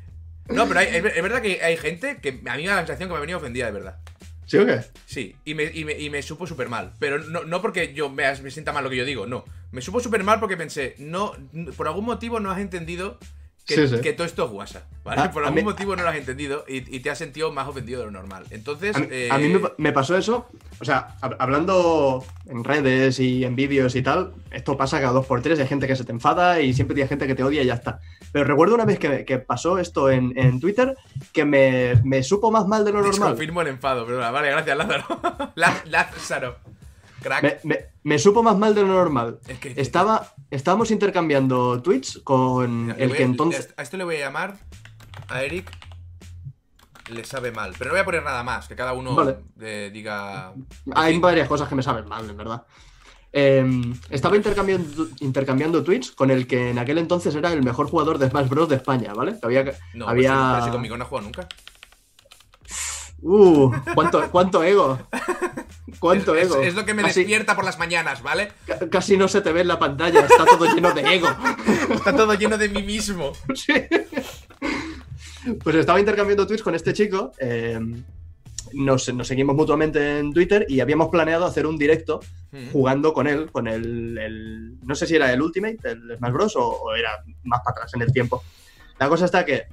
No, 0.49 0.67
pero 0.69 0.81
hay- 0.81 0.89
es 0.97 1.03
ver- 1.03 1.13
es 1.17 1.23
verdad 1.23 1.41
que 1.43 1.63
hay 1.63 1.77
gente 1.77 2.19
que 2.19 2.41
a 2.47 2.57
mí 2.57 2.63
me 2.63 2.69
da 2.69 2.75
la 2.77 2.81
sensación 2.87 3.09
que 3.09 3.13
me 3.13 3.19
ha 3.19 3.21
venido 3.21 3.39
ofendida 3.39 3.67
de 3.67 3.73
verdad. 3.73 3.99
¿Sí 4.47 4.59
o 4.59 4.67
qué? 4.67 4.81
Sí, 5.07 5.37
y 5.45 5.55
me, 5.55 5.65
y 5.73 5.85
me, 5.85 5.99
y 5.99 6.11
me 6.11 6.21
supo 6.23 6.47
súper 6.47 6.69
mal. 6.69 6.93
Pero 6.99 7.19
no, 7.19 7.45
no 7.45 7.63
porque 7.63 7.95
yo 7.95 8.11
me, 8.11 8.25
me 8.43 8.51
sienta 8.51 8.73
mal 8.73 8.85
lo 8.85 8.91
que 8.91 8.97
yo 8.97 9.05
digo, 9.05 9.27
no. 9.27 9.45
Me 9.71 9.81
supo 9.81 10.01
súper 10.01 10.25
mal 10.25 10.41
porque 10.41 10.57
pensé, 10.57 10.95
no, 10.99 11.33
por 11.77 11.87
algún 11.87 12.05
motivo 12.05 12.39
no 12.41 12.51
has 12.51 12.59
entendido 12.61 13.19
que, 13.67 13.75
Sí, 13.77 13.89
sí. 13.89 14.01
que 14.01 14.13
todo 14.13 14.27
esto 14.27 14.45
es 14.47 14.51
WhatsApp, 14.51 14.83
¿vale? 15.05 15.23
Ah, 15.23 15.31
Por 15.31 15.45
algún 15.45 15.57
mí- 15.57 15.63
motivo 15.63 15.95
no 15.95 16.03
lo 16.03 16.09
has 16.09 16.17
entendido 16.17 16.65
y, 16.69 16.79
y 16.97 17.01
te 17.01 17.11
has 17.11 17.19
sentido 17.19 17.53
más 17.53 17.69
ofendido 17.69 18.01
de 18.01 18.07
lo 18.07 18.11
normal. 18.11 18.45
Entonces, 18.51 18.97
A 18.97 18.99
mí, 18.99 19.07
eh, 19.11 19.29
a 19.31 19.39
mí 19.39 19.49
me, 19.49 19.61
pa- 19.61 19.73
me 19.79 19.93
pasó 19.93 20.17
eso, 20.19 20.49
o 20.81 20.85
sea, 20.85 21.17
hab- 21.21 21.37
hablando 21.39 22.25
en 22.47 22.65
redes 22.65 23.21
y 23.21 23.45
en 23.45 23.55
vídeos 23.55 23.95
y 23.95 24.03
tal, 24.03 24.33
esto 24.51 24.77
pasa 24.77 25.01
cada 25.01 25.13
dos 25.13 25.27
por 25.27 25.43
tres, 25.43 25.61
hay 25.61 25.69
gente 25.69 25.87
que 25.87 25.95
se 25.95 26.05
te 26.05 26.11
enfada 26.13 26.61
y 26.61 26.75
siempre 26.75 27.01
hay 27.01 27.09
gente 27.09 27.27
que 27.29 27.35
te 27.37 27.45
odia 27.45 27.63
y 27.63 27.67
ya 27.67 27.75
está. 27.75 28.01
Pero 28.33 28.45
recuerdo 28.47 28.75
una 28.75 28.85
vez 28.85 28.99
que, 28.99 29.25
que 29.25 29.39
pasó 29.39 29.79
esto 29.79 30.11
en, 30.11 30.33
en 30.37 30.59
Twitter 30.59 30.97
que 31.33 31.45
me, 31.45 31.95
me 32.05 32.23
supo 32.25 32.51
más 32.51 32.67
mal 32.67 32.85
de 32.85 32.93
lo 32.93 33.01
normal. 33.03 33.31
confirmo 33.31 33.61
el 33.63 33.69
enfado, 33.69 34.05
perdona. 34.07 34.31
Vale, 34.33 34.51
gracias, 34.51 34.77
Lázaro. 34.77 35.05
Lázaro. 35.55 36.57
Crack. 37.23 37.43
Me, 37.43 37.75
me- 37.75 37.85
me 38.03 38.19
supo 38.19 38.43
más 38.43 38.57
mal 38.59 38.75
de 38.75 38.83
lo 38.83 38.89
normal. 38.89 39.39
Es 39.49 39.59
que- 39.59 39.75
Estaba, 39.77 40.35
estábamos 40.51 40.91
intercambiando 40.91 41.81
tweets 41.83 42.21
con 42.25 42.87
Mira, 42.87 42.99
el 42.99 43.13
que 43.15 43.23
a- 43.23 43.27
entonces... 43.27 43.73
A 43.77 43.83
esto 43.83 43.97
le 43.97 44.05
voy 44.05 44.17
a 44.17 44.21
llamar 44.21 44.57
a 45.29 45.43
Eric. 45.43 45.71
Le 47.09 47.25
sabe 47.25 47.51
mal. 47.53 47.75
Pero 47.79 47.89
no 47.91 47.95
voy 47.95 48.01
a 48.01 48.05
poner 48.05 48.23
nada 48.23 48.43
más, 48.43 48.69
que 48.69 48.77
cada 48.77 48.93
uno 48.93 49.15
Vale. 49.15 49.37
eh, 49.61 49.91
diga. 49.93 50.53
Hay 50.95 51.19
varias 51.19 51.49
cosas 51.49 51.69
que 51.69 51.75
me 51.75 51.83
saben 51.83 52.07
mal, 52.09 52.29
en 52.29 52.37
verdad. 52.37 52.65
Eh, 53.35 53.65
estaba 54.11 54.37
intercambiando, 54.37 55.09
intercambiando 55.21 55.83
tweets 55.83 56.13
con 56.13 56.31
el 56.31 56.47
que 56.47 56.71
en 56.71 56.79
aquel 56.79 56.99
entonces 56.99 57.35
era 57.35 57.53
el 57.53 57.63
mejor 57.63 57.89
jugador 57.89 58.19
de 58.19 58.29
Smash 58.29 58.49
Bros. 58.49 58.69
de 58.69 58.77
España, 58.77 59.15
¿vale? 59.15 59.37
Había, 59.43 59.65
No, 59.95 60.07
había... 60.09 60.51
pero 60.55 60.65
si 60.67 60.71
conmigo 60.71 60.97
no 60.99 61.05
ha 61.05 61.07
jugado 61.07 61.25
nunca. 61.27 61.49
Uh, 63.23 63.71
¿cuánto, 63.95 64.31
cuánto 64.31 64.63
ego. 64.65 64.99
Cuánto 65.99 66.35
es, 66.35 66.47
ego. 66.47 66.63
es 66.63 66.75
lo 66.75 66.85
que 66.85 66.95
me 66.95 67.03
despierta 67.03 67.55
por 67.55 67.65
las 67.65 67.79
mañanas, 67.79 68.23
¿vale? 68.23 68.53
ca- 68.67 68.89
casi 68.91 69.17
no 69.17 69.29
se 69.29 69.41
te 69.41 69.53
ve 69.53 69.61
en 69.63 69.69
la 69.69 69.79
pantalla, 69.79 70.21
está 70.21 70.45
todo 70.45 70.65
lleno 70.75 70.93
de 70.93 71.03
ego. 71.15 71.29
Está 71.95 72.17
todo 72.17 72.35
lleno 72.35 72.59
de 72.59 72.69
mí 72.69 72.83
mismo. 72.83 73.33
Sí. 73.55 73.73
Pues 75.63 75.77
estaba 75.77 75.99
intercambiando 76.01 76.47
tweets 76.47 76.63
con 76.63 76.75
este 76.75 76.93
chico. 76.93 77.33
eh, 77.39 77.79
nos, 78.75 79.13
nos 79.13 79.29
seguimos 79.29 79.55
mutuamente 79.55 80.19
en 80.21 80.33
Twitter 80.33 80.65
y 80.69 80.81
habíamos 80.81 81.09
planeado 81.11 81.45
hacer 81.45 81.67
un 81.67 81.77
directo 81.77 82.21
jugando 82.73 83.13
con 83.13 83.27
él, 83.27 83.51
con 83.51 83.67
el, 83.69 84.17
el- 84.19 84.79
No 84.83 84.95
sé 84.95 85.07
si 85.07 85.17
era 85.17 85.33
el 85.33 85.43
Ultimate, 85.43 85.79
el 85.85 86.17
Smash 86.17 86.33
Bros. 86.33 86.57
O, 86.57 86.67
o 86.69 86.95
era 86.95 87.11
más 87.45 87.61
para 87.65 87.73
atrás 87.73 87.93
en 87.95 88.03
el 88.03 88.13
tiempo. 88.13 88.43
La 88.99 89.09
cosa 89.09 89.25
está 89.27 89.45
que 89.45 89.65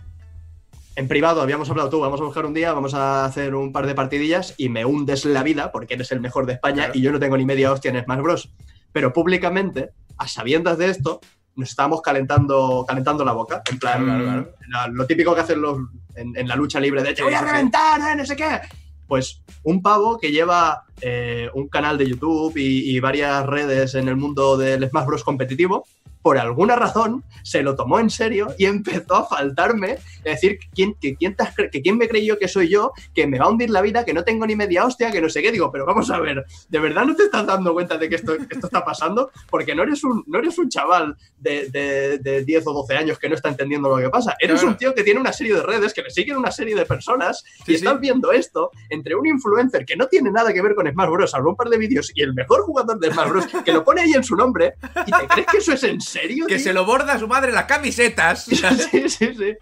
en 0.99 1.07
privado 1.07 1.41
habíamos 1.41 1.69
hablado 1.69 1.89
tú, 1.89 1.99
vamos 2.01 2.19
a 2.19 2.25
buscar 2.25 2.45
un 2.45 2.53
día, 2.53 2.73
vamos 2.73 2.93
a 2.93 3.23
hacer 3.25 3.55
un 3.55 3.71
par 3.71 3.87
de 3.87 3.95
partidillas 3.95 4.53
y 4.57 4.67
me 4.69 4.83
hundes 4.83 5.23
la 5.25 5.43
vida 5.43 5.71
porque 5.71 5.93
eres 5.93 6.11
el 6.11 6.19
mejor 6.19 6.45
de 6.45 6.53
España 6.53 6.83
Claro. 6.85 6.91
y 6.93 7.01
yo 7.01 7.11
no 7.11 7.19
tengo 7.19 7.37
ni 7.37 7.45
media 7.45 7.71
hostia 7.71 7.89
en 7.91 8.03
Smash 8.03 8.19
Bros. 8.21 8.49
Pero 8.91 9.13
públicamente, 9.13 9.91
a 10.17 10.27
sabiendas 10.27 10.77
de 10.77 10.89
esto, 10.89 11.21
nos 11.55 11.69
estábamos 11.69 12.01
calentando, 12.01 12.83
calentando 12.87 13.23
la 13.23 13.31
boca. 13.31 13.61
En 13.71 13.79
plan, 13.79 14.03
Claro, 14.03 14.23
claro, 14.25 14.49
la- 14.69 14.87
lo 14.87 15.05
típico 15.07 15.33
que 15.33 15.41
hacen 15.41 15.61
los 15.61 15.77
en, 16.15 16.35
en 16.35 16.47
la 16.47 16.55
lucha 16.57 16.79
libre 16.81 17.01
de 17.01 17.13
te 17.13 17.23
voy 17.23 17.33
a 17.33 17.41
reventar, 17.41 18.01
eh, 18.01 18.15
no 18.17 18.25
sé 18.25 18.35
qué. 18.35 18.59
Pues 19.07 19.41
un 19.63 19.81
pavo 19.81 20.19
que 20.19 20.31
lleva 20.31 20.83
eh, 21.01 21.49
un 21.53 21.69
canal 21.69 21.97
de 21.97 22.07
YouTube 22.09 22.57
y, 22.57 22.95
y 22.95 22.99
varias 22.99 23.45
redes 23.45 23.95
en 23.95 24.07
el 24.09 24.17
mundo 24.17 24.57
del 24.57 24.87
Smash 24.89 25.05
Bros. 25.05 25.23
competitivo, 25.23 25.85
por 26.21 26.37
alguna 26.37 26.75
razón 26.75 27.23
se 27.43 27.61
lo 27.63 27.75
tomó 27.75 27.99
en 27.99 28.09
serio 28.09 28.47
y 28.57 28.65
empezó 28.65 29.15
a 29.15 29.25
faltarme, 29.25 29.93
es 29.93 30.23
decir, 30.23 30.59
¿quién, 30.75 30.93
que, 30.99 31.15
quién 31.15 31.35
te 31.35 31.43
has 31.43 31.55
cre- 31.55 31.69
que 31.71 31.81
quién 31.81 31.97
me 31.97 32.07
creyó 32.09 32.37
que 32.37 32.47
soy 32.47 32.67
yo, 32.69 32.91
que 33.15 33.25
me 33.25 33.39
va 33.39 33.45
a 33.45 33.49
hundir 33.49 33.69
la 33.69 33.81
vida, 33.81 34.03
que 34.03 34.13
no 34.13 34.23
tengo 34.23 34.45
ni 34.45 34.55
media 34.55 34.85
hostia, 34.85 35.11
que 35.11 35.21
no 35.21 35.29
sé 35.29 35.41
qué. 35.41 35.51
Digo, 35.51 35.71
pero 35.71 35.85
vamos 35.85 36.11
a 36.11 36.19
ver, 36.19 36.45
¿de 36.67 36.79
verdad 36.79 37.05
no 37.05 37.15
te 37.15 37.23
estás 37.23 37.45
dando 37.45 37.73
cuenta 37.73 37.97
de 37.97 38.09
que 38.09 38.15
esto, 38.15 38.35
que 38.37 38.43
esto 38.55 38.67
está 38.67 38.83
pasando? 38.83 39.31
Porque 39.49 39.73
no 39.73 39.83
eres 39.83 40.03
un, 40.03 40.23
no 40.27 40.39
eres 40.39 40.57
un 40.57 40.69
chaval 40.69 41.15
de, 41.39 41.69
de- 41.69 42.17
de 42.19 42.43
10 42.43 42.67
o 42.67 42.73
12 42.73 42.95
años 42.97 43.17
que 43.17 43.29
no 43.29 43.35
está 43.35 43.49
entendiendo 43.49 43.89
lo 43.89 43.97
que 44.03 44.09
pasa. 44.09 44.35
Eres 44.39 44.59
Claro. 44.59 44.71
un 44.73 44.77
tío 44.77 44.93
que 44.93 45.03
tiene 45.03 45.19
una 45.21 45.31
serie 45.33 45.55
de 45.55 45.63
redes, 45.63 45.93
que 45.93 46.01
le 46.01 46.09
siguen 46.09 46.35
una 46.37 46.51
serie 46.51 46.75
de 46.75 46.85
personas 46.85 47.43
Sí, 47.65 47.71
y 47.71 47.75
estás 47.75 47.93
sí. 47.93 47.99
viendo 48.01 48.31
esto 48.31 48.71
entre 48.89 49.15
un 49.15 49.25
influencer 49.25 49.85
que 49.85 49.95
no 49.95 50.07
tiene 50.07 50.31
nada 50.31 50.51
que 50.53 50.61
ver 50.61 50.75
con 50.75 50.85
Smash 50.91 51.09
Bros. 51.09 51.31
salvo 51.31 51.51
un 51.51 51.55
par 51.55 51.69
de 51.69 51.77
vídeos 51.77 52.11
y 52.13 52.21
el 52.21 52.33
mejor 52.33 52.61
jugador 52.63 52.99
de 52.99 53.11
Smash 53.11 53.29
Bros. 53.29 53.45
que 53.63 53.71
lo 53.71 53.83
pone 53.83 54.01
ahí 54.01 54.13
en 54.13 54.23
su 54.23 54.35
nombre 54.35 54.73
y 55.07 55.11
te 55.11 55.27
crees 55.27 55.47
que 55.47 55.57
eso 55.59 55.73
es 55.73 55.83
en 55.83 56.01
serio. 56.09 56.45
Que 56.47 56.55
tío? 56.55 56.63
se 56.63 56.73
lo 56.73 56.85
borda 56.85 57.13
a 57.13 57.19
su 57.19 57.27
madre 57.27 57.51
las 57.51 57.65
camisetas. 57.65 58.45
Sí, 58.91 59.09
sí, 59.09 59.33
sí. 59.35 59.55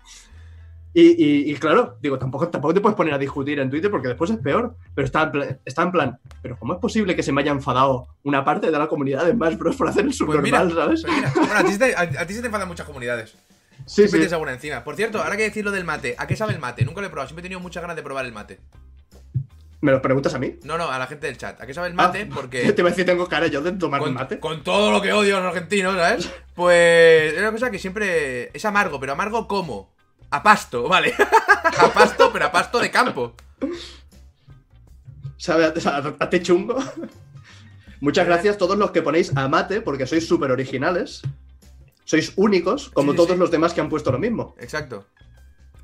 Y, 0.93 1.01
y- 1.23 1.51
y 1.51 1.55
claro, 1.57 1.97
digo, 2.01 2.17
tampoco, 2.17 2.47
tampoco 2.49 2.73
te 2.73 2.81
puedes 2.81 2.95
poner 2.95 3.13
a 3.13 3.19
discutir 3.19 3.59
en 3.59 3.69
Twitter 3.69 3.91
porque 3.91 4.07
después 4.07 4.31
es 4.31 4.37
peor. 4.37 4.75
Pero 4.95 5.05
está 5.05 5.23
en, 5.23 5.31
plan, 5.31 5.59
está 5.63 5.83
en 5.83 5.91
plan, 5.91 6.19
pero 6.41 6.57
¿cómo 6.57 6.73
es 6.73 6.79
posible 6.79 7.15
que 7.15 7.21
se 7.21 7.31
me 7.31 7.41
haya 7.41 7.51
enfadado 7.51 8.07
una 8.23 8.43
parte 8.43 8.71
de 8.71 8.77
la 8.79 8.87
comunidad 8.87 9.25
de 9.25 9.33
Smash 9.33 9.57
Bros. 9.57 9.75
por 9.75 9.87
hacer 9.89 10.01
el 10.01 10.07
Pues 10.07 10.17
subnormal, 10.17 10.67
mira, 10.69 10.81
¿sabes? 10.85 11.03
pues 11.05 11.15
mira, 11.15 11.31
bueno, 11.35 11.53
a 11.55 11.63
ti, 11.63 11.71
se 11.73 11.77
te, 11.79 11.95
a, 11.95 11.99
a 12.01 12.25
ti 12.25 12.33
se 12.33 12.39
te 12.41 12.47
enfadan 12.47 12.67
muchas 12.67 12.87
comunidades. 12.87 13.29
Sí, 13.31 13.37
Siempre 13.85 14.07
sí. 14.07 14.11
tienes 14.17 14.33
alguna 14.33 14.53
encima. 14.53 14.83
Por 14.83 14.95
cierto, 14.95 15.21
ahora 15.21 15.37
que 15.37 15.43
decir 15.43 15.63
lo 15.63 15.69
del 15.71 15.83
mate, 15.83 16.15
¿a 16.17 16.25
qué 16.25 16.35
sabe 16.35 16.53
el 16.53 16.59
mate? 16.59 16.83
Nunca 16.83 17.01
lo 17.01 17.05
he 17.07 17.09
probado, 17.11 17.27
siempre 17.27 17.41
he 17.41 17.43
tenido 17.43 17.59
muchas 17.59 17.81
ganas 17.81 17.95
de 17.95 18.01
probar 18.01 18.25
el 18.25 18.31
mate. 18.33 18.59
¿Me 19.79 19.91
lo 19.91 20.01
preguntas 20.01 20.33
a 20.33 20.39
mí? 20.39 20.55
No, 20.63 20.77
no, 20.77 20.89
a 20.89 20.97
la 20.97 21.05
gente 21.07 21.27
del 21.27 21.37
chat. 21.37 21.61
¿A 21.61 21.67
qué 21.67 21.73
sabe 21.73 21.87
el 21.89 21.93
Ah, 21.93 22.07
mate? 22.07 22.25
Porque. 22.25 22.71
Te 22.73 22.81
iba 22.81 22.89
a 22.89 22.91
decir, 22.91 23.05
tengo 23.05 23.27
cara 23.27 23.45
yo 23.47 23.61
de 23.61 23.73
tomar 23.73 24.01
Con, 24.01 24.13
mate. 24.15 24.39
con 24.39 24.63
todo 24.63 24.91
lo 24.91 25.01
que 25.01 25.13
odio 25.13 25.37
a 25.37 25.39
los 25.39 25.49
argentinos, 25.55 25.95
¿sabes? 25.95 26.29
Pues 26.55 27.33
es 27.33 27.39
una 27.39 27.51
cosa 27.51 27.69
que 27.69 27.77
siempre 27.79 28.49
es 28.55 28.65
amargo, 28.65 28.99
pero 28.99 29.13
amargo 29.13 29.47
como? 29.47 29.93
A 30.31 30.41
pasto, 30.41 30.87
vale. 30.89 31.13
a 31.79 31.87
pasto, 31.93 32.31
pero 32.33 32.45
a 32.45 32.51
pasto 32.51 32.79
de 32.79 32.89
campo. 32.91 33.35
¿Sabe 35.37 35.65
a, 35.65 35.73
a- 35.89 36.15
a 36.19 36.29
té 36.29 36.41
chungo? 36.41 36.77
Muchas 38.01 38.25
gracias 38.27 38.55
a 38.55 38.57
todos 38.57 38.77
los 38.77 38.91
que 38.91 39.01
ponéis 39.01 39.35
a 39.35 39.47
mate 39.47 39.81
porque 39.81 40.05
sois 40.07 40.27
súper 40.27 40.51
originales. 40.51 41.21
Sois 42.03 42.33
únicos, 42.35 42.89
como 42.89 43.11
sí, 43.11 43.17
todos 43.17 43.31
sí. 43.31 43.37
los 43.37 43.51
demás 43.51 43.73
que 43.73 43.81
han 43.81 43.89
puesto 43.89 44.11
lo 44.11 44.17
mismo. 44.19 44.55
Exacto. 44.59 45.05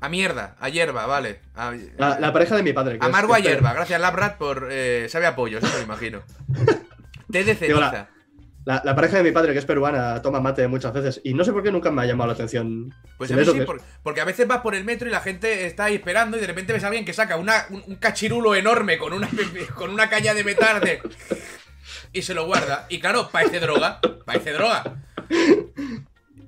A 0.04 0.08
mierda, 0.08 0.56
a 0.60 0.68
hierba, 0.68 1.06
vale. 1.06 1.40
A- 1.54 1.72
La, 1.96 2.18
la 2.20 2.32
pareja 2.32 2.56
de 2.56 2.62
mi 2.62 2.72
padre. 2.72 2.98
que 2.98 3.06
Amargo 3.06 3.32
a 3.32 3.36
que 3.36 3.42
es- 3.42 3.48
hierba. 3.48 3.72
Gracias, 3.72 4.00
Labrat, 4.00 4.36
por. 4.36 4.68
Eh, 4.70 5.06
sabe 5.08 5.26
a 5.26 5.34
pollo, 5.34 5.58
eso 5.58 5.68
me 5.78 5.84
imagino. 5.84 6.22
Té 7.32 7.42
de 7.44 7.54
la- 7.54 7.58
ceniza. 7.58 8.08
La, 8.66 8.80
la 8.82 8.94
pareja 8.94 9.18
de 9.18 9.24
mi 9.24 9.30
padre, 9.32 9.52
que 9.52 9.58
es 9.58 9.66
peruana, 9.66 10.22
toma 10.22 10.40
mate 10.40 10.66
muchas 10.68 10.92
veces. 10.94 11.20
Y 11.22 11.34
no 11.34 11.44
sé 11.44 11.52
por 11.52 11.62
qué 11.62 11.70
nunca 11.70 11.90
me 11.90 12.00
ha 12.00 12.06
llamado 12.06 12.28
la 12.28 12.32
atención. 12.34 12.94
Pues 13.18 13.28
¿Sí 13.28 13.34
a 13.34 13.36
mí 13.36 13.44
sí, 13.44 13.60
por- 13.60 13.80
porque 14.02 14.20
a 14.22 14.24
veces 14.24 14.46
vas 14.46 14.60
por 14.62 14.74
el 14.74 14.84
metro 14.84 15.06
y 15.08 15.10
la 15.10 15.20
gente 15.20 15.66
está 15.66 15.84
ahí 15.84 15.96
esperando 15.96 16.36
y 16.36 16.40
de 16.40 16.46
repente 16.46 16.72
ves 16.72 16.82
a 16.84 16.86
alguien 16.88 17.04
que 17.04 17.12
saca 17.12 17.36
una, 17.36 17.66
un, 17.70 17.82
un 17.86 17.96
cachirulo 17.96 18.54
enorme 18.54 18.96
con 18.98 19.12
una, 19.12 19.28
con 19.74 19.90
una 19.90 20.08
caña 20.08 20.32
de 20.34 20.44
metal 20.44 20.80
de- 20.80 21.00
y 22.14 22.22
se 22.22 22.32
lo 22.34 22.46
guarda. 22.46 22.86
Y 22.88 23.00
claro, 23.00 23.28
parece 23.30 23.60
droga, 23.60 24.00
parece 24.24 24.52
droga. 24.52 24.82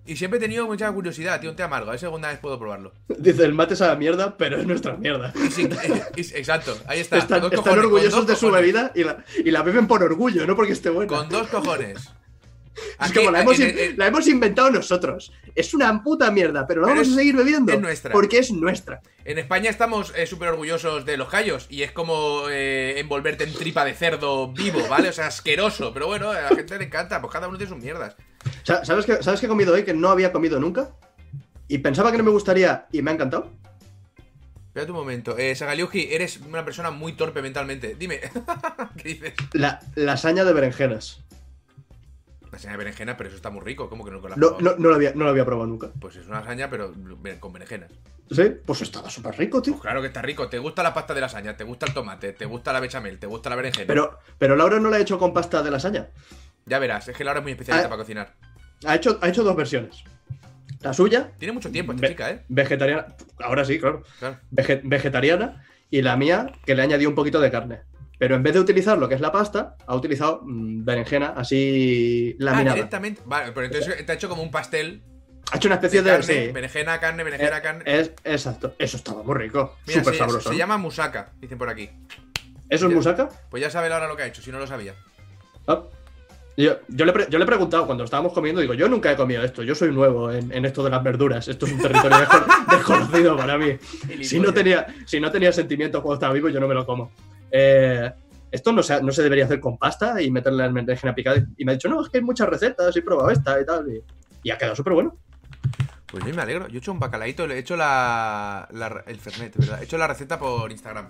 Y 0.06 0.16
siempre 0.16 0.38
he 0.38 0.40
tenido 0.40 0.66
mucha 0.66 0.90
curiosidad, 0.92 1.40
tío, 1.40 1.50
un 1.50 1.56
té 1.56 1.62
amargo. 1.62 1.88
A 1.88 1.90
ver 1.92 1.98
si 2.00 2.04
alguna 2.06 2.28
vez 2.28 2.38
puedo 2.38 2.58
probarlo. 2.58 2.92
Dice, 3.18 3.44
el 3.44 3.54
mate 3.54 3.74
es 3.74 3.80
a 3.82 3.88
la 3.88 3.96
mierda, 3.96 4.36
pero 4.36 4.58
es 4.58 4.66
nuestra 4.66 4.96
mierda. 4.96 5.32
Sí, 5.50 5.68
y- 6.16 6.20
y- 6.20 6.32
exacto, 6.34 6.76
ahí 6.86 7.00
está. 7.00 7.18
Están, 7.18 7.40
cojones, 7.50 7.84
orgullosos 7.84 8.26
de 8.26 8.36
su 8.36 8.50
bebida 8.50 8.92
y 8.94 9.04
la, 9.04 9.24
y 9.44 9.50
la 9.50 9.62
beben 9.62 9.86
por 9.86 10.02
orgullo, 10.02 10.46
no 10.46 10.54
porque 10.56 10.72
esté 10.72 10.90
buena. 10.90 11.08
Con 11.16 11.28
dos 11.28 11.48
cojones. 11.48 11.98
es 12.76 12.82
Aquí- 12.98 13.14
como 13.14 13.30
la 13.30 13.40
hemos, 13.40 13.58
en- 13.58 13.70
in- 13.70 13.78
en- 13.78 13.98
la 13.98 14.06
hemos 14.06 14.26
inventado 14.28 14.70
nosotros. 14.70 15.32
Es 15.54 15.72
una 15.74 16.02
puta 16.02 16.30
mierda, 16.30 16.66
pero 16.66 16.82
la 16.82 16.86
Pero 16.88 16.96
vamos 16.96 17.08
es- 17.08 17.14
a 17.14 17.16
seguir 17.16 17.34
bebiendo. 17.36 17.72
es 17.72 17.80
nuestra. 17.80 18.12
Porque 18.12 18.38
es 18.38 18.52
nuestra. 18.52 19.00
En 19.24 19.38
España 19.38 19.70
estamos 19.70 20.12
eh, 20.14 20.26
súper 20.26 20.50
orgullosos 20.50 21.04
de 21.04 21.16
los 21.16 21.28
callos 21.28 21.66
y 21.68 21.82
es 21.82 21.90
como 21.90 22.42
eh, 22.48 23.00
envolverte 23.00 23.44
en 23.44 23.52
tripa 23.54 23.84
de 23.84 23.94
cerdo 23.94 24.52
vivo, 24.52 24.86
¿vale? 24.88 25.08
O 25.08 25.12
sea, 25.12 25.26
asqueroso, 25.28 25.92
pero 25.92 26.06
bueno, 26.06 26.30
a 26.30 26.42
la 26.42 26.48
gente 26.50 26.78
le 26.78 26.84
encanta, 26.84 27.20
pues 27.20 27.32
cada 27.32 27.48
uno 27.48 27.56
tiene 27.58 27.72
sus 27.72 27.82
mierdas. 27.82 28.14
Sa- 28.66 28.84
¿Sabes 28.84 29.06
qué, 29.06 29.22
¿Sabes 29.22 29.38
qué 29.38 29.46
he 29.46 29.48
comido 29.48 29.72
hoy 29.72 29.84
que 29.84 29.94
no 29.94 30.08
había 30.08 30.32
comido 30.32 30.58
nunca? 30.58 30.90
Y 31.68 31.78
pensaba 31.78 32.10
que 32.10 32.18
no 32.18 32.24
me 32.24 32.32
gustaría 32.32 32.86
y 32.90 33.00
me 33.00 33.12
ha 33.12 33.14
encantado. 33.14 33.52
Espérate 34.66 34.90
un 34.90 34.98
momento, 34.98 35.38
eh, 35.38 35.54
Sagaliuji, 35.54 36.08
eres 36.12 36.38
una 36.38 36.64
persona 36.64 36.90
muy 36.90 37.12
torpe 37.12 37.42
mentalmente. 37.42 37.94
Dime, 37.94 38.20
¿qué 38.96 39.08
dices? 39.08 39.34
La 39.52 39.78
lasaña 39.94 40.44
de 40.44 40.52
berenjenas. 40.52 41.22
Lasaña 42.50 42.72
de 42.72 42.78
berenjena, 42.78 43.16
pero 43.16 43.28
eso 43.28 43.36
está 43.36 43.50
muy 43.50 43.62
rico, 43.64 43.88
¿cómo 43.88 44.04
que 44.04 44.10
No, 44.10 44.20
probado? 44.20 44.58
no, 44.60 44.74
no, 44.76 44.88
lo 44.88 44.94
había, 44.96 45.12
no 45.14 45.22
lo 45.24 45.30
había 45.30 45.44
probado 45.44 45.68
nunca. 45.68 45.90
Pues 46.00 46.16
es 46.16 46.26
una 46.26 46.40
lasaña, 46.40 46.68
pero 46.68 46.92
con 47.38 47.52
berenjenas. 47.52 47.92
¿Sí? 48.32 48.52
Pues 48.66 48.82
estaba 48.82 49.08
súper 49.08 49.38
rico, 49.38 49.62
tío. 49.62 49.74
Pues 49.74 49.82
claro 49.82 50.00
que 50.00 50.08
está 50.08 50.22
rico, 50.22 50.48
te 50.48 50.58
gusta 50.58 50.82
la 50.82 50.92
pasta 50.92 51.14
de 51.14 51.20
lasaña, 51.20 51.56
te 51.56 51.62
gusta 51.62 51.86
el 51.86 51.94
tomate, 51.94 52.32
te 52.32 52.46
gusta 52.46 52.72
la 52.72 52.80
bechamel, 52.80 53.20
te 53.20 53.28
gusta 53.28 53.48
la 53.48 53.54
berenjena. 53.56 53.86
Pero, 53.86 54.18
pero 54.38 54.56
Laura 54.56 54.80
no 54.80 54.90
la 54.90 54.96
ha 54.96 55.00
hecho 55.00 55.18
con 55.20 55.32
pasta 55.32 55.62
de 55.62 55.70
lasaña. 55.70 56.08
Ya 56.66 56.80
verás, 56.80 57.06
es 57.06 57.16
que 57.16 57.22
Laura 57.22 57.38
es 57.38 57.44
muy 57.44 57.52
especialista 57.52 57.86
Ah. 57.86 57.90
para 57.90 58.02
cocinar. 58.02 58.34
Ha 58.84 58.94
hecho, 58.96 59.18
ha 59.22 59.28
hecho 59.28 59.42
dos 59.42 59.56
versiones. 59.56 60.04
La 60.80 60.92
suya, 60.92 61.32
Tiene 61.38 61.52
mucho 61.52 61.70
tiempo 61.70 61.92
esta 61.92 62.08
chica, 62.08 62.30
¿eh? 62.30 62.44
vegetariana. 62.48 63.06
Ahora 63.38 63.64
sí, 63.64 63.78
claro. 63.80 64.02
Claro. 64.18 64.38
Vege- 64.52 64.82
vegetariana. 64.84 65.64
Y 65.90 66.02
la 66.02 66.16
mía, 66.16 66.52
que 66.64 66.74
le 66.74 66.82
añadió 66.82 67.08
un 67.08 67.14
poquito 67.14 67.40
de 67.40 67.50
carne. 67.50 67.80
Pero 68.18 68.34
en 68.34 68.42
vez 68.42 68.54
de 68.54 68.60
utilizar 68.60 68.98
lo 68.98 69.08
que 69.08 69.14
es 69.14 69.20
la 69.20 69.30
pasta, 69.32 69.76
ha 69.86 69.94
utilizado 69.94 70.40
mm, 70.44 70.84
berenjena 70.84 71.28
así 71.36 72.32
Ah, 72.40 72.44
laminada. 72.44 72.74
directamente. 72.74 73.22
Vale, 73.24 73.52
pero 73.52 73.66
entonces 73.66 74.04
te 74.04 74.12
ha 74.12 74.14
hecho 74.14 74.28
como 74.28 74.42
un 74.42 74.50
pastel 74.50 75.02
ha 75.52 75.58
hecho 75.58 75.68
una 75.68 75.76
especie 75.76 76.02
de 76.02 76.22
sí. 76.24 76.50
berenjena, 76.52 76.98
carne, 76.98 77.22
berenjena, 77.22 77.58
Eh, 77.58 77.62
carne. 77.62 77.82
es, 77.86 78.10
exacto. 78.24 78.74
Eso 78.80 78.96
estaba 78.96 79.22
muy 79.22 79.36
rico. 79.36 79.76
Mira, 79.86 80.00
Súper 80.00 80.18
sabroso. 80.18 80.50
se 80.50 80.56
llama 80.56 80.76
musaka, 80.76 81.30
dicen 81.40 81.56
por 81.56 81.68
aquí. 81.68 81.88
¿Eso 82.68 82.88
es 82.88 82.94
musaca? 82.94 83.28
Pues 83.48 83.62
ya 83.62 83.70
sabe 83.70 83.88
Laura 83.88 84.08
lo 84.08 84.16
que 84.16 84.24
ha 84.24 84.26
hecho, 84.26 84.42
si 84.42 84.50
no 84.50 84.58
lo 84.58 84.66
sabía. 84.66 84.94
Ah, 85.68 85.84
Yo, 86.56 86.78
yo, 86.88 87.04
le, 87.04 87.12
pre- 87.12 87.26
yo 87.28 87.38
le 87.38 87.44
he 87.44 87.46
preguntado 87.46 87.84
cuando 87.86 88.04
estábamos 88.04 88.32
comiendo, 88.32 88.62
digo, 88.62 88.72
yo 88.72 88.88
nunca 88.88 89.12
he 89.12 89.16
comido 89.16 89.42
esto, 89.44 89.62
yo 89.62 89.74
soy 89.74 89.92
nuevo 89.92 90.32
en, 90.32 90.50
en 90.52 90.64
esto 90.64 90.82
de 90.82 90.88
las 90.90 91.02
verduras, 91.02 91.46
esto 91.48 91.66
es 91.66 91.72
un 91.72 91.80
territorio 91.80 92.16
desco- 92.16 92.66
desconocido 92.70 93.36
para 93.36 93.58
mí. 93.58 93.76
Si 94.24 94.40
no, 94.40 94.52
tenía, 94.54 94.86
si 95.04 95.20
no 95.20 95.30
tenía 95.30 95.52
sentimientos 95.52 96.00
cuando 96.00 96.14
estaba 96.14 96.32
vivo, 96.32 96.48
yo 96.48 96.58
no 96.58 96.66
me 96.66 96.74
lo 96.74 96.86
como. 96.86 97.10
Eh, 97.50 98.10
esto 98.50 98.72
no 98.72 98.82
se, 98.82 99.02
no 99.02 99.12
se 99.12 99.22
debería 99.22 99.44
hacer 99.44 99.60
con 99.60 99.76
pasta 99.76 100.22
y 100.22 100.30
meterle 100.30 100.64
en 100.64 100.72
berenjena 100.72 101.14
picada. 101.14 101.44
Y 101.58 101.64
me 101.66 101.72
ha 101.72 101.74
dicho, 101.74 101.88
no, 101.90 102.00
es 102.02 102.08
que 102.08 102.18
hay 102.18 102.24
muchas 102.24 102.48
recetas, 102.48 102.96
he 102.96 103.02
probado 103.02 103.28
esta 103.30 103.60
y 103.60 103.66
tal. 103.66 103.86
Y, 103.92 104.02
y 104.44 104.50
ha 104.50 104.56
quedado 104.56 104.74
súper 104.76 104.94
bueno. 104.94 105.14
Pues 106.06 106.24
yo 106.24 106.32
me 106.34 106.40
alegro. 106.40 106.68
Yo 106.68 106.76
he 106.76 106.78
hecho 106.78 106.92
un 106.92 107.00
bacalaíto, 107.00 107.46
le 107.46 107.56
he 107.56 107.58
hecho 107.58 107.76
la, 107.76 108.66
la- 108.72 109.02
el 109.06 109.16
fernet, 109.18 109.54
¿verdad? 109.58 109.80
He 109.82 109.84
hecho 109.84 109.98
la 109.98 110.06
receta 110.06 110.38
por 110.38 110.70
Instagram. 110.72 111.06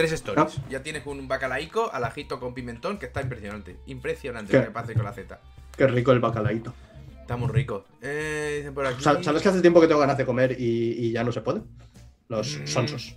Tres 0.00 0.12
stories. 0.12 0.56
Ah. 0.58 0.62
Ya 0.70 0.82
tienes 0.82 1.04
un 1.06 1.28
bacalaico 1.28 1.90
al 1.92 2.04
ajito 2.04 2.40
con 2.40 2.54
pimentón 2.54 2.98
que 2.98 3.06
está 3.06 3.20
impresionante. 3.20 3.76
Impresionante 3.86 4.50
¿Qué? 4.52 4.58
lo 4.58 4.64
que 4.64 4.70
pasa 4.70 4.94
con 4.94 5.04
la 5.04 5.12
Z. 5.12 5.38
Qué 5.76 5.86
rico 5.86 6.12
el 6.12 6.20
bacalaíto. 6.20 6.72
Está 7.20 7.36
muy 7.36 7.48
rico. 7.50 7.84
Eh, 8.00 8.70
por 8.74 8.86
aquí. 8.86 9.02
Sa- 9.02 9.22
¿Sabes 9.22 9.42
que 9.42 9.48
hace 9.50 9.60
tiempo 9.60 9.80
que 9.80 9.86
tengo 9.86 10.00
ganas 10.00 10.16
de 10.16 10.24
comer 10.24 10.56
y, 10.58 10.92
y 11.06 11.12
ya 11.12 11.22
no 11.22 11.32
se 11.32 11.42
puede? 11.42 11.60
Los 12.28 12.58
Mm. 12.58 12.66
sonsos. 12.66 13.14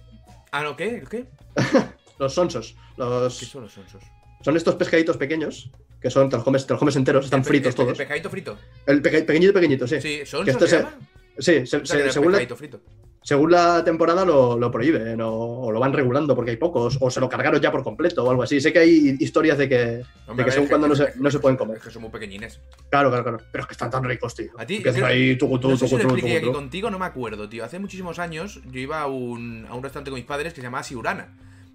Ah, 0.51 0.61
¿no 0.63 0.75
qué? 0.75 0.97
¿El 0.97 1.07
qué? 1.09 1.25
Los 2.19 2.33
sonsos. 2.33 2.75
¿Qué 2.95 3.01
Los, 3.01 3.37
son 3.37 3.63
los 3.63 3.71
sonsos? 3.73 4.03
son 4.41 4.57
estos 4.57 4.75
pescaditos 4.75 5.15
pequeños 5.17 5.71
que 6.01 6.09
son, 6.11 6.29
te 6.29 6.35
los 6.35 6.43
comes, 6.43 6.67
te 6.67 6.73
los 6.73 6.79
comes 6.79 6.95
enteros, 6.97 7.25
están 7.25 7.39
El 7.39 7.45
fritos 7.45 7.69
el 7.69 7.73
pe- 7.73 7.77
todos. 7.77 7.91
El 7.93 7.97
pescadito 7.97 8.29
frito. 8.29 8.57
El 8.85 9.01
peque- 9.01 9.23
pequeñito, 9.23 9.53
pequeñito, 9.53 9.87
sí. 9.87 10.01
Sí, 10.01 10.17
Que 10.19 10.25
¿sonsos 10.25 10.49
esto 10.49 10.65
se 10.67 10.69
se- 10.71 10.77
llama? 10.83 10.97
Sí, 11.39 11.65
se- 11.65 11.77
O 11.77 11.85
sea, 11.85 11.97
se- 12.05 12.11
según, 12.11 12.33
la, 12.33 12.39
frito. 12.55 12.81
Según 13.23 13.51
la 13.51 13.83
temporada 13.83 14.25
lo, 14.25 14.57
lo 14.57 14.69
prohíben 14.69 15.19
o, 15.21 15.31
o 15.33 15.71
lo 15.71 15.79
van 15.79 15.93
regulando 15.93 16.35
porque 16.35 16.51
hay 16.51 16.57
pocos, 16.57 16.97
o 17.01 17.09
se 17.09 17.19
lo 17.19 17.29
cargaron 17.29 17.59
ya 17.61 17.71
por 17.71 17.83
completo 17.83 18.23
o 18.23 18.29
algo 18.29 18.43
así. 18.43 18.59
Sé 18.61 18.71
que 18.73 18.79
hay 18.79 19.15
historias 19.19 19.57
de 19.57 19.69
que, 19.69 20.03
Hombre, 20.27 20.43
de 20.43 20.45
que 20.45 20.51
según 20.51 20.67
cuando 20.67 20.87
no 20.87 20.95
se, 20.95 21.13
no 21.15 21.31
se 21.31 21.39
pueden 21.39 21.57
comer. 21.57 21.77
Es 21.77 21.83
que 21.83 21.89
son 21.89 22.01
muy 22.03 22.11
pequeñines. 22.11 22.59
Claro, 22.89 23.09
claro, 23.09 23.23
claro. 23.23 23.37
Pero 23.51 23.61
es 23.63 23.67
que 23.67 23.73
están 23.73 23.89
tan 23.89 24.03
ricos, 24.03 24.35
tío. 24.35 24.51
A 24.57 24.65
ti, 24.65 24.81
creo- 24.83 25.05
ahí, 25.05 25.35
tucu, 25.37 25.57
tucu, 25.59 25.71
No 25.71 25.77
sé 25.77 25.87
si 25.87 25.95
tucu, 25.95 25.97
lo 26.03 26.03
tucu, 26.09 26.15
expliqué 26.17 26.37
aquí 26.37 26.45
tucu. 26.47 26.57
contigo, 26.57 26.89
no 26.91 26.99
me 26.99 27.05
acuerdo, 27.05 27.49
tío. 27.49 27.63
Hace 27.65 27.79
muchísimos 27.79 28.19
años 28.19 28.61
yo 28.71 28.79
iba 28.79 29.01
a 29.01 29.07
un, 29.07 29.65
a 29.69 29.73
un 29.73 29.83
restaurante 29.83 30.11
con 30.11 30.19
mis 30.19 30.27
padres 30.27 30.53
que 30.53 30.61
se 30.61 30.67
llamaba 30.67 30.83
Siurana. 30.83 31.29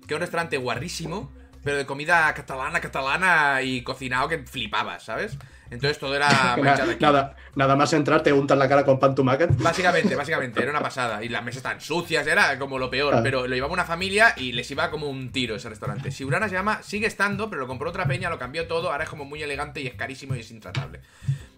Que 0.06 0.14
era 0.14 0.16
un 0.16 0.20
restaurante 0.22 0.56
guarrísimo, 0.58 1.30
pero 1.64 1.76
de 1.76 1.86
comida 1.86 2.32
catalana, 2.34 2.80
catalana 2.80 3.62
y 3.62 3.82
cocinado 3.82 4.28
que 4.28 4.38
flipabas, 4.38 5.04
¿sabes? 5.04 5.36
Entonces 5.70 5.98
todo 5.98 6.14
era 6.16 6.28
Na- 6.56 6.56
manchado 6.56 6.90
aquí. 6.92 7.02
nada, 7.04 7.36
nada 7.54 7.76
más 7.76 7.92
entrar, 7.92 8.22
te 8.22 8.32
untan 8.32 8.58
la 8.58 8.68
cara 8.68 8.84
con 8.84 8.98
pan 8.98 9.14
tumacat. 9.14 9.50
Básicamente, 9.58 10.14
básicamente, 10.16 10.60
era 10.62 10.70
una 10.70 10.80
pasada. 10.80 11.22
Y 11.22 11.28
las 11.28 11.44
mesas 11.44 11.62
tan 11.62 11.80
sucias, 11.80 12.26
era 12.26 12.58
como 12.58 12.78
lo 12.78 12.88
peor. 12.90 13.14
Ah. 13.14 13.20
Pero 13.22 13.46
lo 13.46 13.54
llevaba 13.54 13.72
una 13.72 13.84
familia 13.84 14.34
y 14.36 14.52
les 14.52 14.70
iba 14.70 14.90
como 14.90 15.08
un 15.08 15.30
tiro 15.30 15.56
ese 15.56 15.68
restaurante. 15.68 16.10
Siurana 16.10 16.48
se 16.48 16.54
llama, 16.54 16.82
sigue 16.82 17.06
estando, 17.06 17.50
pero 17.50 17.60
lo 17.62 17.66
compró 17.68 17.90
otra 17.90 18.06
peña, 18.06 18.30
lo 18.30 18.38
cambió 18.38 18.66
todo. 18.66 18.90
Ahora 18.90 19.04
es 19.04 19.10
como 19.10 19.24
muy 19.24 19.42
elegante 19.42 19.80
y 19.80 19.86
es 19.86 19.94
carísimo 19.94 20.34
y 20.34 20.40
es 20.40 20.50
intratable. 20.50 21.00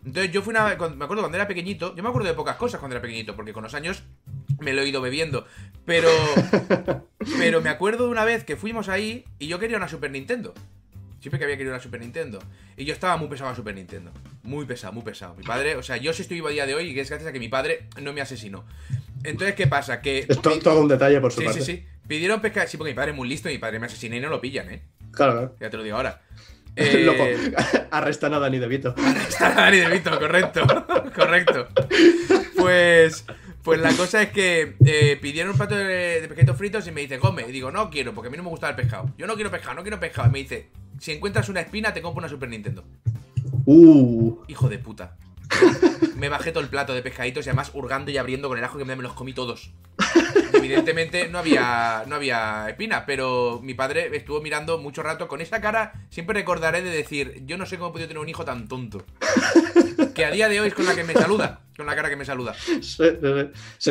Entonces 0.05 0.33
yo 0.33 0.41
fui 0.43 0.53
una. 0.53 0.77
cuando- 0.79 0.97
Me 0.97 1.05
acuerdo 1.05 1.23
cuando 1.23 1.37
era 1.37 1.47
pequeñito. 1.47 1.95
Yo 1.95 2.03
me 2.03 2.09
acuerdo 2.09 2.29
de 2.29 2.35
pocas 2.35 2.57
cosas 2.57 2.81
cuando 2.81 2.97
era 2.97 3.03
pequeñito, 3.03 3.37
porque 3.37 3.53
con 3.53 3.63
los 3.63 3.75
años 3.75 4.03
me 4.59 4.73
lo 4.73 4.83
he 4.83 4.89
ido 4.89 5.01
bebiendo. 5.01 5.47
Pero. 5.85 6.09
pero 7.39 7.61
me 7.61 7.69
acuerdo 7.71 8.05
de 8.05 8.11
una 8.11 8.25
vez 8.25 8.45
que 8.45 8.57
fuimos 8.57 8.89
ahí 8.89 9.25
y 9.39 9.47
yo 9.49 9.59
quería 9.59 9.77
una 9.77 9.89
Super 9.89 10.11
Nintendo. 10.11 10.55
Siempre 11.21 11.39
que 11.39 11.45
había 11.45 11.57
querido 11.57 11.75
una 11.75 11.83
Super 11.83 12.01
Nintendo. 12.01 12.39
Y 12.77 12.85
yo 12.87 12.95
estaba 12.95 13.16
muy 13.18 13.29
pesado 13.29 13.51
a 13.51 13.55
Super 13.55 13.75
Nintendo. 13.75 14.11
Muy 14.43 14.64
pesado, 14.64 14.93
muy 14.95 15.03
pesado. 15.03 15.35
Mi 15.35 15.43
padre, 15.45 15.77
o 15.77 15.83
sea, 15.83 15.99
yo 15.99 16.12
sí 16.14 16.23
estoy 16.23 16.39
vivo 16.39 16.49
a 16.49 16.51
día 16.51 16.64
de 16.66 16.75
hoy 16.75 16.87
y 16.91 16.99
es 16.99 17.09
gracias 17.11 17.29
a 17.29 17.33
que 17.33 17.39
mi 17.39 17.49
padre 17.49 17.89
no 18.01 18.12
me 18.14 18.21
asesinó. 18.23 18.64
Entonces, 19.23 19.55
¿qué 19.55 19.66
pasa? 19.66 20.01
Que. 20.01 20.21
Es 20.29 20.41
to- 20.41 20.59
todo 20.61 20.81
un 20.81 20.89
detalle 20.89 21.21
por 21.21 21.31
su 21.31 21.41
Sí, 21.41 21.47
parte. 21.47 21.61
sí, 21.61 21.77
sí. 21.77 21.87
Pidieron 22.09 22.41
pescado. 22.41 22.66
Sí, 22.66 22.77
porque 22.79 22.93
mi 22.93 22.97
padre 22.97 23.11
es 23.11 23.16
muy 23.16 23.29
listo 23.29 23.49
y 23.51 23.53
mi 23.53 23.59
padre 23.59 23.79
me 23.79 23.87
asesina 23.87 24.16
y 24.16 24.21
no 24.21 24.29
lo 24.31 24.41
pillan, 24.41 24.71
¿eh? 24.71 24.83
Claro, 25.12 25.33
claro. 25.33 25.57
Ya 25.61 25.68
te 25.71 25.77
lo 25.77 25.83
digo 25.83 25.97
ahora. 25.97 26.23
Loco. 26.77 27.25
Eh, 27.27 27.53
Arrestan 27.91 28.33
a 28.33 28.39
Dani 28.39 28.59
De 28.59 28.66
Vito. 28.68 28.95
Está 29.29 29.51
Dani 29.51 29.77
De 29.79 29.89
Vito, 29.91 30.18
correcto. 30.18 30.62
correcto. 31.14 31.68
Pues. 32.57 33.25
Pues 33.63 33.81
la 33.81 33.93
cosa 33.93 34.23
es 34.23 34.31
que 34.31 34.77
eh, 34.85 35.19
pidieron 35.21 35.53
un 35.53 35.59
plato 35.59 35.75
de, 35.75 36.21
de 36.21 36.29
pescaditos 36.29 36.57
fritos 36.57 36.87
y 36.87 36.93
me 36.93 37.03
dice, 37.03 37.19
come. 37.19 37.45
Y 37.47 37.53
digo, 37.53 37.71
no 37.71 37.91
quiero, 37.91 38.15
porque 38.15 38.29
a 38.29 38.31
mí 38.31 38.37
no 38.37 38.43
me 38.43 38.49
gusta 38.49 38.69
el 38.69 38.77
pescado. 38.77 39.13
Yo 39.19 39.27
no 39.27 39.35
quiero 39.35 39.51
pescado, 39.51 39.75
no 39.75 39.83
quiero 39.83 40.01
pescado. 40.01 40.29
Y 40.29 40.33
me 40.33 40.39
dice, 40.39 40.71
si 40.99 41.13
encuentras 41.13 41.49
una 41.49 41.61
espina, 41.61 41.93
te 41.93 42.03
compro 42.03 42.21
una 42.21 42.29
Super 42.29 42.49
Nintendo. 42.49 42.85
Uh. 43.67 44.39
Hijo 44.49 44.69
de 44.69 44.79
puta. 44.79 45.17
Me 46.17 46.29
bajé 46.29 46.53
todo 46.53 46.63
el 46.63 46.69
plato 46.69 46.95
de 46.95 47.03
pescaditos 47.03 47.47
y 47.47 47.49
además 47.49 47.71
hurgando 47.75 48.11
y 48.11 48.19
abriendo 48.19 48.49
con 48.49 48.59
el 48.59 48.65
ajo 48.65 48.79
que 48.79 48.85
me 48.85 48.97
los 48.97 49.13
comí 49.15 49.33
todos. 49.33 49.73
Evidentemente 50.61 51.29
no 51.29 51.39
había, 51.39 52.05
no 52.07 52.17
había 52.17 52.67
espina, 52.69 53.05
pero 53.07 53.61
mi 53.63 53.75
padre 53.75 54.15
estuvo 54.17 54.41
mirando 54.41 54.79
mucho 54.79 55.03
rato 55.03 55.27
con 55.27 55.41
esa 55.41 55.61
cara. 55.61 55.93
Siempre 56.11 56.35
recordaré 56.35 56.83
de 56.83 56.91
decir, 56.91 57.43
yo 57.47 57.57
no 57.59 57.67
sé 57.67 57.79
cómo 57.79 57.91
he 57.91 57.93
podido 57.93 58.09
tener 58.09 58.23
un 58.23 58.29
hijo 58.29 58.45
tan 58.45 58.69
tonto. 58.69 59.05
Que 60.15 60.25
a 60.25 60.31
día 60.31 60.49
de 60.49 60.61
hoy 60.61 60.69
es 60.69 60.75
con 60.75 60.85
la 60.87 60.95
que 60.95 61.05
me 61.05 61.15
saluda. 61.15 61.61
Con 61.77 61.87
la 61.87 61.95
cara 61.95 62.09
que 62.11 62.17
me 62.17 62.25
saluda. 62.25 62.55
Se, 62.83 63.13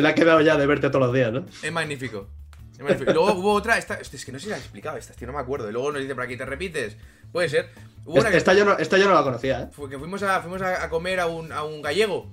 le 0.02 0.08
ha 0.08 0.14
quedado 0.14 0.40
ya 0.40 0.56
de 0.56 0.66
verte 0.66 0.88
todos 0.90 1.06
los 1.06 1.14
días, 1.14 1.32
¿no? 1.32 1.44
Es 1.62 1.72
magnífico. 1.72 2.28
Es 2.72 2.80
magnífico. 2.80 3.12
Luego 3.12 3.32
hubo 3.34 3.52
otra, 3.52 3.78
esta, 3.78 3.94
es 3.94 4.24
que 4.24 4.30
no 4.30 4.38
sé 4.38 4.44
si 4.44 4.50
la 4.50 4.56
he 4.56 4.60
explicado, 4.60 4.96
esta, 4.96 5.14
tío, 5.14 5.26
no 5.26 5.32
me 5.32 5.40
acuerdo. 5.40 5.68
Y 5.68 5.72
luego 5.72 5.90
nos 5.92 6.00
dice 6.02 6.14
por 6.14 6.24
aquí, 6.24 6.36
¿te 6.36 6.44
repites? 6.44 6.96
Puede 7.32 7.48
ser. 7.48 7.70
Hubo 8.04 8.20
una 8.20 8.30
que- 8.30 8.36
Esta 8.36 8.54
yo, 8.54 8.64
no, 8.64 8.76
esta 8.78 8.98
yo 8.98 9.08
no 9.08 9.14
la 9.14 9.22
conocía, 9.22 9.62
¿eh? 9.62 9.68
Fue 9.72 9.88
que 9.88 9.98
fuimos 9.98 10.22
a, 10.22 10.40
fuimos 10.40 10.62
a 10.62 10.88
comer 10.88 11.20
a 11.20 11.26
un, 11.26 11.52
a 11.52 11.64
un 11.64 11.80
gallego. 11.82 12.30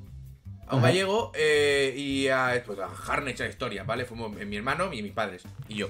A 0.67 0.75
un 0.75 0.81
gallego 0.81 1.31
eh, 1.35 1.93
y 1.95 2.27
a, 2.27 2.61
pues, 2.65 2.77
a 2.79 2.87
dejarme 2.89 3.31
esa 3.31 3.45
historia, 3.47 3.83
¿vale? 3.83 4.05
Fuimos 4.05 4.31
mi 4.31 4.55
hermano 4.57 4.91
y 4.93 5.01
mis 5.01 5.13
padres. 5.13 5.43
Y 5.69 5.75
yo. 5.75 5.87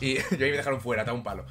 Y 0.00 0.14
yo 0.18 0.22
ahí 0.30 0.50
me 0.50 0.56
dejaron 0.56 0.80
fuera, 0.80 1.02
estaba 1.02 1.16
un 1.18 1.24
palo. 1.24 1.44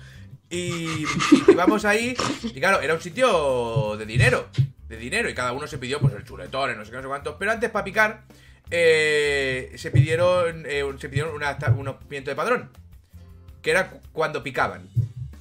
Y, 0.50 1.04
y 1.48 1.54
vamos 1.56 1.86
ahí. 1.86 2.16
Y 2.44 2.60
claro, 2.60 2.82
era 2.82 2.94
un 2.96 3.02
sitio 3.02 3.96
de 3.98 4.06
dinero. 4.06 4.48
De 4.88 4.98
dinero. 4.98 5.30
Y 5.30 5.34
cada 5.36 5.52
uno 5.52 5.68
se 5.68 5.78
pidió, 5.78 6.00
pues, 6.00 6.14
el 6.16 6.24
chuletón, 6.24 6.76
no 6.78 6.86
sé 6.86 6.92
qué, 6.92 6.98
no 6.98 7.04
sé 7.04 7.08
cuántos. 7.10 7.36
Pero 7.38 7.52
antes, 7.52 7.70
para 7.70 7.84
picar, 7.86 8.24
eh, 8.72 9.74
se 9.76 9.92
pidieron, 9.92 10.64
eh, 10.66 10.84
se 11.00 11.10
pidieron 11.10 11.36
una- 11.36 11.58
unos 11.78 11.96
pimientos 11.98 12.32
de 12.32 12.36
padrón. 12.36 12.70
Que 13.62 13.72
era 13.72 13.90
cu- 13.90 14.00
cuando 14.14 14.42
picaban. 14.42 14.88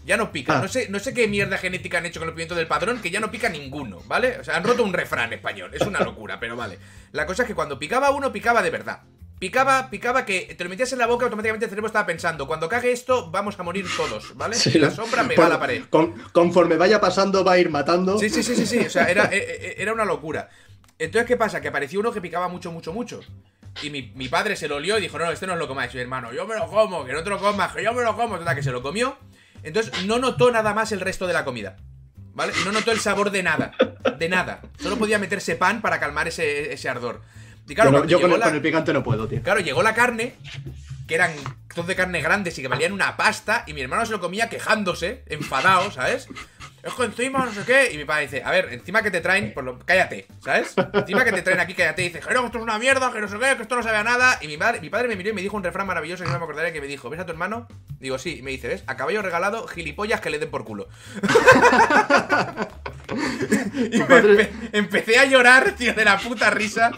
Ya 0.09 0.17
no 0.17 0.33
pican. 0.33 0.57
Ah. 0.57 0.63
No, 0.63 0.69
sé, 0.69 0.89
no 0.89 0.99
sé 0.99 1.13
qué 1.15 1.29
mierda 1.29 1.59
genética 1.59 1.99
han 1.99 2.07
hecho 2.07 2.19
con 2.19 2.27
los 2.27 2.35
pimientos 2.35 2.57
del 2.57 2.67
padrón, 2.67 3.01
que 3.01 3.11
ya 3.11 3.21
no 3.21 3.31
pica 3.31 3.49
ninguno, 3.51 4.01
¿vale? 4.07 4.39
O 4.41 4.45
sea, 4.45 4.57
han 4.57 4.65
roto 4.65 4.83
un 4.83 4.93
refrán 4.95 5.33
español. 5.35 5.71
Es 5.75 5.83
una 5.83 6.01
locura, 6.01 6.41
pero 6.41 6.57
vale. 6.57 6.79
La 7.13 7.27
cosa 7.27 7.43
es 7.43 7.47
que 7.47 7.55
cuando 7.55 7.79
picaba 7.79 8.11
uno, 8.11 8.33
picaba 8.33 8.63
de 8.63 8.71
verdad. 8.71 9.03
Picaba, 9.39 9.89
picaba 9.91 10.25
que 10.25 10.55
te 10.57 10.65
lo 10.65 10.71
metías 10.71 10.93
en 10.93 10.99
la 10.99 11.07
boca, 11.07 11.25
automáticamente 11.27 11.67
el 11.67 11.71
cerebro 11.71 11.87
estaba 11.87 12.07
pensando, 12.07 12.49
cuando 12.49 12.69
cague 12.69 12.91
esto, 12.91 13.31
vamos 13.31 13.57
a 13.61 13.63
morir 13.63 13.87
todos, 13.97 14.37
¿vale? 14.37 14.57
y 14.65 14.79
la 14.79 14.91
sombra 14.91 15.29
Por- 15.29 15.45
a 15.45 15.49
la 15.49 15.61
pared. 15.61 15.85
con- 15.91 16.15
conforme 16.33 16.77
vaya 16.77 17.01
pasando, 17.01 17.45
va 17.45 17.53
a 17.53 17.59
ir 17.59 17.71
matando. 17.71 18.19
Sí, 18.19 18.31
sí, 18.31 18.43
sí, 18.43 18.57
sí, 18.57 18.67
sí. 18.67 18.79
O 18.79 18.91
sea, 18.91 19.05
era, 19.11 19.25
eh, 19.33 19.37
eh, 19.37 19.75
era 19.79 19.93
una 19.93 20.05
locura. 20.05 20.49
Entonces, 20.99 21.29
¿qué 21.29 21.37
pasa? 21.37 21.61
Que 21.61 21.69
apareció 21.69 22.01
uno 22.01 22.11
que 22.13 22.21
picaba 22.21 22.49
mucho, 22.49 22.73
mucho, 22.73 22.93
mucho. 22.93 23.21
Y 23.83 23.91
mi, 23.91 24.11
mi 24.17 24.29
padre 24.29 24.57
se 24.57 24.67
lo 24.67 24.77
olió 24.77 24.99
y 24.99 25.03
dijo, 25.03 25.19
no, 25.19 25.31
este 25.31 25.47
no 25.47 25.53
os 25.53 25.59
lo 25.61 25.69
comáis. 25.69 25.95
Mi 25.95 26.01
hermano, 26.01 26.33
yo 26.33 26.47
me 26.47 26.57
lo 26.57 26.67
como, 26.67 27.05
que 27.05 27.13
no 27.13 27.23
te 27.23 27.31
lo 27.31 27.39
comas, 27.39 27.73
que 27.75 27.85
yo 27.85 27.93
me 27.93 28.03
lo 28.03 28.17
como. 28.17 28.39
Total, 28.39 28.57
que 28.57 28.63
se 28.65 28.73
lo 28.73 28.83
comió. 28.83 29.17
Entonces, 29.63 30.05
no 30.07 30.19
notó 30.19 30.51
nada 30.51 30.75
más 30.75 30.93
el 30.93 31.01
resto 31.01 31.27
de 31.27 31.33
la 31.33 31.45
comida. 31.45 31.77
¿Vale? 32.35 32.53
No 32.65 32.71
notó 32.73 32.93
el 32.93 33.01
sabor 33.01 33.31
de 33.33 33.43
nada. 33.43 33.73
De 34.19 34.29
nada. 34.29 34.61
Solo 34.81 34.97
podía 34.97 35.19
meterse 35.19 35.57
pan 35.57 35.81
para 35.83 35.99
calmar 35.99 36.29
ese, 36.29 36.73
ese 36.73 36.89
ardor. 36.89 37.21
Y 37.69 37.75
claro, 37.75 37.91
yo 37.91 37.93
no- 37.93 37.99
cuando 37.99 38.11
yo 38.11 38.21
con 38.21 38.33
el, 38.33 38.39
la- 38.41 38.47
con 38.47 38.55
el 38.55 38.63
picante 38.63 38.93
no 38.93 39.03
puedo, 39.03 39.27
tío. 39.27 39.43
Claro, 39.43 39.61
llegó 39.61 39.83
la 39.83 39.93
carne, 39.95 40.37
que 41.09 41.15
eran 41.17 41.33
trozos 41.67 41.89
de 41.89 41.97
carne 41.97 42.21
grandes 42.23 42.57
y 42.59 42.63
que 42.63 42.69
valían 42.69 42.93
una 42.93 43.17
pasta, 43.17 43.65
y 43.67 43.73
mi 43.75 43.81
hermano 43.83 44.07
se 44.07 44.13
lo 44.13 44.21
comía 44.21 44.49
quejándose, 44.49 45.25
enfadado, 45.27 45.91
¿sabes? 45.91 46.29
Es 46.83 46.95
que 46.95 47.03
encima 47.05 47.45
no 47.45 47.53
sé 47.53 47.63
qué. 47.67 47.91
Y 47.93 47.97
mi 47.99 48.05
padre 48.05 48.23
dice, 48.23 48.43
a 48.45 48.51
ver, 48.51 48.73
encima 48.73 49.03
que 49.03 49.11
te 49.11 49.21
traen, 49.21 49.53
por 49.53 49.65
lo, 49.65 49.79
cállate, 49.81 50.27
¿sabes? 50.43 50.75
Encima 50.93 51.25
que 51.25 51.33
te 51.33 51.43
traen 51.43 51.61
aquí, 51.61 51.75
cállate. 51.75 52.03
Y 52.03 52.05
dice, 52.09 52.21
que 52.21 52.33
esto 52.33 52.47
es 52.59 52.63
una 52.63 52.79
mierda, 52.79 53.13
que 53.13 53.21
no 53.21 53.29
sé 53.29 53.39
qué, 53.39 53.57
que 53.57 53.63
esto 53.63 53.77
no 53.77 53.83
sabe 53.83 53.97
a 53.99 54.05
nada. 54.05 54.39
Y 54.41 54.47
mi 54.47 54.57
padre, 54.57 54.81
mi 54.81 54.89
padre 54.89 55.09
me 55.09 55.17
miró 55.17 55.31
y 55.31 55.33
me 55.33 55.43
dijo 55.43 55.57
un 55.57 55.65
refrán 55.65 55.87
maravilloso 55.87 56.25
que 56.25 56.31
no 56.31 56.39
me 56.39 56.45
acordaré 56.45 56.73
que 56.73 56.81
me 56.81 56.87
dijo, 56.87 57.11
¿ves 57.11 57.21
a 57.21 57.27
tu 57.27 57.33
hermano? 57.33 57.67
Digo, 58.01 58.19
sí. 58.19 58.39
Y 58.39 58.43
me 58.43 58.51
dice, 58.53 58.69
¿ves? 58.69 58.85
A 58.87 58.97
caballo 58.97 59.23
regalado, 59.23 59.67
gilipollas 59.67 60.21
que 60.21 60.31
le 60.31 60.39
den 60.39 60.51
por 60.51 60.65
culo. 60.65 60.89
y 63.75 63.99
empe- 64.01 64.49
empecé 64.73 65.19
a 65.19 65.25
llorar, 65.25 65.73
tío, 65.77 65.95
de 65.95 66.05
la 66.05 66.19
puta 66.19 66.51
risa. 66.51 66.91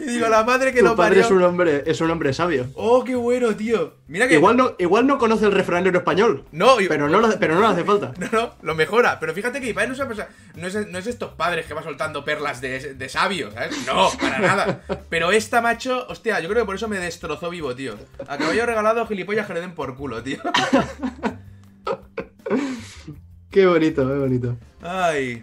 Y 0.00 0.04
digo, 0.12 0.28
la 0.28 0.44
madre 0.44 0.72
que 0.72 0.78
Tu 0.80 0.84
lo 0.86 0.96
padre 0.96 1.10
parió. 1.20 1.24
es 1.24 1.30
un 1.30 1.42
hombre, 1.42 1.82
es 1.86 2.00
un 2.00 2.10
hombre 2.10 2.32
sabio. 2.32 2.68
Oh, 2.74 3.04
qué 3.04 3.14
bueno, 3.14 3.54
tío. 3.54 3.94
Mira 4.06 4.26
que. 4.28 4.34
Igual 4.34 4.56
no, 4.56 4.74
igual 4.78 5.06
no 5.06 5.18
conoce 5.18 5.44
el 5.46 5.52
refranero 5.52 5.98
español. 5.98 6.44
No, 6.52 6.76
pero 6.88 7.08
no, 7.08 7.20
le- 7.20 7.36
pero 7.36 7.54
no 7.54 7.60
le 7.60 7.66
hace 7.66 7.84
falta. 7.84 8.12
No, 8.18 8.28
no, 8.32 8.54
lo 8.62 8.74
mejora. 8.78 9.20
Pero 9.20 9.34
fíjate 9.34 9.60
que 9.60 9.74
padre 9.74 9.88
no 9.88 9.92
es, 9.92 9.98
una 10.00 10.08
persona- 10.08 10.28
no 10.54 10.66
es, 10.66 10.88
no 10.88 10.98
es 10.98 11.06
estos 11.06 11.32
padres 11.34 11.66
que 11.66 11.74
va 11.74 11.82
soltando 11.82 12.24
perlas 12.24 12.62
de, 12.62 12.94
de 12.94 13.08
sabio, 13.10 13.50
¿sabes? 13.52 13.76
No, 13.86 14.08
para 14.18 14.38
nada. 14.38 14.80
Pero 15.10 15.30
esta, 15.32 15.60
macho, 15.60 16.06
hostia, 16.08 16.40
yo 16.40 16.48
creo 16.48 16.62
que 16.62 16.66
por 16.66 16.76
eso 16.76 16.88
me 16.88 16.98
destrozó 16.98 17.50
vivo, 17.50 17.74
tío. 17.76 17.94
A 18.26 18.38
caballo 18.38 18.64
regalado, 18.64 19.06
gilipollas 19.06 19.46
que 19.46 19.52
le 19.54 19.60
den 19.60 19.74
por 19.74 19.94
culo, 19.96 20.22
tío. 20.22 20.38
Qué 23.50 23.66
bonito, 23.66 24.06
qué 24.06 24.14
bonito. 24.18 24.56
Ay. 24.82 25.42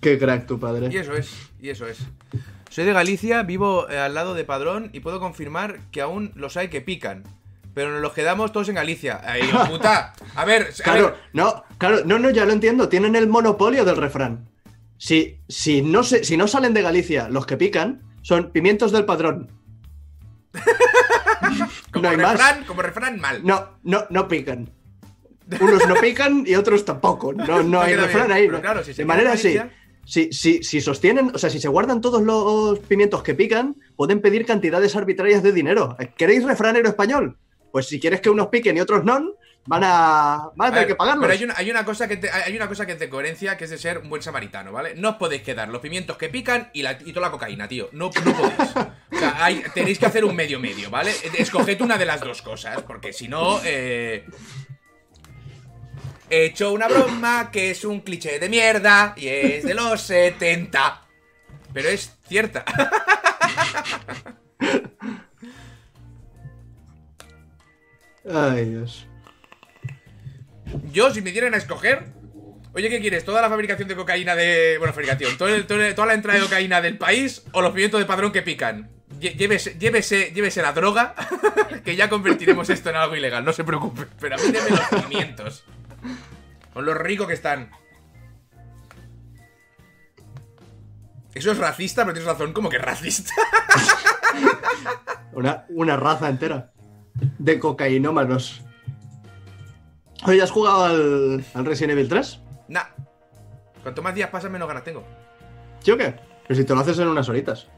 Qué 0.00 0.18
crack 0.18 0.46
tu 0.46 0.58
padre. 0.58 0.88
Y 0.90 0.96
eso 0.96 1.14
es, 1.14 1.50
y 1.60 1.68
eso 1.70 1.86
es. 1.86 1.98
Soy 2.70 2.84
de 2.84 2.92
Galicia, 2.92 3.42
vivo 3.42 3.88
eh, 3.90 3.98
al 3.98 4.14
lado 4.14 4.34
de 4.34 4.44
Padrón 4.44 4.90
y 4.92 5.00
puedo 5.00 5.20
confirmar 5.20 5.80
que 5.90 6.00
aún 6.00 6.32
los 6.34 6.56
hay 6.56 6.68
que 6.68 6.80
pican. 6.80 7.24
Pero 7.78 7.92
nos 7.92 8.02
los 8.02 8.12
quedamos 8.12 8.50
todos 8.50 8.68
en 8.70 8.74
Galicia. 8.74 9.20
¡Ay, 9.24 9.42
hijo 9.44 9.64
puta! 9.68 10.12
A 10.34 10.44
ver, 10.44 10.62
a 10.80 10.82
Claro, 10.82 11.04
ver. 11.12 11.14
no, 11.32 11.62
Claro, 11.78 12.00
no, 12.04 12.18
no, 12.18 12.28
ya 12.30 12.44
lo 12.44 12.52
entiendo. 12.52 12.88
Tienen 12.88 13.14
el 13.14 13.28
monopolio 13.28 13.84
del 13.84 13.94
refrán. 13.94 14.48
Si, 14.96 15.38
si, 15.48 15.80
no, 15.80 16.02
se, 16.02 16.24
si 16.24 16.36
no 16.36 16.48
salen 16.48 16.74
de 16.74 16.82
Galicia 16.82 17.28
los 17.28 17.46
que 17.46 17.56
pican, 17.56 18.02
son 18.22 18.50
pimientos 18.50 18.90
del 18.90 19.04
padrón. 19.04 19.52
Como 21.92 22.02
no 22.02 22.08
hay 22.08 22.16
más. 22.16 22.32
refrán, 22.32 22.64
como 22.64 22.82
refrán 22.82 23.20
mal. 23.20 23.42
No, 23.46 23.78
no, 23.84 24.06
no 24.10 24.26
pican. 24.26 24.68
Unos 25.60 25.86
no 25.86 25.94
pican 25.94 26.42
y 26.48 26.56
otros 26.56 26.84
tampoco. 26.84 27.32
No, 27.32 27.62
no 27.62 27.80
hay 27.80 27.94
refrán 27.94 28.26
bien, 28.26 28.36
ahí. 28.38 28.46
pero 28.46 28.56
¿no? 28.58 28.62
claro, 28.62 28.82
si 28.82 28.92
se 28.92 29.02
de 29.02 29.06
manera 29.06 29.34
así. 29.34 29.56
Si, 30.04 30.32
si, 30.32 30.64
si 30.64 30.80
sostienen, 30.80 31.30
o 31.32 31.38
sea, 31.38 31.48
si 31.48 31.60
se 31.60 31.68
guardan 31.68 32.00
todos 32.00 32.22
los 32.22 32.80
pimientos 32.80 33.22
que 33.22 33.34
pican, 33.36 33.76
pueden 33.94 34.20
pedir 34.20 34.44
cantidades 34.46 34.96
arbitrarias 34.96 35.44
de 35.44 35.52
dinero. 35.52 35.96
¿Queréis 36.16 36.42
refranero 36.44 36.88
español? 36.88 37.38
Pues 37.72 37.86
si 37.86 37.98
quieres 38.00 38.20
que 38.20 38.30
unos 38.30 38.48
piquen 38.48 38.76
y 38.76 38.80
otros 38.80 39.04
no, 39.04 39.34
van 39.66 39.82
a, 39.84 40.50
van 40.56 40.66
a 40.66 40.68
A 40.68 40.70
tener 40.70 40.74
ver, 40.80 40.86
que 40.88 40.94
pagarlos. 40.96 41.22
Pero 41.26 41.32
hay 41.38 41.44
una, 41.44 41.54
hay 41.56 41.70
una 41.70 41.84
cosa 41.84 42.08
que 42.08 42.16
te- 42.16 42.30
hay 42.30 42.56
una 42.56 42.68
cosa 42.68 42.86
que 42.86 42.92
es 42.92 42.98
de 42.98 43.08
coherencia, 43.08 43.56
que 43.56 43.64
es 43.64 43.70
de 43.70 43.78
ser 43.78 43.98
un 43.98 44.08
buen 44.08 44.22
samaritano, 44.22 44.72
¿vale? 44.72 44.94
No 44.96 45.10
os 45.10 45.16
podéis 45.16 45.42
quedar 45.42 45.68
los 45.68 45.80
pimientos 45.82 46.16
que 46.16 46.28
pican 46.28 46.70
y, 46.72 46.82
la, 46.82 46.92
y 47.04 47.12
toda 47.12 47.26
la 47.26 47.30
cocaína, 47.30 47.68
tío. 47.68 47.88
No, 47.92 48.10
no 48.24 48.32
podéis. 48.36 48.70
O 49.12 49.18
sea, 49.18 49.44
hay- 49.44 49.62
tenéis 49.74 49.98
que 49.98 50.06
hacer 50.06 50.24
un 50.24 50.34
medio 50.34 50.58
medio, 50.60 50.90
¿vale? 50.90 51.12
Escoged 51.36 51.80
una 51.82 51.98
de 51.98 52.06
las 52.06 52.20
dos 52.20 52.40
cosas, 52.42 52.82
porque 52.82 53.12
si 53.12 53.28
no, 53.28 53.60
eh... 53.64 54.24
He 56.30 56.44
hecho 56.44 56.72
una 56.74 56.88
broma 56.88 57.50
que 57.50 57.70
es 57.70 57.86
un 57.86 58.00
cliché 58.02 58.38
de 58.38 58.50
mierda 58.50 59.14
y 59.16 59.28
es 59.28 59.64
de 59.64 59.72
los 59.74 60.02
70. 60.02 61.06
Pero 61.72 61.88
es 61.88 62.18
cierta. 62.28 62.66
Ay, 68.32 68.64
Dios. 68.70 69.06
Yo, 70.92 71.12
si 71.12 71.22
me 71.22 71.32
dieran 71.32 71.54
a 71.54 71.56
escoger. 71.56 72.06
Oye, 72.74 72.90
¿qué 72.90 73.00
quieres? 73.00 73.24
¿Toda 73.24 73.40
la 73.42 73.48
fabricación 73.48 73.88
de 73.88 73.96
cocaína 73.96 74.34
de. 74.36 74.76
Bueno, 74.78 74.92
fabricación. 74.92 75.36
todo 75.38 75.48
el- 75.48 75.66
todo 75.66 75.82
el- 75.82 75.94
toda 75.94 76.06
la 76.08 76.14
entrada 76.14 76.38
de 76.38 76.44
cocaína 76.44 76.80
del 76.80 76.98
país 76.98 77.42
o 77.52 77.62
los 77.62 77.72
pimientos 77.72 77.98
de 78.00 78.06
padrón 78.06 78.30
que 78.32 78.42
pican? 78.42 78.90
Llévese, 79.18 79.76
llévese, 79.78 80.30
llévese 80.32 80.62
la 80.62 80.72
droga, 80.72 81.14
que 81.84 81.96
ya 81.96 82.08
convertiremos 82.08 82.68
esto 82.70 82.90
en 82.90 82.96
algo 82.96 83.16
ilegal, 83.16 83.44
no 83.44 83.52
se 83.52 83.64
preocupe. 83.64 84.04
Pero 84.20 84.36
a 84.36 84.38
mí 84.38 84.52
denme 84.52 84.70
los 84.70 85.02
pimientos. 85.04 85.64
Con 86.72 86.84
lo 86.84 86.94
rico 86.94 87.26
que 87.26 87.34
están. 87.34 87.70
Eso 91.34 91.52
es 91.52 91.58
racista, 91.58 92.02
pero 92.02 92.14
tienes 92.14 92.30
razón, 92.32 92.52
como 92.52 92.68
que 92.68 92.78
racista. 92.78 93.32
Una, 95.32 95.64
una 95.70 95.96
raza 95.96 96.28
entera 96.28 96.72
de 97.38 97.58
cocainómanos. 97.58 98.62
Oye, 100.26 100.42
¿has 100.42 100.50
jugado 100.50 100.84
al, 100.84 101.44
al 101.54 101.64
Resident 101.64 101.92
Evil 101.92 102.08
3? 102.08 102.40
nah. 102.68 102.84
Cuanto 103.82 104.02
más 104.02 104.14
días 104.14 104.28
pasan, 104.30 104.50
menos 104.52 104.66
ganas 104.68 104.82
tengo. 104.84 105.04
¿Sí 105.80 105.90
o 105.92 105.96
qué? 105.96 106.14
Pero 106.46 106.58
si 106.58 106.64
te 106.64 106.74
lo 106.74 106.80
haces 106.80 106.98
en 106.98 107.06
unas 107.08 107.28
horitas. 107.28 107.68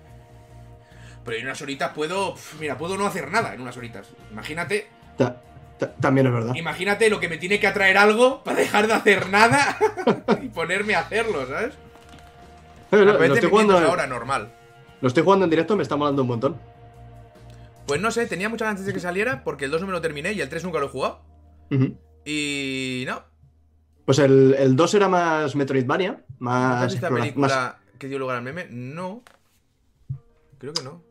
Pero 1.25 1.37
en 1.37 1.45
unas 1.45 1.61
horitas 1.63 1.93
puedo. 1.95 2.35
Mira, 2.59 2.77
puedo 2.79 2.97
no 2.97 3.07
hacer 3.07 3.31
nada 3.31 3.55
en 3.55 3.61
unas 3.61 3.77
horitas. 3.77 4.09
Imagínate 4.33 4.89
Ta- 5.19 5.37
ta- 5.79 5.93
también 5.97 6.27
es 6.27 6.33
verdad. 6.33 6.55
Imagínate 6.57 7.11
lo 7.11 7.21
que 7.21 7.29
me 7.29 7.37
tiene 7.37 7.61
que 7.61 7.67
atraer 7.67 7.99
algo 7.99 8.43
para 8.43 8.57
dejar 8.59 8.87
de 8.87 8.95
hacer 8.95 9.29
nada 9.29 9.77
y 10.43 10.49
ponerme 10.49 10.95
a 10.95 11.01
hacerlo, 11.01 11.47
¿sabes? 11.47 11.75
Lo, 12.91 12.99
A 12.99 13.05
lo 13.29 13.35
estoy 13.35 13.51
jugando, 13.51 13.79
ahora, 13.79 14.07
normal. 14.07 14.51
lo 15.03 15.07
estoy 15.09 15.23
jugando 15.23 15.45
en 15.45 15.51
directo, 15.51 15.77
me 15.77 15.83
está 15.83 15.97
molando 15.97 16.23
un 16.23 16.29
montón. 16.29 16.57
Pues 17.91 18.01
no 18.01 18.11
sé, 18.11 18.27
tenía 18.27 18.49
muchas 18.49 18.67
ganas 18.69 18.85
de 18.87 18.93
que 18.93 19.01
saliera 19.01 19.43
porque 19.45 19.65
el 19.67 19.71
2 19.71 19.81
no 19.83 19.87
me 19.89 19.93
lo 19.93 20.01
terminé 20.01 20.33
y 20.33 20.41
el 20.41 20.49
3 20.49 20.65
nunca 20.65 20.79
lo 20.79 20.87
he 20.87 20.89
jugado. 20.89 21.23
Y 22.25 23.05
no. 23.07 23.23
Pues 24.05 24.19
el, 24.19 24.55
el 24.59 24.77
2 24.77 24.95
era 24.95 25.09
más 25.09 25.55
Metroidvania, 25.55 26.25
¿Has 26.29 26.41
más, 26.41 26.95
explora- 26.95 27.21
película 27.21 27.47
más- 27.49 27.99
que 27.99 28.09
dio 28.09 28.19
lugar 28.19 28.37
al 28.37 28.43
meme? 28.43 28.67
No. 28.71 29.23
Creo 30.59 30.73
que 30.73 30.83
no. 30.83 31.03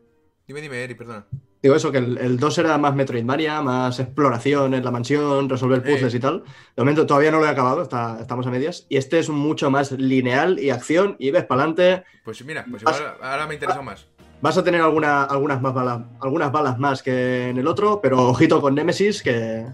Dime, 0.46 0.60
dime, 0.60 0.82
Eri, 0.82 0.94
perdona. 0.94 1.26
Digo 1.62 1.74
eso, 1.74 1.92
que 1.92 1.98
el, 1.98 2.16
el 2.18 2.38
2 2.38 2.58
era 2.58 2.78
más 2.78 2.94
Metroidvania, 2.94 3.60
más 3.60 3.98
exploración 4.00 4.72
en 4.74 4.82
la 4.84 4.90
mansión, 4.90 5.48
resolver 5.48 5.82
puzzles 5.82 6.14
Eh. 6.14 6.16
y 6.16 6.20
tal. 6.20 6.42
De 6.74 6.82
momento 6.82 7.06
todavía 7.06 7.30
no 7.30 7.38
lo 7.38 7.46
he 7.46 7.50
acabado, 7.50 7.82
está- 7.82 8.18
estamos 8.20 8.46
a 8.46 8.50
medias. 8.50 8.86
Y 8.88 8.96
este 8.96 9.18
es 9.18 9.28
mucho 9.28 9.70
más 9.70 9.92
lineal 9.92 10.58
y 10.58 10.70
acción, 10.70 11.16
y 11.18 11.30
ves 11.30 11.44
para 11.44 11.62
adelante. 11.62 12.04
Pues 12.24 12.42
mira, 12.44 12.64
pues 12.68 12.82
igual 12.82 13.16
ahora 13.20 13.46
me 13.46 13.54
interesa 13.54 13.82
más. 13.82 14.06
Vas 14.40 14.56
a 14.56 14.64
tener 14.64 14.80
alguna- 14.80 15.24
algunas, 15.24 15.60
más 15.60 15.74
balas, 15.74 16.00
algunas 16.22 16.50
balas 16.50 16.78
más 16.78 17.02
que 17.02 17.48
en 17.48 17.58
el 17.58 17.66
otro, 17.66 18.00
pero 18.00 18.28
ojito 18.28 18.60
con 18.60 18.74
Nemesis, 18.74 19.22
que, 19.22 19.66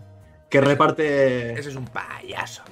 que 0.51 0.61
reparte... 0.61 1.53
Ese 1.59 1.69
es 1.71 1.77
un 1.77 1.85
payaso. 1.87 2.63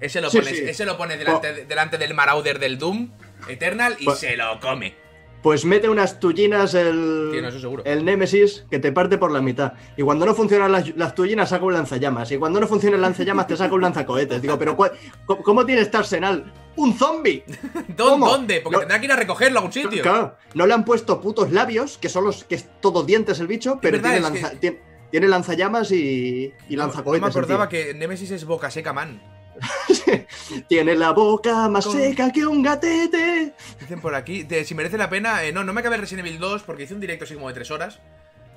Ese 0.00 0.20
lo 0.20 0.30
Sí, 0.30 0.38
pones, 0.38 0.56
sí. 0.58 0.64
ese 0.68 0.84
lo 0.84 0.96
pone 0.98 1.16
delante, 1.16 1.64
delante 1.64 1.96
del 1.98 2.14
Marauder 2.14 2.58
del 2.58 2.78
Doom 2.78 3.10
Eternal 3.48 3.96
y 3.98 4.04
Pues- 4.04 4.18
se 4.18 4.36
lo 4.36 4.60
come. 4.60 4.94
Pues 5.42 5.64
mete 5.64 5.88
unas 5.88 6.18
tullinas 6.18 6.74
el, 6.74 7.30
Sí, 7.32 7.40
no, 7.40 7.48
eso 7.48 7.60
seguro. 7.60 7.82
el 7.86 8.04
Nemesis 8.04 8.66
que 8.70 8.78
te 8.80 8.90
parte 8.90 9.18
por 9.18 9.30
la 9.30 9.40
mitad. 9.40 9.74
Y 9.96 10.02
cuando 10.02 10.26
no 10.26 10.34
funcionan 10.34 10.72
las, 10.72 10.96
las 10.96 11.14
tullinas, 11.14 11.50
saca 11.50 11.64
un 11.64 11.74
lanzallamas. 11.74 12.30
Y 12.32 12.38
cuando 12.38 12.58
no 12.58 12.66
funciona 12.66 12.96
el 12.96 13.02
lanzallamas, 13.02 13.46
te 13.46 13.56
saca 13.56 13.72
un 13.74 13.82
lanzacohetes. 13.82 14.42
Digo, 14.42 14.58
pero 14.58 14.76
¿cuál- 14.76 14.92
¿cómo, 15.26 15.64
tiene 15.64 15.82
este 15.82 15.96
arsenal? 15.96 16.52
¡Un 16.76 16.94
zombie! 16.94 17.44
¿Dó- 17.96 18.10
¿Cómo? 18.10 18.28
¿Dónde? 18.28 18.60
Porque 18.60 18.74
No- 18.76 18.80
tendrá 18.80 18.98
que 18.98 19.06
ir 19.06 19.12
a 19.12 19.16
recogerlo 19.16 19.58
a 19.58 19.62
algún 19.62 19.72
sitio. 19.72 20.02
Claro, 20.02 20.36
no 20.54 20.66
le 20.66 20.74
han 20.74 20.84
puesto 20.84 21.20
putos 21.20 21.52
labios, 21.52 21.98
que 21.98 22.08
son 22.08 22.24
los 22.24 22.42
que 22.44 22.56
es 22.56 22.68
todo 22.80 23.04
dientes 23.04 23.38
el 23.38 23.46
bicho, 23.46 23.78
pero 23.80 24.00
tiene, 24.00 24.20
lanza- 24.20 24.50
que- 24.50 24.56
tiene, 24.56 24.80
tiene 25.12 25.28
lanzallamas 25.28 25.92
y, 25.92 26.52
y 26.68 26.76
lanzacohetes. 26.76 27.20
No 27.20 27.26
me 27.28 27.30
acordaba 27.30 27.68
que 27.68 27.94
Nemesis 27.94 28.32
es 28.32 28.44
boca 28.44 28.70
seca, 28.72 28.92
man. 28.92 29.22
Tiene 30.68 30.94
la 30.96 31.10
boca 31.12 31.68
más 31.68 31.86
Con- 31.86 31.96
seca 31.96 32.32
que 32.32 32.46
un 32.46 32.62
gatete. 32.62 33.54
Dicen 33.80 34.00
por 34.00 34.14
aquí, 34.14 34.42
de- 34.44 34.64
si 34.64 34.74
merece 34.74 34.98
la 34.98 35.10
pena. 35.10 35.44
eh, 35.44 35.52
no, 35.52 35.64
no 35.64 35.72
me 35.72 35.80
acabé 35.80 35.96
Resident 35.96 36.26
Evil 36.26 36.38
2 36.38 36.62
porque 36.62 36.84
hice 36.84 36.94
un 36.94 37.00
directo 37.00 37.24
así 37.24 37.34
como 37.34 37.48
de 37.48 37.54
3 37.54 37.70
horas. 37.70 38.00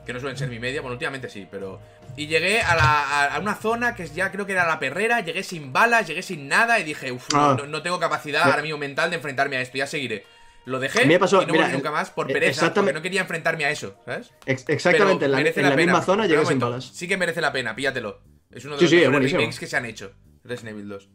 Que 0.05 0.13
no 0.13 0.19
suelen 0.19 0.35
ser 0.35 0.49
mi 0.49 0.57
media, 0.57 0.81
bueno, 0.81 0.93
últimamente 0.93 1.29
sí, 1.29 1.47
pero. 1.49 1.79
Y 2.17 2.25
llegué 2.25 2.61
a, 2.61 2.75
la- 2.75 3.35
a- 3.35 3.39
una 3.39 3.53
zona 3.55 3.93
que 3.93 4.03
es 4.03 4.15
ya 4.15 4.31
creo 4.31 4.45
que 4.47 4.53
era 4.53 4.65
la 4.67 4.79
perrera, 4.79 5.19
llegué 5.21 5.43
sin 5.43 5.71
balas, 5.71 6.07
llegué 6.07 6.23
sin 6.23 6.47
nada 6.47 6.79
y 6.79 6.83
dije, 6.83 7.11
uff, 7.11 7.27
Ah. 7.33 7.55
no, 7.57 7.67
no 7.67 7.81
tengo 7.83 7.99
capacidad 7.99 8.43
ahora 8.43 8.63
mismo 8.63 8.77
mental 8.79 9.09
de 9.11 9.17
enfrentarme 9.17 9.57
a 9.57 9.61
esto, 9.61 9.77
ya 9.77 9.85
seguiré. 9.85 10.25
Lo 10.65 10.79
dejé 10.79 11.05
me 11.05 11.17
pasó- 11.19 11.41
y 11.41 11.45
no 11.45 11.53
mira, 11.53 11.65
volví 11.65 11.77
nunca 11.77 11.91
más 11.91 12.09
por 12.11 12.29
eh, 12.29 12.33
pereza, 12.33 12.49
exactamente- 12.51 12.93
porque 12.93 12.93
no 12.99 13.01
quería 13.03 13.21
enfrentarme 13.21 13.65
a 13.65 13.71
eso, 13.71 13.95
¿sabes? 14.05 14.31
Ex- 14.45 14.65
exactamente, 14.69 15.25
Pero 15.25 15.37
en 15.37 15.43
la, 15.43 15.49
en 15.51 15.69
la 15.69 15.75
misma 15.75 16.01
zona 16.01 16.25
llegué 16.27 16.45
sin 16.47 16.59
balas. 16.59 16.85
Sí 16.93 17.07
que 17.07 17.17
merece 17.17 17.41
la 17.41 17.51
pena, 17.51 17.75
píllatelo. 17.75 18.21
Es 18.51 18.65
uno 18.65 18.73
de 18.75 18.79
Sí, 18.79 18.83
los 18.85 18.89
sí, 18.91 18.97
es 19.03 19.07
mejores 19.09 19.31
remakes 19.31 19.59
que 19.59 19.67
se 19.67 19.77
han 19.77 19.85
hecho. 19.85 20.13
Resident 20.43 20.75
Evil 20.77 20.89
2. 20.89 21.09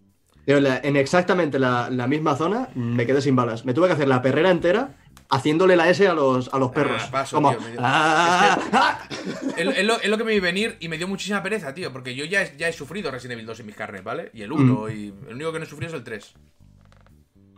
Digo, 0.47 0.59
en 0.59 0.65
la- 0.65 0.79
en 0.83 0.97
exactamente 0.97 1.59
la, 1.59 1.91
la 1.91 2.07
misma 2.07 2.37
zona 2.37 2.69
me 2.75 3.05
quedé 3.07 3.21
sin 3.21 3.35
balas. 3.37 3.65
Me 3.65 3.75
tuve 3.75 3.89
que 3.89 3.95
hacer 3.95 4.07
la 4.09 4.23
perrera 4.23 4.51
entera 4.51 4.95
haciéndole 5.29 5.75
la 5.75 5.89
S 5.91 6.07
a 6.07 6.15
los, 6.15 6.53
a 6.55 6.59
los 6.61 6.71
perros. 6.71 7.03
Ah, 7.05 7.11
paso, 7.11 7.37
Como, 7.37 7.51
tío, 7.51 7.61
me 7.61 7.71
dio- 7.73 7.81
"Ah, 7.83 8.59
ah". 8.73 9.09
Es, 9.57 9.67
es 9.79 9.85
lo, 9.85 10.01
es 10.01 10.09
lo 10.09 10.17
que 10.19 10.23
me 10.25 10.31
vi 10.33 10.39
venir 10.41 10.77
y 10.79 10.89
me 10.89 10.99
dio 10.99 11.09
muchísima 11.09 11.43
pereza, 11.43 11.75
tío. 11.75 11.93
Porque 11.93 12.15
yo 12.15 12.25
ya, 12.25 12.43
he- 12.43 12.57
ya 12.57 12.69
he 12.69 12.73
sufrido 12.73 13.11
Resident 13.11 13.33
Evil 13.33 13.47
2 13.47 13.59
en 13.61 13.67
mis 13.67 13.75
carnes, 13.75 14.05
¿vale? 14.05 14.31
Y 14.35 14.43
el 14.43 14.53
1, 14.53 14.89
y 14.91 15.13
el 15.29 15.35
único 15.35 15.53
que 15.53 15.59
no 15.59 15.65
he 15.65 15.69
sufrido 15.69 15.89
es 15.91 15.95
el 15.97 16.05
3. 16.05 16.35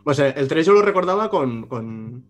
Pues 0.03 0.17
eh, 0.19 0.33
el 0.35 0.47
3 0.47 0.65
yo 0.65 0.73
lo 0.73 0.81
recordaba 0.81 1.29
con, 1.29 1.67
con- 1.67 2.25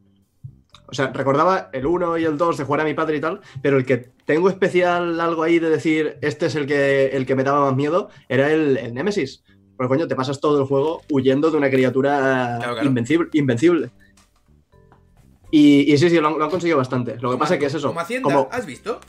O 0.91 0.93
sea, 0.93 1.07
recordaba 1.13 1.69
el 1.73 1.85
1 1.85 2.17
y 2.17 2.25
el 2.25 2.37
2 2.37 2.57
de 2.57 2.63
jugar 2.63 2.81
a 2.81 2.83
mi 2.83 2.93
padre 2.93 3.17
y 3.17 3.21
tal, 3.21 3.41
pero 3.61 3.77
el 3.77 3.85
que 3.85 3.97
tengo 4.25 4.49
especial 4.49 5.19
algo 5.21 5.43
ahí 5.43 5.59
de 5.59 5.69
decir, 5.69 6.17
este 6.21 6.47
es 6.47 6.55
el 6.55 6.65
que, 6.65 7.07
el 7.07 7.25
que 7.25 7.35
me 7.35 7.43
daba 7.43 7.65
más 7.65 7.75
miedo, 7.75 8.09
era 8.27 8.51
el, 8.51 8.77
el 8.77 8.93
Nemesis. 8.93 9.43
Porque 9.77 9.89
coño, 9.89 10.07
te 10.07 10.15
pasas 10.15 10.41
todo 10.41 10.59
el 10.59 10.67
juego 10.67 11.01
huyendo 11.09 11.51
de 11.51 11.57
una 11.57 11.69
criatura 11.69 12.57
Claro, 12.57 12.73
claro. 12.73 12.87
Invencible, 12.87 13.29
invencible. 13.33 13.89
Y, 15.51 15.91
y 15.91 15.97
sí, 15.97 16.09
sí, 16.09 16.19
lo 16.19 16.27
han, 16.27 16.37
lo 16.37 16.43
han 16.43 16.51
conseguido 16.51 16.77
bastante. 16.77 17.17
Lo 17.19 17.31
que 17.31 17.37
pasa 17.37 17.55
es 17.55 17.59
que 17.59 17.65
es 17.67 17.73
eso. 17.73 17.87
Como 17.87 17.99
Hacienda, 18.01 18.23
como- 18.33 18.49
¿has 18.51 18.65
visto? 18.65 18.99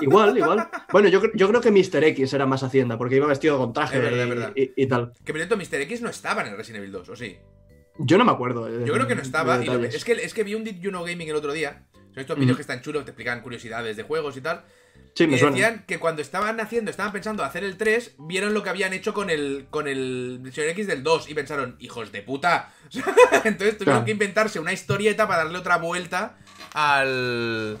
Igual, 0.00 0.36
igual. 0.36 0.68
Bueno, 0.92 1.08
yo, 1.08 1.20
yo 1.34 1.48
creo 1.48 1.60
que 1.60 1.70
Mr. 1.70 2.04
X 2.04 2.32
era 2.34 2.44
más 2.44 2.62
Hacienda, 2.62 2.98
porque 2.98 3.16
iba 3.16 3.26
vestido 3.26 3.56
con 3.58 3.72
traje 3.72 3.96
Es 3.96 4.02
verdad, 4.02 4.20
es 4.20 4.26
y- 4.26 4.28
verdad. 4.28 4.52
y- 4.56 4.72
y 4.76 4.86
tal. 4.86 5.12
Que 5.24 5.32
por 5.32 5.36
cierto, 5.40 5.56
Mr. 5.56 5.80
X 5.82 6.02
no 6.02 6.10
estaba 6.10 6.42
en 6.42 6.48
el 6.48 6.56
Resident 6.56 6.78
Evil 6.82 6.92
2, 6.92 7.08
¿o 7.10 7.16
sí? 7.16 7.36
Yo 7.98 8.18
no 8.18 8.24
me 8.24 8.32
acuerdo. 8.32 8.68
eh, 8.68 8.84
Yo 8.86 8.92
creo 8.94 9.06
que 9.06 9.14
no 9.14 9.22
estaba. 9.22 9.62
y 9.62 9.66
lo- 9.66 9.82
es, 9.84 10.04
que, 10.04 10.12
es 10.12 10.34
que 10.34 10.44
vi 10.44 10.54
un 10.54 10.64
Did 10.64 10.80
You 10.80 10.90
Know 10.90 11.04
Gaming 11.04 11.28
el 11.28 11.36
otro 11.36 11.52
día. 11.52 11.84
Son 12.12 12.20
estos 12.20 12.38
vídeos 12.38 12.56
que 12.56 12.62
están 12.62 12.80
chulos, 12.80 13.04
te 13.04 13.10
explican 13.10 13.40
curiosidades 13.42 13.96
de 13.96 14.02
juegos 14.02 14.36
y 14.36 14.40
tal. 14.40 14.64
Sí, 15.14 15.26
me 15.26 15.36
y 15.36 15.38
suena. 15.38 15.54
decían 15.56 15.84
que 15.86 15.98
cuando 15.98 16.20
estaban 16.22 16.60
haciendo, 16.60 16.90
estaban 16.90 17.12
pensando 17.12 17.42
hacer 17.42 17.64
el 17.64 17.76
3, 17.78 18.16
vieron 18.18 18.52
lo 18.54 18.62
que 18.62 18.68
habían 18.70 18.92
hecho 18.92 19.12
con 19.14 19.28
el 19.30 19.66
con 19.70 19.86
el 19.88 20.40
Mr. 20.42 20.60
X 20.70 20.86
del 20.86 21.02
2 21.02 21.28
y 21.30 21.34
pensaron, 21.34 21.76
hijos 21.78 22.12
de 22.12 22.22
puta. 22.22 22.72
Entonces 23.44 23.76
tuvieron 23.78 23.84
Claro. 23.84 24.04
que 24.04 24.10
inventarse 24.12 24.60
una 24.60 24.72
historieta 24.72 25.26
para 25.26 25.44
darle 25.44 25.58
otra 25.58 25.76
vuelta 25.78 26.36
al. 26.74 27.78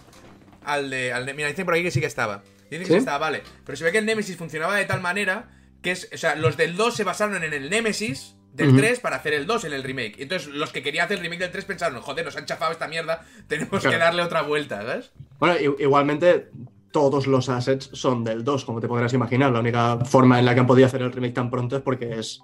Al 0.64 0.90
de. 0.90 1.12
Al 1.12 1.26
de- 1.26 1.34
mira, 1.34 1.48
dicen 1.48 1.64
por 1.64 1.74
aquí 1.74 1.82
que 1.84 1.90
sí 1.90 2.00
que 2.00 2.06
estaba. 2.06 2.42
Dicen 2.70 2.78
que 2.80 2.86
sí, 2.86 2.92
¿Sí? 2.92 2.98
estaba, 2.98 3.18
vale. 3.18 3.42
Pero 3.64 3.76
se 3.76 3.84
ve 3.84 3.92
que 3.92 3.98
el 3.98 4.06
Nemesis 4.06 4.36
funcionaba 4.36 4.74
de 4.76 4.84
tal 4.86 5.00
manera 5.00 5.48
que 5.82 5.92
es. 5.92 6.08
O 6.12 6.18
sea, 6.18 6.34
los 6.36 6.56
del 6.56 6.76
2 6.76 6.94
se 6.96 7.04
basaron 7.04 7.42
en 7.44 7.52
el 7.52 7.70
Nemesis 7.70 8.35
del 8.56 8.68
Ujú. 8.70 8.78
3 8.78 9.00
para 9.00 9.16
hacer 9.16 9.34
el 9.34 9.46
2 9.46 9.64
en 9.64 9.72
el 9.72 9.82
remake. 9.82 10.16
Entonces 10.18 10.48
los 10.48 10.72
que 10.72 10.82
querían 10.82 11.04
hacer 11.04 11.18
el 11.18 11.22
remake 11.22 11.40
del 11.40 11.52
3 11.52 11.64
pensaron, 11.64 12.00
joder, 12.00 12.24
nos 12.24 12.36
han 12.36 12.46
chafado 12.46 12.72
esta 12.72 12.88
mierda, 12.88 13.24
tenemos 13.48 13.82
que 13.82 13.98
darle 13.98 14.22
otra 14.22 14.42
vuelta, 14.42 14.82
¿sabes? 14.82 15.12
Bueno, 15.38 15.56
igualmente 15.78 16.48
todos 16.90 17.26
los 17.26 17.48
assets 17.48 17.90
son 17.92 18.24
del 18.24 18.42
2, 18.42 18.64
como 18.64 18.80
te 18.80 18.88
podrás 18.88 19.12
imaginar. 19.12 19.52
La 19.52 19.60
única 19.60 19.98
forma 20.04 20.38
en 20.38 20.46
la 20.46 20.54
que 20.54 20.60
han 20.60 20.66
podido 20.66 20.86
hacer 20.86 21.02
el 21.02 21.12
remake 21.12 21.34
tan 21.34 21.50
pronto 21.50 21.76
es 21.76 21.82
porque 21.82 22.18
es, 22.18 22.40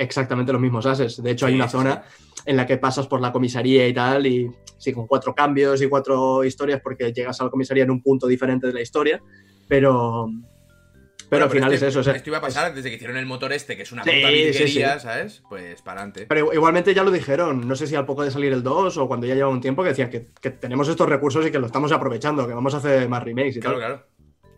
exactamente 0.00 0.52
los 0.52 0.60
mismos 0.60 0.86
ases. 0.86 1.22
De 1.22 1.30
hecho, 1.30 1.46
hay 1.46 1.54
una 1.54 1.68
zona 1.68 2.02
en 2.46 2.56
la 2.56 2.66
que 2.66 2.78
pasas 2.78 3.06
por 3.06 3.20
la 3.20 3.32
comisaría 3.32 3.86
y 3.86 3.92
tal, 3.92 4.26
y 4.26 4.50
sí, 4.78 4.92
con 4.92 5.06
cuatro 5.06 5.34
cambios 5.34 5.82
y 5.82 5.88
cuatro 5.88 6.42
historias, 6.42 6.80
porque 6.82 7.12
llegas 7.12 7.40
a 7.40 7.44
la 7.44 7.50
comisaría 7.50 7.84
en 7.84 7.90
un 7.90 8.02
punto 8.02 8.26
diferente 8.26 8.66
de 8.66 8.72
la 8.72 8.80
historia, 8.80 9.20
pero, 9.68 10.28
pero 11.30 11.38
Bueno, 11.38 11.44
al 11.46 11.50
final 11.52 11.72
este- 11.72 11.86
es 11.86 11.90
eso. 11.92 12.00
o 12.00 12.02
sea, 12.02 12.14
esto 12.14 12.28
iba 12.28 12.38
a 12.38 12.40
pasar 12.42 12.74
desde 12.74 12.90
que 12.90 12.96
hicieron 12.96 13.16
el 13.16 13.24
motor 13.24 13.52
este, 13.52 13.76
que 13.76 13.82
es 13.84 13.92
una 13.92 14.02
Sí, 14.04 14.10
puta 14.10 14.28
virguería, 14.30 14.98
sí. 14.98 15.00
¿sabes? 15.06 15.42
Pues 15.48 15.80
para 15.80 16.00
adelante. 16.02 16.26
Pero 16.28 16.52
igualmente 16.52 16.92
ya 16.92 17.02
lo 17.04 17.10
dijeron, 17.10 17.66
no 17.66 17.74
sé 17.76 17.86
si 17.86 17.94
al 17.94 18.04
poco 18.04 18.22
de 18.24 18.30
salir 18.30 18.52
el 18.52 18.62
2 18.62 18.98
o 18.98 19.08
cuando 19.08 19.26
ya 19.26 19.34
lleva 19.34 19.48
un 19.48 19.60
tiempo, 19.60 19.82
que 19.82 19.90
decían 19.90 20.10
que, 20.10 20.26
que 20.40 20.50
tenemos 20.50 20.88
estos 20.88 21.08
recursos 21.08 21.46
y 21.46 21.50
que 21.50 21.58
lo 21.58 21.66
estamos 21.66 21.92
aprovechando, 21.92 22.46
que 22.46 22.52
vamos 22.54 22.74
a 22.74 22.78
hacer 22.78 23.08
más 23.08 23.22
remakes 23.22 23.56
y 23.56 23.60
Claro, 23.60 23.78
tal. 23.78 23.86
claro. 23.88 24.06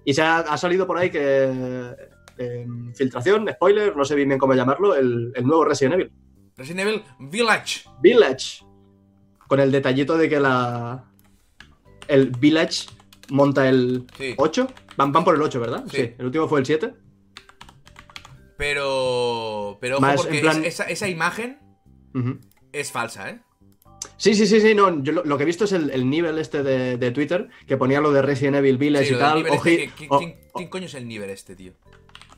Y 0.05 0.15
se 0.15 0.23
ha, 0.23 0.39
ha 0.39 0.57
salido 0.57 0.87
por 0.87 0.99
ahí 0.99 1.11
que. 1.11 1.91
eh, 2.39 2.67
filtración, 2.97 3.47
spoiler, 3.53 3.95
no 3.95 4.05
sé 4.05 4.15
bien 4.15 4.37
cómo 4.39 4.55
llamarlo, 4.55 4.95
el, 4.97 5.33
el 5.37 5.47
nuevo 5.47 5.65
Resident 5.67 5.95
Evil. 5.95 6.11
Resident 6.57 6.81
Evil 6.89 7.03
Village. 7.21 7.83
Village. 8.01 8.65
Con 9.47 9.61
el 9.61 9.71
detallito 9.71 10.17
de 10.17 10.29
que 10.29 10.41
la. 10.41 11.05
El 12.09 12.31
Village 12.31 12.87
monta 13.33 13.69
el 13.69 14.07
Sí. 14.17 14.35
8. 14.37 14.69
Van, 14.97 15.11
van 15.13 15.25
por 15.25 15.35
el 15.35 15.43
8, 15.43 15.59
¿verdad? 15.61 15.85
Sí. 15.91 16.15
El 16.19 16.27
último 16.27 16.49
fue 16.49 16.61
el 16.61 16.67
7. 16.67 16.95
Pero. 18.57 19.79
Pero 19.81 19.97
ojo, 19.97 20.03
Más, 20.03 20.17
porque 20.23 20.37
en 20.37 20.43
plan- 20.43 20.65
esa, 20.65 20.85
esa 20.85 21.09
imagen 21.09 21.59
es 22.73 22.93
falsa, 22.93 23.31
¿eh? 23.31 23.41
Sí, 24.17 24.35
sí, 24.35 24.47
sí, 24.47 24.61
sí. 24.61 24.75
No, 24.75 25.03
yo 25.03 25.13
lo, 25.13 25.25
lo 25.25 25.37
que 25.37 25.43
he 25.43 25.47
visto 25.47 25.65
es 25.65 25.73
el, 25.73 25.91
el 25.91 26.09
nivel 26.09 26.39
este 26.39 26.63
de, 26.63 26.97
de 26.97 27.11
Twitter 27.11 27.49
que 27.67 27.77
ponía 27.77 28.01
lo 28.01 28.13
de 28.13 28.23
Resident 28.23 28.57
Evil 28.57 28.79
Village 28.79 29.07
Sí, 29.09 29.15
y 29.15 29.19
tal. 29.19 29.39
este, 29.47 29.51
Oji- 29.59 29.63
que- 29.77 29.91
¿quién, 29.97 30.09
o- 30.13 30.19
quién- 30.19 30.37
quién 30.55 30.69
coño 30.69 30.87
es 30.87 30.95
el 30.95 31.09
nivel 31.09 31.31
este, 31.31 31.57
tío? 31.57 31.73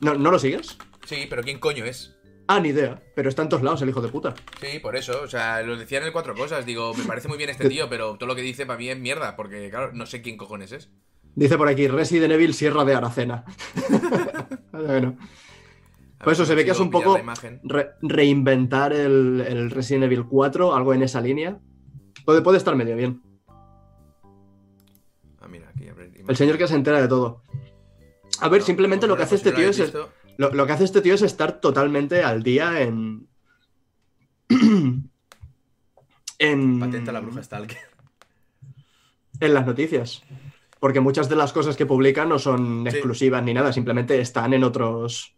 ¿no, 0.01 0.15
¿No 0.15 0.31
lo 0.31 0.39
sigues? 0.39 0.77
Sí, 1.05 1.27
pero 1.29 1.43
¿quién 1.43 1.59
coño 1.59 1.85
es? 1.85 2.14
Ah, 2.47 2.59
ni 2.59 2.69
idea. 2.69 3.01
Pero 3.15 3.29
está 3.29 3.41
en 3.41 3.49
todos 3.49 3.63
lados 3.63 3.81
el 3.81 3.89
hijo 3.89 4.01
de 4.01 4.09
puta. 4.09 4.35
Sí, 4.61 4.79
por 4.79 4.95
eso. 4.95 5.21
O 5.23 5.27
sea, 5.27 5.61
lo 5.63 5.77
decían 5.77 6.03
en 6.03 6.07
el 6.07 6.13
cuatro 6.13 6.35
cosas. 6.35 6.65
Digo, 6.65 6.93
me 6.93 7.03
parece 7.05 7.27
muy 7.27 7.37
bien 7.37 7.49
este 7.49 7.67
tío, 7.69 7.89
pero 7.89 8.17
todo 8.17 8.27
lo 8.27 8.35
que 8.35 8.41
dice 8.41 8.65
para 8.65 8.77
mí 8.77 8.89
es 8.89 8.99
mierda, 8.99 9.35
porque, 9.35 9.69
claro, 9.69 9.91
no 9.93 10.05
sé 10.05 10.21
quién 10.21 10.37
cojones 10.37 10.71
es. 10.71 10.89
Dice 11.33 11.57
por 11.57 11.67
aquí 11.67 11.87
Resident 11.87 12.31
Evil 12.33 12.53
Sierra 12.53 12.85
de 12.85 12.93
Aracena. 12.93 13.43
bueno. 14.71 15.17
A 16.19 16.23
Por 16.23 16.33
eso 16.33 16.45
se 16.45 16.55
ve 16.55 16.63
que 16.63 16.71
es 16.71 16.79
un 16.79 16.89
poco 16.91 17.19
re- 17.63 17.89
reinventar 18.01 18.93
el, 18.93 19.43
el 19.45 19.69
Resident 19.69 20.05
Evil 20.05 20.25
4, 20.25 20.73
algo 20.73 20.93
en 20.93 21.03
esa 21.03 21.19
línea. 21.19 21.59
Puede, 22.23 22.41
puede 22.41 22.57
estar 22.57 22.73
medio 22.75 22.95
bien. 22.95 23.21
Ah, 25.41 25.47
mira, 25.49 25.69
aquí 25.69 25.83
imagen. 25.85 26.25
El 26.27 26.35
señor 26.37 26.57
que 26.57 26.67
se 26.67 26.75
entera 26.75 27.01
de 27.01 27.07
todo. 27.07 27.41
A 28.39 28.49
ver, 28.49 28.61
No, 28.61 28.65
simplemente 28.65 29.07
lo 29.07 29.17
que 29.17 29.23
hace 29.23 29.35
este 29.35 29.51
tío 29.51 29.69
es. 29.69 29.77
visto. 29.79 30.09
Lo, 30.37 30.51
lo 30.53 30.65
que 30.65 30.73
hace 30.73 30.83
este 30.83 31.01
tío 31.01 31.13
es 31.15 31.21
estar 31.21 31.59
totalmente 31.61 32.23
al 32.23 32.43
día 32.43 32.81
en. 32.81 33.27
en. 36.39 36.79
Patenta 36.79 37.11
la 37.11 37.19
bruja 37.19 37.43
Stalker. 37.43 37.77
en 39.39 39.53
las 39.53 39.65
noticias. 39.65 40.23
Porque 40.79 40.99
muchas 40.99 41.29
de 41.29 41.35
las 41.35 41.53
cosas 41.53 41.75
que 41.77 41.85
publican 41.85 42.29
no 42.29 42.37
son 42.39 42.83
Sí. 42.83 42.89
exclusivas 42.97 43.43
ni 43.43 43.53
nada, 43.53 43.71
simplemente 43.73 44.19
están 44.19 44.53
en 44.53 44.63
otros, 44.63 45.33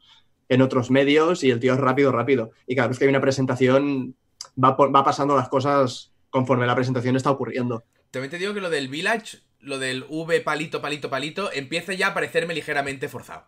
en 0.50 0.62
otros 0.62 0.92
medios 0.92 1.44
y 1.44 1.52
el 1.52 1.60
tío 1.60 1.74
es 1.74 1.80
rápido, 1.80 2.12
rápido. 2.12 2.52
Y 2.66 2.76
cada 2.76 2.88
vez 2.90 2.98
que 3.00 3.06
hay 3.06 3.10
una 3.10 3.22
presentación, 3.22 4.16
va, 4.62 4.76
por- 4.76 4.94
va 4.94 5.04
pasando 5.04 5.36
las 5.36 5.48
cosas 5.50 6.12
conforme 6.30 6.68
la 6.68 6.76
presentación 6.76 7.16
está 7.16 7.32
ocurriendo. 7.32 7.84
También 8.12 8.32
te 8.32 8.38
digo 8.40 8.54
que 8.54 8.62
lo 8.62 8.70
del 8.70 8.88
Village, 8.90 9.40
lo 9.60 9.80
del 9.80 10.06
V 10.10 10.42
palito, 10.42 10.82
palito, 10.82 11.10
palito, 11.10 11.52
empieza 11.54 11.94
ya 11.94 12.08
a 12.08 12.14
parecerme 12.14 12.54
ligeramente 12.54 13.08
forzado. 13.08 13.46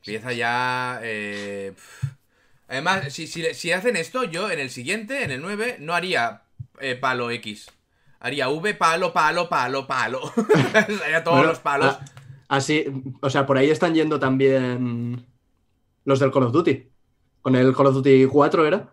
Empieza 0.00 0.32
ya. 0.32 1.00
eh. 1.02 1.72
Además, 2.68 3.12
si, 3.12 3.26
si, 3.26 3.42
si 3.54 3.72
hacen 3.72 3.96
esto, 3.96 4.24
yo 4.24 4.50
en 4.50 4.60
el 4.60 4.70
siguiente, 4.70 5.24
en 5.24 5.30
el 5.32 5.40
9, 5.40 5.76
no 5.80 5.92
haría 5.94 6.42
eh, 6.80 6.94
palo 6.94 7.30
X. 7.32 7.70
Haría 8.20 8.48
V, 8.48 8.74
palo, 8.74 9.12
palo, 9.12 9.48
palo, 9.48 9.86
palo. 9.86 10.20
haría 11.04 11.24
todos 11.24 11.38
Bueno, 11.38 11.50
los 11.52 11.58
palos. 11.58 11.96
así, 12.48 12.84
o 13.20 13.30
sea, 13.30 13.44
por 13.46 13.58
ahí 13.58 13.70
están 13.70 13.94
yendo 13.94 14.20
también 14.20 15.26
los 16.04 16.20
del 16.20 16.30
Call 16.30 16.44
of 16.44 16.52
Duty. 16.52 16.88
Con 17.42 17.56
el 17.56 17.74
Call 17.74 17.86
of 17.86 17.94
Duty 17.94 18.26
4 18.26 18.66
era. 18.66 18.92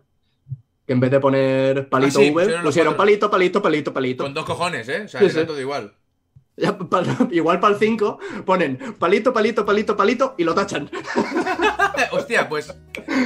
Que 0.86 0.94
en 0.94 1.00
vez 1.00 1.10
de 1.10 1.20
poner 1.20 1.88
palito 1.90 2.18
Ah, 2.18 2.22
sí, 2.22 2.30
V, 2.30 2.42
pusieron 2.42 2.64
pusieron 2.64 2.96
palito, 2.96 3.30
palito, 3.30 3.62
palito, 3.62 3.92
palito. 3.92 4.24
Con 4.24 4.32
dos 4.34 4.46
cojones, 4.46 4.88
¿eh? 4.88 5.02
O 5.04 5.08
sea, 5.08 5.20
sí. 5.28 5.44
todo 5.46 5.60
igual. 5.60 5.92
Ya, 6.58 6.76
pa- 6.76 7.02
igual 7.30 7.60
para 7.60 7.74
el 7.74 7.78
5 7.80 8.18
ponen 8.44 8.78
palito, 8.98 9.32
palito, 9.32 9.64
palito, 9.64 9.96
palito 9.96 10.34
y 10.36 10.44
lo 10.44 10.54
tachan. 10.54 10.90
Hostia, 12.12 12.48
pues. 12.48 12.74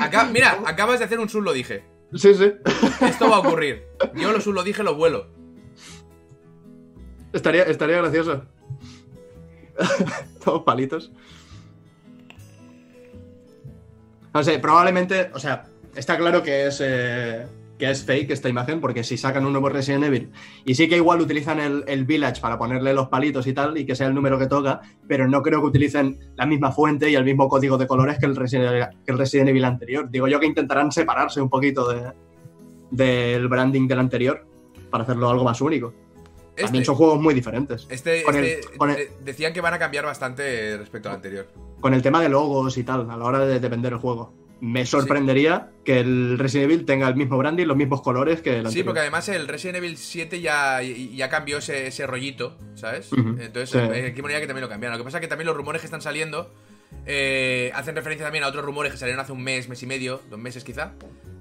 acá- 0.01 0.27
mira, 0.31 0.59
acabas 0.67 0.99
de 0.99 1.07
hacer 1.07 1.19
un 1.19 1.29
sub, 1.29 1.43
lo 1.43 1.53
dije. 1.53 1.85
Sí, 2.15 2.35
sí. 2.35 2.53
Esto 3.01 3.31
va 3.31 3.37
a 3.37 3.39
ocurrir. 3.41 3.87
Yo 4.15 4.33
lo 4.33 4.41
sub, 4.41 4.53
lo 4.53 4.63
dije, 4.63 4.83
lo 4.83 4.95
vuelo. 4.97 5.29
Estaría, 7.33 7.63
estaría 7.63 7.97
gracioso. 7.97 8.43
Todos 10.45 10.63
palitos. 10.65 11.11
No 14.35 14.43
sé, 14.43 14.59
probablemente, 14.59 15.31
o 15.35 15.39
sea, 15.39 15.67
está 15.95 16.17
claro 16.19 16.43
que 16.43 16.67
es, 16.67 16.81
eh, 16.83 17.47
que 17.83 17.91
es 17.91 18.05
fake 18.05 18.31
esta 18.31 18.49
imagen, 18.49 18.81
porque 18.81 19.03
si 19.03 19.17
sacan 19.17 19.45
un 19.45 19.51
nuevo 19.51 19.69
Resident 19.69 20.05
Evil, 20.05 20.31
y 20.65 20.77
sí 20.77 20.89
que 20.89 20.95
igual 20.95 21.21
utilizan 21.21 21.59
el, 21.59 21.83
el 21.89 22.05
Village 22.05 22.41
para 22.41 22.57
ponerle 22.57 22.95
los 22.95 23.09
palitos 23.09 23.45
y 23.49 23.53
tal, 23.53 23.77
y 23.77 23.85
que 23.85 23.97
sea 23.97 24.07
el 24.07 24.15
número 24.15 24.39
que 24.39 24.47
toca, 24.47 24.81
pero 25.09 25.27
no 25.27 25.43
creo 25.43 25.61
que 25.61 25.67
utilicen 25.67 26.17
la 26.37 26.47
misma 26.47 26.71
fuente 26.71 27.11
y 27.11 27.17
el 27.17 27.25
mismo 27.25 27.49
código 27.49 27.77
de 27.79 27.89
colores 27.89 28.19
que 28.21 28.27
el 28.27 28.37
Resident 28.37 28.71
Evil, 28.71 28.87
que 29.05 29.11
el 29.11 29.19
Resident 29.19 29.49
Evil 29.49 29.65
anterior. 29.65 30.09
Digo 30.09 30.29
yo 30.29 30.39
que 30.39 30.47
intentarán 30.47 30.93
separarse 30.93 31.41
un 31.41 31.51
poquito 31.51 31.89
de, 31.93 32.13
del 32.93 33.49
branding 33.49 33.89
del 33.89 33.99
anterior 33.99 34.47
para 34.89 35.03
hacerlo 35.03 35.29
algo 35.29 35.43
más 35.43 35.61
único. 35.61 35.93
También 36.55 36.83
Este, 36.83 36.85
son 36.85 36.95
juegos 36.95 37.21
muy 37.21 37.35
diferentes. 37.35 37.89
este, 37.91 38.23
con 38.23 38.37
el- 38.37 38.45
este- 38.45 38.77
con 38.79 38.91
el- 38.91 38.97
de- 38.97 39.11
decían 39.25 39.53
que 39.53 39.61
van 39.61 39.75
a 39.75 39.81
cambiar 39.81 40.05
bastante 40.05 40.77
respecto 40.79 41.09
al 41.09 41.17
anterior. 41.17 41.49
con 41.81 41.95
el 41.95 42.03
tema 42.03 42.23
de 42.23 42.29
logos 42.29 42.79
y 42.79 42.85
tal, 42.85 43.11
a 43.11 43.17
la 43.17 43.25
hora 43.25 43.41
de, 43.45 43.59
de 43.59 43.69
vender 43.69 43.95
el 43.95 43.99
juego. 43.99 44.33
Me 44.65 44.87
sorprendería 44.87 45.71
que 45.85 45.99
el 45.99 46.39
Resident 46.39 46.71
Evil 46.71 46.87
tenga 46.87 47.09
el 47.09 47.17
mismo 47.17 47.37
branding, 47.37 47.67
los 47.67 47.77
mismos 47.77 48.01
colores 48.01 48.43
que 48.43 48.51
el 48.51 48.57
Sí, 48.61 48.67
anterior. 48.67 48.85
porque 48.87 49.01
además 49.01 49.29
el 49.29 49.49
Resident 49.49 49.79
Evil 49.79 49.97
7 49.97 50.41
ya, 50.41 50.81
ya 50.83 51.29
cambió 51.29 51.59
ese, 51.59 51.89
ese 51.89 52.07
rollito, 52.07 52.57
¿sabes? 52.77 53.11
Entonces, 53.13 53.71
sí. 53.71 53.79
eh, 53.79 54.07
aquí 54.13 54.23
manera 54.23 54.41
que 54.41 54.47
también 54.47 54.63
lo 54.63 54.69
cambiaron. 54.69 54.97
Lo 54.97 55.03
que 55.03 55.09
pasa 55.09 55.19
es 55.19 55.21
que 55.23 55.27
también 55.27 55.49
los 55.49 55.57
rumores 55.57 55.81
que 55.83 55.87
están 55.87 56.01
saliendo 56.01 56.55
eh, 57.07 57.73
hacen 57.75 57.97
referencia 57.97 58.25
también 58.25 58.45
a 58.45 58.47
otros 58.47 58.65
rumores 58.65 58.93
que 58.93 58.99
salieron 58.99 59.21
hace 59.21 59.33
un 59.33 59.43
mes, 59.43 59.69
mes 59.69 59.83
y 59.83 59.87
medio, 59.87 60.23
dos 60.31 60.39
meses 60.39 60.63
quizá. 60.63 60.93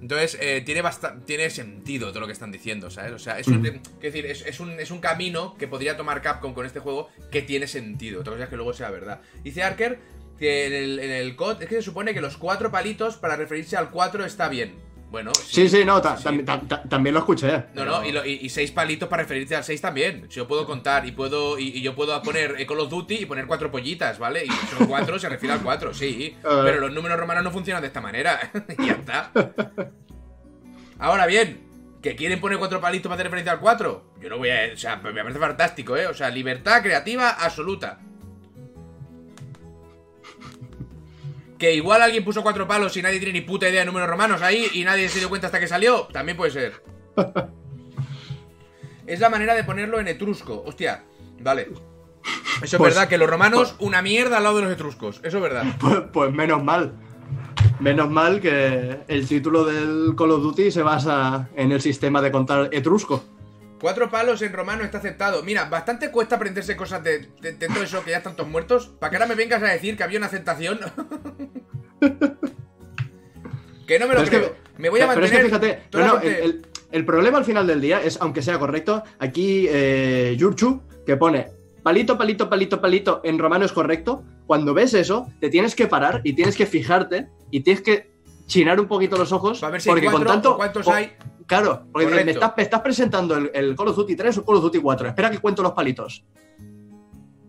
Entonces, 0.02 0.36
eh, 0.42 0.64
tiene, 0.66 0.82
tiene 1.28 1.52
sentido 1.52 2.10
todo 2.10 2.22
lo 2.22 2.26
que 2.26 2.34
están 2.34 2.52
diciendo, 2.52 2.90
¿sabes? 2.90 3.12
O 3.12 3.20
sea, 3.20 3.38
es 3.38 3.46
un, 3.48 3.62
decir, 4.02 4.26
es, 4.26 4.44
es 4.48 4.60
un, 4.60 4.72
es 4.80 4.90
un 4.90 5.00
camino 5.00 5.54
que 5.60 5.68
podría 5.68 5.96
tomar 5.96 6.24
Capcom 6.24 6.56
con 6.56 6.66
este 6.66 6.80
juego 6.80 7.10
que 7.32 7.44
tiene 7.44 7.68
sentido. 7.68 8.22
Otra 8.22 8.34
cosa 8.34 8.46
es 8.46 8.50
que 8.50 8.56
luego 8.56 8.74
sea 8.74 8.90
verdad. 8.90 9.22
Dice 9.44 9.62
Arker 9.62 10.00
que 10.42 10.66
en 10.66 10.74
el, 10.74 11.00
en 11.00 11.12
el 11.12 11.36
COD 11.36 11.62
es 11.62 11.70
que 11.70 11.76
se 11.76 11.82
supone 11.84 12.14
que 12.16 12.20
los 12.20 12.36
cuatro 12.36 12.72
palitos 12.72 13.16
para 13.18 13.36
referirse 13.36 13.78
al 13.78 13.92
4 13.92 14.26
está 14.26 14.50
bien. 14.50 14.74
Bueno, 15.12 15.32
Sí, 15.36 15.68
sí, 15.70 15.84
no, 15.86 16.02
ta- 16.02 16.18
sí. 16.18 16.24
tam- 16.24 16.44
tam- 16.46 16.68
tam- 16.68 16.90
también 16.90 17.14
lo 17.14 17.20
escuché. 17.20 17.52
No, 17.52 17.64
pero- 17.76 17.86
no, 17.92 18.06
y, 18.06 18.12
lo- 18.12 18.26
y- 18.26 18.40
y 18.42 18.50
seis 18.50 18.72
palitos 18.72 19.08
para 19.10 19.22
referirse 19.24 19.56
al 19.56 19.64
6 19.64 19.80
también. 19.82 20.26
Si 20.30 20.38
yo 20.38 20.48
puedo 20.48 20.66
contar 20.66 21.06
y 21.06 21.12
puedo 21.12 21.60
y, 21.60 21.68
y 21.78 21.82
yo 21.82 21.94
puedo 21.96 22.20
poner 22.24 22.56
Call 22.66 22.80
of 22.80 22.90
Duty 22.90 23.16
y 23.16 23.26
poner 23.26 23.46
cuatro 23.46 23.70
pollitas, 23.70 24.18
¿vale? 24.20 24.46
Y 24.46 24.50
son 24.76 24.88
cuatro, 24.88 25.20
se 25.20 25.30
refiere 25.30 25.54
al 25.54 25.62
4, 25.62 25.94
sí. 25.94 26.36
Pero 26.44 26.80
los 26.80 26.92
números 26.92 27.20
romanos 27.20 27.44
no 27.44 27.52
funcionan 27.52 27.82
de 27.82 27.88
esta 27.88 28.02
manera. 28.02 28.52
y 28.80 28.88
ya 28.88 28.94
está. 28.94 29.32
Ahora 30.98 31.26
bien, 31.26 31.60
¿que 32.02 32.16
quieren 32.16 32.40
poner 32.40 32.58
cuatro 32.58 32.80
palitos 32.80 33.10
para 33.10 33.16
hacer 33.16 33.26
referencia 33.28 33.52
al 33.54 33.60
4? 33.60 34.14
Yo 34.22 34.30
no 34.30 34.38
voy 34.38 34.50
a. 34.50 34.72
O 34.74 34.78
sea, 34.78 34.96
me 34.98 35.14
parece 35.14 35.40
fantástico, 35.40 35.98
¿eh? 35.98 36.08
O 36.08 36.14
sea, 36.14 36.30
libertad 36.30 36.82
creativa 36.82 37.32
absoluta. 37.32 38.00
Que 41.62 41.76
igual 41.76 42.02
alguien 42.02 42.24
puso 42.26 42.42
cuatro 42.42 42.68
palos 42.68 42.98
y 42.98 43.04
nadie 43.04 43.20
tiene 43.20 43.34
ni 43.34 43.42
puta 43.42 43.70
idea 43.70 43.82
de 43.82 43.86
números 43.86 44.10
romanos 44.10 44.42
ahí 44.42 44.66
y 44.74 44.84
nadie 44.84 45.08
se 45.10 45.20
dio 45.20 45.30
cuenta 45.30 45.46
hasta 45.46 45.60
que 45.60 45.68
salió. 45.68 46.08
También 46.12 46.36
puede 46.36 46.50
ser. 46.50 46.82
Es 49.06 49.20
la 49.20 49.30
manera 49.30 49.54
de 49.54 49.64
ponerlo 49.64 50.00
en 50.00 50.08
etrusco. 50.08 50.64
Hostia, 50.66 51.04
vale. 51.42 51.64
Eso 51.64 51.76
es 52.64 52.76
Pues- 52.78 52.94
verdad, 52.96 53.08
que 53.10 53.18
los 53.20 53.30
romanos, 53.30 53.76
una 53.80 54.02
mierda 54.02 54.38
al 54.38 54.44
lado 54.44 54.56
de 54.58 54.64
los 54.64 54.72
etruscos. 54.72 55.20
Eso 55.24 55.38
es 55.38 55.44
verdad. 55.44 55.64
Pues, 55.80 56.00
pues 56.12 56.34
menos 56.34 56.64
mal. 56.64 56.94
Menos 57.80 58.10
mal 58.10 58.40
que 58.42 59.00
el 59.08 59.28
título 59.28 59.64
del 59.66 60.16
Call 60.18 60.32
of 60.32 60.42
Duty 60.42 60.72
se 60.72 60.82
basa 60.82 61.50
en 61.56 61.72
el 61.72 61.82
sistema 61.82 62.22
de 62.22 62.32
contar 62.32 62.70
etrusco. 62.72 63.24
Cuatro 63.82 64.10
palos 64.12 64.42
en 64.44 64.54
romano 64.54 64.84
está 64.84 65.00
aceptado. 65.00 65.42
Mira, 65.44 65.66
bastante 65.66 66.12
cuesta 66.12 66.36
aprenderse 66.36 66.76
cosas 66.78 67.04
de, 67.04 67.28
de- 67.42 67.54
de 67.54 67.68
todo 67.68 67.82
eso 67.84 68.04
que 68.04 68.12
ya 68.12 68.18
están 68.18 68.36
todos 68.36 68.50
muertos. 68.50 68.88
Para 69.00 69.10
que 69.10 69.16
ahora 69.18 69.26
me 69.26 69.34
vengas 69.36 69.62
a 69.64 69.68
decir 69.68 69.98
que 69.98 70.04
había 70.04 70.20
una 70.20 70.28
aceptación. 70.28 70.80
que 73.88 74.00
no 74.00 74.08
me 74.08 74.14
lo 74.14 74.20
Pero 74.20 74.24
es 74.24 74.30
que- 74.30 74.38
creo. 74.38 74.56
me 74.78 74.90
voy 74.90 75.02
a 75.02 75.08
pero 75.14 75.26
es 75.26 75.32
que 75.32 75.38
mantener. 75.44 75.62
fíjate, 75.62 75.98
no, 75.98 76.00
no, 76.00 76.06
el, 76.06 76.12
totalmente- 76.22 76.44
el- 76.46 76.66
el 76.92 77.06
problema 77.06 77.38
al 77.38 77.46
final 77.46 77.66
del 77.68 77.80
día 77.82 78.02
es, 78.04 78.18
aunque 78.22 78.42
sea 78.42 78.60
correcto, 78.60 79.04
aquí 79.18 79.66
eh, 79.70 80.36
Yurchu, 80.38 80.82
que 81.06 81.16
pone 81.18 81.48
palito, 81.84 82.18
palito, 82.18 82.50
palito, 82.50 82.82
palito, 82.82 83.22
en 83.24 83.40
romano 83.40 83.66
es 83.66 83.72
correcto. 83.72 84.24
Cuando 84.46 84.74
ves 84.74 84.94
eso, 84.94 85.32
te 85.40 85.50
tienes 85.50 85.74
que 85.74 85.88
parar 85.88 86.20
y 86.26 86.34
tienes 86.34 86.56
que 86.58 86.66
fijarte 86.66 87.28
y 87.50 87.62
tienes 87.62 87.82
que 87.82 88.11
chinar 88.52 88.80
un 88.80 88.88
poquito 88.88 89.18
los 89.18 89.32
ojos. 89.32 89.60
Para 89.60 89.72
ver 89.72 89.82
si 89.82 89.88
porque 89.90 90.04
cuatro 90.06 90.20
con 90.20 90.28
tanto, 90.28 90.58
cuántos 90.58 90.88
hay. 90.90 91.14
Claro, 91.48 91.84
porque 91.92 92.06
Correcto. 92.08 92.26
me 92.26 92.32
estás, 92.32 92.54
me 92.58 92.64
estás 92.64 92.82
presentando 92.82 93.36
el, 93.38 93.50
el 93.54 93.76
Call 93.76 93.88
of 93.90 93.96
Duty 93.96 94.16
3 94.16 94.38
o 94.40 94.46
Call 94.46 94.56
of 94.58 94.64
Duty 94.64 94.80
4. 94.80 95.08
Espera 95.08 95.32
que 95.32 95.40
cuento 95.40 95.64
los 95.64 95.72
palitos. 95.72 96.24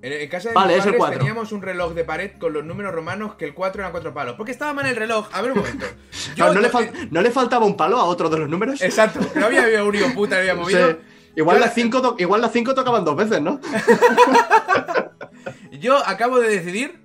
En, 0.01 0.13
en 0.13 0.29
casa 0.29 0.49
de 0.49 0.55
Vale, 0.55 0.75
mis 0.77 0.97
padres 0.97 1.19
teníamos 1.19 1.53
un 1.53 1.63
reloj 1.63 1.93
de 1.95 2.05
pared 2.05 2.33
con 2.39 2.53
los 2.53 2.65
números 2.65 2.93
romanos 2.93 3.35
que 3.37 3.45
el 3.45 3.55
4 3.55 3.81
eran 3.83 3.93
cuatro 3.93 4.13
palos. 4.15 4.35
Porque 4.37 4.51
estaba 4.53 4.73
mal 4.73 4.87
el 4.87 4.97
reloj. 4.97 5.29
A 5.33 5.43
ver 5.43 5.53
un 5.53 5.59
momento. 5.59 5.87
Yo 6.37 6.53
¿no, 6.53 6.61
le 6.61 6.69
to- 6.69 6.79
fal- 6.79 7.09
¿No 7.11 7.21
le 7.21 7.31
faltaba 7.31 7.67
un 7.67 7.77
palo 7.77 7.99
a 7.99 8.05
otro 8.05 8.29
de 8.29 8.39
los 8.39 8.49
números? 8.49 8.81
Exacto. 8.83 9.21
No 9.37 9.47
había 9.47 9.63
habido 9.65 9.87
un 10.07 10.15
puta, 10.15 10.39
había 10.39 10.55
movido. 10.57 10.91
Sí. 10.91 10.97
Igual, 11.37 11.61
las 11.61 11.73
cinco 11.75 12.15
igual 12.19 12.41
las 12.43 12.53
5 12.53 12.75
tocaban 12.75 13.05
dos 13.05 13.17
veces, 13.17 13.41
¿no? 13.41 13.59
Yo 15.81 15.97
acabo 16.07 16.39
de 16.39 16.49
decidir 16.49 17.02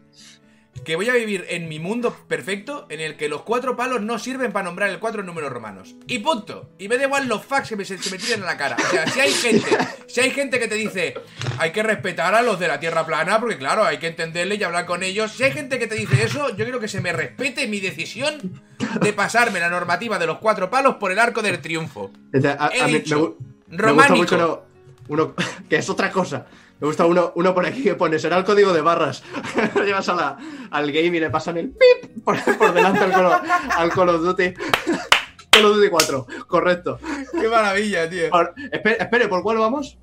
que 0.88 0.96
voy 0.96 1.10
a 1.10 1.14
vivir 1.16 1.44
en 1.50 1.68
mi 1.68 1.80
mundo 1.80 2.16
perfecto 2.30 2.86
en 2.90 3.02
el 3.02 3.18
que 3.18 3.28
los 3.28 3.42
cuatro 3.42 3.76
palos 3.76 4.02
no 4.02 4.18
sirven 4.20 4.54
para 4.54 4.64
nombrar 4.64 4.90
el 4.90 5.00
cuatro 5.00 5.20
en 5.20 5.28
números 5.28 5.52
romanos. 5.52 5.96
Y 6.08 6.20
punto. 6.20 6.70
Y 6.80 6.88
me 6.88 6.96
da 6.98 7.04
igual 7.04 7.28
los 7.28 7.44
facts 7.44 7.68
que 7.68 7.76
me, 7.76 7.84
se, 7.84 7.96
me 8.10 8.18
tiren 8.18 8.42
a 8.44 8.46
la 8.46 8.56
cara. 8.56 8.78
O 8.80 8.90
sea, 8.90 9.06
si 9.06 9.20
hay 9.20 9.34
gente, 9.34 9.68
si 10.08 10.22
hay 10.22 10.32
gente 10.32 10.60
que 10.62 10.70
te 10.70 10.76
dice 10.76 11.16
hay 11.60 11.74
que 11.74 11.84
respetar 11.84 12.34
a 12.36 12.42
los 12.42 12.58
de 12.58 12.70
la 12.70 12.80
tierra 12.80 13.06
plana, 13.06 13.38
porque 13.42 13.58
claro, 13.58 13.84
hay 13.84 13.98
que 13.98 14.08
entenderles 14.08 14.62
y 14.62 14.64
hablar 14.64 14.86
con 14.86 15.04
ellos. 15.04 15.34
Si 15.34 15.44
hay 15.44 15.52
gente 15.52 15.78
que 15.78 15.88
te 15.88 15.96
dice 15.96 16.24
eso, 16.24 16.50
yo 16.56 16.64
quiero 16.64 16.80
que 16.80 16.88
se 16.88 17.02
me 17.02 17.12
respete 17.12 17.68
mi 17.68 17.82
decisión 17.82 18.62
de 19.02 19.12
pasarme 19.12 19.60
la 19.60 19.70
normativa 19.70 20.18
de 20.18 20.26
los 20.26 20.38
cuatro 20.38 20.70
palos 20.70 20.96
por 20.96 21.12
el 21.12 21.20
arco 21.20 21.42
del 21.42 21.60
triunfo. 21.60 22.12
Este, 22.32 22.48
A, 22.48 22.70
He 22.74 22.82
a 22.82 22.86
mí 22.88 22.94
me, 22.94 23.00
dicho, 23.00 23.20
gu- 23.20 23.36
me 23.68 23.76
gusta 23.76 23.88
románico. 23.88 24.16
mucho 24.16 24.36
uno, 24.36 24.62
uno- 25.10 25.36
que 25.70 25.76
es 25.76 25.90
otra 25.90 26.10
cosa. 26.12 26.46
Me 26.80 26.88
gusta 26.88 27.06
uno, 27.08 27.32
uno 27.36 27.54
por 27.56 27.66
aquí 27.66 27.82
que 27.84 27.96
pone, 27.96 28.20
será 28.20 28.38
el 28.38 28.44
código 28.46 28.72
de 28.74 28.82
barras. 28.82 29.24
Lo 29.76 29.84
llevas 29.84 30.08
a 30.10 30.14
la- 30.16 30.38
al 30.72 30.92
game 30.92 31.18
y 31.18 31.20
le 31.20 31.30
pasan 31.30 31.58
el 31.58 31.70
pip 31.70 32.24
por, 32.24 32.38
por 32.58 32.74
delante 32.74 33.00
al 33.00 33.12
Call, 33.12 33.26
of- 33.26 33.42
al 33.78 33.90
Call 33.92 34.10
of 34.10 34.22
Duty. 34.22 34.54
Call 35.50 35.66
of 35.66 35.76
Duty 35.78 35.90
4, 35.90 36.28
correcto. 36.48 37.00
Qué 37.32 37.48
maravilla, 37.48 38.08
tío. 38.10 38.30
Por- 38.30 38.54
espere, 38.72 38.98
espere, 39.00 39.28
¿por 39.28 39.42
cuál 39.42 39.58
vamos? 39.58 39.98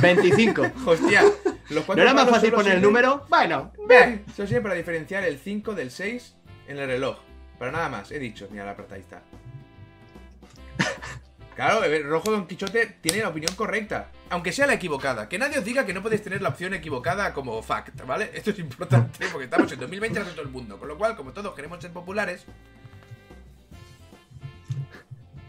25. 0.00 0.62
Hostia, 0.86 1.22
los 1.70 1.88
¿No 1.88 1.94
era 2.02 2.14
más 2.14 2.28
fácil 2.28 2.52
poner 2.52 2.74
el 2.76 2.82
número? 2.82 3.24
Bueno, 3.28 3.72
Ve, 3.88 4.22
Eso 4.28 4.46
sirve 4.46 4.60
para 4.60 4.74
diferenciar 4.74 5.24
el 5.24 5.38
5 5.38 5.74
del 5.74 5.90
6 5.90 6.36
en 6.68 6.78
el 6.78 6.86
reloj. 6.86 7.16
Para 7.58 7.72
nada 7.72 7.88
más, 7.88 8.12
he 8.12 8.18
dicho. 8.18 8.46
Mira 8.50 8.64
la 8.66 8.76
plata, 8.76 8.94
ahí 8.94 9.00
está. 9.00 9.22
Claro, 11.58 11.82
el 11.82 12.04
rojo 12.04 12.30
Don 12.30 12.46
Quichote 12.46 12.86
tiene 13.00 13.18
la 13.20 13.30
opinión 13.30 13.52
correcta. 13.56 14.12
Aunque 14.30 14.52
sea 14.52 14.68
la 14.68 14.74
equivocada. 14.74 15.28
Que 15.28 15.40
nadie 15.40 15.58
os 15.58 15.64
diga 15.64 15.84
que 15.84 15.92
no 15.92 16.04
podéis 16.04 16.22
tener 16.22 16.40
la 16.40 16.50
opción 16.50 16.72
equivocada 16.72 17.34
como 17.34 17.60
fact, 17.64 18.06
¿vale? 18.06 18.30
Esto 18.34 18.50
es 18.50 18.60
importante 18.60 19.26
porque 19.32 19.46
estamos 19.46 19.72
en 19.72 19.80
2020 19.80 20.20
en 20.20 20.26
todo 20.26 20.42
el 20.42 20.50
mundo. 20.50 20.78
Con 20.78 20.86
lo 20.86 20.96
cual, 20.96 21.16
como 21.16 21.32
todos 21.32 21.56
queremos 21.56 21.80
ser 21.80 21.90
populares. 21.90 22.46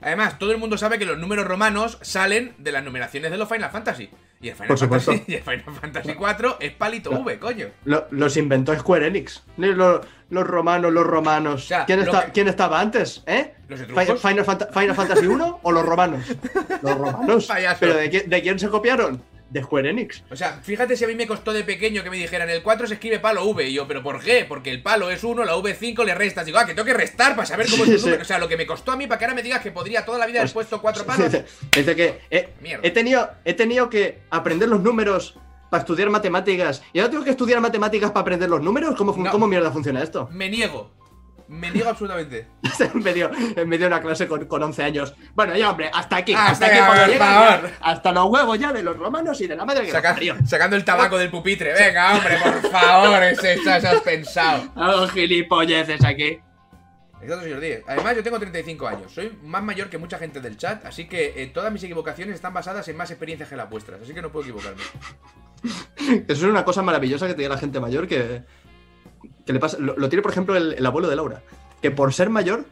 Además, 0.00 0.38
todo 0.38 0.52
el 0.52 0.56
mundo 0.56 0.78
sabe 0.78 0.98
que 0.98 1.04
los 1.04 1.18
números 1.18 1.46
romanos 1.46 1.98
salen 2.00 2.54
de 2.56 2.72
las 2.72 2.84
numeraciones 2.84 3.30
de 3.30 3.36
los 3.36 3.50
Final 3.50 3.70
Fantasy. 3.70 4.08
Y 4.40 4.48
el 4.50 4.54
Final, 4.54 4.68
Por 4.68 4.78
supuesto. 4.78 5.10
Fantasy, 5.12 5.32
y 5.32 5.34
el 5.36 5.42
Final 5.42 5.64
Fantasy 5.80 6.14
4 6.14 6.56
es 6.60 6.72
palito 6.72 7.10
V, 7.10 7.38
coño. 7.38 7.66
lo- 7.84 8.06
los 8.10 8.36
inventó 8.36 8.76
Square 8.78 9.06
Enix. 9.06 9.42
Los, 9.56 10.00
los 10.30 10.46
romanos, 10.46 10.92
los 10.92 11.06
romanos. 11.06 11.64
O 11.64 11.66
sea, 11.66 11.84
¿Quién, 11.86 12.00
está- 12.00 12.26
que- 12.26 12.32
¿Quién 12.32 12.48
estaba 12.48 12.80
antes? 12.80 13.22
¿Eh? 13.26 13.54
¿Los? 13.68 13.80
Final, 14.20 14.44
Final 14.72 14.94
Fantasy 14.94 15.26
1 15.26 15.60
o 15.62 15.72
los 15.72 15.84
romanos? 15.84 16.24
Los 16.82 16.98
romanos. 16.98 17.48
¿Pero 17.80 17.94
de, 17.94 18.08
de 18.26 18.42
quién 18.42 18.58
se 18.58 18.68
copiaron? 18.68 19.22
De 19.50 19.62
Square 19.62 19.90
Enix. 19.90 20.24
O 20.30 20.34
sea, 20.36 20.60
fíjate 20.62 20.96
si 20.96 21.04
a 21.04 21.06
mí 21.08 21.14
me 21.14 21.26
costó 21.26 21.52
de 21.52 21.62
pequeño 21.62 22.02
que 22.02 22.10
me 22.10 22.16
dijeran 22.16 22.50
el 22.50 22.62
4 22.62 22.88
se 22.88 22.94
escribe 22.94 23.20
palo 23.20 23.44
V. 23.44 23.68
Y 23.68 23.74
yo, 23.74 23.86
¿pero 23.86 24.02
por 24.02 24.20
qué? 24.20 24.44
Porque 24.48 24.70
el 24.70 24.82
palo 24.82 25.10
es 25.10 25.22
1, 25.22 25.44
la 25.44 25.54
V5 25.56 26.04
le 26.04 26.14
restas. 26.14 26.46
Digo, 26.46 26.58
ah, 26.58 26.66
que 26.66 26.74
tengo 26.74 26.84
que 26.86 26.94
restar 26.94 27.36
para 27.36 27.46
saber 27.46 27.68
cómo 27.70 27.84
es 27.84 27.90
el 27.90 28.00
número. 28.00 28.22
O 28.22 28.24
sea, 28.24 28.38
lo 28.38 28.48
que 28.48 28.56
me 28.56 28.66
costó 28.66 28.92
a 28.92 28.96
mí 28.96 29.06
para 29.06 29.18
que 29.18 29.24
ahora 29.26 29.34
me 29.36 29.42
digas 29.42 29.60
que 29.62 29.70
podría 29.70 30.04
toda 30.04 30.18
la 30.18 30.26
vida 30.26 30.40
haber 30.40 30.52
puesto 30.52 30.80
4 30.82 31.04
palos. 31.06 31.26
Dice, 31.32 31.44
dice 31.76 31.94
que 31.96 32.20
he, 32.30 32.90
tenido, 32.90 33.30
he 33.44 33.54
tenido 33.54 33.88
que 33.88 34.18
aprender 34.30 34.68
los 34.68 34.80
números 34.80 35.38
para 35.70 35.80
estudiar 35.82 36.10
matemáticas. 36.10 36.82
¿Y 36.92 36.98
ahora 36.98 37.10
tengo 37.10 37.24
que 37.24 37.30
estudiar 37.30 37.60
matemáticas 37.60 38.10
para 38.10 38.22
aprender 38.22 38.48
los 38.50 38.60
números? 38.62 38.94
¿Cómo, 38.96 39.14
No. 39.16 39.30
cómo 39.30 39.46
mierda 39.46 39.70
funciona 39.70 40.02
esto? 40.02 40.28
Me 40.32 40.48
niego. 40.48 40.90
Me 41.48 41.70
niego 41.70 41.90
absolutamente. 41.90 42.48
en, 42.94 43.02
medio, 43.02 43.30
en 43.34 43.68
medio 43.68 43.84
de 43.88 43.94
una 43.94 44.00
clase 44.00 44.26
con, 44.26 44.44
con 44.46 44.62
11 44.62 44.82
años. 44.82 45.14
Bueno, 45.34 45.56
ya, 45.56 45.70
hombre, 45.70 45.90
hasta 45.92 46.16
aquí. 46.16 46.34
Ah, 46.34 46.48
hasta 46.48 46.66
aquí 46.66 46.78
por 46.86 47.10
ya. 47.10 47.18
favor. 47.18 47.70
Hasta 47.80 48.12
los 48.12 48.26
huevos 48.26 48.58
ya 48.58 48.72
de 48.72 48.82
los 48.82 48.96
romanos 48.96 49.40
y 49.40 49.46
de 49.46 49.56
la 49.56 49.64
madre 49.64 49.84
que 49.86 49.92
Saca- 49.92 50.14
parió. 50.14 50.34
sacando 50.44 50.76
el 50.76 50.84
tabaco 50.84 51.16
del 51.18 51.30
pupitre. 51.30 51.72
Venga, 51.72 52.14
hombre, 52.16 52.36
por 52.42 52.70
favor, 52.70 53.22
ese 53.22 53.54
estás 53.54 53.84
has 53.84 54.00
pensado. 54.00 54.72
Oh, 54.74 55.06
gilipolleces 55.08 56.04
aquí. 56.04 56.40
Exacto, 57.22 57.44
señor 57.44 57.60
Díez. 57.60 57.82
Además, 57.88 58.14
yo 58.14 58.22
tengo 58.22 58.38
35 58.38 58.86
años. 58.86 59.12
Soy 59.12 59.36
más 59.42 59.62
mayor 59.62 59.88
que 59.88 59.98
mucha 59.98 60.18
gente 60.18 60.40
del 60.40 60.56
chat, 60.56 60.84
así 60.84 61.08
que 61.08 61.32
eh, 61.42 61.46
todas 61.48 61.72
mis 61.72 61.82
equivocaciones 61.82 62.34
están 62.34 62.52
basadas 62.52 62.86
en 62.88 62.96
más 62.96 63.10
experiencias 63.10 63.48
que 63.48 63.56
las 63.56 63.70
vuestras, 63.70 64.00
así 64.02 64.12
que 64.12 64.22
no 64.22 64.30
puedo 64.30 64.44
equivocarme. 64.44 64.82
Eso 66.28 66.46
es 66.46 66.50
una 66.50 66.64
cosa 66.64 66.82
maravillosa 66.82 67.26
que 67.26 67.34
diga 67.34 67.48
la 67.48 67.58
gente 67.58 67.80
mayor 67.80 68.06
que, 68.06 68.44
que 69.44 69.52
le 69.52 69.58
pasa. 69.60 69.78
Lo, 69.78 69.96
lo 69.96 70.08
tiene, 70.08 70.22
por 70.22 70.32
ejemplo, 70.32 70.56
el, 70.56 70.74
el 70.74 70.86
abuelo 70.86 71.08
de 71.08 71.16
Laura. 71.16 71.42
Que 71.82 71.90
por 71.90 72.12
ser 72.12 72.30
mayor, 72.30 72.64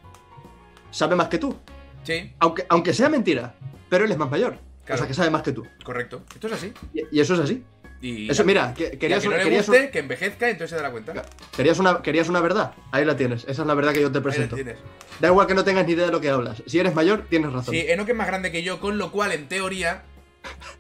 sabe 0.91 1.17
más 1.17 1.29
que 1.29 1.39
tú. 1.39 1.57
Sí, 2.03 2.33
Aunque, 2.39 2.67
aunque 2.69 2.93
sea 2.93 3.09
mentira, 3.09 3.55
pero 3.89 4.05
él 4.05 4.13
es 4.13 4.19
más 4.19 4.31
mayor. 4.31 4.59
Claro. 4.85 4.95
O 4.97 4.99
sea, 4.99 5.07
que 5.09 5.15
sabe 5.15 5.31
más 5.31 5.43
que 5.43 5.53
tú. 5.53 5.67
correcto. 5.83 6.23
Esto 6.35 6.47
es 6.49 6.53
así. 6.53 6.73
Y, 6.93 7.17
y 7.17 7.21
eso 7.21 7.35
es 7.35 7.41
así. 7.41 7.65
Y 8.03 8.31
Eso, 8.31 8.45
mira, 8.45 8.75
que- 8.75 8.99
querías, 8.99 9.23
que 9.23 9.31
no 9.31 9.37
le 9.39 9.45
querías, 9.45 9.67
guste, 9.67 9.89
que 9.91 10.01
envejezca, 10.01 10.51
entonces 10.51 10.71
se 10.71 10.77
dará 10.77 10.91
cuenta. 10.91 11.25
querías 11.57 11.79
una, 11.79 12.03
querías 12.03 12.29
una 12.29 12.41
verdad. 12.43 12.75
Ahí 12.93 13.03
la 13.07 13.17
tienes. 13.17 13.45
Esa 13.49 13.63
es 13.63 13.67
la 13.67 13.73
verdad 13.73 13.95
que 13.95 14.03
yo 14.03 14.13
te 14.13 14.19
Ahí 14.19 14.23
lo 14.23 14.23
presento. 14.23 14.57
tienes. 14.57 14.77
Da 15.21 15.29
igual 15.29 15.47
que 15.47 15.55
no 15.55 15.65
tengas 15.65 15.87
ni 15.87 15.93
idea 15.93 16.05
de 16.07 16.13
lo 16.13 16.21
que 16.21 16.29
hablas. 16.29 16.63
Si 16.67 16.79
eres 16.79 16.95
mayor, 16.95 17.25
tienes 17.31 17.51
razón. 17.51 17.73
Sí, 17.73 17.81
Enoch 17.89 18.07
es 18.07 18.15
más 18.15 18.27
grande 18.27 18.53
que 18.53 18.63
yo, 18.63 18.79
con 18.79 18.99
lo 18.99 19.11
cual, 19.11 19.33
en 19.33 19.49
teoría, 19.49 20.03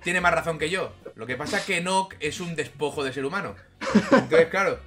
tiene 0.02 0.20
más 0.20 0.34
razón 0.34 0.58
que 0.58 0.68
yo. 0.68 0.92
Lo 1.14 1.24
que 1.26 1.36
pasa 1.36 1.56
es 1.56 1.64
que 1.64 1.78
Enoch 1.78 2.12
es 2.20 2.40
un 2.40 2.56
despojo 2.56 3.02
de 3.04 3.14
ser 3.14 3.24
humano. 3.24 3.54
Entonces, 4.10 4.48
claro. 4.48 4.78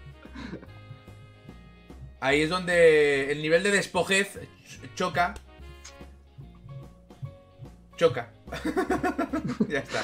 Ahí 2.19 2.41
es 2.41 2.49
donde 2.49 3.31
el 3.31 3.41
nivel 3.41 3.64
de 3.64 3.72
despojez 3.72 4.35
ch- 4.38 4.94
choca. 4.95 5.34
Choca. 7.95 8.31
ya 9.68 9.80
está. 9.80 10.02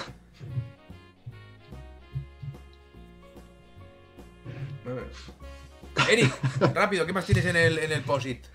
Eric, 6.10 6.34
rápido, 6.74 7.06
¿qué 7.06 7.14
más 7.14 7.26
tienes 7.26 7.46
en 7.46 7.56
el, 7.56 7.78
en 7.80 7.92
el 7.92 8.02
posit? 8.02 8.46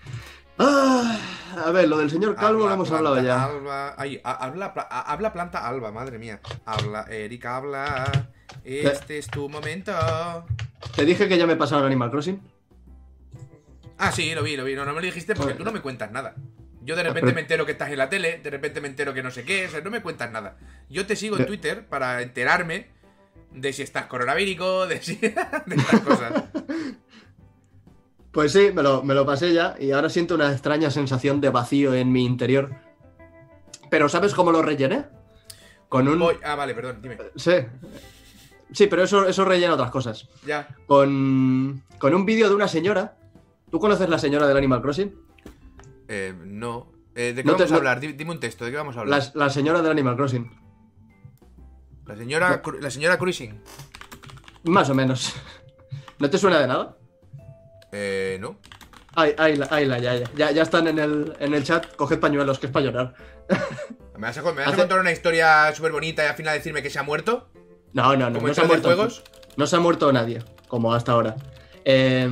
Ah, 0.57 1.17
a 1.65 1.71
ver, 1.71 1.87
lo 1.87 1.97
del 1.97 2.09
señor 2.09 2.35
Calvo 2.35 2.67
lo 2.67 2.73
hemos 2.73 2.91
hablado 2.91 3.21
ya. 3.21 3.45
Alba. 3.45 3.95
Ay, 3.97 4.19
habla, 4.23 4.65
habla 4.89 5.31
planta 5.33 5.65
alba, 5.67 5.91
madre 5.91 6.19
mía. 6.19 6.41
Habla, 6.65 7.05
Eric, 7.09 7.45
habla. 7.45 8.29
Este 8.63 9.17
es 9.17 9.27
tu 9.27 9.47
momento. 9.47 9.93
Te 10.95 11.05
dije 11.05 11.27
que 11.29 11.37
ya 11.37 11.47
me 11.47 11.55
pasaron 11.55 11.85
Animal 11.85 12.11
Crossing. 12.11 12.41
Ah, 13.99 14.11
sí, 14.11 14.33
lo 14.33 14.41
vi, 14.43 14.55
lo 14.57 14.63
vi. 14.63 14.73
No, 14.75 14.85
no 14.85 14.93
me 14.93 15.01
lo 15.01 15.05
dijiste 15.05 15.35
porque 15.35 15.53
tú 15.53 15.63
no 15.63 15.71
me 15.71 15.81
cuentas 15.81 16.11
nada. 16.11 16.33
Yo 16.81 16.95
de 16.95 17.03
repente 17.03 17.33
me 17.33 17.41
entero 17.41 17.65
que 17.65 17.73
estás 17.73 17.91
en 17.91 17.97
la 17.97 18.09
tele, 18.09 18.39
de 18.41 18.49
repente 18.49 18.81
me 18.81 18.87
entero 18.87 19.13
que 19.13 19.21
no 19.21 19.29
sé 19.29 19.43
qué, 19.43 19.67
o 19.67 19.69
sea, 19.69 19.81
no 19.81 19.91
me 19.91 20.01
cuentas 20.01 20.31
nada. 20.31 20.57
Yo 20.89 21.05
te 21.05 21.15
sigo 21.15 21.37
en 21.37 21.45
Twitter 21.45 21.85
para 21.87 22.21
enterarme 22.21 22.87
de 23.51 23.73
si 23.73 23.81
estás 23.83 24.05
coronavírico, 24.07 24.87
de 24.87 25.01
si. 25.01 25.15
de 25.17 25.35
estas 25.75 25.99
cosas. 26.01 26.43
Pues 28.31 28.51
sí, 28.53 28.71
me 28.73 28.83
lo, 28.83 29.03
me 29.03 29.13
lo 29.13 29.25
pasé 29.25 29.53
ya 29.53 29.75
y 29.79 29.91
ahora 29.91 30.09
siento 30.09 30.35
una 30.35 30.51
extraña 30.51 30.91
sensación 30.91 31.41
de 31.41 31.49
vacío 31.49 31.93
en 31.93 32.11
mi 32.11 32.25
interior. 32.25 32.71
Pero 33.89 34.07
¿sabes 34.07 34.33
cómo 34.35 34.51
lo 34.51 34.61
rellené? 34.61 35.05
Con 35.89 36.07
un... 36.07 36.19
Voy- 36.19 36.37
Ah, 36.43 36.55
vale, 36.55 36.75
perdón, 36.75 37.01
dime. 37.01 37.17
Sí. 37.35 37.53
Sí, 38.71 38.85
pero 38.85 39.03
eso, 39.03 39.27
eso 39.27 39.45
rellena 39.45 39.73
otras 39.73 39.89
cosas. 39.89 40.27
Ya. 40.45 40.67
Con, 40.85 41.83
con 41.97 42.13
un 42.13 42.25
vídeo 42.25 42.47
de 42.49 42.55
una 42.55 42.67
señora. 42.67 43.15
¿Tú 43.71 43.79
conoces 43.79 44.09
la 44.09 44.17
señora 44.19 44.47
del 44.47 44.57
Animal 44.57 44.81
Crossing? 44.81 45.15
Eh, 46.07 46.33
no. 46.45 46.91
Eh, 47.15 47.33
¿De 47.33 47.43
qué 47.43 47.49
No 47.49 47.55
te- 47.55 47.63
vamos 47.63 47.71
a 47.71 47.73
no- 47.73 47.77
hablar? 47.77 47.99
Di- 47.99 48.13
Dime 48.13 48.31
un 48.31 48.39
texto, 48.39 48.65
¿de 48.65 48.71
qué 48.71 48.77
vamos 48.77 48.97
a 48.97 49.01
hablar? 49.01 49.21
La, 49.35 49.45
la 49.45 49.49
señora 49.49 49.81
del 49.81 49.91
Animal 49.91 50.15
Crossing. 50.15 50.51
La 52.05 52.15
señora, 52.15 52.61
Cru- 52.63 52.79
la 52.79 52.89
señora 52.89 53.17
Cruising. 53.19 53.61
Más 54.63 54.89
o 54.89 54.95
menos. 54.95 55.33
¿No 56.17 56.29
te 56.29 56.37
suena 56.37 56.59
de 56.59 56.67
nada? 56.67 56.97
Eh, 57.91 58.37
no. 58.41 58.57
Ahí, 59.15 59.33
ahí, 59.37 59.55
la- 59.55 59.67
la, 59.67 59.99
ya, 59.99 60.15
ya, 60.15 60.31
ya. 60.35 60.51
Ya 60.51 60.61
están 60.63 60.87
en 60.87 60.97
el, 60.99 61.33
en 61.39 61.53
el 61.53 61.63
chat. 61.63 61.95
Coged 61.95 62.19
pañuelos, 62.19 62.57
que 62.59 62.65
es 62.67 62.71
para 62.71 62.85
llorar. 62.85 63.13
¿Me 64.15 64.21
vas 64.27 64.37
a, 64.37 64.41
me 64.41 64.51
vas 64.51 64.59
a 64.59 64.69
Hace- 64.69 64.77
contar 64.77 64.99
una 64.99 65.11
historia 65.11 65.73
súper 65.75 65.91
bonita 65.91 66.23
y 66.23 66.27
al 66.27 66.35
final 66.35 66.55
decirme 66.55 66.81
que 66.81 66.89
se 66.89 66.99
ha 66.99 67.03
muerto? 67.03 67.49
No, 67.93 68.15
no, 68.15 68.29
no. 68.29 68.35
¿Como 68.37 68.47
No 68.47 68.53
se, 68.53 68.61
ha 68.61 68.65
muerto, 68.65 68.87
juegos? 68.87 69.23
no 69.57 69.67
se 69.67 69.75
ha 69.75 69.79
muerto 69.79 70.11
nadie, 70.11 70.43
como 70.67 70.93
hasta 70.93 71.11
ahora. 71.13 71.35
Eh, 71.85 72.27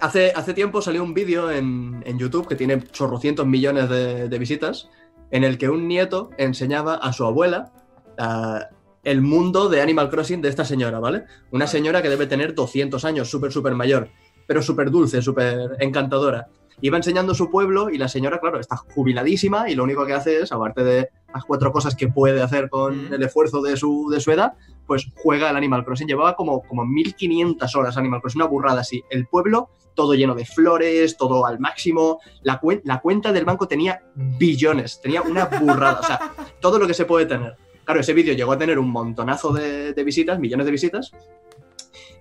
hace, 0.00 0.32
hace 0.34 0.54
tiempo 0.54 0.82
salió 0.82 1.02
un 1.02 1.14
vídeo 1.14 1.50
en, 1.50 2.02
en 2.06 2.18
YouTube 2.18 2.46
que 2.48 2.56
tiene 2.56 2.82
chorrocientos 2.84 3.46
millones 3.46 3.88
de, 3.88 4.28
de 4.28 4.38
visitas, 4.38 4.88
en 5.30 5.44
el 5.44 5.58
que 5.58 5.68
un 5.68 5.88
nieto 5.88 6.30
enseñaba 6.38 6.94
a 6.94 7.12
su 7.12 7.24
abuela 7.24 7.72
el 9.02 9.20
mundo 9.20 9.68
de 9.68 9.82
Animal 9.82 10.08
Crossing 10.08 10.40
de 10.40 10.48
esta 10.48 10.64
señora, 10.64 10.98
¿vale? 10.98 11.24
Una 11.50 11.66
señora 11.66 12.00
que 12.02 12.08
debe 12.08 12.26
tener 12.26 12.54
200 12.54 13.04
años, 13.04 13.28
súper, 13.28 13.52
súper 13.52 13.74
mayor, 13.74 14.08
pero 14.46 14.62
súper 14.62 14.90
dulce, 14.90 15.20
súper 15.20 15.76
encantadora. 15.80 16.48
Iba 16.80 16.96
enseñando 16.96 17.34
su 17.34 17.50
pueblo 17.50 17.90
y 17.90 17.98
la 17.98 18.08
señora, 18.08 18.40
claro, 18.40 18.58
está 18.58 18.76
jubiladísima 18.76 19.68
y 19.70 19.74
lo 19.74 19.84
único 19.84 20.06
que 20.06 20.12
hace 20.14 20.40
es, 20.40 20.52
aparte 20.52 20.82
de 20.82 21.08
las 21.32 21.44
cuatro 21.44 21.70
cosas 21.70 21.94
que 21.94 22.08
puede 22.08 22.42
hacer 22.42 22.68
con 22.68 23.10
Mm. 23.10 23.14
el 23.14 23.22
esfuerzo 23.22 23.60
de 23.62 23.76
su, 23.76 24.08
de 24.10 24.20
su 24.20 24.32
edad, 24.32 24.54
pues 24.86 25.06
juega 25.16 25.50
al 25.50 25.56
Animal 25.56 25.84
Crossing. 25.84 26.08
Llevaba 26.08 26.34
como, 26.34 26.62
como 26.62 26.84
1500 26.84 27.76
horas 27.76 27.96
Animal 27.96 28.20
Crossing, 28.20 28.40
una 28.42 28.50
burrada 28.50 28.80
así. 28.80 29.02
El 29.10 29.26
pueblo 29.26 29.68
todo 29.94 30.14
lleno 30.14 30.34
de 30.34 30.44
flores, 30.44 31.16
todo 31.16 31.46
al 31.46 31.58
máximo. 31.58 32.20
La, 32.42 32.60
la 32.84 33.00
cuenta 33.00 33.32
del 33.32 33.44
banco 33.44 33.68
tenía 33.68 34.02
billones, 34.14 35.00
tenía 35.00 35.22
una 35.22 35.46
burrada, 35.46 36.00
o 36.00 36.04
sea, 36.04 36.34
todo 36.60 36.78
lo 36.78 36.86
que 36.86 36.94
se 36.94 37.04
puede 37.04 37.26
tener. 37.26 37.56
Claro, 37.84 38.00
ese 38.00 38.14
vídeo 38.14 38.34
llegó 38.34 38.52
a 38.52 38.58
tener 38.58 38.78
un 38.78 38.90
montonazo 38.90 39.52
de, 39.52 39.92
visitas, 40.04 40.38
millones 40.38 40.66
de 40.66 40.72
visitas. 40.72 41.12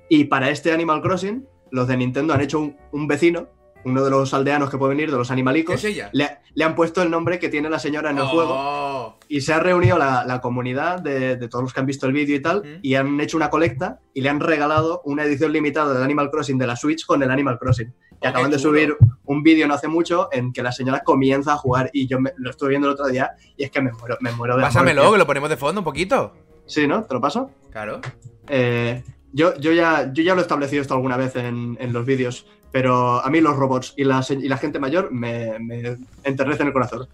Y 0.10 0.26
para 0.26 0.50
este 0.50 0.72
Animal 0.72 1.02
Crossing, 1.02 1.48
los 1.72 1.88
de 1.88 1.98
Nintendo 1.98 2.34
han 2.34 2.42
hecho 2.42 2.60
un 2.92 3.08
vecino, 3.08 3.48
uno 3.86 4.04
de 4.04 4.10
los 4.10 4.34
aldeanos 4.34 4.70
que 4.70 4.78
puede 4.78 4.92
venir, 4.96 5.12
de 5.12 5.18
los 5.18 5.28
¿Qué 5.28 5.34
animalicos. 5.34 5.76
es 5.76 5.84
ella? 5.86 6.10
Le, 6.14 6.40
le 6.54 6.64
han 6.64 6.76
puesto 6.76 7.02
el 7.02 7.10
nombre 7.12 7.40
que 7.40 7.50
tiene 7.50 7.70
la 7.70 7.80
señora 7.80 8.12
en 8.12 8.18
el 8.18 8.26
juego 8.26 8.54
Oh. 8.56 9.20
y 9.28 9.42
se 9.42 9.54
ha 9.54 9.60
reunido 9.60 9.98
la, 9.98 10.24
la 10.26 10.40
comunidad 10.42 11.00
de, 11.02 11.36
de 11.38 11.48
todos 11.50 11.64
los 11.64 11.74
que 11.74 11.80
han 11.80 11.86
visto 11.86 12.06
el 12.08 12.14
vídeo 12.14 12.36
y 12.36 12.42
tal, 12.42 12.62
Mm. 12.64 12.80
y 12.82 12.96
han 12.96 13.20
hecho 13.20 13.38
una 13.38 13.50
colecta 13.50 14.00
y 14.14 14.22
le 14.22 14.30
han 14.30 14.40
regalado 14.40 15.02
una 15.06 15.24
edición 15.24 15.52
limitada 15.52 15.94
del 15.94 16.04
Animal 16.04 16.30
Crossing 16.32 16.58
de 16.58 16.68
la 16.68 16.76
Switch 16.76 17.06
con 17.06 17.22
el 17.24 17.32
Animal 17.32 17.58
Crossing. 17.60 17.94
Y 18.22 18.26
Oh, 18.26 18.30
acaban 18.30 18.52
de 18.52 18.60
subir 18.60 18.96
un 19.26 19.44
vídeo 19.44 19.68
no 19.68 19.74
hace 19.74 19.88
mucho 19.90 20.30
en 20.32 20.54
que 20.54 20.64
la 20.64 20.72
señora 20.72 21.02
comienza 21.04 21.54
a 21.54 21.58
jugar 21.58 21.90
y 21.92 22.08
yo 22.08 22.20
me- 22.20 22.32
lo 22.38 22.50
estuve 22.52 22.70
viendo 22.70 22.88
el 22.88 22.94
otro 22.94 23.08
día 23.08 23.32
y 23.58 23.64
es 23.66 23.72
que 23.72 23.82
me 23.82 23.92
muero, 23.92 24.18
me 24.22 24.32
muero 24.32 24.56
de 24.56 24.62
Pásamelo, 24.62 25.12
que 25.12 25.18
lo 25.18 25.26
ponemos 25.28 25.50
de 25.50 25.58
fondo 25.58 25.82
un 25.82 25.86
poquito. 25.86 26.34
Sí, 26.66 26.88
¿no? 26.88 27.04
¿Te 27.04 27.14
lo 27.14 27.20
paso? 27.20 27.52
Claro. 27.72 28.00
Eh, 28.48 29.04
yo, 29.34 29.56
yo, 29.58 29.72
ya, 29.74 30.12
yo 30.14 30.24
ya 30.24 30.34
lo 30.36 30.40
he 30.40 30.44
establecido 30.44 30.82
esto 30.82 30.94
alguna 30.94 31.18
vez 31.18 31.36
en, 31.36 31.76
en 31.82 31.92
los 31.92 32.06
vídeos, 32.06 32.46
pero 32.74 33.24
a 33.24 33.30
mí 33.30 33.40
los 33.40 33.56
robots 33.56 33.94
y 33.96 34.04
la, 34.04 34.26
y 34.30 34.50
la 34.50 34.58
gente 34.58 34.80
mayor 34.80 35.12
me, 35.14 35.58
me 35.60 35.96
enternecen 36.26 36.68
el 36.68 36.74
corazón. 36.74 37.08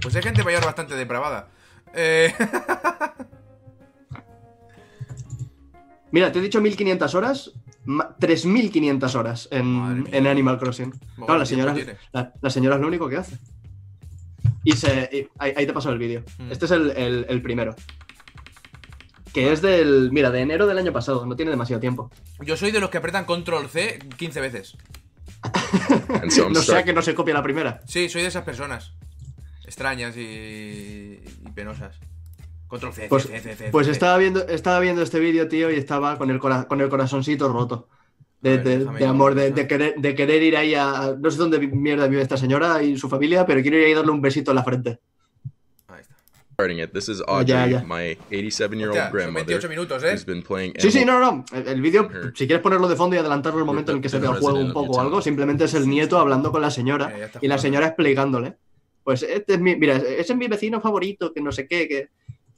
Pues 0.00 0.16
hay 0.16 0.22
gente 0.22 0.42
mayor 0.44 0.64
bastante 0.64 0.94
depravada. 0.94 1.48
Eh, 1.92 2.32
Mira, 6.10 6.32
te 6.32 6.38
he 6.38 6.42
dicho 6.42 6.60
1500 6.60 7.14
horas, 7.14 7.52
ma- 7.84 8.16
3500 8.18 9.14
horas 9.14 9.48
en, 9.50 10.08
en 10.10 10.26
Animal 10.26 10.58
Crossing. 10.58 10.92
Claro, 11.16 11.38
la 11.38 11.44
señora, 11.46 11.74
la, 12.12 12.32
la 12.40 12.50
señora 12.50 12.76
es 12.76 12.80
lo 12.80 12.86
único 12.88 13.08
que 13.08 13.16
hace. 13.18 13.36
Y 14.64 14.72
se. 14.72 15.08
y 15.12 15.28
ahí, 15.38 15.52
ahí 15.56 15.66
te 15.66 15.72
paso 15.72 15.90
el 15.90 15.98
vídeo. 15.98 16.22
Mm. 16.38 16.52
Este 16.52 16.64
es 16.64 16.70
el, 16.70 16.90
el- 16.92 17.26
el 17.28 17.42
primero. 17.42 17.74
Que 19.40 19.52
es 19.52 19.62
del. 19.62 20.10
Mira, 20.12 20.30
de 20.30 20.40
enero 20.40 20.66
del 20.66 20.78
año 20.78 20.92
pasado, 20.92 21.24
no 21.26 21.36
tiene 21.36 21.50
demasiado 21.50 21.80
tiempo. 21.80 22.10
Yo 22.40 22.56
soy 22.56 22.70
de 22.70 22.80
los 22.80 22.90
que 22.90 22.98
apretan 22.98 23.24
control 23.24 23.68
C 23.68 23.98
15 24.16 24.40
veces. 24.40 24.76
No 26.50 26.62
sea 26.62 26.84
que 26.84 26.92
no 26.92 27.02
se 27.02 27.14
copia 27.14 27.34
la 27.34 27.42
primera. 27.42 27.80
Sí, 27.86 28.08
soy 28.08 28.22
de 28.22 28.28
esas 28.28 28.44
personas. 28.44 28.92
Extrañas 29.64 30.16
y, 30.16 30.20
y 30.20 31.50
penosas. 31.54 31.98
Control 32.66 32.92
C, 32.92 33.06
Pues, 33.08 33.24
C, 33.24 33.40
C, 33.40 33.54
C, 33.56 33.68
pues 33.70 33.86
C. 33.86 33.92
estaba 33.92 34.18
viendo, 34.18 34.46
estaba 34.46 34.80
viendo 34.80 35.02
este 35.02 35.18
vídeo, 35.20 35.48
tío, 35.48 35.70
y 35.70 35.76
estaba 35.76 36.18
con 36.18 36.30
el, 36.30 36.38
cora- 36.38 36.66
con 36.66 36.80
el 36.80 36.88
corazoncito 36.88 37.50
roto. 37.52 37.88
De, 38.40 38.50
A 38.50 38.52
ver, 38.56 38.64
de- 38.64 38.78
déjame 38.80 38.98
de 38.98 39.06
amor, 39.06 39.34
de, 39.34 39.46
eso. 39.46 39.54
de 39.54 39.66
querer, 39.66 39.94
de 39.96 40.14
querer 40.14 40.42
ir 40.42 40.56
ahí 40.56 40.74
a. 40.74 41.14
No 41.18 41.30
sé 41.30 41.38
dónde 41.38 41.58
mierda 41.58 42.06
vive 42.08 42.22
esta 42.22 42.36
señora 42.36 42.82
y 42.82 42.96
su 42.98 43.08
familia, 43.08 43.46
pero 43.46 43.62
quiero 43.62 43.78
ir 43.78 43.84
ahí 43.86 43.92
a 43.92 43.96
darle 43.96 44.12
un 44.12 44.20
besito 44.20 44.50
en 44.50 44.56
la 44.56 44.64
frente. 44.64 44.98
Starting 46.60 46.80
it. 46.80 46.92
This 46.92 47.08
is 47.08 47.22
Audrey, 47.28 47.54
yeah, 47.54 47.66
yeah. 47.66 47.82
my 47.86 48.16
87 48.32 48.80
year 48.80 48.88
Hostia, 48.88 49.02
old 49.04 49.10
son 49.10 49.12
grandmother, 49.12 49.46
28 49.60 49.68
minutos, 49.68 50.02
¿eh? 50.02 50.10
who's 50.10 50.24
been 50.26 50.42
playing. 50.42 50.72
Sí, 50.80 50.90
sí, 50.90 51.04
no, 51.04 51.20
no. 51.20 51.44
El, 51.52 51.68
el 51.68 51.80
vídeo, 51.80 52.10
Her. 52.10 52.32
si 52.34 52.48
quieres 52.48 52.60
ponerlo 52.64 52.88
de 52.88 52.96
fondo 52.96 53.14
y 53.14 53.18
adelantarlo 53.20 53.60
el 53.60 53.64
momento 53.64 53.92
en 53.92 53.98
el 53.98 54.02
que 54.02 54.08
se 54.08 54.18
ve 54.18 54.26
el 54.26 54.40
juego 54.40 54.58
un 54.58 54.72
poco 54.72 54.94
o 54.96 55.00
algo, 55.00 55.22
simplemente 55.22 55.66
es 55.66 55.74
el 55.74 55.88
nieto 55.88 56.18
hablando 56.18 56.50
con 56.50 56.60
la 56.60 56.72
señora 56.72 57.12
Eh, 57.14 57.18
ya 57.20 57.26
está 57.26 57.38
y 57.40 57.46
la 57.46 57.54
jugando. 57.54 57.62
señora 57.62 57.86
explicándole. 57.86 58.56
Pues 59.04 59.22
este 59.22 59.54
es 59.54 59.60
mi, 59.60 59.76
mira, 59.76 59.98
ese 59.98 60.32
es 60.32 60.36
mi 60.36 60.48
vecino 60.48 60.80
favorito, 60.80 61.32
que 61.32 61.40
no 61.40 61.52
sé 61.52 61.68
qué, 61.68 61.86
que, 61.86 62.08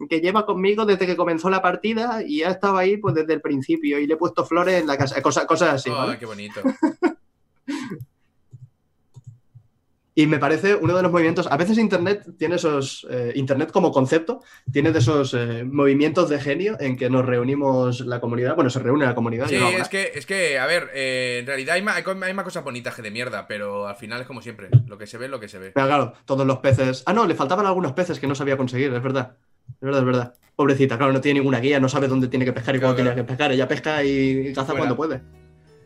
que 0.09 0.21
lleva 0.23 0.47
conmigo 0.47 0.87
desde 0.87 1.05
que 1.07 1.15
comenzó 1.15 1.51
la 1.51 1.61
partida 1.61 2.23
y 2.27 2.43
ha 2.43 2.49
estado 2.53 2.79
ahí 2.79 2.97
pues 2.97 3.15
desde 3.15 3.35
el 3.35 3.43
principio 3.43 3.99
y 3.99 4.07
le 4.07 4.15
he 4.15 4.17
puesto 4.17 4.47
flores 4.47 4.81
en 4.81 4.87
la 4.87 4.97
casa, 4.97 5.21
cosas, 5.21 5.45
cosas 5.45 5.75
así, 5.75 5.91
Ay, 5.91 5.97
¿vale? 6.07 6.19
qué 6.19 6.25
bonito. 6.25 6.63
Y 10.21 10.27
me 10.27 10.39
parece 10.39 10.75
uno 10.75 10.95
de 10.95 11.03
los 11.03 11.11
movimientos. 11.11 11.47
A 11.51 11.57
veces 11.57 11.79
Internet 11.79 12.25
tiene 12.39 12.57
esos. 12.57 13.07
eh, 13.11 13.33
Internet 13.37 13.71
como 13.73 13.91
concepto 13.91 14.43
tiene 14.71 14.93
de 14.93 14.99
esos 14.99 15.33
eh, 15.35 15.65
movimientos 15.65 16.29
de 16.29 16.39
genio 16.39 16.77
en 16.79 16.97
que 16.97 17.09
nos 17.09 17.25
reunimos 17.25 18.01
la 18.01 18.21
comunidad. 18.21 18.55
Bueno, 18.55 18.69
se 18.69 18.81
reúne 18.81 19.07
la 19.07 19.15
comunidad. 19.15 19.47
Sí, 19.49 19.57
es 19.57 19.89
que, 19.89 20.13
es 20.15 20.27
que, 20.27 20.59
a 20.59 20.67
ver, 20.67 20.91
eh, 20.95 21.39
en 21.41 21.47
realidad 21.47 21.77
hay 21.77 21.83
más, 21.83 21.97
hay, 22.23 22.35
más 22.35 22.45
cosas 22.45 22.63
bonitas 22.65 22.95
que 22.95 23.01
de 23.03 23.11
mierda, 23.11 23.47
pero 23.47 23.87
al 23.89 23.97
final 23.97 24.21
es 24.21 24.27
como 24.27 24.43
siempre. 24.43 24.69
Lo 24.87 24.99
que 24.99 25.07
se 25.07 25.17
ve 25.17 25.25
es 25.25 25.31
lo 25.31 25.41
que 25.41 25.49
se 25.49 25.59
ve. 25.59 25.71
Pero 25.75 25.87
claro, 25.87 26.13
todos 26.27 26.47
los 26.47 26.59
peces. 26.59 27.03
Ah, 27.07 27.15
no, 27.15 27.27
le 27.27 27.35
faltaban 27.35 27.65
algunos 27.65 27.93
peces 27.93 28.21
que 28.21 28.27
no 28.27 28.35
sabía 28.35 28.57
conseguir, 28.59 28.93
es 28.93 29.03
verdad. 29.03 29.37
Es 29.69 29.81
verdad, 29.81 30.01
es 30.01 30.07
verdad. 30.07 30.35
Pobrecita, 30.57 30.99
claro, 30.99 31.13
no 31.15 31.21
tiene 31.23 31.41
ninguna 31.41 31.61
guía, 31.61 31.81
no 31.81 31.89
sabe 31.89 32.09
dónde 32.09 32.29
tiene 32.29 32.45
que 32.45 32.53
pescar 32.53 32.77
y 32.77 32.79
Claro, 32.79 32.95
cuándo 32.95 33.03
claro. 33.11 33.15
tiene 33.15 33.27
que 33.27 33.31
pescar. 33.33 33.53
Ella 33.53 33.69
pesca 33.69 34.05
y 34.05 34.53
caza 34.53 34.67
Fuera. 34.67 34.81
cuando 34.81 34.97
puede. 34.97 35.23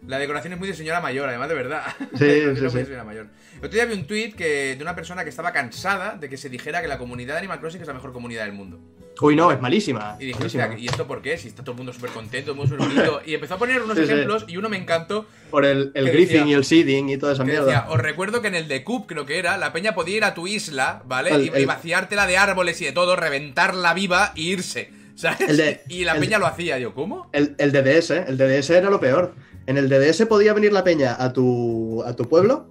La 0.07 0.19
decoración 0.19 0.53
es 0.53 0.59
muy 0.59 0.69
de 0.69 0.75
señora 0.75 1.01
mayor, 1.01 1.29
además 1.29 1.49
de 1.49 1.55
verdad. 1.55 1.83
Sí, 2.19 2.27
sí, 2.41 2.47
muy 2.61 2.71
sí. 2.71 2.77
de 2.79 2.85
señora 2.85 3.05
mayor. 3.05 3.27
El 3.55 3.59
otro 3.59 3.71
día 3.71 3.85
vi 3.87 3.95
un 3.95 4.07
tweet 4.07 4.33
que, 4.33 4.77
de 4.77 4.83
una 4.83 4.95
persona 4.95 5.25
que 5.25 5.31
estaba 5.31 5.53
cansada 5.53 6.17
de 6.17 6.29
que 6.29 6.37
se 6.37 6.49
dijera 6.51 6.83
que 6.83 6.89
la 6.89 6.99
comunidad 6.99 7.35
de 7.35 7.39
Animal 7.39 7.61
Crossing 7.61 7.81
es 7.81 7.87
la 7.87 7.95
mejor 7.95 8.13
comunidad 8.13 8.45
del 8.45 8.53
mundo. 8.53 8.79
Uy, 9.21 9.37
no, 9.37 9.51
es 9.53 9.61
malísima. 9.61 10.17
Y 10.21 10.27
dije, 10.27 10.39
malísima. 10.41 10.77
¿y 10.77 10.87
esto 10.87 11.07
por 11.07 11.23
qué? 11.23 11.39
Si 11.39 11.47
está 11.49 11.63
todo 11.63 11.73
el 11.73 11.77
mundo 11.79 11.93
súper 11.93 12.11
contento, 12.11 12.53
súper 12.55 12.79
bonito. 12.79 13.21
Y 13.27 13.35
empezó 13.35 13.55
a 13.55 13.59
poner 13.59 13.81
unos 13.81 13.97
Sí, 13.97 14.05
sí. 14.07 14.13
ejemplos 14.13 14.45
y 14.49 14.57
uno 14.57 14.69
me 14.69 14.77
encantó. 14.77 15.27
Por 15.51 15.65
el, 15.65 15.93
el 15.95 16.05
decía- 16.07 16.45
y 16.45 16.53
el 16.53 16.65
seeding 16.65 17.09
y 17.11 17.17
toda 17.17 17.33
esa 17.33 17.45
mierda. 17.45 17.65
decía, 17.65 17.87
os 17.89 17.99
recuerdo 18.01 18.43
que 18.43 18.49
en 18.49 18.57
el 18.57 18.69
de 18.69 18.83
Coop, 18.85 19.07
creo 19.07 19.25
que 19.25 19.39
era, 19.39 19.57
la 19.57 19.73
peña 19.73 19.95
podía 19.95 20.17
ir 20.17 20.25
a 20.25 20.35
tu 20.35 20.47
isla, 20.49 21.03
¿vale? 21.07 21.31
El- 21.31 21.45
y, 21.45 21.49
el- 21.55 21.63
y 21.63 21.65
vaciártela 21.65 22.27
de 22.27 22.37
árboles 22.37 22.81
y 22.83 22.87
de 22.87 22.93
todo, 22.93 23.15
reventarla 23.17 23.95
viva 23.95 24.33
e 24.37 24.41
irse. 24.43 24.91
¿Sabes? 25.15 25.57
De- 25.57 25.81
y 25.89 26.03
la 26.05 26.17
peña 26.17 26.39
lo 26.39 26.47
hacía. 26.47 26.79
Yo, 26.81 26.93
¿cómo? 26.93 27.31
El, 27.33 27.55
el 27.59 27.71
DDS, 27.71 28.11
¿eh? 28.11 28.25
el 28.27 28.37
DDS 28.37 28.71
era 28.71 28.91
lo 28.91 28.99
peor. 28.99 29.35
En 29.67 29.79
el 29.79 29.89
DDS 29.89 30.27
podía 30.27 30.53
venir 30.53 30.73
la 30.73 30.85
peña 30.85 31.17
a 31.19 31.33
tu, 31.33 32.03
a 32.05 32.15
tu 32.15 32.25
pueblo 32.29 32.67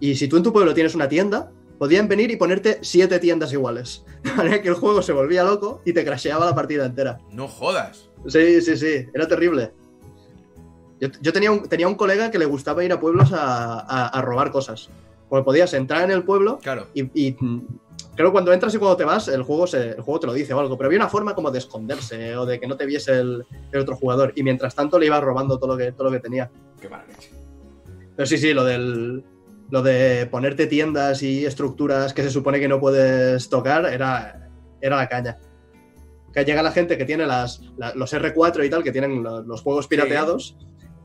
y 0.00 0.14
si 0.16 0.28
tú 0.28 0.36
en 0.38 0.42
tu 0.42 0.52
pueblo 0.52 0.72
tienes 0.74 0.94
una 0.94 1.08
tienda, 1.08 1.52
podían 1.78 2.08
venir 2.08 2.30
y 2.30 2.36
ponerte 2.36 2.78
siete 2.82 3.18
tiendas 3.18 3.52
iguales. 3.52 4.04
De 4.24 4.32
manera 4.32 4.62
que 4.62 4.68
el 4.68 4.74
juego 4.74 5.02
se 5.02 5.12
volvía 5.12 5.44
loco 5.44 5.82
y 5.84 5.92
te 5.92 6.04
crasheaba 6.04 6.46
la 6.46 6.54
partida 6.54 6.86
entera. 6.86 7.18
No 7.30 7.46
jodas. 7.48 8.08
Sí, 8.26 8.60
sí, 8.62 8.76
sí, 8.76 9.06
era 9.14 9.26
terrible. 9.28 9.72
Yo, 11.00 11.08
yo 11.22 11.32
tenía, 11.32 11.50
un, 11.50 11.68
tenía 11.68 11.88
un 11.88 11.94
colega 11.94 12.30
que 12.30 12.38
le 12.38 12.44
gustaba 12.44 12.84
ir 12.84 12.92
a 12.92 13.00
pueblos 13.00 13.32
a, 13.32 13.80
a- 13.80 14.08
a 14.08 14.22
robar 14.22 14.50
cosas. 14.50 14.90
Porque 15.30 15.44
podías 15.44 15.72
entrar 15.74 16.02
en 16.02 16.10
el 16.10 16.24
pueblo 16.24 16.58
Claro. 16.58 16.88
y, 16.92 17.04
y, 17.28 17.36
creo 18.20 18.30
que 18.30 18.32
cuando 18.32 18.52
entras 18.52 18.74
y 18.74 18.78
cuando 18.78 18.96
te 18.96 19.04
vas, 19.04 19.28
el 19.28 19.42
juego, 19.42 19.66
se, 19.66 19.90
el 19.90 20.00
juego 20.00 20.20
te 20.20 20.26
lo 20.26 20.32
dice 20.32 20.52
o 20.54 20.60
algo. 20.60 20.76
Pero 20.76 20.86
había 20.88 20.98
una 20.98 21.08
forma 21.08 21.34
como 21.34 21.50
de 21.50 21.58
esconderse 21.58 22.36
o 22.36 22.46
de 22.46 22.58
que 22.60 22.66
no 22.66 22.76
te 22.76 22.86
viese 22.86 23.12
el, 23.18 23.44
el 23.72 23.80
otro 23.80 23.96
jugador. 23.96 24.32
Y 24.36 24.42
mientras 24.42 24.74
tanto 24.74 24.98
le 24.98 25.06
ibas 25.06 25.22
robando 25.22 25.58
todo 25.58 25.72
lo 25.72 25.76
que, 25.78 25.92
todo 25.92 26.04
lo 26.04 26.10
que 26.12 26.20
tenía. 26.20 26.50
Qué 26.80 26.88
mala 26.88 27.04
leche. 27.06 27.30
Pero 28.16 28.26
sí, 28.26 28.38
sí, 28.38 28.52
lo 28.52 28.64
del. 28.64 29.24
Lo 29.70 29.82
de 29.82 30.26
ponerte 30.26 30.66
tiendas 30.66 31.22
y 31.22 31.46
estructuras 31.46 32.12
que 32.12 32.24
se 32.24 32.30
supone 32.30 32.58
que 32.58 32.66
no 32.66 32.80
puedes 32.80 33.48
tocar 33.48 33.86
era, 33.86 34.48
era 34.80 34.96
la 34.96 35.08
caña. 35.08 35.38
Que 36.34 36.44
llega 36.44 36.60
la 36.62 36.72
gente 36.72 36.98
que 36.98 37.04
tiene 37.04 37.24
las, 37.24 37.60
la- 37.76 37.94
los 37.94 38.12
R4 38.12 38.66
y 38.66 38.70
tal, 38.70 38.82
que 38.82 38.90
tienen 38.90 39.22
lo- 39.22 39.42
los 39.42 39.62
juegos 39.62 39.86
pirateados, 39.86 40.56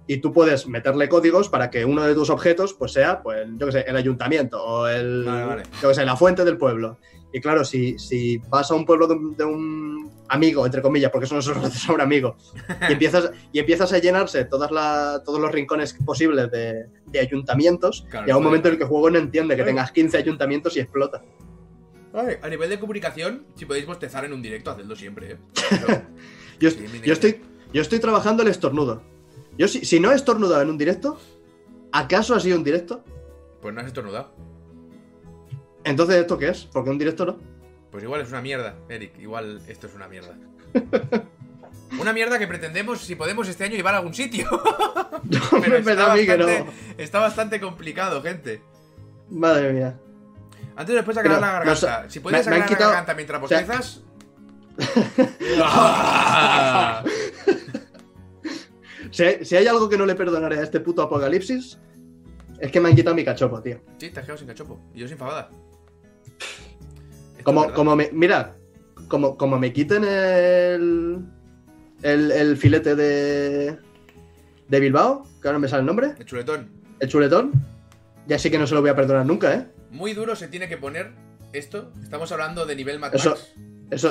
y 0.08 0.18
tú 0.18 0.32
puedes 0.34 0.68
meterle 0.68 1.10
códigos 1.10 1.50
para 1.50 1.70
que 1.70 1.84
uno 1.86 2.04
de 2.04 2.14
tus 2.14 2.30
objetos 2.30 2.74
pues 2.74 2.92
sea, 2.94 3.22
pues, 3.24 3.48
yo 3.58 3.66
qué 3.68 3.72
sé, 3.72 3.86
el 3.88 3.96
ayuntamiento 3.96 4.64
o 4.64 4.88
el, 4.88 5.24
Vale, 5.26 5.46
vale. 5.46 5.64
yo 5.82 5.90
qué 5.90 5.96
sé, 5.96 6.06
la 6.06 6.16
fuente 6.16 6.44
del 6.46 6.58
pueblo. 6.58 6.98
Y 7.34 7.42
claro, 7.42 7.66
si, 7.66 8.00
si 8.00 8.38
vas 8.50 8.72
a 8.72 8.76
un 8.76 8.86
pueblo 8.86 9.08
de 9.08 9.16
un, 9.16 9.36
de 9.36 9.44
un 9.44 10.10
amigo, 10.30 10.66
entre 10.66 10.82
comillas, 10.82 11.12
porque 11.12 11.26
eso 11.26 11.36
no 11.36 11.42
se 11.42 11.54
lo 11.54 11.60
haces 11.66 11.90
a 11.90 11.94
un 11.94 12.00
amigo, 12.02 12.38
y 12.88 12.94
empiezas, 12.94 13.30
y 13.52 13.60
empiezas 13.60 13.92
a 13.92 13.98
llenarse 13.98 14.46
todas 14.46 14.72
la- 14.72 15.22
todos 15.26 15.40
los 15.42 15.52
rincones 15.52 15.94
posibles 16.06 16.50
de, 16.52 16.86
de 17.08 17.20
ayuntamientos, 17.20 18.06
Claro, 18.10 18.26
llega 18.26 18.38
un 18.38 18.44
momento 18.44 18.70
en 18.70 18.74
el 18.76 18.78
que 18.78 18.84
el 18.86 18.90
juego 18.90 19.10
no 19.10 19.18
entiende 19.20 19.56
que 19.58 19.64
tengas 19.64 19.92
15 19.92 20.18
ayuntamientos 20.18 20.78
y 20.78 20.80
explota. 20.80 21.22
Ay, 22.14 22.38
a 22.42 22.48
nivel 22.48 22.70
de 22.70 22.80
comunicación, 22.80 23.44
si 23.56 23.66
podéis 23.66 23.86
bostezar 23.86 24.24
en 24.24 24.32
un 24.32 24.42
directo, 24.42 24.72
hacedlo 24.72 24.96
siempre, 24.96 25.32
¿eh? 25.34 25.38
Yo, 26.62 26.70
yo 27.04 27.12
estoy, 27.12 27.42
yo 27.74 27.82
estoy 27.82 28.00
trabajando 28.00 28.44
el 28.44 28.48
estornudo. 28.50 29.02
Yo 29.58 29.68
si, 29.68 29.86
si 29.86 30.00
no 30.00 30.12
he 30.12 30.16
estornudado 30.16 30.62
en 30.62 30.70
un 30.70 30.78
directo, 30.78 31.20
¿acaso 31.92 32.36
ha 32.36 32.40
sido 32.40 32.58
un 32.58 32.64
directo? 32.64 33.04
Pues 33.62 33.74
no 33.74 33.82
has 33.82 33.88
estornudado. 33.88 34.32
Entonces, 35.84 36.18
¿esto 36.18 36.38
qué 36.38 36.50
es? 36.50 36.66
Porque 36.66 36.90
un 36.90 36.98
directo 36.98 37.26
no. 37.26 37.38
Pues 37.92 38.04
igual 38.04 38.22
es 38.22 38.30
una 38.30 38.42
mierda, 38.42 38.76
Eric. 38.90 39.18
Igual 39.20 39.62
esto 39.68 39.88
es 39.88 39.94
una 39.96 40.08
mierda. 40.08 40.36
Una 42.00 42.12
mierda 42.14 42.40
que 42.40 42.48
pretendemos, 42.48 43.00
si 43.00 43.16
podemos, 43.16 43.48
este 43.48 43.64
año 43.64 43.76
llevar 43.76 43.94
a 43.94 43.98
algún 44.00 44.14
sitio. 44.14 44.50
Pero 45.30 45.80
me 45.84 45.96
mí 46.16 46.26
que 46.26 46.38
no. 46.38 46.46
bastante, 46.46 46.66
está 46.98 47.20
bastante 47.20 47.62
complicado, 47.62 48.22
gente. 48.24 48.62
Madre 49.30 49.72
mía. 49.72 49.96
Antes 50.76 50.94
o 50.94 50.96
después 50.96 51.16
de 51.16 51.22
Pero, 51.22 51.36
la 51.40 51.48
no 51.48 51.54
garganta. 51.54 52.10
si 52.10 52.20
puedes 52.20 52.46
me- 52.46 52.50
me 52.50 52.56
han 52.58 52.62
aclarar 52.64 52.68
quitado- 52.78 52.92
la 52.92 52.96
garganta 52.98 53.14
mientras 53.14 53.44
o 53.44 53.48
sea, 53.48 53.60
bostezas, 53.62 54.02
¡Ah! 55.64 57.04
Si 59.16 59.24
hay, 59.24 59.46
si 59.46 59.56
hay 59.56 59.66
algo 59.66 59.88
que 59.88 59.98
no 59.98 60.06
le 60.06 60.14
perdonaré 60.14 60.60
a 60.60 60.64
este 60.64 60.82
puto 60.82 61.02
apocalipsis, 61.02 61.78
es 62.60 62.70
que 62.70 62.82
me 62.82 62.90
han 62.90 62.96
quitado 62.98 63.16
mi 63.16 63.24
cachopo, 63.24 63.62
tío. 63.62 63.80
Sí, 63.98 64.10
te 64.10 64.20
has 64.20 64.26
quedado 64.26 64.38
sin 64.38 64.48
cachopo. 64.48 64.78
Y 64.94 65.00
yo 65.00 65.08
sin 65.08 65.18
fabada. 65.18 65.50
Como, 67.44 67.72
como 67.74 67.96
me. 67.96 68.10
Mira, 68.12 68.58
como, 69.08 69.38
como 69.38 69.58
me 69.58 69.72
quiten 69.72 70.04
el. 70.04 71.22
El, 72.02 72.32
el 72.32 72.58
filete 72.58 72.96
de. 72.96 73.78
De 74.68 74.80
Bilbao, 74.82 75.24
que 75.42 75.48
ahora 75.48 75.60
me 75.60 75.70
sale 75.70 75.82
el 75.82 75.86
nombre, 75.86 76.16
El 76.20 76.26
chuletón. 76.26 76.70
el 77.00 77.08
chuletón, 77.08 77.54
ya 78.28 78.38
sí 78.40 78.50
que 78.50 78.58
no 78.58 78.68
se 78.68 78.74
lo 78.74 78.82
voy 78.82 78.90
a 78.90 78.96
perdonar 78.96 79.26
nunca, 79.26 79.54
¿eh? 79.54 79.68
Muy 79.92 80.14
duro 80.14 80.36
se 80.36 80.48
tiene 80.50 80.68
que 80.68 80.76
poner 80.76 81.14
esto. 81.54 81.94
Estamos 82.04 82.32
hablando 82.34 82.66
de 82.66 82.76
nivel 82.76 83.00
Mad. 83.00 83.14
Eso, 83.16 83.38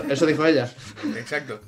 eso 0.08 0.24
dijo 0.26 0.46
ella. 0.46 0.72
Exacto. 1.16 1.60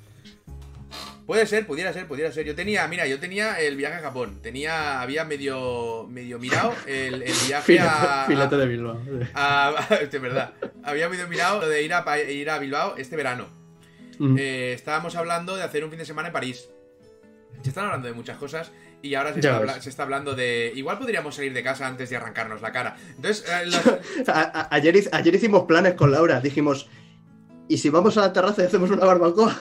Puede 1.26 1.44
ser, 1.46 1.66
pudiera 1.66 1.92
ser, 1.92 2.06
pudiera 2.06 2.30
ser. 2.30 2.46
Yo 2.46 2.54
tenía, 2.54 2.86
mira, 2.86 3.04
yo 3.06 3.18
tenía 3.18 3.58
el 3.60 3.74
viaje 3.76 3.96
a 3.96 4.00
Japón. 4.00 4.38
Tenía, 4.42 5.00
había 5.02 5.24
medio, 5.24 6.06
medio 6.08 6.38
mirado 6.38 6.72
el, 6.86 7.22
el 7.22 7.34
viaje 7.48 7.80
a, 7.80 8.24
a- 8.24 8.56
de 8.56 8.66
Bilbao. 8.66 9.02
a- 9.34 9.88
de 10.10 10.18
verdad. 10.20 10.52
Había 10.84 11.08
medio 11.08 11.26
mirado 11.26 11.60
lo 11.62 11.68
de 11.68 11.82
ir 11.82 11.92
a, 11.94 12.04
ir 12.22 12.48
a 12.48 12.58
Bilbao 12.58 12.94
este 12.96 13.16
verano. 13.16 13.48
Mm. 14.20 14.36
Eh, 14.38 14.72
estábamos 14.74 15.16
hablando 15.16 15.56
de 15.56 15.64
hacer 15.64 15.82
un 15.84 15.90
fin 15.90 15.98
de 15.98 16.04
semana 16.06 16.28
en 16.28 16.32
París. 16.32 16.68
Se 17.62 17.70
están 17.70 17.86
hablando 17.86 18.06
de 18.06 18.14
muchas 18.14 18.36
cosas 18.38 18.70
y 19.02 19.14
ahora 19.14 19.32
se, 19.34 19.40
está, 19.40 19.80
se 19.80 20.02
hablando 20.02 20.34
de. 20.36 20.72
Igual 20.76 20.98
podríamos 20.98 21.34
salir 21.34 21.52
de 21.52 21.62
casa 21.64 21.88
antes 21.88 22.08
de 22.08 22.16
arrancarnos 22.16 22.62
la 22.62 22.70
cara. 22.70 22.96
Entonces, 23.16 23.44
eh, 23.50 23.66
los- 23.66 24.28
A- 24.28 24.42
a- 24.60 24.68
ayer, 24.74 24.94
ayer 25.10 25.34
hicimos 25.34 25.64
planes 25.64 25.94
con 25.94 26.12
Laura. 26.12 26.40
Dijimos, 26.40 26.88
¿y 27.68 27.78
si 27.78 27.90
vamos 27.90 28.16
a 28.16 28.20
la 28.20 28.32
terraza 28.32 28.62
y 28.62 28.66
hacemos 28.66 28.90
una 28.90 29.04
barbacoa? 29.04 29.56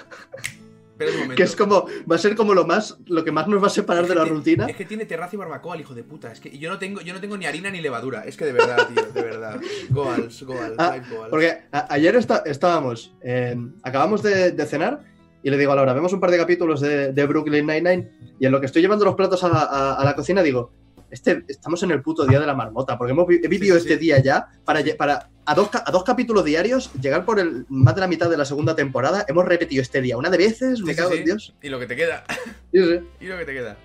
Espera 0.96 1.12
un 1.12 1.18
momento. 1.22 1.36
Que 1.36 1.44
es 1.44 1.56
como, 1.56 1.86
va 2.10 2.16
a 2.16 2.20
ser 2.20 2.36
como 2.36 2.54
lo 2.54 2.66
más, 2.66 2.98
lo 3.08 3.24
que 3.24 3.32
más 3.32 3.48
nos 3.48 3.62
va 3.62 3.68
a 3.68 3.70
separar 3.70 4.08
de 4.08 4.16
la 4.16 4.24
ti- 4.24 4.30
rutina. 4.30 4.66
Es 4.68 4.76
que 4.76 4.86
tiene 4.86 5.06
terraza 5.06 5.36
y 5.36 5.38
barbacoa, 5.40 5.76
el 5.76 5.82
hijo 5.82 5.94
de 5.94 6.04
puta. 6.04 6.32
Es 6.32 6.40
que 6.40 6.58
yo 6.58 6.70
no 6.70 6.80
tengo, 6.80 7.02
yo 7.02 7.14
no 7.14 7.20
tengo 7.22 7.38
ni 7.38 7.46
harina 7.46 7.70
ni 7.70 7.82
levadura. 7.82 8.24
Es 8.26 8.38
que 8.38 8.46
de 8.46 8.54
verdad, 8.54 8.88
tío, 8.88 9.04
de 9.14 9.22
verdad. 9.22 9.60
Goals, 9.90 10.44
goals, 10.44 10.74
Ah, 10.78 10.98
goals. 11.10 11.30
Porque 11.30 11.60
ayer 11.72 12.16
está- 12.16 12.44
estábamos, 12.46 13.14
eh, 13.22 13.56
acabamos 13.84 14.24
de, 14.24 14.52
de 14.52 14.66
cenar 14.66 15.02
y 15.44 15.50
le 15.50 15.58
digo 15.58 15.72
a 15.72 15.76
Laura, 15.76 15.94
vemos 15.94 16.12
un 16.14 16.20
par 16.20 16.32
de 16.32 16.38
capítulos 16.38 16.82
de, 16.82 17.12
de 17.14 17.26
Brooklyn 17.28 17.68
Nine-Nine 17.68 18.10
y 18.40 18.46
en 18.46 18.52
lo 18.52 18.60
que 18.60 18.66
estoy 18.66 18.82
llevando 18.82 19.06
los 19.06 19.16
platos 19.16 19.44
a, 19.44 19.48
a- 19.50 19.94
a 19.96 20.04
la 20.04 20.16
cocina 20.16 20.42
digo, 20.42 20.72
este, 21.12 21.44
estamos 21.48 21.82
en 21.84 21.92
el 21.92 22.02
puto 22.02 22.26
día 22.26 22.40
de 22.40 22.46
la 22.48 22.54
marmota, 22.54 22.98
porque 22.98 23.12
hemos 23.12 23.28
vi- 23.28 23.42
he 23.44 23.48
vivido 23.48 23.76
Sí, 23.76 23.82
este 23.84 23.94
sí. 23.96 24.00
día 24.00 24.20
ya 24.20 24.48
para, 24.66 24.82
para 24.98 25.30
a, 25.46 25.54
dos, 25.56 25.70
a 25.74 25.92
dos 25.92 26.04
capítulos 26.04 26.44
diarios 26.46 26.92
llegar 27.00 27.26
por 27.26 27.40
el, 27.40 27.66
más 27.70 27.96
de 27.96 28.02
la 28.02 28.08
mitad 28.08 28.30
de 28.30 28.38
la 28.38 28.46
segunda 28.46 28.76
temporada. 28.76 29.26
Hemos 29.28 29.46
repetido 29.46 29.82
este 29.82 30.02
día 30.02 30.18
una 30.18 30.30
de 30.30 30.38
veces, 30.38 30.82
me 30.82 30.94
Sí, 30.94 31.00
cago 31.00 31.14
en 31.14 31.26
Dios. 31.26 31.54
Y 31.62 31.70
lo 31.70 31.80
que 31.80 31.86
te 31.88 31.96
queda. 31.96 32.24
Y 32.72 32.80
lo 33.28 33.38
que 33.38 33.46
te 33.46 33.54
queda. 33.54 33.78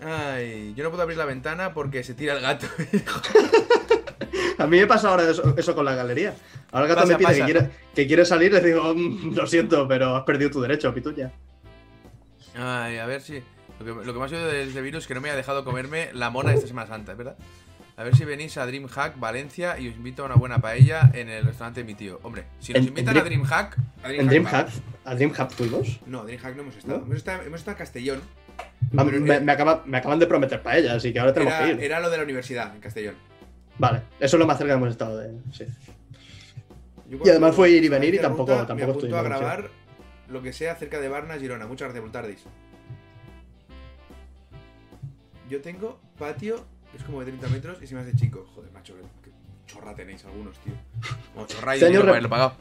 Ay, 0.00 0.72
yo 0.76 0.82
no 0.82 0.90
puedo 0.90 1.02
abrir 1.02 1.16
la 1.18 1.24
ventana 1.26 1.72
porque 1.74 2.02
se 2.02 2.14
tira 2.14 2.34
el 2.34 2.40
gato. 2.40 2.66
A 4.58 4.66
mí 4.66 4.78
me 4.78 4.86
pasa 4.86 5.08
ahora 5.08 5.28
eso, 5.28 5.54
eso 5.56 5.74
con 5.74 5.84
la 5.84 5.94
galería. 5.94 6.34
Ahora 6.70 6.86
el 6.86 6.88
gato 6.94 7.00
Pasa, 7.02 7.12
me 7.12 7.18
pide 7.18 7.26
pasa. 7.28 7.38
que 7.38 7.44
quiere, 7.52 7.70
que 7.94 8.06
quiere 8.06 8.24
salir, 8.24 8.52
le 8.52 8.60
digo, 8.60 8.94
"Mm, 8.94 9.34
lo 9.34 9.46
siento, 9.46 9.86
pero 9.88 10.16
has 10.16 10.24
perdido 10.24 10.50
tu 10.50 10.60
derecho, 10.60 10.92
pitulla. 10.94 11.32
Ay, 12.54 12.98
a 12.98 13.06
ver 13.06 13.20
si. 13.22 13.42
Lo 13.84 14.00
que, 14.00 14.06
lo 14.06 14.12
que 14.12 14.18
más 14.18 14.30
oído 14.32 14.46
de 14.48 14.62
este 14.64 14.80
virus 14.80 15.04
es 15.04 15.08
que 15.08 15.14
no 15.14 15.20
me 15.20 15.30
ha 15.30 15.36
dejado 15.36 15.64
comerme 15.64 16.10
la 16.12 16.30
mona 16.30 16.52
esta 16.54 16.66
Semana 16.66 16.86
Santa, 16.88 17.12
¿es 17.12 17.18
verdad? 17.18 17.36
A 17.96 18.04
ver 18.04 18.16
si 18.16 18.24
venís 18.24 18.56
a 18.56 18.64
Dreamhack 18.66 19.18
Valencia 19.20 19.78
y 19.78 19.88
os 19.88 19.94
invito 19.96 20.22
a 20.22 20.26
una 20.26 20.34
buena 20.36 20.58
paella 20.60 21.10
en 21.12 21.28
el 21.28 21.44
restaurante 21.44 21.80
de 21.80 21.84
mi 21.84 21.94
tío. 21.94 22.20
Hombre, 22.22 22.44
si 22.58 22.72
nos 22.72 22.86
invitan 22.86 23.16
a 23.16 23.20
Dream- 23.20 23.24
Dreamhack. 23.42 23.76
a 24.02 24.12
En 24.12 24.26
Dreamhack. 24.28 24.68
¿a 25.04 25.14
Dreamhack 25.14 25.50
fuimos? 25.50 26.00
No, 26.06 26.24
Dreamhack 26.24 26.56
no 26.56 26.62
hemos 26.62 26.76
estado. 26.76 26.98
¿No? 26.98 27.04
Hemos 27.04 27.16
estado, 27.18 27.42
hemos 27.42 27.60
estado 27.60 27.76
en 27.76 27.78
Castellón. 27.78 28.20
Me, 28.92 29.40
me 29.40 29.52
acaba- 29.52 29.82
me 29.86 29.98
acaban 29.98 30.18
de 30.18 30.26
prometer 30.26 30.62
para 30.62 30.78
ella, 30.78 30.94
así 30.94 31.12
que 31.12 31.20
ahora 31.20 31.32
tenemos 31.34 31.54
Era, 31.54 31.66
que 31.66 31.72
ir. 31.72 31.82
era 31.82 32.00
lo 32.00 32.10
de 32.10 32.16
la 32.16 32.22
universidad 32.24 32.74
en 32.74 32.80
Castellón. 32.80 33.14
Vale, 33.78 34.02
eso 34.20 34.36
es 34.36 34.40
lo 34.40 34.46
más 34.46 34.58
cerca 34.58 34.72
que 34.72 34.76
hemos 34.78 34.90
estado 34.90 35.18
de. 35.18 35.30
Sí. 35.52 35.64
Y 37.24 37.28
además 37.28 37.54
fue 37.54 37.70
ir 37.70 37.84
y 37.84 37.88
venir 37.88 38.14
y 38.14 38.18
tampoco- 38.18 38.52
ruta, 38.52 38.66
tampoco 38.68 38.74
Me 38.76 38.82
apunto 38.84 38.98
a 39.16 39.20
estuvimos, 39.20 39.38
sí. 39.38 39.44
grabar 39.44 39.70
lo 40.28 40.42
que 40.42 40.52
sea 40.54 40.74
cerca 40.76 40.98
de 40.98 41.08
Barna, 41.08 41.34
Girona. 41.38 41.66
Muchas 41.66 41.86
gracias 41.88 42.02
por 42.02 42.10
tardis. 42.12 42.44
Yo 45.52 45.60
tengo 45.60 46.00
patio, 46.18 46.64
es 46.96 47.04
como 47.04 47.20
de 47.20 47.26
30 47.26 47.48
metros 47.48 47.78
y 47.82 47.86
se 47.86 47.94
me 47.94 48.00
hace 48.00 48.16
chico. 48.16 48.46
Joder, 48.54 48.72
macho, 48.72 48.94
qué 49.22 49.30
chorra 49.66 49.94
tenéis 49.94 50.24
algunos, 50.24 50.56
tío. 50.60 50.72
Como 51.34 51.46
chorra 51.46 51.76
y 51.76 51.80
Este 51.80 51.94
año 51.94 52.00
haberlo 52.08 52.30
pagado. 52.30 52.54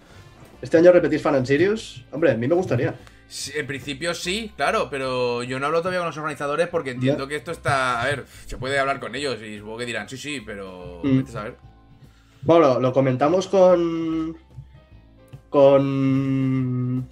¿Este 0.61 0.77
año 0.77 0.91
repetís 0.91 1.21
Fan 1.21 1.35
and 1.35 1.45
Sirius? 1.45 2.03
Hombre, 2.11 2.31
a 2.31 2.35
mí 2.35 2.49
me 2.49 2.53
gustaría. 2.53 2.93
Sí, 3.29 3.53
en 3.55 3.65
principio 3.65 4.13
sí, 4.13 4.51
claro, 4.57 4.89
pero 4.89 5.41
yo 5.43 5.57
no 5.57 5.67
hablo 5.67 5.77
todavía 5.79 5.99
con 5.99 6.07
los 6.07 6.17
organizadores 6.17 6.67
porque 6.67 6.91
entiendo 6.91 7.23
Ya. 7.23 7.29
que 7.29 7.35
esto 7.37 7.51
está. 7.51 8.01
A 8.01 8.05
ver, 8.07 8.25
se 8.45 8.57
puede 8.57 8.77
hablar 8.77 8.99
con 8.99 9.15
ellos 9.15 9.41
y 9.41 9.59
supongo 9.59 9.77
que 9.77 9.85
dirán 9.85 10.09
sí, 10.09 10.17
sí, 10.17 10.41
pero. 10.45 10.99
Mm. 11.01 11.17
Vete 11.19 11.29
a 11.29 11.33
saber. 11.33 11.55
Bueno, 12.41 12.77
lo 12.81 12.91
comentamos 12.91 13.47
con. 13.47 14.35
Con. 15.49 17.07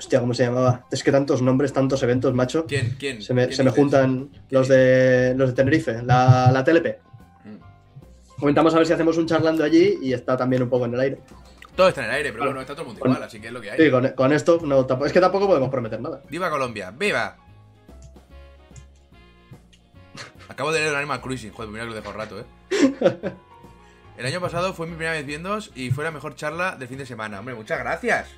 Hostia, 0.00 0.18
¿cómo 0.18 0.32
se 0.32 0.44
llamaba? 0.44 0.86
Es 0.90 1.04
que 1.04 1.12
tantos 1.12 1.42
nombres, 1.42 1.74
tantos 1.74 2.02
eventos, 2.02 2.32
macho. 2.32 2.64
¿Quién? 2.64 2.96
¿Quién? 2.98 3.20
Se 3.20 3.34
me, 3.34 3.44
¿Quién 3.44 3.56
se 3.56 3.62
me 3.62 3.68
dices? 3.70 3.78
juntan 3.82 4.30
los 4.48 4.66
de, 4.66 5.34
los 5.36 5.50
de 5.50 5.54
Tenerife, 5.54 6.02
la, 6.02 6.50
la 6.50 6.64
TLP. 6.64 6.86
Mm. 7.44 8.38
Comentamos 8.40 8.74
a 8.74 8.78
ver 8.78 8.86
si 8.86 8.94
hacemos 8.94 9.18
un 9.18 9.26
charlando 9.26 9.62
allí 9.62 9.98
y 10.00 10.14
está 10.14 10.38
también 10.38 10.62
un 10.62 10.70
poco 10.70 10.86
en 10.86 10.94
el 10.94 11.00
aire. 11.00 11.20
Todo 11.76 11.88
está 11.88 12.00
en 12.02 12.08
el 12.08 12.16
aire, 12.16 12.32
pero 12.32 12.46
bueno, 12.46 12.62
está 12.62 12.72
todo 12.72 12.82
el 12.82 12.86
mundo 12.88 13.00
Con- 13.02 13.10
igual, 13.10 13.22
así 13.24 13.40
que 13.40 13.48
es 13.48 13.52
lo 13.52 13.60
que 13.60 13.70
hay. 13.72 13.78
Sí, 13.78 13.90
con, 13.90 14.08
con 14.08 14.32
esto, 14.32 14.58
no, 14.64 14.86
tampoco- 14.86 15.06
es 15.06 15.12
que 15.12 15.20
tampoco 15.20 15.46
podemos 15.46 15.68
prometer 15.68 16.00
nada. 16.00 16.22
¡Viva 16.30 16.48
Colombia! 16.48 16.90
¡Viva! 16.92 17.36
Acabo 20.48 20.72
de 20.72 20.80
leer 20.80 20.90
el 20.92 20.96
Animal 20.96 21.20
Cruising, 21.20 21.52
joder, 21.52 21.70
mira 21.70 21.84
que 21.84 21.90
lo 21.90 21.96
dejo 21.96 22.12
rato, 22.12 22.40
eh. 22.40 22.44
El 24.18 24.26
año 24.26 24.40
pasado 24.40 24.74
fue 24.74 24.86
mi 24.86 24.92
primera 24.96 25.12
vez 25.12 25.24
viéndoos 25.24 25.70
y 25.74 25.90
fue 25.90 26.04
la 26.04 26.10
mejor 26.10 26.34
charla 26.34 26.76
del 26.76 26.88
fin 26.88 26.98
de 26.98 27.06
semana. 27.06 27.38
Hombre, 27.38 27.54
muchas 27.54 27.78
gracias. 27.78 28.28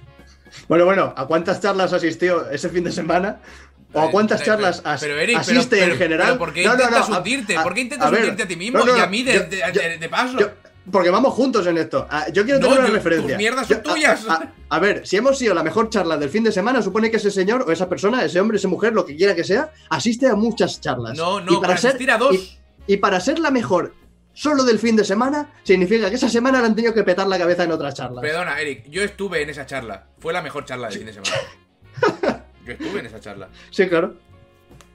Bueno, 0.68 0.84
bueno, 0.84 1.12
¿a 1.16 1.26
cuántas 1.26 1.60
charlas 1.60 1.92
asistió 1.92 2.48
ese 2.50 2.68
fin 2.68 2.84
de 2.84 2.92
semana? 2.92 3.40
¿O 3.94 4.00
a 4.00 4.10
cuántas 4.10 4.40
Pero- 4.40 4.52
charlas 4.54 4.78
pero- 4.80 4.94
as- 4.94 5.00
pero, 5.02 5.18
Eric, 5.18 5.38
asiste 5.38 5.76
pero- 5.76 5.92
en 5.92 5.98
general? 5.98 6.38
¿por 6.38 6.52
qué 6.54 6.64
No, 6.64 6.72
intentas 6.72 7.08
no, 7.10 7.18
hundirte? 7.18 7.56
¿Por 7.62 7.74
qué 7.74 7.80
intentas 7.82 8.08
a 8.08 8.10
ver, 8.10 8.20
hundirte 8.20 8.42
a 8.44 8.48
ti 8.48 8.56
mismo 8.56 8.78
no, 8.78 8.86
no, 8.86 8.96
y 8.96 9.00
a 9.00 9.06
mí 9.06 9.22
de, 9.22 9.34
yo- 9.34 9.40
de- 9.44 9.62
yo- 9.72 9.80
de- 9.82 9.98
de 9.98 10.08
paso? 10.08 10.38
yo- 10.38 10.50
porque 10.90 11.10
vamos 11.10 11.34
juntos 11.34 11.66
en 11.66 11.76
esto. 11.78 12.06
Ah, 12.10 12.26
Yo 12.32 12.42
quiero 12.44 12.58
tener 12.58 12.78
una 12.78 12.88
yo- 12.88 12.94
referencia. 12.94 13.28
tus 13.28 13.36
mierdas 13.36 13.66
son 13.68 13.76
a- 13.76 13.82
tuyas. 13.82 14.26
A, 14.28 14.48
a 14.70 14.78
ver, 14.78 15.06
si 15.06 15.16
hemos 15.18 15.38
sido 15.38 15.54
la 15.54 15.62
mejor 15.62 15.90
charla 15.90 16.16
del 16.16 16.30
fin 16.30 16.42
de 16.42 16.50
semana, 16.52 16.80
supone 16.82 17.10
que 17.10 17.18
ese 17.18 17.30
señor 17.30 17.64
o 17.68 17.70
esa 17.70 17.86
persona, 17.88 18.24
ese 18.24 18.40
hombre, 18.40 18.56
esa 18.56 18.66
mujer, 18.68 18.94
lo 18.94 19.04
que 19.04 19.14
quiera 19.14 19.34
que 19.36 19.44
sea, 19.44 19.70
asiste 19.90 20.26
a 20.26 20.34
muchas 20.36 20.80
charlas. 20.80 21.16
No, 21.16 21.38
Y 21.40 21.44
no, 21.44 21.60
para 21.60 21.76
ser- 21.76 21.90
asistir 21.90 22.10
a 22.10 22.16
dos. 22.18 22.34
Y, 22.34 22.58
y 22.94 22.96
para 22.96 23.20
ser 23.20 23.38
la 23.38 23.50
mejor 23.50 23.94
solo 24.32 24.64
del 24.64 24.78
fin 24.78 24.96
de 24.96 25.04
semana, 25.04 25.52
significa 25.62 26.08
que 26.08 26.16
esa 26.16 26.28
semana 26.28 26.60
le 26.60 26.66
han 26.66 26.74
tenido 26.74 26.94
que 26.94 27.02
petar 27.04 27.26
la 27.26 27.38
cabeza 27.38 27.64
en 27.64 27.72
otras 27.72 27.94
charlas. 27.94 28.22
Perdona, 28.22 28.60
Eric, 28.60 28.88
yo 28.88 29.02
estuve 29.02 29.42
en 29.42 29.50
esa 29.50 29.66
charla. 29.66 30.06
Fue 30.18 30.32
la 30.32 30.42
mejor 30.42 30.64
charla 30.64 30.88
del 30.88 30.98
fin 30.98 31.06
de 31.06 31.12
semana. 31.12 32.42
Yo 32.64 32.72
estuve 32.74 33.00
en 33.00 33.06
esa 33.06 33.20
charla. 33.20 33.48
Sí, 33.70 33.88
claro. 33.88 34.14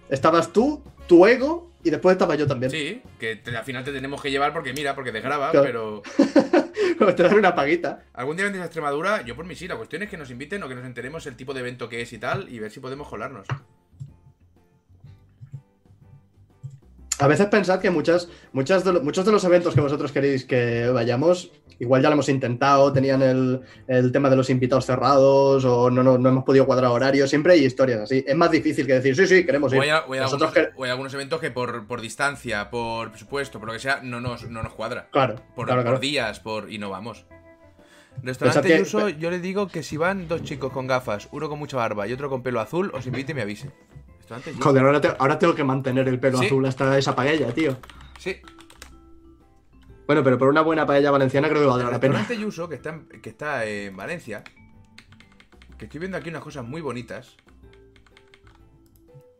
Estabas 0.10 0.54
tú, 0.54 0.82
tu 1.06 1.28
ego, 1.28 1.70
y 1.84 1.90
después 1.90 2.14
estaba 2.14 2.36
yo 2.36 2.48
también. 2.48 2.72
Sí, 2.72 3.02
que 3.20 3.36
te- 3.36 3.56
al 3.56 3.66
final 3.66 3.84
te 3.84 3.92
tenemos 3.92 4.22
que 4.22 4.32
llevar 4.32 4.54
porque 4.54 4.72
mira, 4.72 4.96
porque 4.96 5.12
desgraba, 5.12 5.52
Claro. 5.52 6.02
pero 6.98 7.14
Te 7.16 7.24
dan 7.24 7.34
una 7.36 7.54
paguita. 7.56 8.06
algún 8.14 8.38
día 8.38 8.46
vendréis 8.46 8.64
a 8.64 8.66
Extremadura, 8.68 9.22
yo 9.24 9.36
por 9.36 9.46
mí 9.46 9.54
sí, 9.56 9.68
la 9.68 9.76
cuestión 9.76 10.02
es 10.04 10.10
que 10.10 10.16
nos 10.18 10.32
inviten 10.32 10.64
o 10.64 10.70
que 10.70 10.76
nos 10.76 10.86
enteremos 10.86 11.26
el 11.28 11.36
tipo 11.36 11.54
de 11.54 11.60
evento 11.60 11.90
que 11.90 12.02
es 12.02 12.12
y 12.14 12.18
tal, 12.18 12.48
y 12.50 12.58
ver 12.60 12.72
si 12.72 12.80
podemos 12.80 13.08
colarnos. 13.10 13.46
A 17.20 17.28
veces 17.28 17.48
pensad 17.48 17.80
que 17.80 17.90
muchas, 17.90 18.30
muchas 18.54 18.84
de 18.84 18.92
muchos 19.00 19.26
de 19.26 19.32
los 19.32 19.44
eventos 19.44 19.74
que 19.74 19.82
vosotros 19.82 20.12
queréis 20.12 20.46
que 20.46 20.88
vayamos, 20.90 21.52
igual 21.80 22.02
ya 22.04 22.10
lo 22.10 22.14
hemos 22.14 22.30
intentado, 22.30 22.94
tenían 22.94 23.24
el, 23.24 23.62
el 23.88 24.12
tema 24.12 24.30
de 24.30 24.36
los 24.36 24.52
invitados 24.52 24.86
cerrados 24.86 25.66
o 25.66 25.90
no, 25.90 26.04
no, 26.04 26.20
no 26.20 26.30
hemos 26.30 26.44
podido 26.44 26.68
cuadrar 26.68 26.92
horarios, 26.92 27.30
siempre 27.32 27.54
hay 27.54 27.66
historias 27.66 28.02
así. 28.02 28.24
Es 28.28 28.36
más 28.36 28.52
difícil 28.52 28.86
que 28.86 28.94
decir, 28.94 29.16
sí, 29.16 29.26
sí, 29.26 29.46
queremos 29.46 29.74
ir. 29.74 29.80
O 29.80 29.82
hay, 29.82 29.90
o 29.90 30.14
hay 30.14 30.20
Nosotros 30.20 30.52
algunos, 30.56 30.74
que- 30.76 30.80
o 30.80 30.84
hay 30.84 30.92
algunos 30.92 31.14
eventos 31.16 31.42
que 31.42 31.50
por, 31.50 31.88
por 31.88 32.02
distancia, 32.02 32.70
por 32.70 33.10
presupuesto, 33.10 33.58
por 33.60 33.68
lo 33.70 33.74
que 33.74 33.80
sea, 33.80 34.00
no 34.04 34.22
nos, 34.22 34.48
no 34.50 34.62
nos 34.62 34.74
cuadra. 34.74 35.10
Claro, 35.12 35.42
Por, 35.56 35.66
claro, 35.68 35.84
por 35.84 36.00
días, 36.00 36.40
por 36.40 36.72
y 36.72 36.78
no 36.78 36.92
vamos. 36.92 37.26
Restaurante 38.24 38.68
que- 38.68 38.78
Yuso, 38.80 39.10
yo 39.10 39.30
le 39.32 39.40
digo 39.40 39.68
que 39.68 39.82
si 39.84 39.98
van 39.98 40.28
dos 40.28 40.44
chicos 40.44 40.72
con 40.72 40.88
gafas, 40.88 41.30
uno 41.32 41.50
con 41.50 41.60
mucha 41.60 41.78
barba 41.78 42.08
y 42.08 42.14
otro 42.14 42.30
con 42.30 42.42
pelo 42.44 42.60
azul, 42.60 42.92
os 42.94 43.06
invite 43.08 43.32
y 43.32 43.36
me 43.36 43.42
avise. 43.44 43.72
Joder, 44.60 44.84
ahora, 44.86 45.02
te- 45.02 45.16
ahora 45.20 45.40
tengo 45.40 45.56
que 45.56 45.64
mantener 45.64 46.08
el 46.08 46.20
pelo 46.20 46.38
Sí. 46.40 46.46
azul 46.48 46.66
hasta 46.66 46.98
esa 46.98 47.16
paella, 47.16 47.54
tío. 47.54 47.78
Sí. 48.20 48.36
Bueno, 50.06 50.24
pero 50.24 50.38
por 50.38 50.48
una 50.50 50.62
buena 50.62 50.86
paella 50.86 51.12
valenciana 51.12 51.48
creo 51.50 51.60
que 51.60 51.66
El 51.66 51.70
valdrá 51.70 51.92
la 51.92 52.00
pena. 52.00 52.18
restaurante 52.18 52.44
Yuso, 52.44 52.70
que 52.70 52.76
está, 52.76 52.90
en, 52.92 53.08
que 53.22 53.30
está 53.30 53.66
en 53.66 53.96
Valencia, 53.96 54.44
que 55.78 55.86
estoy 55.86 56.00
viendo 56.00 56.18
aquí 56.18 56.30
unas 56.30 56.42
cosas 56.44 56.66
muy 56.66 56.82
bonitas. 56.82 57.36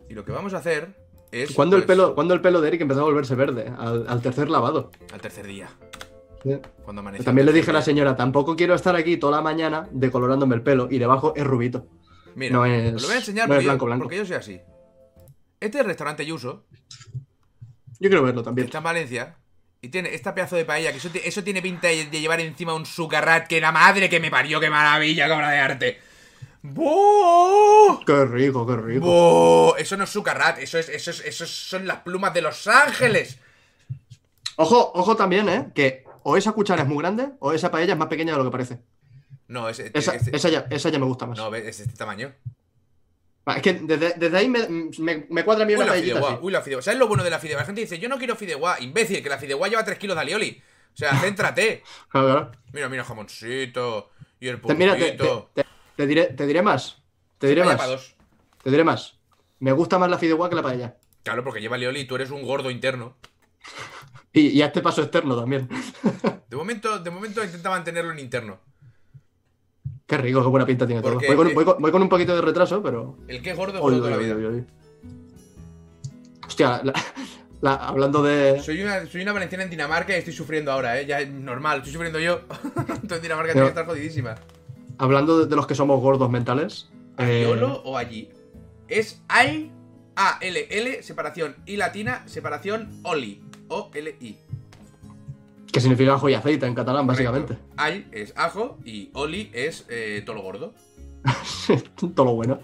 Y 0.10 0.14
lo 0.14 0.24
que 0.24 0.32
vamos 0.32 0.54
a 0.54 0.58
hacer 0.58 0.96
es. 1.32 1.52
¿Cuándo, 1.54 1.76
el 1.76 1.84
pues, 1.84 1.98
pelo, 1.98 2.16
¿Cuándo 2.16 2.34
el 2.34 2.42
pelo 2.42 2.62
de 2.62 2.68
Eric 2.70 2.82
empezó 2.82 3.02
a 3.02 3.04
volverse 3.04 3.36
verde? 3.36 3.72
Al, 3.78 4.06
al 4.08 4.22
tercer 4.22 4.50
lavado. 4.50 4.92
Al 5.14 5.22
tercer 5.22 5.46
día. 5.48 5.70
Sí. 6.44 6.58
Cuando 6.84 7.02
amaneció. 7.02 7.26
También 7.26 7.46
le 7.46 7.52
el 7.52 7.58
dije 7.58 7.72
a 7.72 7.74
la 7.74 7.82
señora, 7.82 8.16
tampoco 8.16 8.56
quiero 8.56 8.74
estar 8.76 8.96
aquí 8.96 9.18
toda 9.18 9.38
la 9.38 9.42
mañana 9.42 9.88
decolorándome 9.92 10.56
el 10.56 10.62
pelo 10.62 10.88
y 10.90 10.98
debajo 11.00 11.34
es 11.36 11.46
rubito. 11.46 11.88
Mira, 12.36 12.54
no 12.56 12.66
es- 12.66 12.94
lo 13.02 13.08
voy 13.08 13.16
a 13.16 13.20
enseñar 13.20 13.50
no 13.50 13.56
es 13.56 13.58
porque, 13.58 13.66
yo, 13.66 13.70
blanco, 13.72 13.86
blanco. 13.86 14.04
porque 14.04 14.18
yo 14.18 14.26
soy 14.26 14.36
así. 14.36 14.62
Este 15.60 15.78
es 15.78 15.82
el 15.82 15.88
restaurante 15.88 16.26
Yuso, 16.26 16.66
Yo 18.00 18.10
quiero 18.10 18.24
verlo 18.24 18.44
también. 18.44 18.66
está 18.68 18.78
en 18.80 18.84
Valencia, 18.84 19.36
y 19.82 19.90
tiene 19.90 20.14
esta 20.14 20.34
pedazo 20.36 20.56
de 20.56 20.66
paella, 20.66 20.92
que 20.92 20.98
eso, 21.00 21.10
ti- 21.10 21.22
eso 21.24 21.44
tiene 21.44 21.62
pinta 21.62 21.88
de, 21.88 22.06
de 22.06 22.20
llevar 22.20 22.40
encima 22.42 22.74
un 22.76 22.86
sucarrat, 22.86 23.48
que 23.48 23.60
la 23.60 23.72
madre 23.72 24.10
que 24.10 24.20
me 24.20 24.30
parió, 24.30 24.60
qué 24.60 24.70
maravilla, 24.70 25.26
qué 25.28 25.34
obra 25.34 25.50
de 25.52 25.60
arte. 25.60 26.00
¡Buh! 26.62 28.04
Qué 28.06 28.26
rico, 28.26 28.66
qué 28.68 28.76
rico. 28.76 29.06
¡Buh! 29.06 29.74
Eso 29.78 29.98
no 29.98 30.04
es 30.04 30.10
sucarrat, 30.10 30.60
eso, 30.60 30.78
es, 30.78 30.90
eso, 30.90 31.12
es, 31.12 31.22
eso 31.22 31.46
son 31.46 31.88
las 31.88 32.00
plumas 32.02 32.34
de 32.34 32.42
Los 32.42 32.68
Ángeles. 32.68 33.40
Ojo, 34.58 34.92
ojo 34.96 35.16
también, 35.16 35.48
¿eh? 35.50 35.68
Que 35.74 36.04
o 36.24 36.36
esa 36.38 36.52
cuchara 36.52 36.82
es 36.84 36.88
muy 36.88 36.98
grande 36.98 37.30
o 37.40 37.54
esa 37.54 37.72
paella 37.72 37.94
es 37.94 38.00
más 38.00 38.08
pequeña 38.10 38.34
de 38.34 38.38
lo 38.40 38.44
que 38.46 38.52
parece. 38.52 38.80
No, 39.48 39.70
es, 39.70 39.80
Esa, 39.80 40.16
es- 40.16 40.28
esa, 40.28 40.50
ya, 40.50 40.68
esa 40.70 40.90
ya 40.90 41.00
me 41.00 41.06
gusta 41.06 41.26
más. 41.26 41.38
no, 41.38 41.54
es 41.56 41.80
este 41.80 41.94
tamaño. 41.96 42.34
Es 43.56 43.62
que 43.62 43.74
desde, 43.74 44.14
desde 44.18 44.38
ahí 44.38 44.50
me, 44.50 44.68
me, 45.00 45.26
me 45.30 45.44
cuadra 45.46 45.66
mí 45.66 45.74
Uy, 45.74 45.80
la 45.80 45.88
paellita 45.88 46.16
fideuá, 46.16 46.32
así. 46.34 46.40
uy, 46.42 46.52
la 46.52 46.62
fideuá. 46.62 46.82
¿Sabes 46.82 47.00
lo 47.00 47.08
bueno 47.08 47.24
de 47.24 47.30
la 47.30 47.40
fideuá? 47.40 47.60
La 47.62 47.66
gente 47.66 47.82
dice, 47.82 47.98
yo 48.00 48.10
no 48.10 48.18
quiero 48.18 48.36
fideuá. 48.36 48.80
Imbécil, 48.82 49.24
que 49.24 49.30
la 49.30 49.38
fideuá 49.38 49.68
lleva 49.68 49.84
3 49.86 49.98
kilos 49.98 50.16
de 50.16 50.22
alioli. 50.22 50.62
O 50.94 50.98
sea, 50.98 51.16
céntrate. 51.20 51.84
Claro. 52.10 52.52
Mira, 52.74 52.90
mira, 52.90 53.04
jamoncito. 53.04 54.10
Y 54.40 54.48
el 54.50 54.60
Te- 54.62 54.76
mira, 54.76 54.96
te, 54.96 55.02
puntito. 55.14 55.50
te- 55.54 55.64
te- 55.64 55.70
te 55.96 56.08
diré, 56.08 56.26
te 56.28 56.46
diré 56.46 56.62
más. 56.62 57.02
Te 57.38 57.48
diré 57.48 57.64
más. 57.64 57.88
dos. 57.88 58.16
Te 58.64 58.70
diré 58.72 58.84
más. 58.84 59.18
Me 59.60 59.72
gusta 59.72 59.98
más 59.98 60.10
la 60.10 60.18
fideuá 60.18 60.50
que 60.50 60.56
la 60.56 60.62
paella. 60.64 60.98
Claro, 61.24 61.44
porque 61.44 61.62
lleva 61.62 61.76
alioli 61.76 62.02
y 62.02 62.06
tú 62.06 62.16
eres 62.16 62.30
un 62.32 62.44
gordo 62.44 62.70
interno. 62.72 63.18
Y, 64.34 64.50
y 64.50 64.62
a 64.62 64.68
este 64.68 64.82
paso 64.82 65.02
externo 65.02 65.36
también. 65.40 65.68
De 66.50 66.56
momento, 66.56 67.00
de 67.00 67.10
momento 67.10 67.44
intenta 67.44 67.70
mantenerlo 67.72 68.12
en 68.12 68.20
interno. 68.20 68.60
Qué 70.08 70.18
rico, 70.18 70.42
qué 70.42 70.48
buena 70.48 70.66
pinta 70.66 70.88
tiene 70.88 71.02
todo. 71.02 71.16
Voy 71.16 71.36
con, 71.36 71.54
voy 71.54 71.66
con- 71.66 71.82
voy 71.82 71.92
con 71.92 72.02
un 72.02 72.08
poquito 72.10 72.34
de 72.34 72.42
retraso, 72.42 72.82
pero. 72.82 73.18
El 73.28 73.42
que 73.42 73.52
es 73.52 73.58
gordo 73.58 73.78
es 73.78 73.84
Oy, 73.84 73.98
toda 73.98 74.12
la 74.12 74.18
vida. 74.18 74.36
oy, 74.36 74.46
oy. 74.46 74.66
Hostia, 76.48 76.82
la- 76.84 76.94
la- 77.62 77.76
hablando 77.76 78.24
de. 78.24 78.62
Soy 78.62 78.82
una, 78.82 79.06
soy 79.06 79.22
una 79.22 79.34
valenciana 79.34 79.66
en 79.66 79.70
Dinamarca 79.70 80.16
y 80.16 80.20
estoy 80.20 80.34
sufriendo 80.34 80.72
ahora, 80.72 81.00
¿eh? 81.00 81.06
Ya 81.06 81.20
es 81.20 81.30
normal, 81.30 81.80
estoy 81.80 81.92
sufriendo 81.94 82.20
yo. 82.20 82.40
Tú 83.08 83.16
en 83.16 83.22
Dinamarca 83.22 83.50
No. 83.50 83.54
tienes 83.54 83.64
que 83.64 83.68
estar 83.80 83.86
jodidísima. 83.86 84.36
Hablando 84.98 85.40
de, 85.40 85.46
de 85.48 85.56
los 85.58 85.68
que 85.68 85.76
somos 85.76 86.00
gordos 86.02 86.30
mentales. 86.30 86.90
eh, 87.18 87.44
¿Aiolo 87.46 87.82
o 87.84 87.98
allí? 87.98 88.30
Es 88.88 89.22
al 89.28 89.72
A 90.16 90.38
L 90.40 90.68
L 90.70 91.04
separación 91.04 91.58
I 91.66 91.76
latina 91.76 92.24
separación 92.28 93.02
oli 93.04 93.42
O 93.68 93.92
L 93.94 94.16
I. 94.22 94.38
que 95.72 95.82
significa 95.82 96.14
ajo 96.14 96.30
y 96.30 96.34
aceite 96.34 96.66
en 96.66 96.74
catalán, 96.76 97.06
básicamente. 97.08 97.58
Al 97.78 98.06
es 98.12 98.34
ajo 98.38 98.78
y 98.86 99.10
oli 99.14 99.50
es 99.54 99.86
eh, 99.90 100.24
todo 100.26 100.36
lo 100.38 100.42
gordo. 100.42 100.74
Todo 102.16 102.26
lo 102.26 102.34
bueno. 102.36 102.60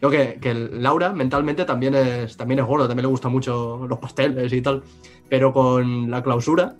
Yo 0.00 0.10
que, 0.10 0.38
que 0.40 0.54
Laura 0.54 1.12
mentalmente 1.12 1.64
también 1.64 1.94
es, 1.96 2.36
también 2.36 2.60
es 2.60 2.66
gordo, 2.66 2.86
también 2.86 3.02
le 3.06 3.10
gustan 3.10 3.32
mucho 3.32 3.84
los 3.88 3.98
pasteles 3.98 4.52
y 4.52 4.62
tal. 4.62 4.82
Pero 5.28 5.52
con 5.52 6.08
la 6.10 6.22
clausura 6.22 6.76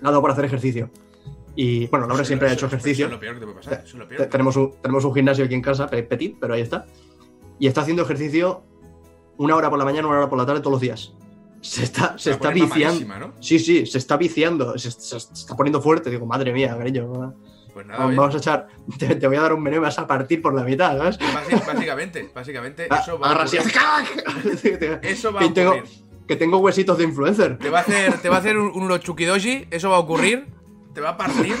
le 0.00 0.08
ha 0.08 0.10
dado 0.10 0.20
por 0.20 0.32
hacer 0.32 0.44
ejercicio. 0.46 0.90
Y 1.54 1.86
bueno, 1.86 2.06
Laura 2.08 2.22
Eso- 2.22 2.28
siempre 2.28 2.48
ha 2.48 2.52
hecho 2.52 2.66
eso 2.66 2.74
ejercicio. 2.74 3.06
es 3.06 3.12
lo 3.12 3.20
peor 3.20 3.34
que 3.34 3.40
te 3.40 3.46
puede 3.46 3.58
pasar. 3.58 3.74
Eso 3.74 3.84
es 3.86 3.94
lo 3.94 4.08
Te- 4.08 4.16
peor. 4.16 4.28
tenemos, 4.28 4.56
un, 4.56 4.72
tenemos 4.82 5.04
un 5.04 5.14
gimnasio 5.14 5.44
aquí 5.44 5.54
en 5.54 5.62
casa, 5.62 5.86
pe- 5.86 6.02
petit, 6.02 6.36
pero 6.40 6.54
ahí 6.54 6.62
está. 6.62 6.86
Y 7.60 7.68
está 7.68 7.82
haciendo 7.82 8.02
ejercicio 8.02 8.62
una 9.36 9.54
hora 9.54 9.70
por 9.70 9.78
la 9.78 9.84
mañana, 9.84 10.08
una 10.08 10.18
hora 10.18 10.28
por 10.28 10.38
la 10.38 10.46
tarde 10.46 10.60
todos 10.60 10.72
los 10.72 10.80
días. 10.80 11.14
Se 11.62 11.84
está, 11.84 12.18
se 12.18 12.32
está 12.32 12.50
viciando. 12.50 13.32
Sí, 13.40 13.58
sí, 13.58 13.86
se 13.86 13.96
está 13.98 14.16
viciando, 14.18 14.76
se, 14.78 14.90
se- 14.90 15.18
se 15.20 15.32
está 15.32 15.56
poniendo 15.56 15.80
fuerte. 15.80 16.10
Digo, 16.10 16.26
madre 16.26 16.52
mía, 16.52 16.76
cariño. 16.76 17.34
Pues 17.72 17.86
nada, 17.86 18.04
Vamos, 18.04 18.34
a 18.34 18.38
echar. 18.38 18.66
Te, 18.98 19.14
te 19.14 19.26
voy 19.28 19.36
a 19.36 19.40
dar 19.42 19.54
un 19.54 19.62
menú 19.62 19.76
y 19.76 19.78
vas 19.80 19.98
a 19.98 20.06
partir 20.06 20.42
por 20.42 20.52
la 20.54 20.62
mitad, 20.64 20.98
¿sabes? 20.98 21.18
básicamente, 21.66 22.30
básicamente, 22.34 22.86
Ah, 22.90 22.98
eso 23.02 23.18
va 23.18 23.30
a 23.32 23.44
ocurrir. 23.44 23.62
Eso 25.02 25.32
va 25.32 25.40
a 25.40 25.54
tengo, 25.54 25.70
ocurrir. 25.70 25.90
que 26.28 26.36
tengo 26.36 26.58
huesitos 26.58 26.98
de 26.98 27.04
influencer. 27.04 27.56
Te 27.58 27.70
va 27.70 27.78
a 27.78 27.82
hacer, 27.82 28.18
te 28.20 28.28
va 28.28 28.36
a 28.36 28.38
hacer 28.40 28.58
un, 28.58 28.72
un 28.74 28.82
urochukidoshi, 28.82 29.68
eso 29.70 29.88
va 29.88 29.96
a 29.96 30.00
ocurrir. 30.00 30.48
Te 30.92 31.00
va 31.00 31.10
a 31.10 31.16
partir. 31.16 31.54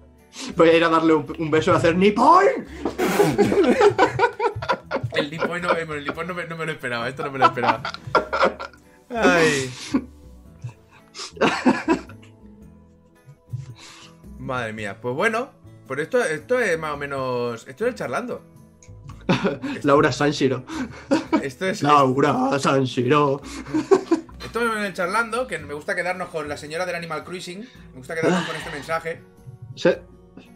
Voy 0.56 0.68
a 0.70 0.76
ir 0.76 0.82
a 0.82 0.88
darle 0.88 1.12
un, 1.14 1.26
un 1.38 1.50
beso 1.50 1.70
y 1.70 1.74
a 1.74 1.76
hacer 1.76 1.94
Nippon. 1.94 2.44
El 5.14 5.30
Nippon 5.30 5.60
no, 5.60 5.70
el 5.72 6.04
Nippon 6.04 6.26
no, 6.26 6.34
me, 6.34 6.46
no 6.46 6.56
me 6.56 6.64
lo 6.66 6.72
esperaba, 6.72 7.08
esto 7.08 7.22
no 7.22 7.30
me 7.30 7.38
lo 7.38 7.44
esperaba. 7.46 7.82
Ay. 9.14 9.70
Madre 14.38 14.72
mía, 14.72 15.00
pues 15.00 15.14
bueno, 15.14 15.50
pues 15.86 16.00
esto, 16.00 16.22
esto 16.24 16.58
es 16.58 16.78
más 16.78 16.94
o 16.94 16.96
menos. 16.96 17.66
Esto 17.68 17.84
es 17.84 17.90
el 17.90 17.94
charlando. 17.94 18.44
Laura 19.82 20.10
Sanshiro. 20.10 20.64
Esto 21.42 21.66
es, 21.66 21.82
Laura 21.82 22.58
Sanshiro. 22.58 23.40
esto 24.44 24.60
es 24.60 24.86
el 24.86 24.94
charlando, 24.94 25.46
que 25.46 25.58
me 25.58 25.74
gusta 25.74 25.94
quedarnos 25.94 26.28
con 26.30 26.48
la 26.48 26.56
señora 26.56 26.86
del 26.86 26.96
Animal 26.96 27.24
Cruising. 27.24 27.60
Me 27.92 27.98
gusta 27.98 28.14
quedarnos 28.14 28.46
con 28.46 28.56
este 28.56 28.70
mensaje. 28.70 29.22
Sí, 29.76 29.90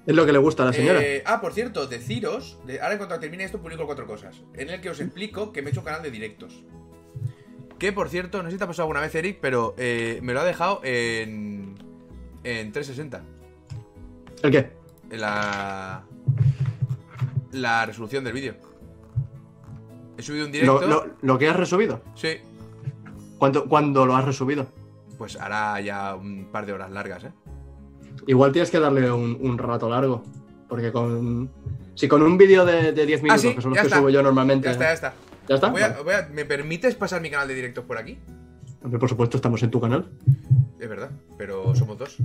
es 0.07 0.15
lo 0.15 0.25
que 0.25 0.33
le 0.33 0.39
gusta 0.39 0.63
a 0.63 0.67
la 0.67 0.73
señora. 0.73 1.03
Eh, 1.03 1.23
ah, 1.27 1.41
por 1.41 1.53
cierto, 1.53 1.87
deciros, 1.87 2.59
de, 2.65 2.81
ahora 2.81 2.97
cuando 2.97 3.19
termine 3.19 3.45
esto 3.45 3.61
publico 3.61 3.87
cuatro 3.87 4.07
cosas, 4.07 4.43
en 4.55 4.71
el 4.71 4.81
que 4.81 4.91
os 4.91 5.01
explico 5.01 5.53
que 5.53 5.63
me 5.63 5.69
he 5.69 5.71
hecho 5.73 5.81
un 5.81 5.87
canal 5.87 6.03
de 6.03 6.11
directos. 6.11 6.65
Que 7.79 7.93
por 7.93 8.09
cierto, 8.09 8.43
no 8.43 8.49
sé 8.49 8.53
si 8.55 8.59
te 8.59 8.65
ha 8.65 8.67
pasado 8.67 8.85
alguna 8.85 9.01
vez, 9.01 9.15
Eric, 9.15 9.39
pero 9.41 9.75
eh, 9.77 10.19
me 10.23 10.33
lo 10.33 10.41
ha 10.41 10.45
dejado 10.45 10.81
en, 10.83 11.75
en 12.43 12.73
360. 12.73 13.23
¿El 14.43 14.51
qué? 14.51 14.73
La, 15.11 16.05
la 17.53 17.87
resolución 17.87 18.25
del 18.25 18.33
vídeo. 18.33 18.55
He 20.19 20.23
subido 20.23 20.47
un 20.47 20.53
directo. 20.53 20.81
Lo, 20.81 20.87
lo- 20.87 21.07
lo 21.21 21.39
que 21.39 21.49
has 21.49 21.57
resubido. 21.57 22.01
Sí, 22.15 22.39
¿Cuánto, 23.39 23.67
¿Cuándo 23.67 24.07
lo 24.07 24.17
has 24.17 24.25
resubido? 24.25 24.67
pues 25.19 25.37
hará 25.37 25.81
ya 25.81 26.15
un 26.15 26.49
par 26.53 26.67
de 26.67 26.75
horas 26.75 26.91
largas, 26.91 27.25
¿eh? 27.25 27.33
Igual 28.27 28.53
tienes 28.53 28.71
que 28.71 28.79
darle 28.79 29.11
un, 29.11 29.39
un 29.41 29.57
rato 29.57 29.89
largo. 29.89 30.23
Porque 30.69 30.93
con. 30.93 31.51
Si 31.95 32.07
con 32.09 32.23
un 32.23 32.37
vídeo 32.37 32.67
de, 32.67 32.93
de 32.93 33.07
10 33.07 33.23
minutos, 33.23 33.45
Ah, 33.45 33.49
sí, 33.49 33.55
que 33.55 33.61
son 33.63 33.71
los 33.71 33.77
ya 33.77 33.83
que 33.83 33.87
está. 33.89 33.99
subo 33.99 34.11
yo 34.11 34.23
normalmente. 34.23 34.67
Ya 34.67 34.73
está, 34.73 34.85
ya 34.85 34.93
está. 34.93 35.15
¿Ya 35.49 35.55
está? 35.57 35.69
Voy 35.69 35.83
a- 35.83 35.89
Vale. 35.89 36.03
voy 36.03 36.15
a- 36.15 36.29
¿Me 36.33 36.45
permites 36.45 36.95
pasar 36.95 37.21
mi 37.21 37.31
canal 37.31 37.49
de 37.49 37.55
directos 37.55 37.85
por 37.85 37.99
aquí? 37.99 38.19
Hombre, 38.83 38.99
por 38.99 39.09
supuesto, 39.09 39.37
estamos 39.39 39.63
en 39.63 39.71
tu 39.71 39.81
canal. 39.81 40.09
Es 40.79 40.89
verdad, 40.89 41.11
pero 41.39 41.75
somos 41.75 41.99
dos. 41.99 42.17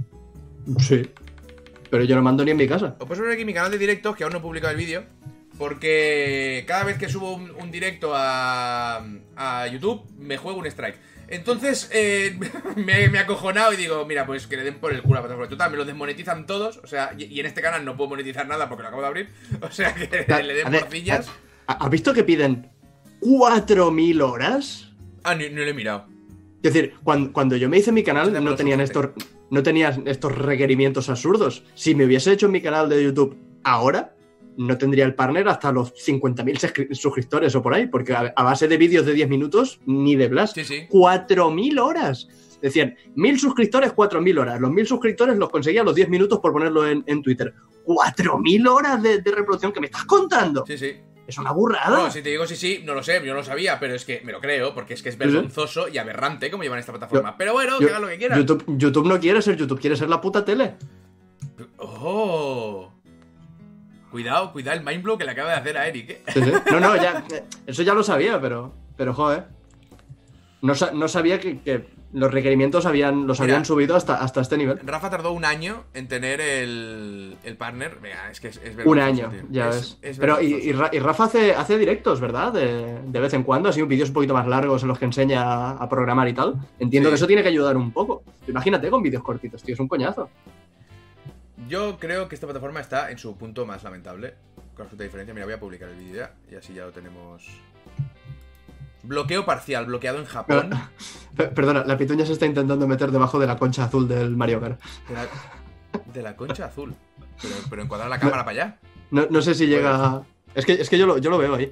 Sí. 0.80 1.10
Pero 1.89 2.03
yo 2.03 2.15
no 2.15 2.22
mando 2.22 2.43
ni 2.45 2.52
en 2.52 2.57
mi 2.57 2.68
casa. 2.68 2.95
Os 2.99 3.07
puedo 3.07 3.22
poner 3.22 3.34
aquí 3.34 3.45
mi 3.45 3.53
canal 3.53 3.72
de 3.72 3.77
directos, 3.77 4.15
que 4.15 4.23
aún 4.23 4.31
no 4.34 4.39
he 4.39 4.41
publicado 4.41 4.72
el 4.72 4.77
vídeo. 4.77 5.03
Porque 5.57 6.64
cada 6.68 6.84
vez 6.85 6.98
que 6.98 7.07
subo 7.10 7.34
un, 7.34 7.52
un 7.52 7.72
directo 7.72 8.14
a, 8.15 9.06
a 9.35 9.68
YouTube, 9.68 10.03
me 10.18 10.38
juego 10.38 10.60
un 10.60 10.65
strike. 10.65 10.95
Entonces, 11.27 11.89
eh, 11.93 12.38
me, 12.76 13.07
me 13.10 13.18
he 13.18 13.22
acojonado 13.22 13.72
y 13.73 13.77
digo, 13.77 14.06
mira, 14.06 14.26
pues 14.26 14.48
que 14.48 14.57
le 14.57 14.64
den 14.64 14.76
por 14.80 14.91
el 14.91 15.02
culo 15.02 15.15
a 15.15 15.22
la 15.22 15.27
plataforma. 15.27 15.49
Total, 15.49 15.72
me 15.72 15.77
lo 15.77 15.85
desmonetizan 15.85 16.45
todos. 16.45 16.77
O 16.84 16.88
sea, 16.88 17.14
y, 17.18 17.26
y 17.26 17.39
en 17.39 17.45
este 17.45 17.61
canal 17.61 17.85
no 17.85 17.95
puedo 17.95 18.10
monetizar 18.10 18.48
nada 18.48 18.68
porque 18.69 18.81
lo 18.84 18.88
acabo 18.89 19.02
de 19.03 19.07
abrir. 19.07 19.30
O 19.61 19.72
sea, 19.72 19.93
que 19.93 20.07
le 20.43 20.53
den 20.53 20.72
porcillas. 20.72 21.27
¿ha- 21.68 21.73
¿Has 21.85 21.89
visto 21.89 22.14
que 22.14 22.23
piden 22.23 22.69
4.000 23.22 24.22
horas? 24.22 24.93
Ah, 25.23 25.35
ni, 25.35 25.45
ni 25.49 25.56
lo 25.56 25.64
he 25.64 25.73
mirado. 25.73 26.06
Es 26.64 26.73
decir, 26.73 26.93
cuando, 27.03 27.31
cuando 27.34 27.56
yo 27.56 27.69
me 27.69 27.77
hice 27.77 27.91
mi 27.91 28.03
canal 28.03 28.31
no 28.43 28.56
tenían 28.56 28.81
estos, 28.81 29.10
no 29.49 29.64
tenían 29.64 30.03
estos 30.07 30.35
requerimientos 30.38 31.10
absurdos. 31.10 31.64
Si 31.73 31.95
me 31.95 32.06
hubiese 32.06 32.31
hecho 32.31 32.49
mi 32.49 32.61
canal 32.61 32.88
de 32.89 33.03
YouTube 33.03 33.35
ahora, 33.64 34.15
no 34.57 34.77
tendría 34.77 35.06
el 35.06 35.15
partner 35.15 35.48
hasta 35.48 35.72
los 35.72 35.93
50.000 35.95 36.60
suscri- 36.60 36.93
suscriptores 36.93 37.56
o 37.56 37.61
por 37.64 37.73
ahí, 37.73 37.88
porque 37.88 38.14
a, 38.14 38.34
a 38.35 38.43
base 38.43 38.68
de 38.68 38.77
vídeos 38.77 39.06
de 39.06 39.14
10 39.14 39.30
minutos, 39.30 39.80
ni 39.85 40.15
de 40.15 40.27
Blast. 40.27 40.56
Sí, 40.56 40.64
sí. 40.65 40.88
4.000 40.91 41.80
horas. 41.80 42.27
Decían, 42.61 42.95
1.000 43.15 43.38
suscriptores, 43.39 43.91
4.000 43.95 44.39
horas. 44.39 44.60
Los 44.61 44.69
1.000 44.69 44.85
suscriptores 44.85 45.35
los 45.38 45.49
conseguía 45.49 45.81
a 45.81 45.84
los 45.84 45.95
10 45.95 46.10
minutos 46.10 46.39
por 46.39 46.52
ponerlo 46.53 46.88
en, 46.88 47.03
en 47.07 47.23
Twitter. 47.23 47.53
4.000 47.88 48.68
horas 48.69 49.02
de, 49.02 49.19
de 49.22 49.31
reproducción 49.31 49.72
que 49.72 49.80
me 49.80 49.88
estás 49.88 50.06
contando. 50.06 50.64
Sí, 50.68 50.77
sí. 50.77 50.91
Es 51.32 51.38
una 51.38 51.52
burrada. 51.53 51.90
No, 51.98 52.12
si 52.12 52.22
te 52.22 52.28
digo 52.30 52.45
sí, 52.45 52.58
sí, 52.58 52.82
no 52.84 52.94
lo 52.94 53.02
sé, 53.02 53.22
yo 53.24 53.32
no 53.32 53.40
lo 53.40 53.44
sabía, 53.45 53.80
pero 53.80 53.95
es 53.95 54.03
que 54.03 54.20
me 54.26 54.34
lo 54.34 54.41
creo, 54.41 54.74
porque 54.76 54.94
es 54.95 55.02
que 55.02 55.08
es 55.08 55.18
vergonzoso 55.18 55.88
y 55.88 55.98
aberrante 55.98 56.52
como 56.52 56.64
llevan 56.64 56.78
esta 56.80 56.91
plataforma. 56.91 57.38
pero 57.38 57.53
bueno, 57.53 57.80
Yo- 57.80 57.88
que 57.88 57.94
hagan 57.94 58.02
lo 58.02 58.08
que 58.10 58.18
quieran. 58.18 58.38
YouTube, 58.38 58.66
YouTube 58.78 59.08
no 59.08 59.18
quiere 59.18 59.41
ser 59.41 59.56
YouTube, 59.56 59.80
quiere 59.80 59.95
ser 59.95 60.10
la 60.10 60.20
puta 60.20 60.44
tele. 60.44 60.76
¡Oh! 61.78 62.91
Cuidado, 64.12 64.52
cuidado 64.52 64.78
el 64.78 64.84
mindblow 64.86 65.18
que 65.18 65.24
le 65.24 65.32
acaba 65.32 65.52
de 65.52 65.56
hacer 65.56 65.78
a 65.78 65.88
Eric, 65.88 66.10
¿eh? 66.10 66.24
Sí, 66.34 66.44
sí. 66.44 66.52
No, 66.70 66.80
no, 66.82 66.95
ya. 66.98 67.24
Eso 67.66 67.82
ya 67.82 67.94
lo 67.94 68.03
sabía, 68.03 68.41
pero. 68.41 68.74
Pero 68.98 69.14
joder. 69.14 69.45
No, 70.61 70.73
no 70.93 71.07
sabía 71.07 71.39
que, 71.39 71.59
que 71.59 71.88
los 72.13 72.31
requerimientos 72.31 72.85
habían, 72.85 73.25
los 73.25 73.39
Mira. 73.39 73.53
habían 73.53 73.65
subido 73.65 73.95
hasta, 73.95 74.15
hasta 74.21 74.41
este 74.41 74.57
nivel. 74.57 74.79
Rafa 74.83 75.09
tardó 75.09 75.31
un 75.31 75.43
año 75.43 75.85
en 75.95 76.07
tener 76.07 76.39
el, 76.39 77.35
el 77.43 77.57
partner. 77.57 77.97
Venga, 78.01 78.29
es 78.29 78.39
que 78.39 78.49
es, 78.49 78.57
es 78.63 78.75
Un 78.85 78.99
año, 78.99 79.29
tío. 79.29 79.41
ya 79.49 79.69
Es- 79.69 79.75
ves. 79.75 79.97
es 80.03 80.19
Pero 80.19 80.39
y, 80.41 80.53
y 80.53 80.71
Ra- 80.73 80.89
y 80.91 80.99
Rafa 80.99 81.23
hace, 81.23 81.53
hace 81.55 81.77
directos, 81.79 82.19
¿verdad? 82.19 82.53
De, 82.53 82.99
de 83.03 83.19
vez 83.19 83.33
en 83.33 83.41
cuando, 83.43 83.69
así 83.69 83.81
vídeos 83.81 84.09
un 84.09 84.13
poquito 84.13 84.33
más 84.35 84.45
largos 84.47 84.83
en 84.83 84.89
los 84.89 84.99
que 84.99 85.05
enseña 85.05 85.41
a, 85.41 85.71
a 85.71 85.89
programar 85.89 86.27
y 86.27 86.33
tal. 86.33 86.55
Entiendo 86.79 87.09
Sí. 87.09 87.11
que 87.13 87.15
eso 87.15 87.27
tiene 87.27 87.41
que 87.41 87.49
ayudar 87.49 87.75
un 87.75 87.91
poco. 87.91 88.23
Imagínate 88.47 88.89
con 88.91 89.01
vídeos 89.01 89.23
cortitos, 89.23 89.63
tío, 89.63 89.73
es 89.73 89.79
un 89.79 89.88
coñazo. 89.88 90.29
Yo 91.67 91.97
creo 91.99 92.27
que 92.27 92.35
esta 92.35 92.47
plataforma 92.47 92.81
está 92.81 93.09
en 93.11 93.17
su 93.17 93.38
punto 93.38 93.65
más 93.65 93.83
lamentable. 93.83 94.35
Con 94.75 94.83
absoluta 94.83 95.03
diferencia. 95.03 95.33
Mira, 95.33 95.45
voy 95.45 95.53
a 95.55 95.59
publicar 95.59 95.89
el 95.89 95.95
vídeo 95.95 96.17
ya. 96.17 96.33
Y 96.51 96.55
así 96.55 96.73
ya 96.73 96.85
lo 96.85 96.91
tenemos. 96.91 97.47
Bloqueo 99.03 99.45
parcial, 99.45 99.86
bloqueado 99.86 100.19
en 100.19 100.26
Japón. 100.26 100.69
Pe- 101.36 101.48
Perdona, 101.48 101.84
la 101.86 101.98
pituña 101.98 102.26
se 102.26 102.34
está 102.34 102.45
intentando 102.45 102.88
meter 102.88 103.11
debajo 103.11 103.40
de 103.40 103.48
la 103.48 103.57
concha 103.57 103.86
azul 103.86 104.07
del 104.07 104.36
Mario 104.36 104.60
Kart. 104.61 104.80
De 105.07 105.14
la, 105.15 105.28
de 106.14 106.22
la 106.22 106.36
concha 106.36 106.65
azul. 106.65 106.94
Pero, 107.41 107.56
pero 107.69 107.82
encuadrar 107.82 108.10
la 108.10 108.19
cámara 108.19 108.45
para 108.45 108.52
allá. 108.52 108.80
No, 109.10 109.26
no 109.30 109.41
sé 109.41 109.56
si 109.56 109.65
llega. 109.68 110.22
Es 110.53 110.65
que, 110.65 110.73
es 110.73 110.90
que 110.90 110.98
yo, 110.98 111.06
lo, 111.07 111.18
yo 111.18 111.30
lo 111.32 111.38
veo 111.38 111.56
ahí. 111.56 111.72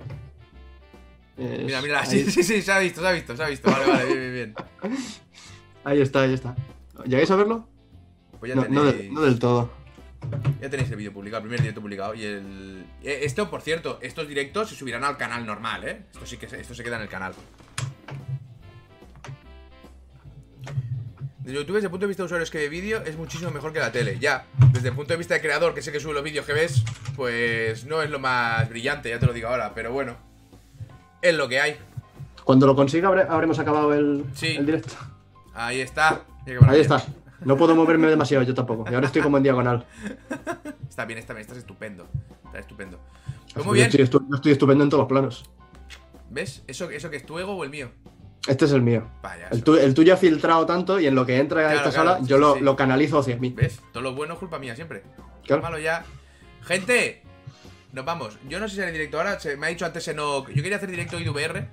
Es- 1.37 1.65
Mira, 1.65 1.81
mira, 1.81 2.01
ahí, 2.01 2.07
sí, 2.25 2.31
sí, 2.31 2.43
sí, 2.43 2.61
se 2.61 2.71
ha 2.71 2.79
visto, 2.79 3.01
se 3.01 3.07
ha 3.07 3.11
visto, 3.11 3.35
se 3.35 3.43
ha 3.43 3.47
visto. 3.49 3.69
Vale, 3.69 3.85
vale, 3.87 4.05
bien, 4.05 4.19
bien, 4.19 4.33
bien. 4.33 4.55
ahí 5.83 6.01
está, 6.01 6.21
ahí 6.21 6.33
está. 6.33 6.55
¿Llegáis 7.05 7.29
a 7.31 7.35
verlo? 7.35 7.67
Pues 8.39 8.49
ya 8.49 8.55
No, 8.55 8.65
no 8.67 9.21
del 9.21 9.39
todo. 9.39 9.69
Ya 10.61 10.69
tenéis 10.69 10.89
el 10.91 10.97
vídeo 10.97 11.13
publicado, 11.13 11.37
el 11.39 11.43
primer 11.43 11.59
directo 11.61 11.81
publicado. 11.81 12.13
Y 12.13 12.23
el. 12.25 12.85
eh, 13.03 13.19
Esto, 13.23 13.49
por 13.49 13.61
cierto, 13.61 13.99
estos 14.01 14.27
directos 14.27 14.69
se 14.69 14.75
subirán 14.75 15.03
al 15.03 15.17
canal 15.17 15.45
normal, 15.45 15.87
¿eh? 15.87 16.01
Esto 16.13 16.25
sí 16.25 16.37
que 16.37 16.47
se- 16.49 16.59
esto 16.59 16.73
se 16.75 16.83
queda 16.83 16.97
en 16.97 17.03
el 17.03 17.09
canal. 17.09 17.33
Desde 21.39 21.57
YouTube, 21.57 21.75
desde 21.75 21.87
el 21.87 21.91
punto 21.91 22.05
de 22.05 22.09
vista 22.09 22.23
de 22.23 22.25
usuarios 22.25 22.51
que 22.51 22.57
ve 22.59 22.69
vídeo, 22.69 23.01
es 23.05 23.15
muchísimo 23.17 23.49
mejor 23.49 23.73
que 23.73 23.79
la 23.79 23.91
tele. 23.91 24.17
Ya, 24.19 24.45
desde 24.71 24.89
el 24.89 24.95
punto 24.95 25.13
de 25.13 25.17
vista 25.17 25.33
de 25.33 25.41
creador, 25.41 25.73
que 25.73 25.81
sé 25.81 25.91
que 25.91 25.99
sube 25.99 26.13
los 26.13 26.23
vídeos 26.23 26.45
que 26.45 26.53
ves, 26.53 26.83
pues 27.15 27.85
no 27.85 28.01
es 28.03 28.09
lo 28.09 28.19
más 28.19 28.69
brillante, 28.69 29.09
ya 29.09 29.19
te 29.19 29.25
lo 29.25 29.33
digo 29.33 29.47
ahora, 29.47 29.73
pero 29.73 29.91
bueno. 29.91 30.15
Es 31.21 31.33
lo 31.35 31.47
que 31.49 31.59
hay. 31.59 31.77
Cuando 32.43 32.67
lo 32.67 32.75
consiga 32.75 33.07
habre- 33.09 33.25
habremos 33.27 33.57
acabado 33.59 33.93
el, 33.93 34.25
Sí. 34.35 34.55
el 34.57 34.65
directo. 34.65 34.93
Ahí 35.53 35.81
está. 35.81 36.21
Ahí 36.67 36.79
está. 36.81 37.03
No 37.41 37.57
puedo 37.57 37.75
moverme 37.75 38.07
demasiado 38.07 38.43
yo 38.43 38.53
tampoco. 38.53 38.85
Y 38.89 38.93
ahora 38.93 39.07
estoy 39.07 39.21
como 39.21 39.37
en 39.37 39.43
diagonal. 39.43 39.85
Está 40.89 41.05
bien, 41.05 41.19
está 41.19 41.33
bien, 41.33 41.41
estás 41.41 41.57
estupendo. 41.57 42.07
Está 42.45 42.59
estupendo. 42.59 42.99
Pues 43.53 43.65
muy 43.65 43.75
bien. 43.75 43.87
estoy, 43.87 44.07
yo 44.29 44.35
estoy 44.35 44.51
estupendo 44.51 44.83
en 44.83 44.89
todos 44.89 45.01
los 45.03 45.07
planos. 45.09 45.49
¿Ves? 46.29 46.63
¿Eso, 46.67 46.89
¿Eso 46.89 47.09
que 47.09 47.17
es 47.17 47.25
tu 47.25 47.39
ego 47.39 47.53
o 47.55 47.63
el 47.63 47.69
mío? 47.69 47.89
Este 48.47 48.65
es 48.65 48.71
el 48.71 48.81
mío. 48.81 49.07
Vaya. 49.21 49.47
El, 49.51 49.63
tu- 49.63 49.75
el 49.75 49.93
tuyo 49.93 50.13
ha 50.13 50.17
filtrado 50.17 50.65
tanto 50.65 50.99
y 50.99 51.07
en 51.07 51.15
lo 51.15 51.25
que 51.25 51.37
entra 51.37 51.61
a 51.61 51.71
Claro, 51.71 51.77
esta 51.77 51.89
claro, 51.91 52.09
sala, 52.11 52.23
sí, 52.23 52.29
yo 52.29 52.37
lo, 52.37 52.53
sí. 52.55 52.59
lo 52.61 52.75
canalizo 52.75 53.19
hacia 53.19 53.35
mí. 53.37 53.49
¿Ves? 53.55 53.79
Todo 53.91 54.03
lo 54.03 54.13
bueno 54.13 54.33
es 54.33 54.39
culpa 54.39 54.59
mía 54.59 54.75
siempre. 54.75 55.03
Claro. 55.45 55.61
Malo 55.61 55.79
ya. 55.79 56.05
Gente, 56.63 57.23
nos 57.93 58.05
vamos. 58.05 58.37
Yo 58.47 58.59
no 58.59 58.67
sé 58.69 58.75
si 58.75 58.81
haré 58.81 58.91
directo 58.91 59.17
ahora. 59.17 59.39
se- 59.39 59.57
me 59.57 59.67
ha 59.67 59.69
dicho 59.69 59.85
antes 59.85 60.07
Enoch. 60.07 60.47
Yo 60.49 60.61
quería 60.63 60.77
hacer 60.77 60.89
directo 60.91 61.19
IDVR. 61.19 61.67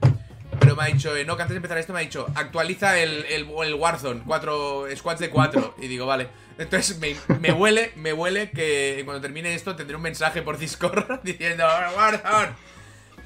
Pero 0.60 0.76
me 0.76 0.82
ha 0.84 0.86
dicho 0.86 1.14
Enoch, 1.16 1.38
antes 1.40 1.50
de 1.50 1.56
empezar 1.56 1.78
esto, 1.78 1.92
me 1.92 2.00
ha 2.00 2.02
dicho 2.02 2.26
actualiza 2.34 2.98
el, 2.98 3.24
el, 3.26 3.46
el 3.64 3.74
Warzone. 3.74 4.22
Cuatro 4.26 4.86
squads 4.94 5.20
de 5.20 5.30
cuatro. 5.30 5.74
Y 5.80 5.88
digo, 5.88 6.06
vale. 6.06 6.28
Entonces 6.58 6.98
me, 6.98 7.14
me 7.38 7.52
huele, 7.52 7.92
me 7.96 8.12
huele 8.14 8.50
que 8.50 9.02
cuando 9.04 9.20
termine 9.20 9.54
esto 9.54 9.76
tendré 9.76 9.96
un 9.96 10.02
mensaje 10.02 10.40
por 10.42 10.56
Discord 10.58 11.20
diciendo 11.22 11.64
Warzone. 11.96 12.52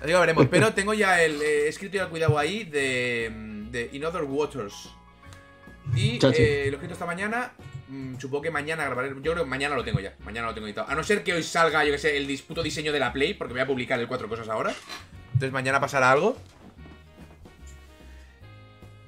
Así 0.01 0.07
que 0.09 0.17
veremos. 0.17 0.47
Pero 0.51 0.73
tengo 0.75 0.95
ya 0.95 1.23
el 1.23 1.41
eh, 1.43 1.69
escrito 1.69 1.97
ya 1.97 2.09
cuidado 2.09 2.39
ahí 2.39 2.65
de, 2.65 3.31
de 3.71 3.91
In 3.93 4.05
Other 4.05 4.23
Waters. 4.25 4.91
Y 5.95 6.17
eh, 6.17 6.19
lo 6.21 6.29
he 6.29 6.69
escrito 6.75 6.95
esta 6.95 7.07
mañana. 7.07 7.53
mm, 7.89 8.19
supongo 8.19 8.43
que 8.43 8.51
mañana 8.51 8.85
grabaré. 8.85 9.11
Yo 9.11 9.33
creo 9.33 9.45
que 9.45 9.51
mañana 9.51 9.75
lo 9.77 9.85
tengo 9.85 10.01
ya. 10.01 10.15
Mañana 10.25 10.49
lo 10.49 10.55
tengo 10.55 10.67
editado. 10.67 10.89
A 10.89 10.95
no 10.95 11.03
ser 11.05 11.23
que 11.23 11.33
hoy 11.35 11.43
salga, 11.43 11.85
yo 11.85 11.93
que 11.93 11.99
sé, 11.99 12.17
el 12.17 12.27
disputo 12.27 12.63
diseño 12.63 12.93
de 12.93 12.99
la 12.99 13.13
Play, 13.13 13.35
porque 13.35 13.53
voy 13.53 13.63
a 13.63 13.67
publicar 13.67 13.99
el 14.01 14.09
cuatro 14.09 14.29
cosas 14.29 14.49
ahora. 14.49 14.73
Entonces 15.35 15.53
mañana 15.53 15.81
pasará 15.81 16.11
algo. 16.11 16.37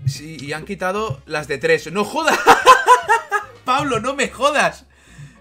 Sí, 0.06 0.36
y 0.40 0.52
han 0.52 0.64
quitado 0.64 1.22
las 1.26 1.48
de 1.48 1.58
tres. 1.58 1.90
¡No 1.92 2.04
jodas! 2.04 2.38
Pablo, 3.64 4.00
no 4.00 4.14
me 4.14 4.28
jodas. 4.28 4.86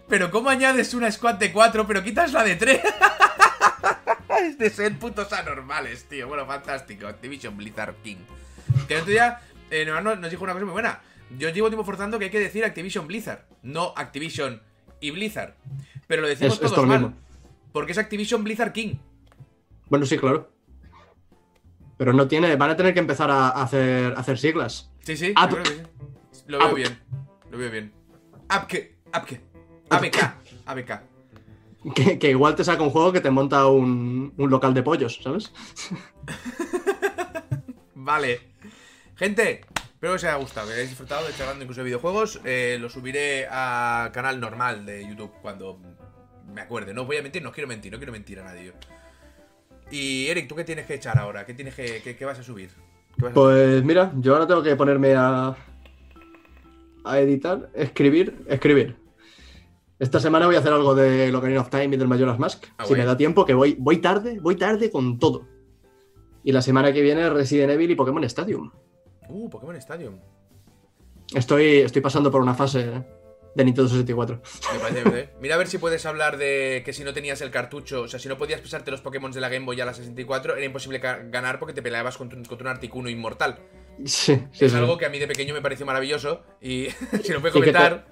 Pero 0.07 0.29
¿cómo 0.29 0.49
añades 0.49 0.93
una 0.93 1.11
squad 1.11 1.35
de 1.35 1.51
cuatro, 1.51 1.87
pero 1.87 2.03
quitas 2.03 2.33
la 2.33 2.43
de 2.43 2.55
tres? 2.55 2.81
es 4.41 4.57
de 4.57 4.69
ser 4.69 4.97
putos 4.99 5.31
anormales, 5.33 6.05
tío. 6.05 6.27
Bueno, 6.27 6.45
fantástico. 6.45 7.07
Activision 7.07 7.57
Blizzard 7.57 7.95
King. 8.03 8.17
Que 8.87 8.95
el 8.95 9.01
otro 9.01 9.11
día 9.11 9.39
eh, 9.69 9.85
nos, 9.85 10.29
dijo 10.29 10.43
una 10.43 10.53
cosa 10.53 10.65
muy 10.65 10.73
buena. 10.73 11.01
Yo 11.37 11.49
llevo 11.49 11.69
tiempo 11.69 11.85
forzando 11.85 12.19
que 12.19 12.25
hay 12.25 12.31
que 12.31 12.39
decir 12.39 12.65
Activision 12.65 13.07
Blizzard, 13.07 13.45
no 13.63 13.93
Activision 13.95 14.61
y 14.99 15.11
Blizzard. 15.11 15.55
Pero 16.07 16.21
lo 16.21 16.27
decimos 16.27 16.53
Es- 16.53 16.57
es 16.57 16.59
todos 16.61 16.73
todo 16.75 16.85
lo 16.85 16.89
mal. 16.89 16.99
mismo. 17.01 17.17
Porque 17.71 17.93
es 17.93 17.97
Activision 17.97 18.43
Blizzard 18.43 18.73
King. 18.73 18.95
Bueno, 19.89 20.05
sí, 20.05 20.17
claro. 20.17 20.50
Pero 22.01 22.13
no 22.13 22.27
tiene. 22.27 22.55
Van 22.55 22.71
a 22.71 22.75
tener 22.75 22.95
que 22.95 22.99
empezar 22.99 23.29
a 23.29 23.49
hacer, 23.49 24.13
a 24.17 24.21
hacer 24.21 24.39
siglas. 24.39 24.89
Sí, 25.01 25.15
sí, 25.15 25.35
yo 25.39 25.49
creo 25.49 25.61
que 25.61 25.69
sí. 26.31 26.41
Lo 26.47 26.57
veo 26.57 26.73
bien. 26.73 26.99
Lo 27.51 27.59
veo 27.59 27.69
bien. 27.69 27.93
Apke, 28.49 28.97
Apke. 29.11 29.39
ABK, 29.87 30.17
ABK. 30.65 31.01
Que, 31.93 32.17
que 32.17 32.29
igual 32.31 32.55
te 32.55 32.63
saca 32.63 32.81
un 32.81 32.89
juego 32.89 33.13
que 33.13 33.21
te 33.21 33.29
monta 33.29 33.67
un, 33.67 34.33
un 34.35 34.49
local 34.49 34.73
de 34.73 34.81
pollos, 34.81 35.19
¿sabes? 35.21 35.53
Vale. 37.93 38.49
Gente, 39.15 39.61
espero 39.75 40.13
que 40.13 40.15
os 40.15 40.23
haya 40.23 40.37
gustado, 40.37 40.69
que 40.69 40.73
hayáis 40.73 40.89
disfrutado 40.89 41.27
de 41.27 41.35
charlando 41.35 41.63
incluso 41.63 41.81
de 41.81 41.85
videojuegos. 41.85 42.41
Eh, 42.45 42.79
lo 42.81 42.89
subiré 42.89 43.45
a 43.47 44.09
canal 44.11 44.39
normal 44.39 44.87
de 44.87 45.07
YouTube 45.07 45.33
cuando 45.43 45.79
me 46.51 46.61
acuerde. 46.61 46.95
No 46.95 47.05
voy 47.05 47.17
a 47.17 47.21
mentir, 47.21 47.43
no 47.43 47.51
quiero 47.51 47.67
mentir, 47.67 47.91
no 47.91 47.99
quiero 47.99 48.11
mentir 48.11 48.39
a 48.39 48.43
nadie. 48.43 48.73
Y 49.91 50.27
Eric, 50.27 50.47
¿tú 50.47 50.55
qué 50.55 50.63
tienes 50.63 50.85
que 50.85 50.95
echar 50.95 51.17
ahora? 51.17 51.45
¿Qué 51.45 51.53
tienes 51.53 51.75
que, 51.75 52.01
qué, 52.01 52.15
qué 52.15 52.25
vas 52.25 52.39
a 52.39 52.43
subir? 52.43 52.69
¿Qué 53.17 53.23
vas 53.23 53.31
a 53.31 53.33
Pues 53.33 53.83
mira, 53.83 54.11
yo 54.17 54.33
ahora 54.33 54.47
tengo 54.47 54.63
que 54.63 54.75
ponerme 54.75 55.15
a. 55.15 55.55
a 57.03 57.19
editar, 57.19 57.69
escribir, 57.73 58.43
escribir. 58.47 58.95
Esta 59.99 60.19
semana 60.19 60.47
voy 60.47 60.55
a 60.55 60.59
hacer 60.59 60.73
algo 60.73 60.95
de 60.95 61.31
Ocarina 61.35 61.61
of 61.61 61.69
Time 61.69 61.93
y 61.93 61.97
del 61.97 62.07
Majora's 62.07 62.39
Mask. 62.39 62.65
Ah, 62.77 62.85
si 62.85 62.93
me 62.93 63.05
da 63.05 63.15
tiempo, 63.15 63.45
que 63.45 63.53
voy, 63.53 63.75
voy 63.77 63.97
tarde, 63.97 64.39
voy 64.39 64.55
tarde 64.55 64.89
con 64.89 65.19
todo. 65.19 65.45
Y 66.43 66.51
la 66.53 66.63
semana 66.63 66.91
que 66.91 67.01
viene 67.01 67.29
Resident 67.29 67.71
Evil 67.71 67.91
y 67.91 67.95
Pokémon 67.95 68.23
Stadium. 68.23 68.71
Uh, 69.29 69.47
Pokémon 69.49 69.75
Stadium. 69.75 70.19
Estoy, 71.35 71.79
estoy 71.79 72.01
pasando 72.01 72.31
por 72.31 72.41
una 72.41 72.55
fase 72.55 73.03
de 73.55 73.65
Nintendo 73.65 73.89
64. 73.89 74.41
Me 74.73 74.79
parece, 74.79 75.01
parece. 75.03 75.29
Mira 75.41 75.55
a 75.55 75.57
ver 75.57 75.67
si 75.67 75.77
puedes 75.77 76.05
hablar 76.05 76.37
de 76.37 76.81
que 76.85 76.93
si 76.93 77.03
no 77.03 77.13
tenías 77.13 77.41
el 77.41 77.51
cartucho, 77.51 78.03
o 78.03 78.07
sea, 78.07 78.19
si 78.19 78.27
no 78.29 78.37
podías 78.37 78.61
pasarte 78.61 78.91
los 78.91 79.01
Pokémon 79.01 79.31
de 79.31 79.41
la 79.41 79.49
Game 79.49 79.65
Boy 79.65 79.79
a 79.81 79.85
la 79.85 79.93
64, 79.93 80.55
era 80.55 80.65
imposible 80.65 80.99
ganar 80.99 81.59
porque 81.59 81.73
te 81.73 81.81
peleabas 81.81 82.17
contra 82.17 82.37
un, 82.39 82.45
contra 82.45 82.69
un 82.69 82.75
Articuno 82.75 83.09
inmortal. 83.09 83.59
Sí, 84.05 84.41
sí, 84.51 84.65
es 84.65 84.71
sí. 84.71 84.77
algo 84.77 84.97
que 84.97 85.05
a 85.05 85.09
mí 85.09 85.19
de 85.19 85.27
pequeño 85.27 85.53
me 85.53 85.61
pareció 85.61 85.85
maravilloso 85.85 86.43
y 86.61 86.87
si 87.23 87.33
lo 87.33 87.41
puedes 87.41 87.55
Y 87.55 87.59
que 87.61 87.65
te- 87.71 87.73
comentar. 87.77 88.07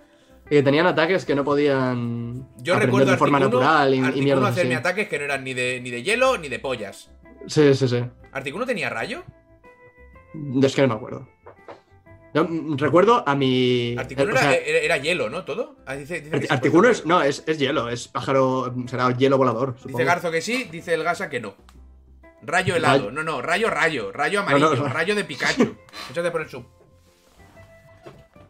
Y 0.47 0.55
que 0.55 0.63
tenían 0.63 0.87
ataques 0.87 1.25
que 1.25 1.35
no 1.35 1.43
podían 1.43 2.47
Yo 2.57 2.77
recuerdo 2.79 3.11
de 3.11 3.17
forma 3.17 3.37
Articuno, 3.37 3.61
natural 3.61 3.93
y, 3.93 3.97
y 4.27 4.31
hacerme 4.31 4.75
ataques 4.75 5.07
que 5.07 5.19
no 5.19 5.25
eran 5.25 5.43
ni 5.43 5.53
de, 5.53 5.79
ni 5.79 5.91
de 5.91 6.01
hielo 6.03 6.37
ni 6.39 6.49
de 6.49 6.57
pollas. 6.59 7.11
Sí, 7.47 7.73
sí, 7.75 7.87
sí. 7.87 8.03
¿Articuno 8.31 8.65
tenía 8.65 8.89
rayo? 8.89 9.23
Es 10.61 10.75
que 10.75 10.81
no 10.83 10.87
me 10.89 10.93
acuerdo. 10.95 11.27
Yo, 12.33 12.43
mm, 12.45 12.77
recuerdo 12.77 13.23
a 13.27 13.35
mi. 13.35 13.95
Articuno 13.97 14.33
o 14.33 14.37
sea, 14.37 14.53
era, 14.55 14.97
hielo, 14.97 15.29
¿no? 15.29 15.43
¿Todo? 15.45 15.75
Ah, 15.85 15.95
dice, 15.95 16.21
dice 16.21 16.47
Articuno 16.49 16.87
es. 16.89 17.05
No, 17.05 17.21
es, 17.23 17.43
es 17.47 17.57
hielo, 17.57 17.89
es 17.89 18.07
pájaro. 18.07 18.73
Será 18.87 19.11
hielo 19.17 19.37
volador. 19.37 19.75
Dice. 19.83 20.03
Garzo 20.03 20.29
que 20.31 20.41
sí, 20.41 20.67
dice 20.71 20.93
el 20.93 21.03
Gasa 21.03 21.29
que 21.29 21.39
no. 21.39 21.55
Rayo 22.41 22.75
helado. 22.75 23.09
Rayo- 23.09 23.11
No, 23.11 23.23
no, 23.23 23.41
rayo, 23.41 23.69
rayo. 23.69 24.11
Rayo 24.11 24.41
amarillo. 24.41 24.75
no. 24.75 24.87
Rayo 24.87 25.15
de 25.15 25.23
Pikachu. 25.23 25.75
Échate 26.11 26.29
por 26.31 26.41
el 26.41 26.49
sub. 26.49 26.65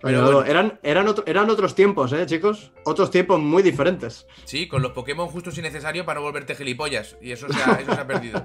Pero 0.01 0.19
Pero 0.19 0.21
bueno. 0.23 0.43
eran, 0.45 0.79
eran, 0.83 1.07
otro- 1.09 1.23
eran 1.27 1.49
otros 1.49 1.75
tiempos, 1.75 2.13
¿eh, 2.13 2.25
chicos? 2.25 2.71
Otros 2.85 3.11
tiempos 3.11 3.39
muy 3.39 3.61
diferentes. 3.61 4.27
Sí, 4.45 4.67
con 4.67 4.81
los 4.81 4.93
Pokémon 4.93 5.27
justos 5.27 5.57
y 5.57 5.61
necesarios 5.61 6.05
para 6.05 6.19
no 6.19 6.25
volverte 6.25 6.55
gilipollas. 6.55 7.17
Y 7.21 7.31
eso 7.33 7.51
se 7.51 7.61
ha, 7.61 7.73
eso 7.81 7.93
se 7.93 7.99
ha 7.99 8.07
perdido. 8.07 8.43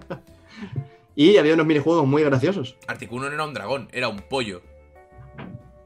Y 1.14 1.36
había 1.36 1.54
unos 1.54 1.66
minijuegos 1.66 2.06
muy 2.06 2.24
graciosos. 2.24 2.76
Articuno 2.88 3.28
no 3.28 3.34
era 3.34 3.44
un 3.44 3.54
dragón, 3.54 3.88
era 3.92 4.08
un 4.08 4.18
pollo. 4.18 4.62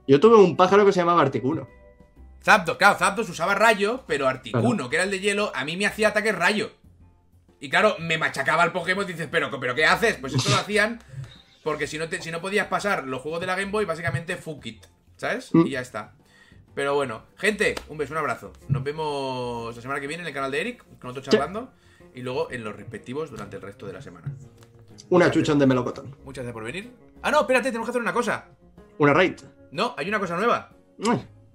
Yo 0.09 0.18
tuve 0.18 0.36
un 0.36 0.56
pájaro 0.56 0.85
que 0.85 0.93
se 0.93 0.98
llamaba 1.01 1.22
Articuno. 1.22 1.68
Zapdos, 2.43 2.76
claro, 2.78 2.98
Zapdos 2.98 3.28
usaba 3.28 3.55
rayo, 3.55 4.05
pero 4.06 4.26
Articuno, 4.26 4.89
que 4.89 4.97
era 4.97 5.05
el 5.05 5.10
de 5.10 5.20
hielo, 5.20 5.52
a 5.55 5.64
mí 5.64 5.76
me 5.76 5.86
hacía 5.86 6.09
ataques 6.09 6.35
rayo. 6.35 6.72
Y 7.60 7.68
claro, 7.68 7.97
me 7.98 8.16
machacaba 8.18 8.64
el 8.64 8.72
Pokémon 8.72 9.05
y 9.05 9.12
dices, 9.12 9.28
¿pero, 9.30 9.51
pero 9.60 9.74
qué 9.74 9.85
haces? 9.85 10.16
Pues 10.16 10.32
eso 10.35 10.48
lo 10.48 10.56
hacían 10.60 11.01
porque 11.62 11.86
si 11.86 11.98
no, 11.98 12.09
te- 12.09 12.22
si 12.22 12.30
no 12.30 12.40
podías 12.40 12.68
pasar 12.68 13.05
los 13.05 13.20
juegos 13.20 13.40
de 13.40 13.47
la 13.47 13.56
Game 13.56 13.70
Boy, 13.70 13.85
básicamente 13.85 14.36
fuck 14.36 14.64
it, 14.66 14.86
¿sabes? 15.16 15.52
Mm. 15.55 15.66
Y 15.66 15.70
ya 15.70 15.80
está. 15.80 16.14
Pero 16.74 16.94
bueno, 16.94 17.24
gente, 17.36 17.74
un 17.89 17.98
beso, 17.98 18.12
un 18.14 18.18
abrazo. 18.18 18.52
Nos 18.68 18.85
vemos 18.85 19.74
la 19.76 19.82
semana 19.82 20.01
que 20.01 20.06
viene 20.06 20.22
en 20.22 20.28
el 20.28 20.35
canal 20.35 20.51
de 20.52 20.60
Eric, 20.60 20.85
con 21.01 21.10
otro 21.10 21.20
charlando, 21.20 21.72
y 22.14 22.22
luego 22.22 22.51
en 22.52 22.62
los 22.64 22.74
respectivos 22.76 23.30
durante 23.30 23.56
el 23.56 23.62
resto 23.62 23.86
de 23.86 23.93
la 23.93 24.01
semana. 24.01 24.32
Una 25.10 25.30
chuchón 25.30 25.59
de 25.59 25.66
melocotón. 25.66 26.16
Muchas 26.24 26.44
gracias 26.44 26.52
por 26.55 26.62
venir. 26.64 26.93
Ah, 27.22 27.32
no, 27.32 27.40
espérate, 27.40 27.68
tenemos 27.70 27.86
que 27.86 27.90
hacer 27.90 28.01
una 28.02 28.12
cosa. 28.12 28.47
Una 28.98 29.12
raid. 29.12 29.35
No, 29.70 29.95
hay 29.97 30.09
una 30.09 30.19
cosa 30.19 30.36
nueva. 30.36 30.70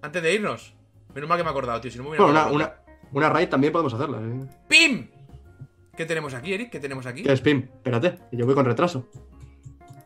Antes 0.02 0.22
de 0.24 0.34
irnos. 0.34 0.74
Menos 1.14 1.30
mal 1.30 1.38
que 1.38 1.44
me 1.44 1.50
he 1.50 1.52
acordado, 1.52 1.80
tío. 1.82 1.92
Si 1.92 1.98
no 1.98 2.04
me 2.04 2.10
hubiera 2.12 2.26
Bueno, 2.26 2.40
una, 2.40 2.48
acordado 2.48 2.76
una, 3.12 3.12
una 3.12 3.30
raid 3.30 3.50
también 3.50 3.72
podemos 3.74 3.94
hacerla. 3.94 4.18
¿eh? 4.20 4.48
¡Pim! 4.68 5.08
¿Qué 5.96 6.06
tenemos 6.06 6.34
aquí, 6.34 6.54
Eric? 6.54 6.72
¿Qué 6.72 6.80
tenemos 6.80 7.06
aquí? 7.06 7.22
¿Qué 7.24 7.32
es 7.32 7.42
PIM? 7.42 7.70
Espérate, 7.76 8.18
yo 8.32 8.46
voy 8.48 8.56
con 8.56 8.66
retraso. 8.66 9.08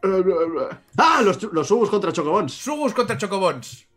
¡Ah! 0.97 1.21
Los, 1.23 1.41
los 1.43 1.67
subos 1.67 1.89
contra 1.89 2.11
Chocobons. 2.11 2.53
Sugus 2.53 2.93
contra 2.93 3.17
Chocobons. 3.17 3.87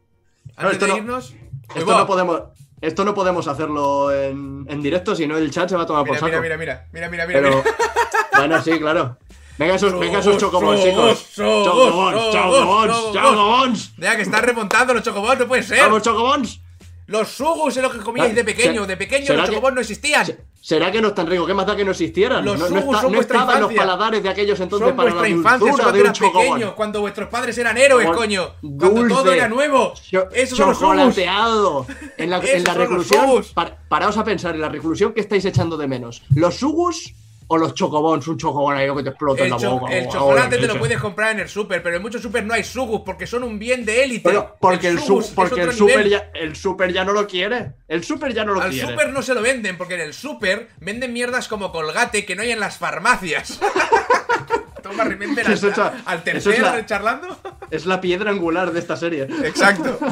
Antes 0.56 0.80
de 0.80 0.88
no- 0.88 0.96
irnos. 0.96 1.34
Esto 1.74 1.80
¡Uy, 1.86 1.92
va! 1.92 1.98
no 1.98 2.06
podemos. 2.06 2.42
esto 2.80 3.04
no 3.04 3.14
podemos 3.14 3.46
hacerlo 3.48 4.12
en, 4.12 4.66
en 4.68 4.82
directo, 4.82 5.14
si 5.14 5.26
no 5.26 5.36
el 5.36 5.50
chat 5.50 5.68
se 5.68 5.76
va 5.76 5.82
a 5.82 5.86
tomar 5.86 6.02
por 6.04 6.10
Mira, 6.16 6.20
saco. 6.20 6.42
mira, 6.42 6.56
mira, 6.56 6.86
mira, 6.92 7.08
mira, 7.08 7.26
mira, 7.26 7.26
mira. 7.26 7.40
Pero, 7.40 7.56
mira. 7.62 7.76
bueno, 8.36 8.62
sí, 8.62 8.78
claro. 8.78 9.18
Venga 9.60 9.74
esos, 9.74 9.98
venga 9.98 10.20
esos 10.20 10.38
chocobons, 10.38 10.82
chicos. 10.82 11.26
Chocobons, 11.36 12.32
chocobons, 12.32 13.12
chocobons. 13.12 13.92
Mira, 13.98 14.16
que 14.16 14.22
están 14.22 14.42
remontando 14.42 14.94
los 14.94 15.02
chocobos, 15.02 15.38
no 15.38 15.46
puede 15.46 15.62
ser. 15.62 15.80
Vamos, 15.82 16.02
chocobons. 16.02 16.60
Los 17.08 17.28
sugus 17.28 17.76
es 17.76 17.82
lo 17.82 17.90
que 17.90 17.98
comíais 17.98 18.34
de 18.34 18.42
pequeño. 18.42 18.86
De 18.86 18.96
pequeño 18.96 19.26
¿Será 19.26 19.40
los 19.42 19.50
chocobos 19.50 19.74
no 19.74 19.80
existían. 19.82 20.24
Se- 20.24 20.38
¿Será 20.62 20.90
que 20.90 21.02
no 21.02 21.08
es 21.08 21.14
tan 21.14 21.26
rico? 21.26 21.44
¿Qué 21.44 21.52
más 21.52 21.66
da 21.66 21.76
que 21.76 21.84
no 21.84 21.90
existieran? 21.90 22.42
Los 22.42 22.58
no, 22.58 22.68
no, 22.70 22.78
está- 22.78 23.00
son 23.02 23.12
no 23.12 23.20
estaban 23.20 23.46
los 23.60 23.70
infancia. 23.72 23.76
paladares 23.82 24.22
de 24.22 24.28
aquellos 24.30 24.60
entonces 24.60 24.88
Son 24.88 24.96
para 24.96 25.14
la 25.14 25.28
infancia, 25.28 25.72
son 25.76 25.92
de 25.92 26.02
un 26.04 26.12
pequeños, 26.12 26.72
cuando 26.74 27.00
vuestros 27.02 27.28
padres 27.28 27.58
eran 27.58 27.76
héroes, 27.76 28.08
coño. 28.10 28.52
Cuando 28.78 29.08
todo 29.08 29.30
era 29.32 29.46
nuevo. 29.48 29.92
Esos 30.32 30.56
son 30.78 30.96
los. 30.96 31.18
En 31.18 31.26
la, 32.30 32.38
en 32.38 32.64
la 32.64 32.74
los 32.74 32.76
reclusión, 32.76 33.44
par- 33.52 33.76
paraos 33.90 34.16
a 34.16 34.24
pensar 34.24 34.54
en 34.54 34.62
la 34.62 34.68
reclusión 34.70 35.12
que 35.12 35.20
estáis 35.20 35.44
echando 35.44 35.76
de 35.76 35.86
menos. 35.86 36.22
¿Los 36.34 36.54
sugus 36.56 37.12
o 37.52 37.58
los 37.58 37.74
chocobons? 37.74 38.26
Un 38.28 38.38
chocobón 38.38 38.76
ahí 38.76 38.88
que 38.94 39.02
te 39.02 39.08
explota 39.10 39.40
en 39.40 39.46
El, 39.46 39.50
la 39.50 39.56
cho- 39.58 39.78
boca. 39.78 39.92
el 39.92 40.06
Oh, 40.06 40.12
chocolate 40.12 40.56
oh, 40.56 40.60
te 40.60 40.66
lo 40.68 40.78
puedes 40.78 40.98
comprar 40.98 41.32
en 41.32 41.40
el 41.40 41.48
super, 41.48 41.82
pero 41.82 41.96
en 41.96 42.02
muchos 42.02 42.22
super 42.22 42.44
no 42.44 42.54
hay 42.54 42.62
sugus 42.64 43.02
porque 43.04 43.26
son 43.26 43.42
un 43.44 43.58
bien 43.58 43.84
de 43.84 44.04
élite. 44.04 44.22
Bueno, 44.22 44.54
porque 44.60 44.88
el, 44.88 45.00
sugus 45.00 45.26
porque 45.34 45.62
el 45.62 45.72
super 45.72 46.08
ya 46.08 46.30
el 46.34 46.54
super 46.54 46.92
ya 46.92 47.04
no 47.04 47.12
lo 47.12 47.26
quiere. 47.26 47.72
El 47.88 48.04
super 48.04 48.32
ya 48.32 48.44
no 48.44 48.54
lo 48.54 48.60
Al 48.62 48.70
quiere. 48.70 48.88
super 48.88 49.12
no 49.12 49.20
se 49.22 49.34
lo 49.34 49.42
venden, 49.42 49.76
porque 49.76 49.94
en 49.94 50.00
el 50.02 50.14
super 50.14 50.68
venden 50.78 51.12
mierdas 51.12 51.48
como 51.48 51.72
colgate 51.72 52.24
que 52.24 52.36
no 52.36 52.42
hay 52.42 52.52
en 52.52 52.60
las 52.60 52.78
farmacias. 52.78 53.58
Toma, 54.82 55.04
remember 55.04 55.46
al, 55.46 55.60
la- 55.76 56.02
al 56.06 56.22
tercer 56.24 56.54
es 56.54 56.60
la- 56.60 56.86
charlando. 56.86 57.36
Es 57.70 57.84
la 57.86 58.00
piedra 58.00 58.30
angular 58.30 58.72
de 58.72 58.78
esta 58.80 58.96
serie. 58.96 59.28
Exacto. 59.44 59.98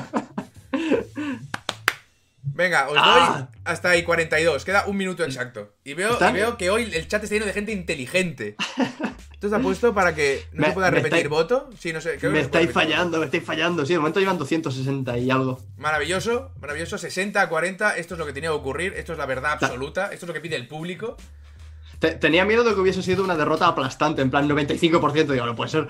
Venga, 2.59 2.89
os 2.89 2.97
Ah. 2.99 3.47
doy 3.53 3.61
hasta 3.65 3.91
ahí 3.91 4.03
42. 4.03 4.65
Queda 4.65 4.85
un 4.87 4.97
minuto 4.97 5.23
exacto. 5.23 5.75
Y 5.85 5.95
veo, 5.95 6.19
veo 6.19 6.59
que 6.59 6.71
hoy 6.71 6.91
el 6.93 7.07
chat 7.07 7.23
está 7.23 7.33
lleno 7.37 7.47
de 7.47 7.53
gente 7.53 7.71
inteligente. 7.71 8.57
¿Esto 9.33 9.47
está 9.47 9.61
puesto 9.61 9.95
para 9.95 10.13
que 10.17 10.43
no 10.53 10.63
Me- 10.63 10.67
se 10.67 10.73
pueda 10.73 10.91
repetir 10.91 11.19
estáis- 11.19 11.29
voto? 11.29 11.71
Sí, 11.79 11.93
no 11.93 12.01
sé. 12.01 12.19
creo 12.19 12.33
que 12.33 12.39
Me 12.39 12.41
estáis 12.41 12.73
fallando, 12.73 13.21
me 13.21 13.27
estáis 13.27 13.45
fallando. 13.45 13.87
Sí, 13.87 13.93
de 13.93 14.01
momento 14.01 14.19
llevan 14.19 14.39
260 14.39 15.17
y 15.19 15.31
algo. 15.31 15.61
Maravilloso, 15.77 16.51
maravilloso. 16.61 16.99
60 16.99 17.41
a 17.43 17.49
40. 17.49 17.97
Esto 17.97 18.15
es 18.15 18.19
lo 18.19 18.27
que 18.27 18.33
tenía 18.33 18.51
que 18.51 18.57
ocurrir. 18.57 18.95
Esto 18.95 19.13
es 19.13 19.19
la 19.19 19.27
verdad 19.27 19.57
Ta- 19.61 19.67
absoluta. 19.67 20.07
Esto 20.13 20.27
es 20.27 20.29
lo 20.29 20.35
que 20.35 20.41
pide 20.41 20.57
el 20.57 20.67
público. 20.67 21.17
Te- 22.01 22.13
tenía 22.17 22.45
miedo 22.45 22.65
de 22.65 22.75
que 22.75 22.81
hubiese 22.81 23.03
sido 23.03 23.23
una 23.25 23.37
derrota 23.37 23.67
aplastante, 23.69 24.23
en 24.23 24.31
plan 24.31 24.49
95%. 24.49 25.33
Digo, 25.33 25.47
no 25.47 25.55
puede 25.55 25.71
ser. 25.71 25.87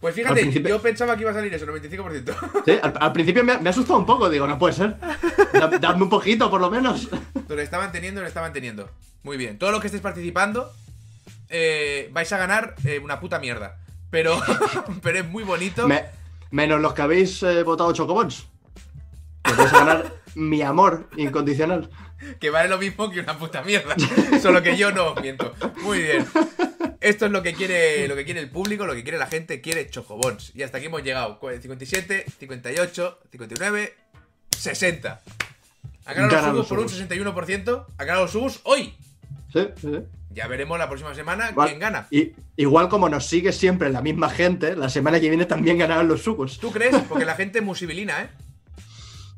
Pues 0.00 0.14
fíjate, 0.14 0.40
principio- 0.40 0.68
yo 0.68 0.82
pensaba 0.82 1.16
que 1.16 1.22
iba 1.22 1.30
a 1.30 1.34
salir 1.34 1.52
eso, 1.54 1.66
95%. 1.66 2.62
Sí, 2.64 2.78
al, 2.82 2.94
al 3.00 3.12
principio 3.12 3.42
me, 3.44 3.52
ha- 3.52 3.58
me 3.58 3.68
ha 3.68 3.72
asustado 3.72 3.98
un 3.98 4.06
poco. 4.06 4.28
Digo, 4.28 4.46
no 4.46 4.58
puede 4.58 4.74
ser. 4.74 4.96
Da- 5.52 5.68
Dadme 5.80 6.02
un 6.04 6.10
poquito, 6.10 6.50
por 6.50 6.60
lo 6.60 6.70
menos. 6.70 7.08
Lo 7.48 7.60
estaban 7.60 7.92
teniendo, 7.92 8.20
lo 8.20 8.26
estaban 8.26 8.52
teniendo. 8.52 8.90
Muy 9.22 9.36
bien. 9.36 9.58
Todos 9.58 9.72
los 9.72 9.80
que 9.80 9.86
estéis 9.88 10.02
participando, 10.02 10.70
eh, 11.48 12.10
vais 12.12 12.30
a 12.32 12.38
ganar 12.38 12.74
eh, 12.84 12.98
una 13.02 13.20
puta 13.20 13.38
mierda. 13.38 13.78
Pero, 14.10 14.38
pero 15.02 15.18
es 15.18 15.26
muy 15.26 15.42
bonito. 15.44 15.88
Me- 15.88 16.04
menos 16.50 16.80
los 16.80 16.92
que 16.94 17.02
habéis 17.02 17.42
eh, 17.42 17.62
votado 17.62 17.92
Chocobons. 17.92 18.46
Que 19.42 19.52
vais 19.54 19.72
a 19.72 19.78
ganar 19.78 20.12
mi 20.34 20.60
amor 20.62 21.08
incondicional. 21.16 21.88
Que 22.40 22.50
vale 22.50 22.68
lo 22.68 22.78
mismo 22.78 23.10
que 23.10 23.20
una 23.20 23.36
puta 23.38 23.62
mierda. 23.62 23.94
Solo 24.40 24.62
que 24.62 24.76
yo 24.76 24.90
no 24.92 25.08
os 25.12 25.20
miento. 25.22 25.54
Muy 25.82 26.00
bien. 26.02 26.26
Esto 27.06 27.26
es 27.26 27.30
lo 27.30 27.40
que 27.40 27.54
quiere 27.54 28.08
lo 28.08 28.16
que 28.16 28.24
quiere 28.24 28.40
el 28.40 28.50
público, 28.50 28.84
lo 28.84 28.92
que 28.92 29.04
quiere 29.04 29.16
la 29.16 29.28
gente, 29.28 29.60
quiere 29.60 29.88
chocobons. 29.88 30.50
Y 30.56 30.64
hasta 30.64 30.78
aquí 30.78 30.86
hemos 30.86 31.04
llegado. 31.04 31.38
57, 31.40 32.26
58, 32.40 33.20
59, 33.30 33.94
60. 34.50 35.20
Ha 36.04 36.14
ganado 36.14 36.52
los 36.52 36.66
subs 36.66 36.68
por 36.68 36.78
un 36.80 36.88
61%. 36.88 37.86
Ha 37.96 38.04
ganado 38.04 38.24
los 38.24 38.32
subs 38.32 38.60
hoy. 38.64 38.96
Sí, 39.52 39.68
sí, 39.80 39.88
sí. 39.92 40.02
Ya 40.30 40.48
veremos 40.48 40.80
la 40.80 40.88
próxima 40.88 41.14
semana 41.14 41.52
Vale. 41.52 41.70
quién 41.70 41.80
gana. 41.80 42.08
Y, 42.10 42.32
igual 42.56 42.88
como 42.88 43.08
nos 43.08 43.26
sigue 43.26 43.52
siempre 43.52 43.88
la 43.88 44.02
misma 44.02 44.28
gente, 44.28 44.74
la 44.74 44.88
semana 44.88 45.20
que 45.20 45.28
viene 45.28 45.46
también 45.46 45.78
ganarán 45.78 46.08
los 46.08 46.24
sucos. 46.24 46.58
¿Tú 46.58 46.72
crees? 46.72 46.96
Porque 47.08 47.24
la 47.24 47.36
gente 47.36 47.60
es 47.60 47.64
muy 47.64 47.76
civilina, 47.76 48.20
¿eh? 48.20 48.30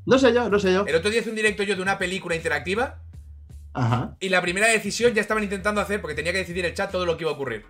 No 0.07 0.19
sé 0.19 0.32
yo, 0.32 0.49
no 0.49 0.59
sé 0.59 0.73
yo. 0.73 0.86
El 0.86 0.95
otro 0.95 1.11
día 1.11 1.20
hice 1.20 1.28
un 1.28 1.36
directo 1.36 1.65
yo 1.65 1.77
de 1.77 1.82
una 1.82 1.99
película 1.99 2.35
interactiva 2.35 3.03
Ajá. 3.78 4.16
y 4.20 4.28
la 4.28 4.40
primera 4.42 4.66
decisión 4.68 5.14
ya 5.14 5.20
estaban 5.20 5.42
intentando 5.44 5.80
hacer 5.80 6.00
porque 6.00 6.14
tenía 6.14 6.32
que 6.32 6.38
decidir 6.38 6.64
el 6.66 6.74
chat 6.74 6.90
todo 6.90 7.06
lo 7.06 7.16
que 7.16 7.24
iba 7.24 7.30
a 7.30 7.34
ocurrir. 7.34 7.64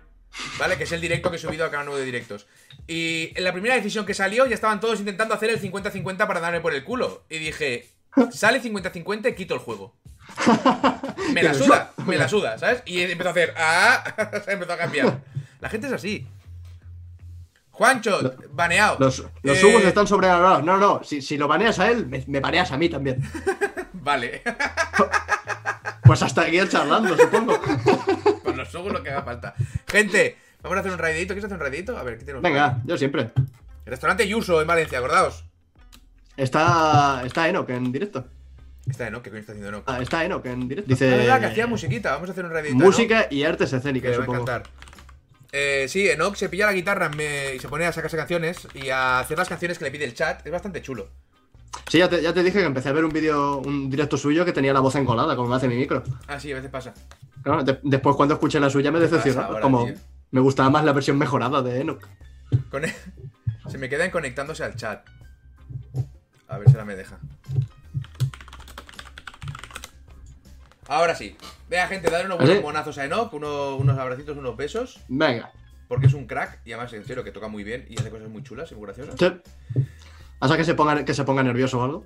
¿Vale? 0.59 0.77
Que 0.77 0.83
es 0.83 0.91
el 0.91 1.01
directo 1.01 1.31
que 1.31 1.37
he 1.37 1.39
subido 1.39 1.65
a 1.65 1.71
cada 1.71 1.83
uno 1.83 1.95
de 1.95 2.05
directos. 2.05 2.45
Y 2.87 3.31
en 3.35 3.43
la 3.43 3.51
primera 3.51 3.73
decisión 3.75 4.05
que 4.05 4.13
salió 4.13 4.45
ya 4.45 4.53
estaban 4.53 4.79
todos 4.79 4.99
intentando 4.99 5.33
hacer 5.33 5.49
el 5.49 5.59
50-50 5.59 6.27
para 6.27 6.39
darme 6.39 6.61
por 6.61 6.73
el 6.73 6.83
culo. 6.83 7.23
Y 7.29 7.39
dije, 7.39 7.87
sale 8.31 8.61
50-50 8.61 9.29
y 9.31 9.33
quito 9.35 9.55
el 9.55 9.59
juego. 9.59 9.95
Me 11.33 11.41
la 11.41 11.53
suda, 11.55 11.91
me 12.05 12.17
la 12.17 12.27
suda, 12.29 12.57
¿sabes? 12.59 12.83
Y 12.85 13.01
empezó 13.01 13.29
a 13.29 13.31
hacer, 13.31 13.53
ah, 13.57 14.03
se 14.45 14.51
empezó 14.51 14.73
a 14.73 14.77
cambiar. 14.77 15.19
La 15.59 15.69
gente 15.69 15.87
es 15.87 15.93
así. 15.93 16.27
Juancho, 17.71 18.35
baneado. 18.51 18.97
Los, 18.99 19.23
los 19.41 19.57
Eh, 19.57 19.61
subos 19.61 19.83
están 19.83 20.05
sobrevalorados. 20.07 20.63
No, 20.63 20.77
no, 20.77 21.01
si, 21.03 21.21
si 21.21 21.37
lo 21.37 21.47
baneas 21.47 21.79
a 21.79 21.89
él, 21.89 22.05
me, 22.07 22.23
me 22.27 22.39
baneas 22.39 22.71
a 22.71 22.77
mí 22.77 22.89
también. 22.89 23.21
Vale. 23.93 24.41
Pues 26.09 26.23
hasta 26.23 26.41
aquí 26.41 26.57
el 26.57 26.67
charlando, 26.67 27.15
supongo. 27.15 27.59
Con 28.43 28.57
los 28.57 28.73
ojos 28.73 28.91
lo 28.91 29.03
que 29.03 29.11
haga 29.11 29.21
falta. 29.21 29.53
Gente, 29.87 30.37
vamos 30.63 30.77
a 30.77 30.79
hacer 30.79 30.91
un 30.91 30.97
raidito. 30.97 31.35
¿Quieres 31.35 31.45
hacer 31.45 31.57
un 31.57 31.61
raidito? 31.61 31.95
A 31.97 32.01
ver, 32.01 32.17
¿qué 32.17 32.25
tenemos? 32.25 32.41
Venga, 32.41 32.79
yo 32.83 32.97
siempre. 32.97 33.29
El 33.85 33.91
restaurante 33.91 34.27
Yuso 34.27 34.59
en 34.59 34.65
Valencia, 34.65 34.97
acordaos. 34.97 35.45
Está, 36.35 37.21
está 37.25 37.47
Enoch 37.47 37.69
en 37.69 37.91
directo. 37.91 38.25
Está, 38.89 39.11
¿no? 39.11 39.21
¿Qué 39.21 39.29
coño 39.29 39.41
está 39.41 39.51
haciendo 39.51 39.71
no? 39.71 39.83
Ah, 39.85 39.99
está 40.01 40.25
Enoch 40.25 40.43
en 40.47 40.67
directo. 40.67 40.91
Es 40.93 40.99
verdad 40.99 41.35
que 41.35 41.39
Dice 41.41 41.51
hacía 41.51 41.67
musiquita. 41.67 42.13
Vamos 42.13 42.29
a 42.29 42.31
hacer 42.31 42.45
un 42.45 42.51
raidito. 42.51 42.75
música 42.75 43.27
y 43.29 43.43
artes 43.43 43.69
Que 43.69 43.75
escénicas, 43.77 44.09
le 44.09 44.17
va 44.17 44.23
a 44.23 44.25
supongo. 44.25 44.41
encantar. 44.41 44.71
Eh, 45.51 45.85
sí, 45.89 46.09
Enoch 46.09 46.35
se 46.35 46.49
pilla 46.49 46.65
la 46.65 46.73
guitarra 46.73 47.09
me- 47.09 47.53
y 47.55 47.59
se 47.59 47.67
pone 47.67 47.85
a 47.85 47.91
sacarse 47.91 48.17
canciones 48.17 48.67
y 48.73 48.89
a 48.89 49.19
hacer 49.19 49.37
las 49.37 49.47
canciones 49.47 49.77
que 49.77 49.85
le 49.85 49.91
pide 49.91 50.05
el 50.05 50.15
chat. 50.15 50.43
Es 50.43 50.51
bastante 50.51 50.81
chulo. 50.81 51.09
Sí, 51.87 51.97
ya 51.99 52.07
te, 52.09 52.21
ya 52.21 52.33
te 52.33 52.43
dije 52.43 52.59
que 52.59 52.65
empecé 52.65 52.89
a 52.89 52.93
ver 52.93 53.03
un 53.05 53.11
vídeo, 53.11 53.57
un 53.59 53.89
directo 53.89 54.15
suyo 54.17 54.45
que 54.45 54.53
tenía 54.53 54.73
la 54.73 54.79
voz 54.79 54.95
encolada, 54.95 55.35
como 55.35 55.49
me 55.49 55.55
hace 55.55 55.67
mi 55.67 55.75
micro. 55.75 56.03
Ah, 56.27 56.39
sí, 56.39 56.51
a 56.51 56.55
veces 56.55 56.69
pasa. 56.69 56.93
Claro, 57.43 57.63
de- 57.63 57.79
después 57.83 58.15
cuando 58.15 58.35
escuché 58.35 58.59
la 58.59 58.69
suya 58.69 58.91
me 58.91 58.99
decepcionó. 58.99 59.59
como 59.61 59.85
tío? 59.85 59.95
me 60.31 60.41
gustaba 60.41 60.69
más 60.69 60.83
la 60.83 60.93
versión 60.93 61.17
mejorada 61.17 61.61
de 61.61 61.81
Enoch. 61.81 62.05
Con- 62.69 62.83
se 63.69 63.77
me 63.77 63.89
quedan 63.89 64.11
conectándose 64.11 64.63
al 64.63 64.75
chat. 64.75 65.05
A 66.47 66.57
ver 66.57 66.67
si 66.67 66.73
ahora 66.73 66.85
me 66.85 66.95
deja. 66.95 67.19
Ahora 70.87 71.15
sí. 71.15 71.35
Vea, 71.69 71.87
gente, 71.87 72.09
darle 72.09 72.25
unos 72.25 72.39
¿Ah, 72.39 72.45
buenos 72.45 72.63
monazos 72.63 72.97
a 72.97 73.05
Enoch, 73.05 73.31
uno- 73.33 73.75
unos 73.77 73.97
abracitos, 73.97 74.35
unos 74.37 74.57
besos. 74.57 74.99
Venga. 75.07 75.51
Porque 75.87 76.07
es 76.07 76.13
un 76.13 76.25
crack 76.25 76.59
y 76.65 76.71
además, 76.73 76.93
en 76.93 77.05
serio, 77.05 77.23
que 77.23 77.31
toca 77.31 77.47
muy 77.47 77.63
bien 77.63 77.85
y 77.89 77.99
hace 77.99 78.09
cosas 78.09 78.29
muy 78.29 78.43
chulas 78.43 78.71
y 78.71 78.75
muy 78.75 78.85
graciosas. 78.85 79.15
Sí. 79.17 79.31
¿Hasta 80.39 80.57
que 80.57 80.63
se 80.63 80.73
ponga, 80.75 81.03
que 81.05 81.13
se 81.13 81.23
ponga 81.23 81.43
nervioso 81.43 81.79
o 81.79 81.83
algo? 81.83 82.05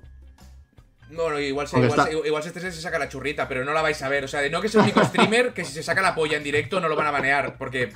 No, 1.10 1.30
no, 1.30 1.38
igual 1.38 1.68
se, 1.68 1.76
igual, 1.78 1.90
está- 1.90 2.06
se, 2.06 2.26
igual 2.26 2.42
se 2.42 2.48
estresa 2.48 2.68
y 2.68 2.72
se 2.72 2.80
saca 2.80 2.98
la 2.98 3.08
churrita, 3.08 3.46
pero 3.46 3.64
no 3.64 3.72
la 3.72 3.82
vais 3.82 4.02
a 4.02 4.08
ver. 4.08 4.24
O 4.24 4.28
sea, 4.28 4.40
de 4.40 4.50
no 4.50 4.60
que 4.60 4.66
es 4.66 4.74
el 4.74 4.80
único 4.80 5.04
streamer 5.04 5.52
que 5.54 5.64
si 5.64 5.72
se 5.72 5.82
saca 5.82 6.02
la 6.02 6.14
polla 6.14 6.36
en 6.36 6.42
directo 6.42 6.80
no 6.80 6.88
lo 6.88 6.96
van 6.96 7.06
a 7.06 7.10
banear. 7.12 7.56
Porque 7.56 7.92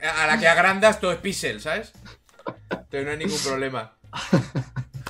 a 0.00 0.26
la 0.26 0.38
que 0.38 0.48
agrandas 0.48 0.98
todo 1.00 1.12
es 1.12 1.18
pixel, 1.18 1.60
¿sabes? 1.60 1.92
Entonces 2.70 3.04
no 3.04 3.10
hay 3.12 3.18
ningún 3.18 3.38
problema. 3.38 3.92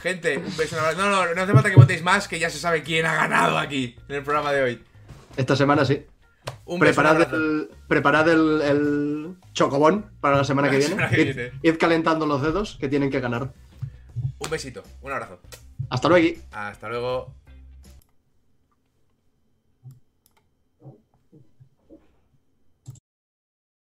Gente, 0.03 0.39
un 0.39 0.57
beso, 0.57 0.77
un 0.77 0.83
abrazo. 0.85 0.99
No, 1.01 1.11
no, 1.27 1.35
no 1.35 1.43
hace 1.43 1.53
falta 1.53 1.71
que 1.71 1.77
votéis 1.77 2.03
más, 2.03 2.29
que 2.29 2.39
ya 2.39 2.51
se 2.51 2.59
sabe 2.59 2.83
quién 2.83 3.07
ha 3.07 3.15
ganado 3.15 3.57
aquí 3.59 3.97
en 4.09 4.17
el 4.17 4.23
programa 4.23 4.53
de 4.53 4.63
hoy. 4.63 4.85
Esta 5.37 5.57
semana 5.57 5.85
sí. 5.85 6.05
Un 6.67 6.79
beso, 6.81 6.91
Preparad, 6.95 7.13
abrazo. 7.17 7.37
el, 7.37 7.71
preparad 7.89 8.29
el, 8.29 8.61
el 8.63 9.35
chocobón 9.55 10.11
para 10.21 10.37
la 10.37 10.45
semana 10.45 10.69
que 10.69 10.75
La 10.75 10.79
viene. 10.79 10.91
semana 10.95 11.11
que 11.11 11.23
Id- 11.23 11.35
viene. 11.35 11.53
id 11.63 11.77
calentando 11.79 12.27
los 12.27 12.43
dedos 12.43 12.77
que 12.81 12.89
tienen 12.89 13.11
que 13.11 13.21
ganar. 13.21 13.53
Un 14.39 14.51
besito, 14.51 14.83
un 15.03 15.13
abrazo. 15.13 15.41
Hasta 15.91 16.09
luego. 16.09 16.39
Hasta 16.53 16.89
luego. 16.89 17.35